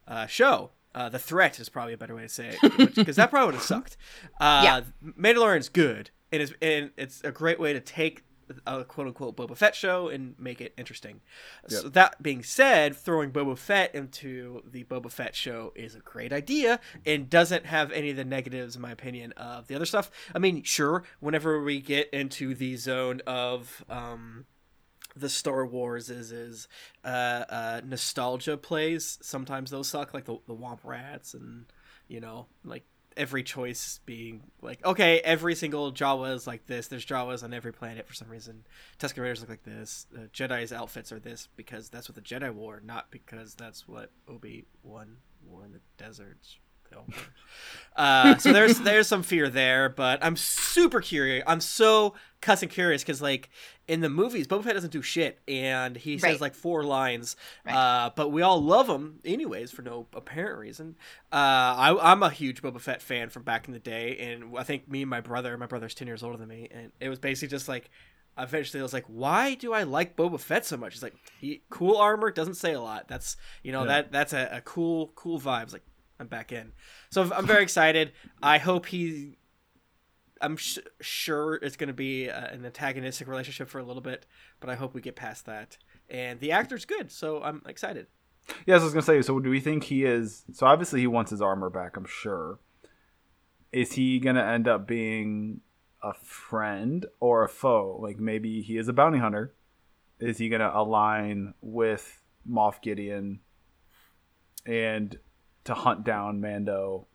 uh, 0.07 0.27
show. 0.27 0.71
Uh, 0.95 1.09
the 1.09 1.19
threat 1.19 1.59
is 1.59 1.69
probably 1.69 1.93
a 1.93 1.97
better 1.99 2.15
way 2.15 2.23
to 2.23 2.29
say 2.29 2.57
it 2.63 2.95
because 2.95 3.17
that 3.17 3.29
probably 3.31 3.47
would 3.47 3.55
have 3.55 3.65
sucked. 3.65 3.97
Uh, 4.41 4.61
Yeah. 4.65 4.81
Mandalorian's 5.19 5.69
good. 5.69 6.11
It 6.31 6.41
is, 6.41 6.55
and 6.63 6.91
it's 6.97 7.23
a 7.25 7.33
great 7.33 7.59
way 7.59 7.73
to 7.73 7.81
take 7.81 8.23
a 8.67 8.85
quote 8.85 9.07
unquote 9.07 9.37
Boba 9.37 9.57
Fett 9.57 9.75
show 9.75 10.09
and 10.09 10.35
make 10.39 10.61
it 10.61 10.75
interesting. 10.77 11.21
So 11.69 11.89
that 11.91 12.23
being 12.23 12.43
said, 12.43 12.97
throwing 12.97 13.31
Boba 13.31 13.57
Fett 13.57 13.95
into 13.95 14.63
the 14.71 14.85
Boba 14.85 15.11
Fett 15.11 15.35
show 15.35 15.73
is 15.75 15.95
a 15.95 16.01
great 16.01 16.33
idea 16.33 16.81
and 17.07 17.29
doesn't 17.29 17.67
have 17.67 17.93
any 17.93 18.11
of 18.11 18.17
the 18.17 18.25
negatives, 18.25 18.77
in 18.77 18.83
my 18.83 18.91
opinion, 18.91 19.33
of 19.33 19.69
the 19.69 19.75
other 19.75 19.87
stuff. 19.87 20.11
I 20.35 20.39
mean, 20.39 20.63
sure, 20.63 21.05
whenever 21.21 21.63
we 21.63 21.81
get 21.81 22.11
into 22.11 22.55
the 22.55 22.77
zone 22.77 23.21
of 23.27 23.85
um, 23.89 24.47
the 25.17 25.29
Star 25.29 25.65
Wars 25.67 26.11
is 26.11 26.33
is 26.33 26.69
uh, 27.05 27.45
uh, 27.49 27.81
nostalgia 27.85 28.57
plays. 28.57 29.19
Sometimes 29.23 29.71
those 29.71 29.89
suck, 29.89 30.15
like 30.15 30.25
the 30.25 30.39
the 30.47 30.55
Womp 30.55 30.81
Rats, 30.85 31.35
and 31.35 31.67
you 32.09 32.21
know, 32.21 32.47
like 32.65 32.85
every 33.17 33.43
choice 33.43 34.01
being 34.07 34.43
like, 34.63 34.85
okay, 34.85 35.21
every 35.21 35.55
single 35.55 35.93
Jawa 35.93 36.35
is 36.35 36.47
like 36.47 36.67
this. 36.67 36.89
There's 36.89 37.07
Jawas 37.07 37.43
on 37.43 37.55
every 37.55 37.73
planet 37.73 38.07
for 38.07 38.15
some 38.15 38.29
reason. 38.29 38.65
Tusken 38.99 39.23
Raiders 39.23 39.41
look 39.41 39.51
like 39.51 39.65
this. 39.65 40.07
Uh, 40.15 40.23
Jedi's 40.33 40.73
outfits 40.73 41.13
are 41.13 41.21
this 41.21 41.49
because 41.57 41.89
that's 41.89 42.09
what 42.09 42.17
the 42.17 42.23
Jedi 42.23 42.53
wore, 42.53 42.81
not 42.85 43.11
because 43.11 43.55
that's 43.55 43.87
what 43.89 44.11
Obi 44.29 44.67
Wan 44.83 45.17
wore 45.47 45.65
in 45.65 45.73
the 45.73 45.81
deserts. 45.99 46.59
Uh, 47.97 48.37
so 48.39 48.53
there's 48.53 48.81
there's 48.81 49.07
some 49.07 49.23
fear 49.23 49.49
there, 49.49 49.89
but 49.89 50.19
I'm 50.25 50.37
super 50.37 51.01
curious. 51.01 51.45
I'm 51.47 51.61
so 51.61 52.15
cussing 52.41 52.69
curious 52.69 53.03
because 53.03 53.23
like 53.23 53.51
in 53.87 54.01
the 54.01 54.09
movies, 54.11 54.49
Boba 54.49 54.65
Fett 54.65 54.75
doesn't 54.75 54.91
do 54.93 55.01
shit, 55.01 55.39
and 55.47 55.97
he 55.97 56.19
says 56.19 56.41
like 56.41 56.55
four 56.55 56.83
lines. 56.83 57.37
Right. 57.65 57.75
Uh, 57.77 58.11
but 58.17 58.31
we 58.31 58.43
all 58.43 58.61
love 58.61 58.89
him 58.89 59.21
anyways 59.25 59.71
for 59.71 59.83
no 59.83 60.09
apparent 60.13 60.59
reason. 60.59 60.97
Uh, 61.33 61.37
I, 61.37 62.13
I'm 62.13 62.25
a 62.25 62.31
huge 62.31 62.63
Boba 62.63 62.81
Fett 62.81 63.01
fan 63.01 63.29
from 63.31 63.45
back 63.45 63.69
in 63.69 63.73
the 63.73 63.79
day, 63.79 64.17
and 64.19 64.59
I 64.59 64.65
think 64.65 64.89
me 64.89 65.03
and 65.03 65.11
my 65.11 65.21
brother, 65.21 65.57
my 65.57 65.67
brother's 65.67 65.95
ten 65.95 66.09
years 66.09 66.25
older 66.25 66.37
than 66.37 66.49
me, 66.49 66.69
and 66.73 66.91
it 66.99 67.09
was 67.09 67.21
basically 67.21 67.49
just 67.53 67.69
like 67.69 67.91
eventually 68.37 68.81
I 68.81 68.83
was 68.83 68.93
like, 68.93 69.05
why 69.07 69.55
do 69.55 69.73
I 69.73 69.85
like 69.85 70.17
Boba 70.17 70.41
Fett 70.41 70.67
so 70.67 70.77
much? 70.77 70.95
He's 70.95 71.03
like, 71.05 71.15
he 71.41 71.63
cool 71.71 71.97
armor 71.97 72.33
doesn't 72.33 72.55
say 72.55 72.73
a 72.73 72.81
lot. 72.81 73.07
That's 73.07 73.37
you 73.63 73.71
know 73.71 73.83
Yeah. 73.83 73.87
that 74.03 74.11
that's 74.11 74.33
a, 74.33 74.49
a 74.51 74.61
cool 74.63 75.13
cool 75.15 75.39
vibe. 75.41 75.63
It's 75.63 75.73
like 75.73 75.85
I'm 76.19 76.27
back 76.27 76.53
in. 76.53 76.73
So 77.11 77.31
I'm 77.35 77.47
very 77.47 77.63
excited. 77.69 78.13
I 78.43 78.59
hope 78.59 78.87
he. 78.87 79.39
I'm 80.41 80.57
sh- 80.57 80.79
sure 81.01 81.55
it's 81.55 81.77
going 81.77 81.89
to 81.89 81.95
be 81.95 82.29
uh, 82.29 82.47
an 82.49 82.67
antagonistic 82.67 83.29
relationship 83.29 83.69
for 83.69 83.79
a 83.79 83.85
little 83.85 84.03
bit, 84.03 84.27
but 84.61 84.69
I 84.69 84.75
hope 84.75 84.93
we 84.95 85.01
get 85.01 85.17
past 85.17 85.47
that. 85.47 85.79
And 86.11 86.39
the 86.41 86.53
actor's 86.53 86.85
good, 86.85 87.11
so 87.11 87.43
I'm 87.43 87.63
excited. 87.67 88.09
Yes, 88.67 88.83
I 88.83 88.85
was 88.85 88.93
gonna 88.93 89.03
say. 89.03 89.23
So, 89.23 89.41
do 89.41 89.49
we 89.49 89.61
think 89.61 89.85
he 89.85 90.05
is? 90.05 90.45
So, 90.53 90.67
obviously, 90.67 91.01
he 91.01 91.07
wants 91.07 91.31
his 91.31 91.41
armor 91.41 91.71
back. 91.71 91.97
I'm 91.97 92.05
sure. 92.05 92.59
Is 93.73 93.93
he 93.93 94.19
gonna 94.21 94.45
end 94.45 94.69
up 94.69 94.87
being 94.87 95.63
a 96.03 96.13
friend 96.13 97.07
or 97.21 97.43
a 97.43 97.49
foe? 97.49 97.99
Like 98.01 98.19
maybe 98.19 98.61
he 98.61 98.77
is 98.77 98.87
a 98.87 98.93
bounty 98.93 99.19
hunter. 99.19 99.55
Is 100.21 100.37
he 100.37 100.51
gonna 100.51 100.71
align 100.75 101.55
with 101.63 102.21
Moff 102.49 102.83
Gideon 102.83 103.41
and 104.67 105.19
to 105.65 105.75
hunt 105.75 106.05
down 106.05 106.41
Mando 106.41 107.07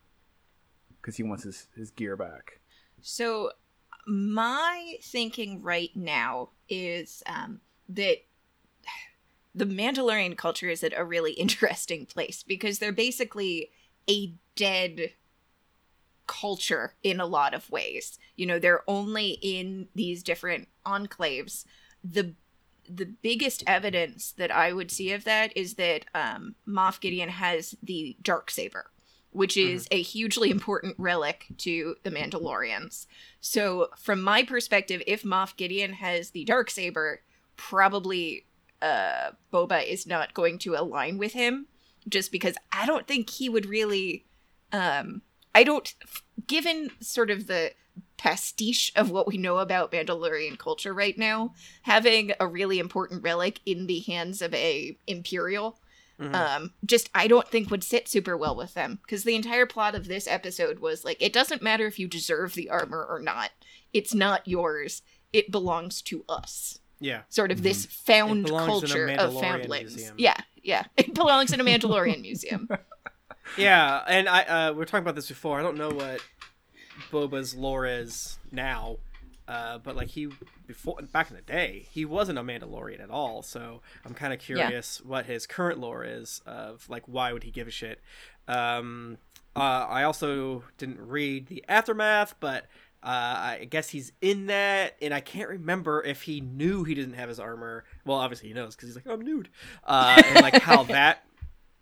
because 1.01 1.17
he 1.17 1.23
wants 1.23 1.43
his 1.43 1.67
his 1.75 1.91
gear 1.91 2.15
back? 2.15 2.59
So, 3.01 3.51
my 4.07 4.95
thinking 5.01 5.61
right 5.61 5.91
now 5.95 6.49
is 6.67 7.23
um, 7.25 7.61
that 7.89 8.17
the 9.55 9.65
Mandalorian 9.65 10.37
culture 10.37 10.69
is 10.69 10.83
at 10.83 10.97
a 10.97 11.03
really 11.03 11.33
interesting 11.33 12.05
place 12.05 12.43
because 12.43 12.79
they're 12.79 12.91
basically 12.91 13.71
a 14.09 14.33
dead 14.55 15.13
culture 16.27 16.93
in 17.01 17.19
a 17.19 17.25
lot 17.25 17.53
of 17.53 17.69
ways. 17.71 18.19
You 18.35 18.45
know, 18.45 18.59
they're 18.59 18.83
only 18.87 19.39
in 19.41 19.87
these 19.95 20.21
different 20.21 20.67
enclaves. 20.85 21.65
The 22.03 22.35
the 22.89 23.05
biggest 23.05 23.63
evidence 23.67 24.31
that 24.37 24.51
I 24.51 24.73
would 24.73 24.91
see 24.91 25.13
of 25.13 25.23
that 25.25 25.55
is 25.55 25.75
that 25.75 26.05
um, 26.15 26.55
Moff 26.67 26.99
Gideon 26.99 27.29
has 27.29 27.75
the 27.83 28.17
dark 28.21 28.49
saber, 28.49 28.89
which 29.31 29.55
is 29.55 29.87
a 29.91 30.01
hugely 30.01 30.49
important 30.49 30.95
relic 30.97 31.45
to 31.59 31.95
the 32.03 32.11
Mandalorians. 32.11 33.05
So, 33.41 33.89
from 33.97 34.21
my 34.21 34.43
perspective, 34.43 35.03
if 35.05 35.23
Moff 35.23 35.55
Gideon 35.55 35.93
has 35.93 36.31
the 36.31 36.45
dark 36.45 36.71
saber, 36.71 37.21
probably 37.55 38.45
uh, 38.81 39.31
Boba 39.53 39.85
is 39.85 40.07
not 40.07 40.33
going 40.33 40.57
to 40.59 40.75
align 40.75 41.17
with 41.17 41.33
him, 41.33 41.67
just 42.07 42.31
because 42.31 42.55
I 42.71 42.85
don't 42.85 43.07
think 43.07 43.29
he 43.29 43.49
would 43.49 43.65
really. 43.65 44.25
Um, 44.71 45.21
I 45.55 45.63
don't, 45.63 45.93
given 46.45 46.91
sort 47.01 47.31
of 47.31 47.47
the 47.47 47.71
pastiche 48.17 48.91
of 48.95 49.11
what 49.11 49.27
we 49.27 49.37
know 49.37 49.57
about 49.59 49.91
Mandalorian 49.91 50.57
culture 50.57 50.93
right 50.93 51.17
now, 51.17 51.53
having 51.83 52.31
a 52.39 52.47
really 52.47 52.79
important 52.79 53.23
relic 53.23 53.59
in 53.65 53.87
the 53.87 53.99
hands 54.01 54.41
of 54.41 54.53
a 54.53 54.97
Imperial 55.07 55.79
Mhm. 56.19 56.35
um 56.35 56.73
just 56.85 57.09
i 57.15 57.27
don't 57.27 57.47
think 57.47 57.71
would 57.71 57.81
sit 57.81 58.09
super 58.09 58.35
well 58.35 58.53
with 58.53 58.73
them 58.73 58.99
because 59.03 59.23
the 59.23 59.35
entire 59.35 59.65
plot 59.65 59.95
of 59.95 60.09
this 60.09 60.27
episode 60.27 60.79
was 60.79 61.05
like 61.05 61.15
it 61.21 61.31
doesn't 61.31 61.61
matter 61.61 61.87
if 61.87 61.97
you 61.97 62.09
deserve 62.09 62.55
the 62.55 62.69
armor 62.69 63.07
or 63.09 63.21
not 63.21 63.51
it's 63.93 64.13
not 64.13 64.45
yours 64.45 65.01
it 65.31 65.49
belongs 65.49 66.01
to 66.01 66.25
us 66.27 66.79
yeah. 66.99 67.21
sort 67.29 67.53
of 67.53 67.63
this 67.63 67.85
found 67.85 68.43
belongs 68.47 68.67
in 68.67 68.73
a 68.73 68.79
culture 69.05 69.07
of 69.07 69.31
Mandalorian 69.31 69.39
foundlings 69.41 69.95
museum. 69.95 70.15
yeah 70.17 70.35
yeah 70.61 70.83
it 70.97 71.13
belongs 71.13 71.53
in 71.53 71.61
a 71.61 71.63
mandalorian 71.63 72.19
museum 72.19 72.67
Yeah, 73.57 74.03
and 74.07 74.29
I 74.29 74.43
uh, 74.43 74.71
we 74.73 74.77
were 74.77 74.85
talking 74.85 75.03
about 75.03 75.15
this 75.15 75.27
before. 75.27 75.59
I 75.59 75.63
don't 75.63 75.77
know 75.77 75.89
what 75.89 76.21
Boba's 77.11 77.55
lore 77.55 77.85
is 77.85 78.37
now, 78.51 78.97
uh, 79.47 79.79
but 79.79 79.95
like 79.95 80.09
he 80.09 80.29
before 80.67 80.97
back 81.11 81.29
in 81.29 81.35
the 81.35 81.41
day, 81.41 81.87
he 81.91 82.05
wasn't 82.05 82.37
a 82.37 82.43
Mandalorian 82.43 83.01
at 83.01 83.09
all. 83.09 83.41
So 83.41 83.81
I'm 84.05 84.13
kind 84.13 84.33
of 84.33 84.39
curious 84.39 85.01
what 85.03 85.25
his 85.25 85.47
current 85.47 85.79
lore 85.79 86.03
is 86.03 86.41
of 86.45 86.87
like 86.89 87.03
why 87.07 87.33
would 87.33 87.43
he 87.43 87.51
give 87.51 87.67
a 87.67 87.71
shit. 87.71 87.99
Um, 88.47 89.17
uh, 89.55 89.87
I 89.89 90.03
also 90.03 90.63
didn't 90.77 90.99
read 90.99 91.47
the 91.47 91.63
aftermath, 91.67 92.35
but. 92.39 92.65
Uh, 93.01 93.55
I 93.61 93.67
guess 93.69 93.87
he's 93.87 94.11
in 94.19 94.47
that, 94.47 94.97
and 95.01 95.13
I 95.13 95.21
can't 95.21 95.47
remember 95.47 96.03
if 96.03 96.23
he 96.23 96.41
knew 96.41 96.83
he 96.83 96.95
didn't 96.95 97.13
have 97.13 97.29
his 97.29 97.39
armor. 97.39 97.85
Well, 98.03 98.17
obviously 98.17 98.49
he 98.49 98.53
knows 98.53 98.75
because 98.75 98.89
he's 98.89 98.95
like, 98.97 99.07
I'm 99.07 99.21
nude. 99.21 99.47
Uh, 99.85 100.21
and 100.25 100.43
like 100.43 100.61
how 100.61 100.83
that 100.89 101.23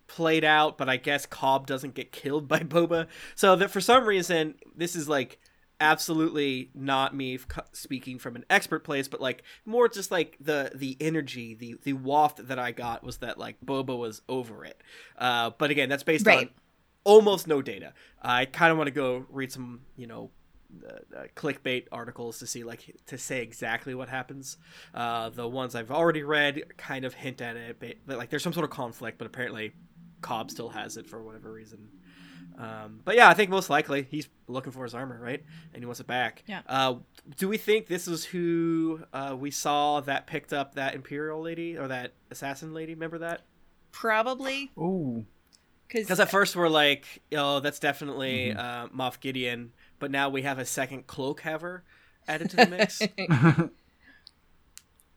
played 0.07 0.43
out, 0.43 0.77
but 0.77 0.89
I 0.89 0.97
guess 0.97 1.25
Cobb 1.25 1.67
doesn't 1.67 1.93
get 1.93 2.11
killed 2.11 2.47
by 2.47 2.59
Boba. 2.61 3.07
So 3.35 3.55
that 3.55 3.71
for 3.71 3.81
some 3.81 4.05
reason, 4.05 4.55
this 4.75 4.95
is 4.95 5.07
like 5.07 5.39
absolutely 5.79 6.71
not 6.73 7.15
me 7.15 7.39
speaking 7.71 8.19
from 8.19 8.35
an 8.35 8.45
expert 8.49 8.83
place, 8.83 9.07
but 9.07 9.21
like 9.21 9.43
more 9.65 9.87
just 9.87 10.11
like 10.11 10.37
the 10.39 10.71
the 10.73 10.97
energy, 10.99 11.53
the 11.53 11.75
the 11.83 11.93
waft 11.93 12.47
that 12.47 12.59
I 12.59 12.71
got 12.71 13.03
was 13.03 13.17
that 13.17 13.37
like 13.37 13.57
Boba 13.65 13.97
was 13.97 14.21
over 14.27 14.65
it. 14.65 14.81
Uh, 15.17 15.51
but 15.57 15.69
again, 15.71 15.89
that's 15.89 16.03
based 16.03 16.27
on 16.27 16.49
almost 17.03 17.47
no 17.47 17.61
data. 17.61 17.93
I 18.21 18.45
kind 18.45 18.71
of 18.71 18.77
want 18.77 18.87
to 18.87 18.91
go 18.91 19.25
read 19.29 19.51
some, 19.51 19.81
you 19.95 20.07
know. 20.07 20.31
Uh, 20.85 21.17
uh, 21.17 21.23
clickbait 21.33 21.85
articles 21.93 22.39
to 22.39 22.45
see 22.45 22.65
like 22.65 22.93
to 23.05 23.17
say 23.17 23.41
exactly 23.41 23.95
what 23.95 24.09
happens 24.09 24.57
uh 24.93 25.29
the 25.29 25.47
ones 25.47 25.75
i've 25.75 25.89
already 25.89 26.23
read 26.23 26.61
kind 26.75 27.05
of 27.05 27.13
hint 27.13 27.39
at 27.39 27.55
it 27.55 27.77
but, 27.79 27.95
but 28.05 28.17
like 28.17 28.29
there's 28.29 28.43
some 28.43 28.51
sort 28.51 28.65
of 28.65 28.69
conflict 28.69 29.17
but 29.17 29.25
apparently 29.25 29.71
Cobb 30.21 30.51
still 30.51 30.69
has 30.69 30.97
it 30.97 31.07
for 31.07 31.21
whatever 31.21 31.51
reason. 31.51 31.89
Um, 32.57 33.01
but 33.05 33.15
yeah, 33.15 33.29
I 33.29 33.35
think 33.35 33.51
most 33.51 33.69
likely 33.69 34.07
he's 34.09 34.27
looking 34.47 34.71
for 34.71 34.83
his 34.83 34.95
armor, 34.95 35.19
right? 35.21 35.43
And 35.73 35.83
he 35.83 35.85
wants 35.85 35.99
it 35.99 36.07
back. 36.07 36.43
Yeah. 36.47 36.61
Uh, 36.67 36.95
do 37.37 37.47
we 37.47 37.57
think 37.57 37.87
this 37.87 38.07
is 38.07 38.25
who 38.25 39.01
uh, 39.13 39.35
we 39.37 39.51
saw 39.51 39.99
that 40.01 40.25
picked 40.25 40.53
up 40.53 40.75
that 40.75 40.95
Imperial 40.95 41.41
lady 41.41 41.77
or 41.77 41.87
that 41.87 42.13
assassin 42.31 42.73
lady? 42.73 42.95
Remember 42.95 43.19
that? 43.19 43.41
probably 43.97 44.69
Ooh, 44.77 45.25
Because 45.87 46.19
at 46.19 46.29
first 46.29 46.55
we're 46.55 46.69
like, 46.69 47.23
oh, 47.35 47.59
that's 47.59 47.79
definitely 47.79 48.53
Mm-hmm. 48.55 48.59
uh, 48.59 48.87
Moff 48.89 49.19
Gideon, 49.19 49.71
but 49.97 50.11
now 50.11 50.29
we 50.29 50.43
have 50.43 50.59
a 50.59 50.65
second 50.65 51.07
cloak 51.07 51.41
haver 51.41 51.83
added 52.27 52.51
to 52.51 52.57
the 52.57 52.67
mix. 52.67 53.01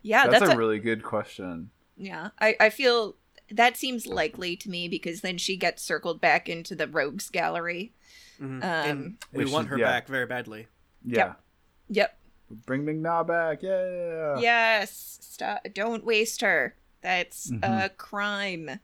yeah 0.02 0.26
that's, 0.26 0.40
that's, 0.40 0.52
a, 0.52 0.54
a, 0.54 0.58
really 0.58 0.78
good 0.78 1.02
question. 1.02 1.70
yeah 1.98 2.30
I, 2.40 2.56
I 2.58 2.70
feel 2.70 3.16
that 3.50 3.76
seems 3.76 4.06
likely 4.06 4.56
to 4.56 4.68
me 4.70 4.88
because 4.88 5.20
then 5.22 5.38
she 5.38 5.56
gets 5.56 5.82
circled 5.82 6.20
back 6.20 6.48
into 6.48 6.74
the 6.74 6.86
rogues 6.88 7.28
gallery 7.30 7.92
Mhm. 8.40 8.62
Um, 8.62 8.62
and 8.62 9.16
we 9.32 9.44
want 9.44 9.68
her 9.68 9.76
yeah. 9.78 9.84
back 9.86 10.06
very 10.08 10.24
badly. 10.26 10.66
Yeah, 11.04 11.34
yep 11.88 12.16
bring 12.66 12.84
Ming 12.84 13.00
Na 13.02 13.22
back. 13.22 13.62
Yeah. 13.62 14.38
yes 14.40 15.18
stop 15.20 15.60
don't 15.74 16.04
waste 16.04 16.40
her 16.40 16.74
that's 17.02 17.50
Mhm. 17.50 17.84
a 17.84 17.88
crime 17.90 18.80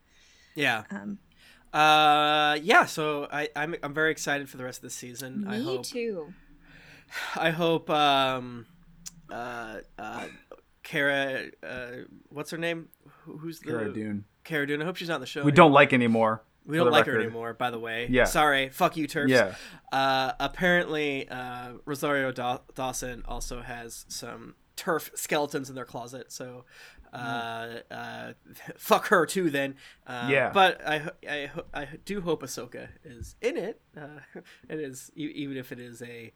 Yeah. 0.55 0.85
um 0.91 1.19
Uh, 1.73 2.59
yeah. 2.63 2.87
So 2.87 3.29
I, 3.31 3.51
I'm 3.55 3.75
I'm 3.83 3.93
very 3.93 4.11
excited 4.11 4.49
for 4.49 4.57
the 4.57 4.65
rest 4.65 4.79
of 4.79 4.83
the 4.85 4.91
season. 4.91 5.47
I 5.47 5.59
me 5.59 5.65
hope 5.65 5.85
too 5.85 6.33
I 7.35 7.51
hope 7.51 7.91
um, 7.91 8.67
uh, 9.31 9.79
uh, 9.99 10.27
Cara, 10.83 11.47
uh, 11.63 11.89
what's 12.31 12.51
her 12.51 12.57
name? 12.59 12.89
Who's 13.25 13.61
the 13.61 13.67
Cara 13.73 13.93
Dune. 13.93 14.25
Cara 14.47 14.67
Dune. 14.67 14.81
I 14.81 14.85
hope 14.87 14.97
she's 14.97 15.09
not 15.09 15.21
the 15.21 15.27
show. 15.27 15.41
We 15.41 15.51
anymore. 15.51 15.57
don't 15.57 15.73
like 15.73 15.93
anymore. 15.93 16.43
We 16.65 16.77
don't 16.79 16.91
like 16.91 17.07
her 17.07 17.21
anymore. 17.21 17.55
By 17.55 17.71
the 17.71 17.79
way. 17.79 18.09
Yeah. 18.11 18.25
Sorry. 18.25 18.71
Fuck 18.71 18.97
you, 18.97 19.07
TERFs. 19.07 19.29
Yeah. 19.29 19.55
Uh, 19.93 20.33
apparently, 20.41 21.29
uh, 21.29 21.75
Rosario 21.85 22.33
Daw- 22.33 22.63
Dawson 22.75 23.23
also 23.29 23.61
has 23.63 24.05
some 24.09 24.55
TERF 24.77 25.17
skeletons 25.17 25.69
in 25.69 25.77
their 25.77 25.85
closet. 25.85 26.33
So, 26.33 26.65
uh, 27.13 27.67
uh, 27.91 28.33
fuck 28.77 29.07
her 29.09 29.27
too. 29.27 29.49
Then, 29.51 29.77
uh, 30.07 30.29
Yeah. 30.31 30.51
But 30.53 30.81
I, 30.87 31.11
I, 31.29 31.51
I 31.73 31.89
do 32.05 32.21
hope 32.21 32.43
Ahsoka 32.43 32.89
is 33.05 33.37
in 33.41 33.57
it. 33.57 33.81
Uh, 33.97 34.21
it 34.69 34.81
is 34.81 35.13
even 35.15 35.57
if 35.57 35.71
it 35.71 35.79
is 35.79 36.03
a 36.03 36.33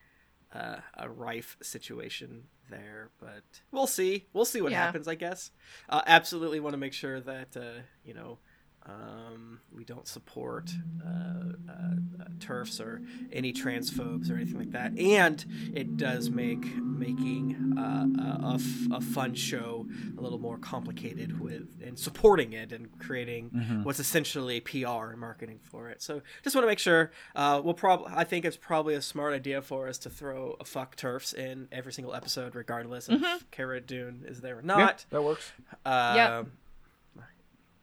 uh, 0.54 0.76
a 0.94 1.08
rife 1.08 1.56
situation 1.62 2.44
there, 2.70 3.10
but 3.20 3.42
we'll 3.72 3.86
see. 3.86 4.26
We'll 4.32 4.44
see 4.44 4.60
what 4.60 4.72
Yeah. 4.72 4.84
happens. 4.84 5.08
I 5.08 5.14
guess. 5.14 5.50
Uh, 5.88 6.02
absolutely 6.06 6.60
want 6.60 6.74
to 6.74 6.78
make 6.78 6.92
sure 6.92 7.20
that 7.20 7.56
uh, 7.56 7.82
you 8.04 8.14
know 8.14 8.38
um, 8.86 9.60
we 9.72 9.84
don't 9.84 10.06
support 10.08 10.70
uh, 11.04 11.08
uh, 11.08 11.72
uh, 11.72 12.24
TERFs 12.38 12.80
or 12.80 13.02
any 13.32 13.52
transphobes 13.52 14.30
or 14.30 14.34
anything 14.36 14.58
like 14.58 14.70
that. 14.72 14.98
And 14.98 15.44
it 15.74 15.96
does 15.96 16.30
make 16.30 16.64
making 16.76 17.74
uh, 17.78 18.06
a, 18.18 18.46
a 18.52 18.54
f- 18.54 18.88
a 18.92 19.00
fun 19.00 19.34
show 19.34 19.86
a 20.18 20.20
little 20.20 20.38
more 20.38 20.58
complicated 20.58 21.40
with 21.40 21.80
and 21.84 21.98
supporting 21.98 22.52
it 22.52 22.72
and 22.72 22.88
creating 22.98 23.50
Mhm. 23.50 23.84
what's 23.84 24.00
essentially 24.00 24.60
PR 24.60 25.10
and 25.10 25.18
marketing 25.20 25.60
for 25.62 25.88
it. 25.88 26.02
So 26.02 26.22
just 26.42 26.56
want 26.56 26.64
to 26.64 26.68
make 26.68 26.78
sure. 26.78 27.12
Uh, 27.36 27.60
we'll 27.62 27.74
probably. 27.74 28.12
I 28.14 28.24
think 28.24 28.44
it's 28.44 28.56
probably 28.56 28.94
a 28.94 29.02
smart 29.02 29.32
idea 29.34 29.62
for 29.62 29.88
us 29.88 29.98
to 29.98 30.10
throw 30.10 30.56
a 30.58 30.64
fuck 30.64 30.96
TERFs 30.96 31.34
in 31.34 31.68
every 31.70 31.92
single 31.92 32.14
episode, 32.14 32.54
regardless 32.54 33.08
of 33.08 33.22
if 33.22 33.50
Cara 33.50 33.80
Dune 33.80 34.24
is 34.26 34.40
there 34.40 34.56
or 34.56 34.60
Yeah, 34.62 34.66
not. 34.66 35.04
that 35.10 35.22
works. 35.22 35.52
Um, 35.84 36.52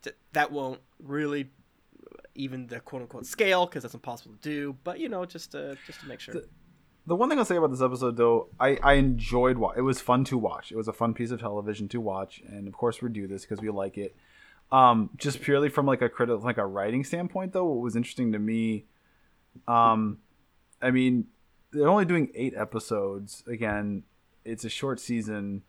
th- 0.07 0.15
that 0.33 0.51
won't 0.51 0.79
really 1.03 1.49
even 2.35 2.67
the 2.67 2.79
quote 2.79 3.01
unquote 3.01 3.25
scale 3.25 3.65
because 3.65 3.83
that's 3.83 3.93
impossible 3.95 4.35
to 4.35 4.41
do. 4.41 4.75
But 4.83 4.99
you 4.99 5.09
know, 5.09 5.25
just 5.25 5.51
to 5.51 5.77
just 5.85 5.99
to 6.01 6.07
make 6.07 6.19
sure. 6.19 6.33
The- 6.35 6.47
The 7.07 7.15
one 7.15 7.29
thing 7.29 7.39
I'll 7.39 7.45
say 7.45 7.55
about 7.55 7.71
this 7.71 7.81
episode, 7.81 8.17
though, 8.17 8.49
I, 8.59 8.77
I 8.83 8.93
enjoyed. 8.95 9.57
Wa- 9.57 9.73
it 9.77 9.81
was 9.81 10.01
fun 10.01 10.25
to 10.25 10.37
watch. 10.37 10.73
It 10.73 10.75
was 10.77 10.89
a 10.89 10.93
fun 10.93 11.13
piece 11.13 11.31
of 11.31 11.39
television 11.39 11.87
to 11.89 12.01
watch, 12.01 12.41
and 12.47 12.67
of 12.67 12.73
course 12.73 13.01
we 13.01 13.07
do 13.09 13.27
this 13.27 13.43
because 13.43 13.61
we 13.61 13.69
like 13.69 13.97
it. 13.97 14.13
Um, 14.73 15.09
just 15.15 15.41
purely 15.41 15.69
from 15.69 15.85
like 15.85 16.01
a 16.01 16.09
critical, 16.09 16.43
like 16.43 16.57
a 16.57 16.65
writing 16.65 17.05
standpoint, 17.05 17.53
though, 17.53 17.63
what 17.63 17.81
was 17.81 17.95
interesting 17.95 18.33
to 18.33 18.39
me, 18.39 18.83
um, 19.69 20.19
I 20.81 20.91
mean, 20.91 21.27
they're 21.71 21.87
only 21.87 22.03
doing 22.03 22.29
eight 22.35 22.53
episodes. 22.57 23.41
Again, 23.47 24.03
it's 24.43 24.65
a 24.65 24.69
short 24.69 24.99
season. 24.99 25.63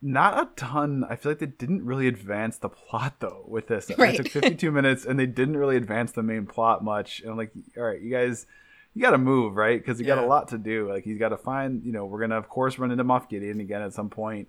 Not 0.00 0.38
a 0.38 0.48
ton. 0.54 1.04
I 1.08 1.16
feel 1.16 1.32
like 1.32 1.40
they 1.40 1.46
didn't 1.46 1.84
really 1.84 2.06
advance 2.06 2.56
the 2.58 2.68
plot 2.68 3.14
though 3.18 3.44
with 3.48 3.66
this. 3.66 3.90
Right. 3.98 4.14
It 4.14 4.24
took 4.24 4.28
52 4.42 4.70
minutes, 4.70 5.04
and 5.04 5.18
they 5.18 5.26
didn't 5.26 5.56
really 5.56 5.76
advance 5.76 6.12
the 6.12 6.22
main 6.22 6.46
plot 6.46 6.84
much. 6.84 7.20
And 7.20 7.30
I'm 7.30 7.36
like, 7.36 7.52
all 7.76 7.82
right, 7.82 8.00
you 8.00 8.10
guys 8.10 8.46
you 8.94 9.02
got 9.02 9.10
to 9.10 9.18
move, 9.18 9.56
right? 9.56 9.78
Because 9.80 10.00
you 10.00 10.06
got 10.06 10.18
a 10.18 10.26
lot 10.26 10.48
to 10.48 10.58
do. 10.58 10.88
Like 10.88 11.04
he's 11.04 11.18
got 11.18 11.28
to 11.30 11.36
find, 11.36 11.84
you 11.84 11.92
know, 11.92 12.04
we're 12.06 12.20
gonna 12.20 12.38
of 12.38 12.48
course 12.48 12.78
run 12.78 12.90
into 12.90 13.04
Moff 13.04 13.28
Gideon 13.28 13.60
again 13.60 13.82
at 13.82 13.92
some 13.92 14.08
point. 14.10 14.48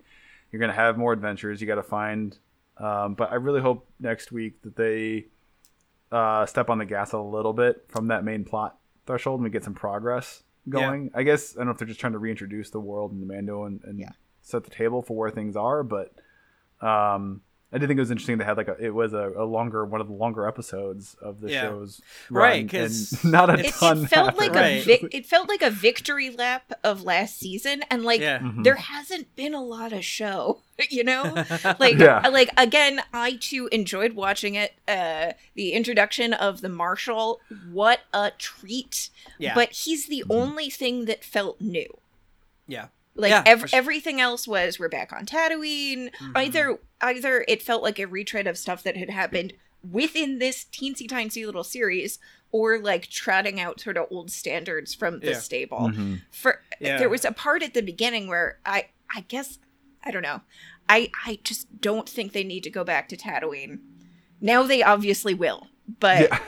You're 0.51 0.59
gonna 0.59 0.73
have 0.73 0.97
more 0.97 1.13
adventures. 1.13 1.61
You 1.61 1.67
got 1.67 1.75
to 1.75 1.83
find. 1.83 2.37
Um, 2.77 3.15
but 3.15 3.31
I 3.31 3.35
really 3.35 3.61
hope 3.61 3.89
next 3.99 4.31
week 4.31 4.61
that 4.61 4.75
they 4.75 5.25
uh, 6.11 6.45
step 6.45 6.69
on 6.69 6.77
the 6.77 6.85
gas 6.85 7.11
a 7.11 7.19
little 7.19 7.53
bit 7.53 7.85
from 7.89 8.07
that 8.07 8.23
main 8.23 8.45
plot 8.45 8.77
threshold 9.05 9.39
and 9.39 9.43
we 9.43 9.49
get 9.49 9.63
some 9.63 9.73
progress 9.73 10.43
going. 10.69 11.11
I 11.13 11.23
guess 11.23 11.55
I 11.55 11.59
don't 11.59 11.65
know 11.67 11.71
if 11.73 11.77
they're 11.79 11.87
just 11.87 11.99
trying 11.99 12.13
to 12.13 12.19
reintroduce 12.19 12.69
the 12.69 12.79
world 12.79 13.11
and 13.11 13.21
the 13.21 13.25
Mando 13.31 13.65
and, 13.65 13.81
and 13.83 13.99
Yeah. 13.99 14.11
Set 14.49 14.63
the 14.63 14.69
table 14.71 15.01
for 15.01 15.15
where 15.15 15.29
things 15.29 15.55
are, 15.55 15.83
but 15.83 16.11
um, 16.81 17.41
I 17.71 17.77
did 17.77 17.87
think 17.87 17.97
it 17.97 18.01
was 18.01 18.09
interesting. 18.09 18.39
They 18.39 18.45
had 18.45 18.57
like 18.57 18.67
a 18.67 18.75
it 18.83 18.93
was 18.95 19.13
a, 19.13 19.31
a 19.37 19.43
longer 19.45 19.85
one 19.85 20.01
of 20.01 20.07
the 20.07 20.13
longer 20.13 20.47
episodes 20.47 21.15
of 21.21 21.39
the 21.41 21.51
Yeah. 21.51 21.61
show's 21.63 22.01
Right, 22.31 22.59
run, 22.61 22.67
'cause 22.67 23.19
and 23.23 23.31
not 23.31 23.49
a 23.51 23.59
It, 23.59 23.65
it 23.67 23.73
ton. 23.75 24.07
felt 24.07 24.37
like 24.37 24.53
Right. 24.55 24.81
a 24.81 24.83
vic- 24.83 25.13
it 25.13 25.25
felt 25.27 25.47
like 25.49 25.61
a 25.61 25.69
victory 25.69 26.31
lap 26.31 26.71
of 26.83 27.03
last 27.03 27.37
season, 27.37 27.83
and 27.91 28.03
like 28.03 28.21
Yeah. 28.21 28.39
Mhm. 28.39 28.63
there 28.63 28.75
hasn't 28.75 29.35
been 29.35 29.53
a 29.53 29.61
lot 29.63 29.93
of 29.93 30.03
show, 30.03 30.61
you 30.89 31.03
know. 31.03 31.45
like 31.79 31.97
Yeah. 31.99 32.27
like 32.29 32.49
again 32.57 33.01
i 33.13 33.37
too 33.39 33.67
enjoyed 33.71 34.13
watching 34.13 34.55
it 34.55 34.73
uh 34.87 35.33
the 35.53 35.73
introduction 35.73 36.33
of 36.33 36.61
the 36.61 36.69
marshal 36.69 37.39
what 37.71 37.99
a 38.13 38.31
treat 38.37 39.09
yeah. 39.37 39.53
but 39.53 39.71
he's 39.73 40.07
the 40.07 40.23
only 40.29 40.69
thing 40.71 41.05
that 41.05 41.23
felt 41.23 41.59
new 41.61 41.87
yeah. 42.65 42.87
Like 43.15 43.31
Yeah, 43.31 43.43
ev- 43.45 43.69
sure. 43.69 43.69
everything 43.77 44.21
else 44.21 44.47
was 44.47 44.79
we're 44.79 44.89
back 44.89 45.11
on 45.11 45.25
tatooine 45.25 46.11
Mhm. 46.15 46.31
either 46.35 46.79
either 47.01 47.43
it 47.47 47.61
felt 47.61 47.83
like 47.83 47.99
a 47.99 48.05
retread 48.05 48.47
of 48.47 48.57
stuff 48.57 48.83
that 48.83 48.95
had 48.97 49.09
happened 49.09 49.53
within 49.89 50.39
this 50.39 50.65
teensy 50.71 51.07
tiny 51.07 51.45
little 51.45 51.63
series 51.63 52.19
or 52.51 52.79
like 52.79 53.07
trotting 53.09 53.59
out 53.59 53.79
sort 53.79 53.97
of 53.97 54.07
old 54.11 54.29
standards 54.31 54.93
from 54.93 55.19
the 55.21 55.31
Yeah. 55.31 55.39
stable 55.39 55.91
Mhm. 55.93 56.21
for 56.31 56.61
Yeah. 56.79 56.97
there 56.97 57.09
was 57.09 57.23
a 57.25 57.31
part 57.31 57.63
at 57.63 57.73
the 57.73 57.81
beginning 57.81 58.27
where 58.27 58.59
I 58.65 58.87
I 59.13 59.21
guess 59.21 59.59
I 60.03 60.11
don't 60.11 60.23
know. 60.23 60.41
I 60.87 61.11
I 61.25 61.39
just 61.43 61.81
don't 61.81 62.07
think 62.07 62.31
they 62.33 62.43
need 62.43 62.63
to 62.63 62.69
go 62.69 62.83
back 62.83 63.09
to 63.09 63.17
Tatooine. 63.17 63.79
Now 64.41 64.63
they 64.63 64.81
obviously 64.83 65.33
will, 65.33 65.67
but 65.99 66.29
Yeah. 66.29 66.39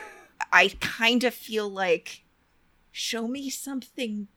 I 0.54 0.70
kind 0.80 1.24
of 1.24 1.34
feel 1.34 1.70
like 1.70 2.24
show 2.92 3.28
me 3.28 3.50
something 3.50 4.28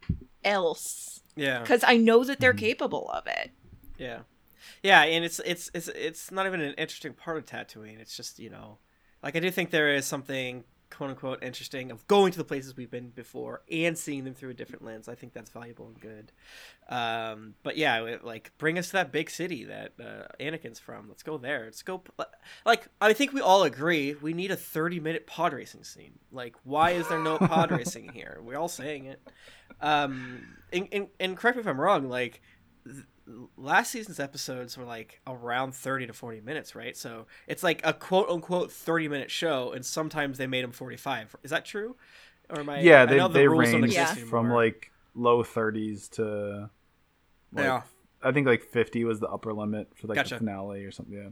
else 0.45 1.21
Yeah. 1.37 1.61
because 1.61 1.83
I 1.85 1.97
know 1.97 2.25
that 2.25 2.41
they're 2.41 2.55
Mhm. 2.55 2.59
capable 2.59 3.11
of 3.11 3.27
it. 3.27 3.51
Yeah, 3.99 4.21
yeah, 4.83 5.03
and 5.03 5.25
it's 5.25 5.41
it's 5.45 5.71
it's 5.75 5.89
it's 5.89 6.31
not 6.31 6.47
even 6.47 6.61
an 6.61 6.75
interesting 6.75 7.15
part 7.15 7.37
of 7.39 7.47
Tatooine. 7.47 7.99
It's 8.01 8.17
just 8.17 8.39
you 8.39 8.51
know, 8.51 8.79
like 9.23 9.37
I 9.37 9.41
do 9.41 9.51
think 9.51 9.71
there 9.71 9.95
is 9.95 10.07
something 10.07 10.65
quote 10.95 11.11
unquote 11.11 11.43
interesting 11.43 11.91
of 11.91 12.07
going 12.07 12.33
to 12.33 12.39
the 12.39 12.45
places 12.45 12.77
we've 12.77 12.91
been 12.91 13.11
before 13.11 13.63
and 13.71 13.97
seeing 13.97 14.25
them 14.25 14.35
through 14.35 14.51
a 14.51 14.55
different 14.55 14.85
lens. 14.85 15.09
I 15.09 15.15
think 15.15 15.33
that's 15.33 15.51
valuable 15.51 15.89
and 15.89 16.01
good. 16.01 16.33
Um, 16.89 17.55
but 17.63 17.77
yeah, 17.77 18.03
it, 18.05 18.25
like 18.25 18.53
bring 18.59 18.79
us 18.79 18.87
to 18.87 18.93
that 18.95 19.13
big 19.13 19.31
city 19.31 19.65
that 19.65 19.93
uh, 20.01 20.27
Anakin's 20.41 20.79
from. 20.79 21.09
Let's 21.09 21.23
go 21.23 21.39
there. 21.39 21.65
Let's 21.65 21.83
go. 21.83 22.03
Like 22.65 22.89
I 23.01 23.13
think 23.13 23.33
we 23.33 23.41
all 23.41 23.63
agree 23.65 24.15
we 24.15 24.33
need 24.33 24.51
a 24.51 24.57
thirty 24.57 25.01
minute 25.01 25.27
pod 25.27 25.53
racing 25.53 25.85
scene. 25.85 26.19
Like 26.31 26.57
why 26.65 26.91
is 26.91 27.09
there 27.09 27.19
no 27.19 27.39
pod 27.39 27.71
racing 27.71 28.11
here? 28.13 28.41
We're 28.43 28.59
all 28.59 28.69
saying 28.69 29.07
it. 29.07 29.21
Um, 29.81 30.47
and, 30.73 30.89
and, 30.93 31.09
and 31.19 31.37
correct 31.37 31.57
me 31.57 31.61
if 31.61 31.67
I'm 31.67 31.81
wrong. 31.81 32.09
Like 32.09 32.41
last 33.57 33.91
season's 33.91 34.21
episodes 34.21 34.77
were 34.77 34.85
like 34.85 35.21
around 35.27 35.75
30 35.75 36.09
to 36.09 36.13
40 36.13 36.43
minutes 36.43 36.75
right 36.75 36.95
so 36.97 37.27
it's 37.47 37.63
like 37.63 37.81
a 37.85 37.93
quote 37.95 38.29
unquote 38.29 38.71
30 38.71 39.09
minute 39.09 39.31
show 39.31 39.73
and 39.73 39.85
sometimes 39.85 40.37
they 40.37 40.47
made 40.47 40.63
them 40.63 40.73
45 40.73 41.35
is 41.43 41.51
that 41.51 41.65
true 41.65 41.97
or 42.51 42.61
am 42.61 42.69
I, 42.69 42.81
yeah, 42.81 43.03
I 43.03 43.07
they 43.07 43.17
know 43.17 43.29
the 43.29 43.35
they 43.39 43.49
rules 43.49 43.73
range 43.73 43.85
exist 43.87 44.19
Yeah. 44.19 44.25
from 44.27 44.51
like 44.51 44.93
low 45.15 45.43
30s 45.43 46.11
to 46.13 46.69
like, 47.53 47.65
Yeah. 47.65 47.83
I 48.23 48.33
think 48.33 48.47
like 48.47 48.63
50 48.65 49.05
was 49.05 49.21
the 49.21 49.29
upper 49.29 49.55
limit 49.55 49.89
for 49.97 50.09
like 50.09 50.17
Gotcha. 50.17 50.35
the 50.35 50.39
finale 50.41 50.85
or 50.85 50.91
something. 50.91 51.15
Yeah. 51.15 51.29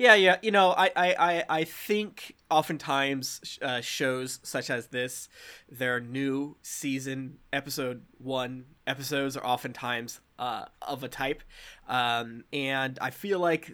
Yeah, 0.00 0.14
yeah. 0.14 0.36
You 0.40 0.50
know, 0.50 0.70
I, 0.70 0.90
I, 0.96 1.14
I, 1.18 1.44
I 1.50 1.64
think 1.64 2.34
oftentimes 2.50 3.58
uh, 3.60 3.82
shows 3.82 4.40
such 4.42 4.70
as 4.70 4.86
this, 4.86 5.28
their 5.70 6.00
new 6.00 6.56
season 6.62 7.36
episode 7.52 8.06
one 8.16 8.64
episodes 8.86 9.36
are 9.36 9.44
oftentimes 9.44 10.20
uh, 10.38 10.64
of 10.80 11.04
a 11.04 11.08
type, 11.08 11.42
um, 11.86 12.44
and 12.50 12.98
I 13.02 13.10
feel 13.10 13.40
like 13.40 13.70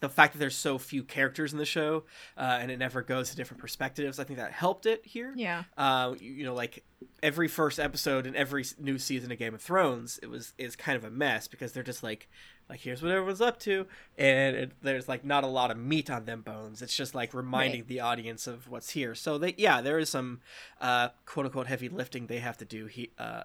the 0.00 0.10
fact 0.10 0.34
that 0.34 0.40
there's 0.40 0.56
so 0.56 0.76
few 0.76 1.02
characters 1.02 1.52
in 1.52 1.58
the 1.58 1.64
show 1.64 2.04
uh, 2.36 2.58
and 2.60 2.70
it 2.70 2.78
never 2.78 3.00
goes 3.00 3.30
to 3.30 3.36
different 3.36 3.62
perspectives, 3.62 4.18
I 4.18 4.24
think 4.24 4.38
that 4.38 4.52
helped 4.52 4.84
it 4.84 5.06
here. 5.06 5.32
Yeah. 5.34 5.64
uh, 5.78 6.14
you, 6.20 6.32
you 6.32 6.44
know, 6.44 6.54
like 6.54 6.84
every 7.22 7.48
first 7.48 7.78
episode 7.78 8.26
in 8.26 8.34
every 8.36 8.64
new 8.78 8.98
season 8.98 9.30
of 9.32 9.38
Game 9.38 9.54
of 9.54 9.60
Thrones, 9.60 10.18
it 10.22 10.30
was 10.30 10.52
is 10.58 10.76
kind 10.76 10.96
of 10.96 11.04
a 11.04 11.10
mess 11.10 11.48
because 11.48 11.72
they're 11.72 11.82
just 11.82 12.02
like, 12.02 12.28
like 12.68 12.80
here's 12.80 13.02
what 13.02 13.10
everyone's 13.10 13.40
up 13.40 13.58
to, 13.60 13.86
and 14.16 14.56
it, 14.56 14.72
there's 14.80 15.08
like 15.08 15.24
not 15.24 15.42
a 15.42 15.48
lot 15.48 15.70
of 15.72 15.76
meat 15.76 16.08
on 16.08 16.24
them 16.24 16.40
bones. 16.42 16.82
It's 16.82 16.96
just 16.96 17.14
like 17.14 17.34
reminding 17.34 17.80
Right. 17.80 17.88
the 17.88 18.00
audience 18.00 18.46
of 18.46 18.68
what's 18.68 18.90
here. 18.90 19.14
So 19.16 19.38
they, 19.38 19.54
yeah, 19.58 19.80
there 19.80 19.98
is 19.98 20.08
some 20.08 20.40
uh, 20.80 21.08
quote 21.26 21.46
unquote 21.46 21.66
heavy 21.66 21.88
lifting 21.88 22.26
they 22.28 22.38
have 22.38 22.56
to 22.58 22.64
do 22.64 22.86
he, 22.86 23.10
uh, 23.18 23.42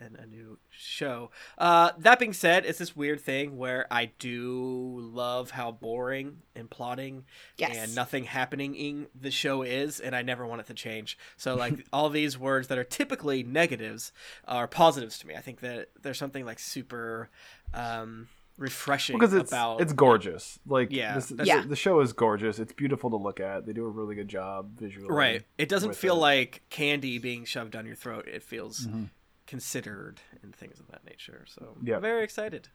in 0.00 0.16
a 0.16 0.26
new 0.26 0.58
show. 0.70 1.30
Uh, 1.56 1.92
that 1.98 2.18
being 2.18 2.34
said, 2.34 2.66
it's 2.66 2.78
this 2.78 2.94
weird 2.94 3.20
thing 3.20 3.56
where 3.56 3.86
I 3.90 4.10
do 4.18 4.98
love 5.00 5.52
how 5.52 5.72
boring 5.72 6.38
and 6.54 6.68
plotting 6.70 7.24
Yes. 7.56 7.74
and 7.76 7.94
nothing 7.94 8.24
happening 8.24 8.74
in 8.74 9.06
the 9.18 9.30
show 9.30 9.62
is, 9.62 9.98
and 9.98 10.14
I 10.14 10.20
never 10.22 10.46
want 10.46 10.60
it 10.60 10.66
to 10.66 10.74
change. 10.74 11.16
So 11.38 11.54
like 11.54 11.86
all 11.92 12.10
these 12.10 12.36
words 12.38 12.68
that 12.68 12.76
are 12.76 12.84
typically 12.90 13.42
negatives 13.42 14.12
are 14.46 14.66
positives 14.68 15.18
to 15.20 15.26
me. 15.26 15.34
I 15.34 15.40
think 15.40 15.60
that 15.60 15.88
there's 16.02 16.18
something 16.18 16.44
like 16.44 16.58
super 16.58 17.30
um, 17.74 18.28
refreshing 18.56 19.16
because 19.18 19.32
it's 19.34 19.50
about 19.52 19.80
it's 19.80 19.92
gorgeous. 19.92 20.58
Like 20.66 20.88
Yeah, 20.90 21.14
this, 21.14 21.26
that's- 21.28 21.46
Yeah. 21.46 21.64
the 21.66 21.76
show 21.76 22.00
is 22.00 22.12
gorgeous. 22.12 22.58
It's 22.58 22.72
beautiful 22.72 23.10
to 23.10 23.16
look 23.16 23.40
at. 23.40 23.66
They 23.66 23.72
do 23.72 23.84
a 23.84 23.88
really 23.90 24.14
good 24.14 24.28
job 24.28 24.78
visually. 24.78 25.08
right. 25.10 25.44
It 25.58 25.68
doesn't 25.68 25.94
feel 25.94 26.16
it. 26.16 26.20
like 26.20 26.62
candy 26.70 27.18
being 27.18 27.44
shoved 27.44 27.72
down 27.72 27.86
your 27.86 27.94
throat. 27.96 28.26
It 28.26 28.42
feels 28.42 28.86
Mhm. 28.86 29.10
considered 29.46 30.20
and 30.42 30.54
things 30.54 30.80
of 30.80 30.88
that 30.88 31.04
nature. 31.04 31.44
So 31.46 31.76
Yeah. 31.82 31.96
I'm 31.96 32.02
very 32.02 32.24
excited. 32.24 32.68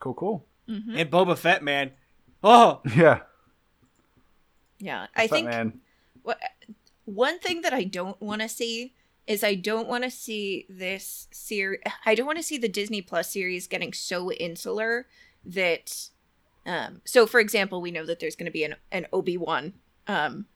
Cool, 0.00 0.14
cool. 0.14 0.46
Mhm. 0.68 0.98
And 1.00 1.10
Boba 1.10 1.36
Fett, 1.38 1.62
man. 1.62 1.92
Oh, 2.42 2.80
Yeah. 2.96 3.20
Yeah. 4.78 5.06
I 5.14 5.22
What's 5.22 5.32
up, 5.32 5.36
think 5.36 5.46
man. 5.48 5.80
what 6.22 6.40
one 7.04 7.38
thing 7.38 7.62
that 7.62 7.72
I 7.72 7.84
don't 7.84 8.20
want 8.20 8.42
to 8.42 8.48
see 8.48 8.94
is 9.26 9.44
I 9.44 9.54
don't 9.54 9.88
want 9.88 10.04
to 10.04 10.10
see 10.10 10.66
this 10.68 11.28
series. 11.30 11.80
I 12.04 12.14
don't 12.14 12.26
want 12.26 12.38
to 12.38 12.44
see 12.44 12.58
the 12.58 12.68
Disney 12.68 13.02
Plus 13.02 13.30
series 13.32 13.66
getting 13.66 13.92
so 13.92 14.32
insular 14.32 15.06
that. 15.44 16.08
Um, 16.64 17.00
so, 17.04 17.26
for 17.26 17.40
example, 17.40 17.80
we 17.80 17.90
know 17.90 18.06
that 18.06 18.20
there's 18.20 18.36
going 18.36 18.46
to 18.46 18.52
be 18.52 18.64
an 18.64 18.76
an 18.90 19.06
Obi 19.12 19.36
Wan 19.36 19.74
um, 20.06 20.46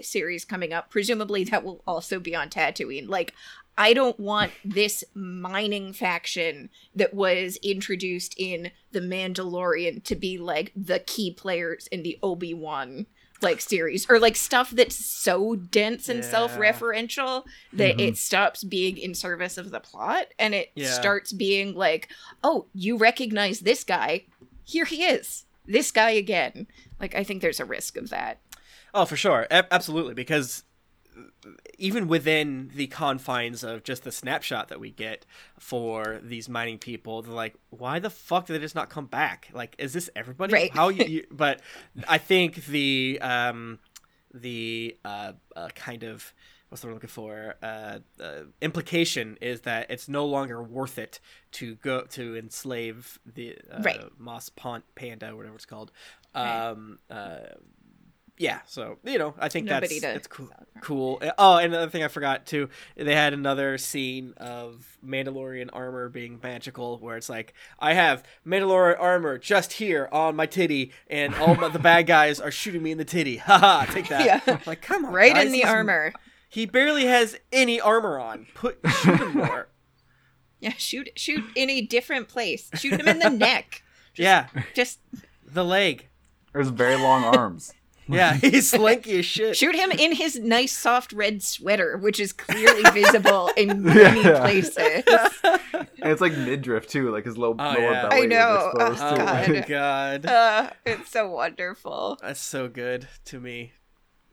series 0.00 0.44
coming 0.44 0.72
up. 0.72 0.90
Presumably, 0.90 1.44
that 1.44 1.64
will 1.64 1.82
also 1.86 2.18
be 2.18 2.34
on 2.34 2.48
Tatooine. 2.48 3.08
Like, 3.08 3.32
I 3.78 3.92
don't 3.92 4.18
want 4.18 4.52
this 4.64 5.04
mining 5.14 5.92
faction 5.92 6.70
that 6.94 7.14
was 7.14 7.58
introduced 7.62 8.34
in 8.36 8.70
The 8.92 9.00
Mandalorian 9.00 10.02
to 10.04 10.16
be 10.16 10.38
like 10.38 10.72
the 10.74 11.00
key 11.00 11.32
players 11.32 11.86
in 11.88 12.02
the 12.02 12.18
Obi 12.22 12.54
Wan 12.54 13.06
like 13.46 13.60
series 13.60 14.06
or 14.10 14.18
like 14.18 14.36
stuff 14.36 14.70
that's 14.70 14.96
so 14.96 15.54
dense 15.56 16.08
and 16.08 16.20
Yeah. 16.22 16.30
self-referential 16.30 17.44
that 17.72 17.96
Mhm. 17.96 18.08
it 18.08 18.16
stops 18.18 18.64
being 18.64 18.96
in 18.98 19.14
service 19.14 19.56
of 19.56 19.70
the 19.70 19.80
plot 19.80 20.26
and 20.38 20.54
it 20.54 20.70
Yeah. 20.74 20.92
starts 20.92 21.32
being 21.32 21.74
like 21.74 22.08
oh 22.44 22.66
you 22.74 22.96
recognize 22.96 23.60
this 23.60 23.84
guy 23.84 24.24
here 24.64 24.84
he 24.84 25.04
is 25.04 25.44
this 25.66 25.90
guy 25.90 26.10
again 26.10 26.66
like 27.00 27.14
i 27.14 27.22
think 27.24 27.40
there's 27.42 27.60
a 27.60 27.64
risk 27.64 27.96
of 27.96 28.10
that 28.10 28.40
Oh, 28.94 29.04
for 29.04 29.16
sure, 29.16 29.46
A- 29.50 29.66
absolutely. 29.74 30.14
Because 30.14 30.62
even 31.78 32.08
within 32.08 32.70
the 32.74 32.86
confines 32.86 33.64
of 33.64 33.84
just 33.84 34.04
the 34.04 34.12
snapshot 34.12 34.68
that 34.68 34.80
we 34.80 34.90
get 34.90 35.26
for 35.58 36.20
these 36.22 36.48
mining 36.48 36.78
people, 36.78 37.22
they're 37.22 37.32
like, 37.32 37.54
"Why 37.70 37.98
the 37.98 38.10
fuck 38.10 38.46
did 38.46 38.54
they 38.54 38.58
just 38.58 38.74
not 38.74 38.90
come 38.90 39.06
back? 39.06 39.48
Like, 39.52 39.74
is 39.78 39.92
this 39.92 40.10
everybody? 40.16 40.52
Right. 40.52 40.72
How 40.72 40.88
you?" 40.88 41.04
you 41.08 41.26
but 41.30 41.60
I 42.08 42.18
think 42.18 42.66
the 42.66 43.18
um, 43.20 43.78
the 44.32 44.96
uh, 45.04 45.32
uh, 45.54 45.68
kind 45.74 46.02
of 46.02 46.32
what's 46.68 46.82
the 46.82 46.88
word 46.88 46.92
I'm 46.92 46.96
looking 46.96 47.08
for? 47.08 47.54
Uh, 47.62 47.98
uh, 48.20 48.42
implication 48.60 49.38
is 49.40 49.62
that 49.62 49.90
it's 49.90 50.08
no 50.08 50.26
longer 50.26 50.62
worth 50.62 50.98
it 50.98 51.20
to 51.52 51.76
go 51.76 52.02
to 52.02 52.36
enslave 52.36 53.18
the 53.24 53.56
uh, 53.70 53.82
Right. 53.82 54.04
Moss 54.18 54.48
Pont 54.48 54.84
Panda, 54.94 55.34
whatever 55.36 55.54
it's 55.54 55.66
called. 55.66 55.92
Right. 56.34 56.68
Um, 56.68 56.98
uh, 57.08 57.38
yeah, 58.38 58.60
so 58.66 58.98
you 59.04 59.18
know, 59.18 59.34
I 59.38 59.48
think 59.48 59.66
Nobody 59.66 59.98
that's 60.00 60.16
it's 60.18 60.26
cool. 60.26 60.46
sell 60.48 60.58
it 60.60 60.68
from. 60.72 60.82
Cool. 60.82 61.18
Uh, 61.22 61.30
Oh, 61.38 61.56
and 61.56 61.72
another 61.72 61.90
thing 61.90 62.02
I 62.04 62.08
forgot 62.08 62.44
too. 62.46 62.68
They 62.96 63.14
had 63.14 63.32
another 63.32 63.78
scene 63.78 64.34
of 64.36 64.98
Mandalorian 65.04 65.70
armor 65.72 66.08
being 66.08 66.38
magical, 66.42 66.98
where 66.98 67.16
it's 67.16 67.28
like, 67.28 67.54
I 67.78 67.94
have 67.94 68.22
Mandalorian 68.46 69.00
armor 69.00 69.38
just 69.38 69.74
here 69.74 70.08
on 70.12 70.36
my 70.36 70.46
titty, 70.46 70.92
and 71.08 71.34
all 71.36 71.54
my, 71.54 71.68
the 71.68 71.78
bad 71.78 72.06
guys 72.06 72.40
are 72.40 72.50
shooting 72.50 72.82
me 72.82 72.92
in 72.92 72.98
the 72.98 73.04
titty. 73.04 73.36
Haha, 73.38 73.86
take 73.92 74.08
that. 74.08 74.24
Yeah. 74.46 74.58
Like, 74.66 74.82
come 74.82 75.04
on, 75.06 75.12
right 75.12 75.32
guys, 75.34 75.46
in 75.46 75.52
the 75.52 75.60
this- 75.62 75.70
armor. 75.70 76.12
He 76.48 76.64
barely 76.64 77.04
has 77.06 77.36
any 77.52 77.80
armor 77.80 78.18
on. 78.18 78.46
Put 78.54 78.78
shoot 79.02 79.18
him 79.20 79.32
more. 79.34 79.68
Yeah, 80.58 80.72
shoot 80.78 81.10
shoot 81.16 81.44
in 81.54 81.68
a 81.68 81.82
different 81.82 82.28
place. 82.28 82.70
Shoot 82.76 82.98
him 82.98 83.06
in 83.08 83.18
the 83.18 83.28
neck. 83.28 83.82
yeah, 84.16 84.46
Just 84.74 85.00
the 85.46 85.62
leg. 85.64 86.06
There's 86.54 86.68
very 86.70 86.96
long 86.96 87.24
arms. 87.24 87.74
Yeah, 88.08 88.34
he's 88.40 88.70
slinky 88.70 89.18
as 89.18 89.24
shit. 89.26 89.56
shoot 89.56 89.74
him 89.74 89.90
in 89.90 90.14
his 90.14 90.38
nice 90.38 90.76
soft 90.76 91.12
red 91.12 91.42
sweater, 91.42 91.96
which 91.98 92.20
is 92.20 92.32
clearly 92.32 92.82
visible 92.92 93.50
in 93.56 93.82
many 93.84 94.22
Yeah. 94.22 94.40
places. 94.40 95.02
And 95.42 96.12
it's 96.12 96.20
like 96.20 96.32
midriff 96.36 96.86
too, 96.86 97.10
like 97.10 97.24
his 97.24 97.36
low, 97.36 97.54
Oh, 97.58 97.62
lower 97.64 97.78
yeah. 97.80 98.08
belly 98.08 98.22
I 98.22 98.26
know. 98.26 98.56
is 98.58 98.64
exposed 98.66 99.02
Oh, 99.02 99.08
Oh 99.08 99.16
to 99.16 99.52
my 99.52 99.60
God. 99.60 99.66
god. 99.68 100.26
Uh, 100.26 100.70
it's 100.84 101.10
so 101.10 101.28
wonderful. 101.30 102.18
That's 102.22 102.40
so 102.40 102.68
good 102.68 103.08
to 103.26 103.40
me. 103.40 103.72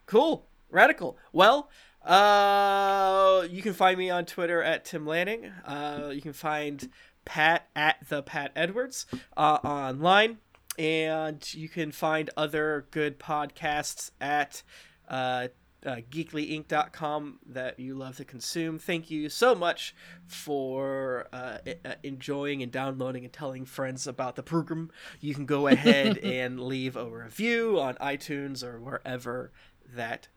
Cool. 0.05 0.45
Radical. 0.69 1.17
Well, 1.31 1.69
uh 2.05 3.47
you 3.49 3.61
can 3.61 3.73
find 3.73 3.97
me 3.97 4.09
on 4.09 4.25
Twitter 4.25 4.61
at 4.61 4.85
Tim 4.85 5.05
Lanning. 5.05 5.51
Uh 5.65 6.11
you 6.13 6.21
can 6.21 6.33
find 6.33 6.89
Pat 7.25 7.67
at 7.75 7.97
the 8.09 8.21
Pat 8.21 8.51
Edwards 8.55 9.05
uh, 9.37 9.59
online. 9.63 10.37
And 10.77 11.53
you 11.53 11.69
can 11.69 11.91
find 11.91 12.29
other 12.35 12.87
good 12.91 13.19
podcasts 13.19 14.11
at 14.19 14.63
uh, 15.07 15.49
uh, 15.85 15.97
geeklyinc.com 16.09 17.39
that 17.47 17.79
you 17.79 17.95
love 17.95 18.17
to 18.17 18.25
consume. 18.25 18.79
Thank 18.79 19.11
you 19.11 19.29
so 19.29 19.53
much 19.53 19.95
for 20.25 21.27
uh, 21.33 21.57
uh, 21.85 21.95
enjoying 22.03 22.63
and 22.63 22.71
downloading 22.71 23.23
and 23.23 23.33
telling 23.33 23.65
friends 23.65 24.07
about 24.07 24.35
the 24.35 24.43
program. 24.43 24.91
You 25.19 25.33
can 25.33 25.45
go 25.45 25.67
ahead 25.73 26.17
and 26.19 26.59
leave 26.59 26.95
a 26.95 27.09
review 27.09 27.79
on 27.79 27.95
iTunes 27.95 28.63
or 28.63 28.79
wherever 28.79 29.51
that 29.93 30.27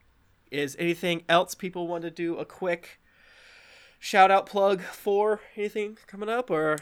is. 0.51 0.77
Anything 0.79 1.23
else 1.29 1.55
people 1.55 1.87
want 1.89 2.03
to 2.03 2.11
do 2.11 2.37
a 2.37 2.45
quick 2.45 3.01
shout 3.99 4.31
out 4.31 4.47
plug 4.47 4.83
for 4.83 5.41
anything 5.57 5.97
coming 6.07 6.29
up 6.29 6.51
or 6.51 6.79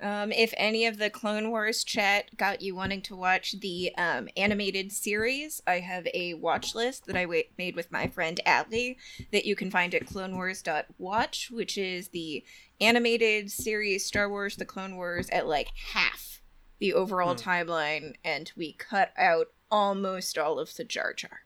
Um, 0.00 0.30
if 0.30 0.52
any 0.56 0.84
of 0.86 0.98
the 0.98 1.08
Clone 1.08 1.50
Wars 1.50 1.82
chat 1.82 2.36
got 2.36 2.60
you 2.60 2.74
wanting 2.74 3.00
to 3.02 3.16
watch 3.16 3.54
the 3.60 3.92
um, 3.96 4.28
animated 4.36 4.92
series, 4.92 5.62
I 5.66 5.80
have 5.80 6.06
a 6.12 6.34
watch 6.34 6.74
list 6.74 7.06
that 7.06 7.16
I 7.16 7.26
made 7.56 7.76
with 7.76 7.90
my 7.90 8.06
friend 8.08 8.38
Atlee 8.46 8.96
that 9.32 9.46
you 9.46 9.56
can 9.56 9.70
find 9.70 9.94
at 9.94 10.06
clonewars.watch, 10.06 11.50
which 11.50 11.78
is 11.78 12.08
the 12.08 12.44
animated 12.80 13.50
series 13.50 14.04
Star 14.04 14.28
Wars 14.28 14.56
The 14.56 14.66
Clone 14.66 14.96
Wars 14.96 15.30
at 15.30 15.46
like 15.46 15.68
half 15.92 16.42
the 16.78 16.92
overall 16.92 17.34
timeline, 17.34 18.14
and 18.22 18.52
we 18.56 18.74
cut 18.74 19.12
out 19.16 19.46
almost 19.70 20.36
all 20.36 20.58
of 20.58 20.74
the 20.74 20.84
Jar 20.84 21.14
Jar. 21.14 21.40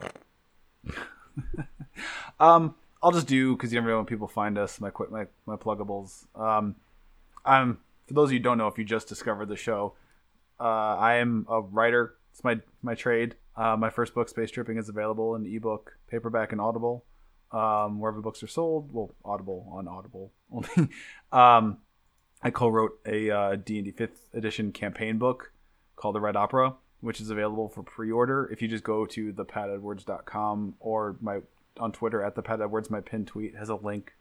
Um, 2.38 2.74
I'll 3.02 3.12
just 3.12 3.26
do 3.26 3.54
because 3.54 3.72
you 3.72 3.80
never 3.80 3.90
know 3.90 3.96
when 3.96 4.06
people 4.06 4.28
find 4.28 4.58
us. 4.58 4.80
My 4.80 4.90
quick, 4.90 5.10
my 5.10 5.26
my 5.46 5.56
pluggables. 5.56 6.26
Um, 6.34 6.76
I'm 7.46 7.78
for 8.06 8.14
those 8.14 8.28
of 8.28 8.32
you 8.32 8.38
who 8.38 8.44
don't 8.44 8.58
know, 8.58 8.68
if 8.68 8.78
you 8.78 8.84
just 8.84 9.08
discovered 9.08 9.48
the 9.48 9.56
show, 9.56 9.94
uh, 10.60 10.64
I 10.64 11.16
am 11.16 11.46
a 11.48 11.60
writer. 11.60 12.14
It's 12.32 12.44
my 12.44 12.60
my 12.82 12.94
trade. 12.94 13.36
Uh, 13.56 13.76
my 13.76 13.90
first 13.90 14.14
book, 14.14 14.28
Space 14.28 14.50
Tripping, 14.50 14.76
is 14.76 14.88
available 14.88 15.34
in 15.34 15.46
ebook, 15.46 15.98
paperback, 16.08 16.52
and 16.52 16.60
Audible. 16.60 17.04
Um, 17.52 18.00
wherever 18.00 18.20
books 18.20 18.42
are 18.42 18.48
sold. 18.48 18.92
Well, 18.92 19.14
Audible 19.24 19.66
on 19.72 19.88
Audible 19.88 20.32
only. 20.52 20.90
um, 21.32 21.78
I 22.42 22.50
co-wrote 22.50 22.98
a 23.06 23.30
uh, 23.30 23.56
D&D 23.56 23.92
Fifth 23.92 24.28
Edition 24.34 24.72
campaign 24.72 25.16
book 25.16 25.52
called 25.94 26.16
The 26.16 26.20
Red 26.20 26.36
Opera, 26.36 26.74
which 27.00 27.20
is 27.20 27.30
available 27.30 27.68
for 27.68 27.82
pre-order. 27.82 28.48
If 28.52 28.60
you 28.60 28.68
just 28.68 28.84
go 28.84 29.06
to 29.06 29.32
thepatedwards.com 29.32 30.74
or 30.80 31.16
my 31.20 31.40
on 31.78 31.92
Twitter 31.92 32.22
at 32.22 32.34
the 32.34 32.42
Pat 32.42 32.60
Edwards, 32.60 32.90
my 32.90 33.00
pinned 33.00 33.26
tweet 33.26 33.56
has 33.56 33.68
a 33.68 33.76
link 33.76 34.12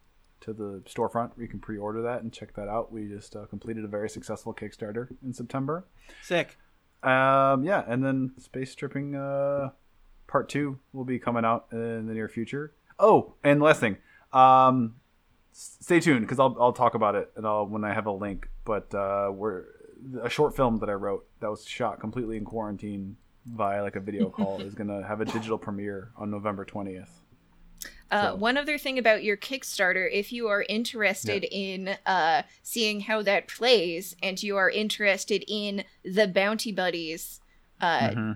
to 0.46 0.54
the 0.54 0.82
storefront 0.86 1.36
where 1.36 1.44
you 1.44 1.48
can 1.48 1.60
pre-order 1.60 2.02
that 2.04 2.22
and 2.22 2.32
check 2.32 2.54
that 2.56 2.68
out. 2.68 2.92
We 2.92 3.08
just 3.08 3.36
uh, 3.36 3.46
completed 3.46 3.84
a 3.84 3.88
very 3.88 4.10
successful 4.10 4.54
Kickstarter 4.54 5.10
in 5.24 5.34
September. 5.34 5.86
sick 6.22 6.58
Um, 7.04 7.64
yeah, 7.64 7.84
and 7.88 8.04
then 8.04 8.32
Space 8.38 8.74
Tripping 8.74 9.16
uh, 9.16 9.70
Part 10.28 10.50
Two 10.50 10.80
will 10.92 11.06
be 11.06 11.20
coming 11.20 11.46
out 11.46 11.68
in 11.72 12.08
the 12.08 12.14
near 12.14 12.28
future. 12.28 12.74
Oh, 12.98 13.34
and 13.44 13.62
last 13.62 13.80
thing, 13.80 13.98
um, 14.34 14.96
stay 15.52 16.00
tuned 16.00 16.22
because 16.22 16.40
I'll 16.40 16.56
I'll 16.60 16.74
talk 16.74 16.96
about 16.96 17.16
it 17.16 17.32
and 17.36 17.46
I'll 17.46 17.68
when 17.68 17.84
I 17.84 17.94
have 17.94 18.08
a 18.08 18.12
link. 18.12 18.50
But 18.66 18.94
uh, 18.96 19.32
we're 19.32 19.66
a 20.22 20.30
short 20.30 20.56
film 20.56 20.80
that 20.80 20.90
I 20.90 20.94
wrote 20.94 21.28
that 21.42 21.50
was 21.50 21.66
shot 21.66 22.00
completely 22.00 22.38
in 22.38 22.46
quarantine 22.46 23.18
via 23.46 23.84
like 23.84 23.96
a 23.96 24.00
video 24.00 24.30
call 24.38 24.60
is 24.62 24.74
gonna 24.74 25.06
have 25.06 25.22
a 25.22 25.26
digital 25.26 25.60
premiere 25.60 26.12
on 26.18 26.32
November 26.32 26.66
twentieth. 26.66 27.22
Uh, 28.12 28.30
So- 28.30 28.36
One 28.36 28.58
other 28.58 28.78
thing 28.78 28.98
about 29.00 29.24
your 29.24 29.38
Kickstarter, 29.38 30.08
if 30.12 30.32
you 30.32 30.48
are 30.48 30.64
interested 30.70 31.44
in 31.52 31.98
uh, 32.06 32.44
seeing 32.64 33.02
how 33.02 33.22
that 33.24 33.48
plays, 33.48 34.16
and 34.22 34.42
you 34.42 34.58
are 34.58 34.70
interested 34.70 35.44
in 35.48 35.84
the 36.04 36.28
Bounty 36.28 36.72
Buddies, 36.72 37.42
uh, 37.82 38.36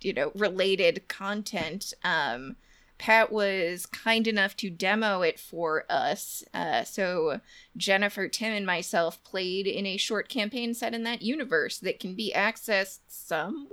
you 0.00 0.12
know, 0.12 0.32
related 0.34 1.06
content, 1.08 1.94
um, 2.04 2.56
Pat 2.98 3.32
was 3.32 3.86
kind 3.86 4.26
enough 4.28 4.56
to 4.58 4.70
demo 4.70 5.22
it 5.22 5.38
for 5.40 5.84
us. 5.90 6.44
Uh, 6.54 6.84
so 6.84 7.40
Jennifer, 7.76 8.28
Tim, 8.28 8.52
and 8.52 8.64
myself 8.66 9.22
played 9.24 9.66
in 9.66 9.84
a 9.86 9.96
short 9.96 10.28
campaign 10.28 10.74
set 10.74 10.94
in 10.94 11.02
that 11.04 11.20
universe 11.22 11.78
that 11.78 11.98
can 11.98 12.14
be 12.14 12.32
accessed 12.34 13.00
somewhere. 13.08 13.68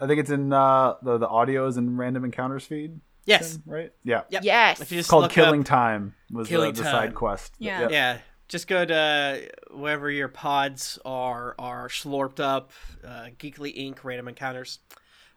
I 0.00 0.06
think 0.08 0.18
it's 0.18 0.30
in 0.30 0.52
uh, 0.52 0.94
the 1.02 1.18
the 1.18 1.28
audios 1.28 1.76
and 1.76 1.96
random 1.96 2.24
encounters 2.24 2.64
feed. 2.66 3.00
Yes 3.24 3.58
right? 3.66 3.92
Yeah. 4.04 4.22
Yep. 4.30 4.44
Yes. 4.44 4.80
if 4.80 4.90
you 4.92 4.98
just 4.98 5.10
called 5.10 5.30
Killing 5.30 5.60
up- 5.60 5.66
Time 5.66 6.14
was 6.30 6.48
the- 6.48 6.54
Killing 6.54 6.72
the, 6.74 6.82
Time. 6.82 6.92
side 6.92 7.14
quest. 7.14 7.54
Yeah. 7.58 7.82
Yep. 7.82 7.90
Yeah, 7.90 8.18
just 8.48 8.66
go 8.66 8.84
to 8.84 9.48
wherever 9.70 10.10
your 10.10 10.28
pods 10.28 10.98
are 11.04 11.54
are 11.58 11.88
slurped 11.88 12.40
up. 12.40 12.72
Uh, 13.04 13.28
Geekly 13.38 13.76
Inc. 13.76 14.02
Random 14.04 14.28
Encounters. 14.28 14.78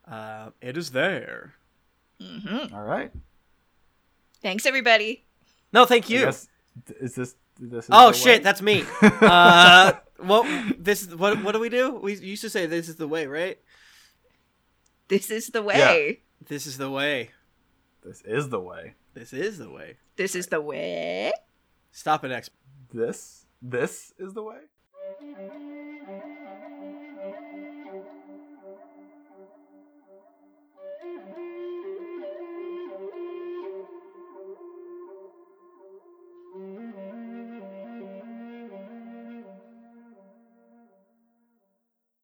Uh, 0.07 0.49
it 0.62 0.78
is 0.78 0.91
there. 0.91 1.53
hmm 2.22 2.74
All 2.74 2.84
right. 2.84 3.12
Thanks, 4.41 4.66
everybody. 4.66 5.26
No, 5.74 5.86
thank 5.86 6.10
you. 6.10 6.22
guess- 6.26 6.48
is 6.99 7.16
this 7.16 7.36
this? 7.60 7.86
Is 7.86 7.90
Oh 7.91 8.12
shit, 8.12 8.40
way? 8.40 8.44
that's 8.44 8.62
me. 8.62 8.84
uh, 9.02 9.94
well, 10.24 10.44
this 10.78 11.02
is 11.03 11.16
what. 11.16 11.41
What 11.44 11.53
do 11.53 11.60
we 11.60 11.70
do? 11.70 11.95
We 11.95 12.16
used 12.16 12.41
to 12.41 12.49
say 12.49 12.66
this 12.66 12.90
is 12.90 12.98
the 12.98 13.07
way, 13.07 13.28
right? 13.28 13.57
This 15.07 15.30
is 15.30 15.48
the 15.48 15.62
way. 15.62 16.22
This 16.45 16.68
is 16.68 16.78
the 16.78 16.90
way. 16.90 17.32
This 18.06 18.22
is 18.23 18.49
the 18.49 18.60
way. 18.60 18.94
This 19.15 19.34
is 19.34 19.57
the 19.57 19.69
way. 19.69 19.98
This 20.15 20.36
is 20.36 20.48
the 20.48 20.61
way. 20.61 21.32
Stop 21.91 22.23
it, 22.23 22.32
X. 22.32 22.52
This 22.94 23.45
this 23.61 24.14
is 24.19 24.34
the 24.34 24.44
way. 24.44 24.60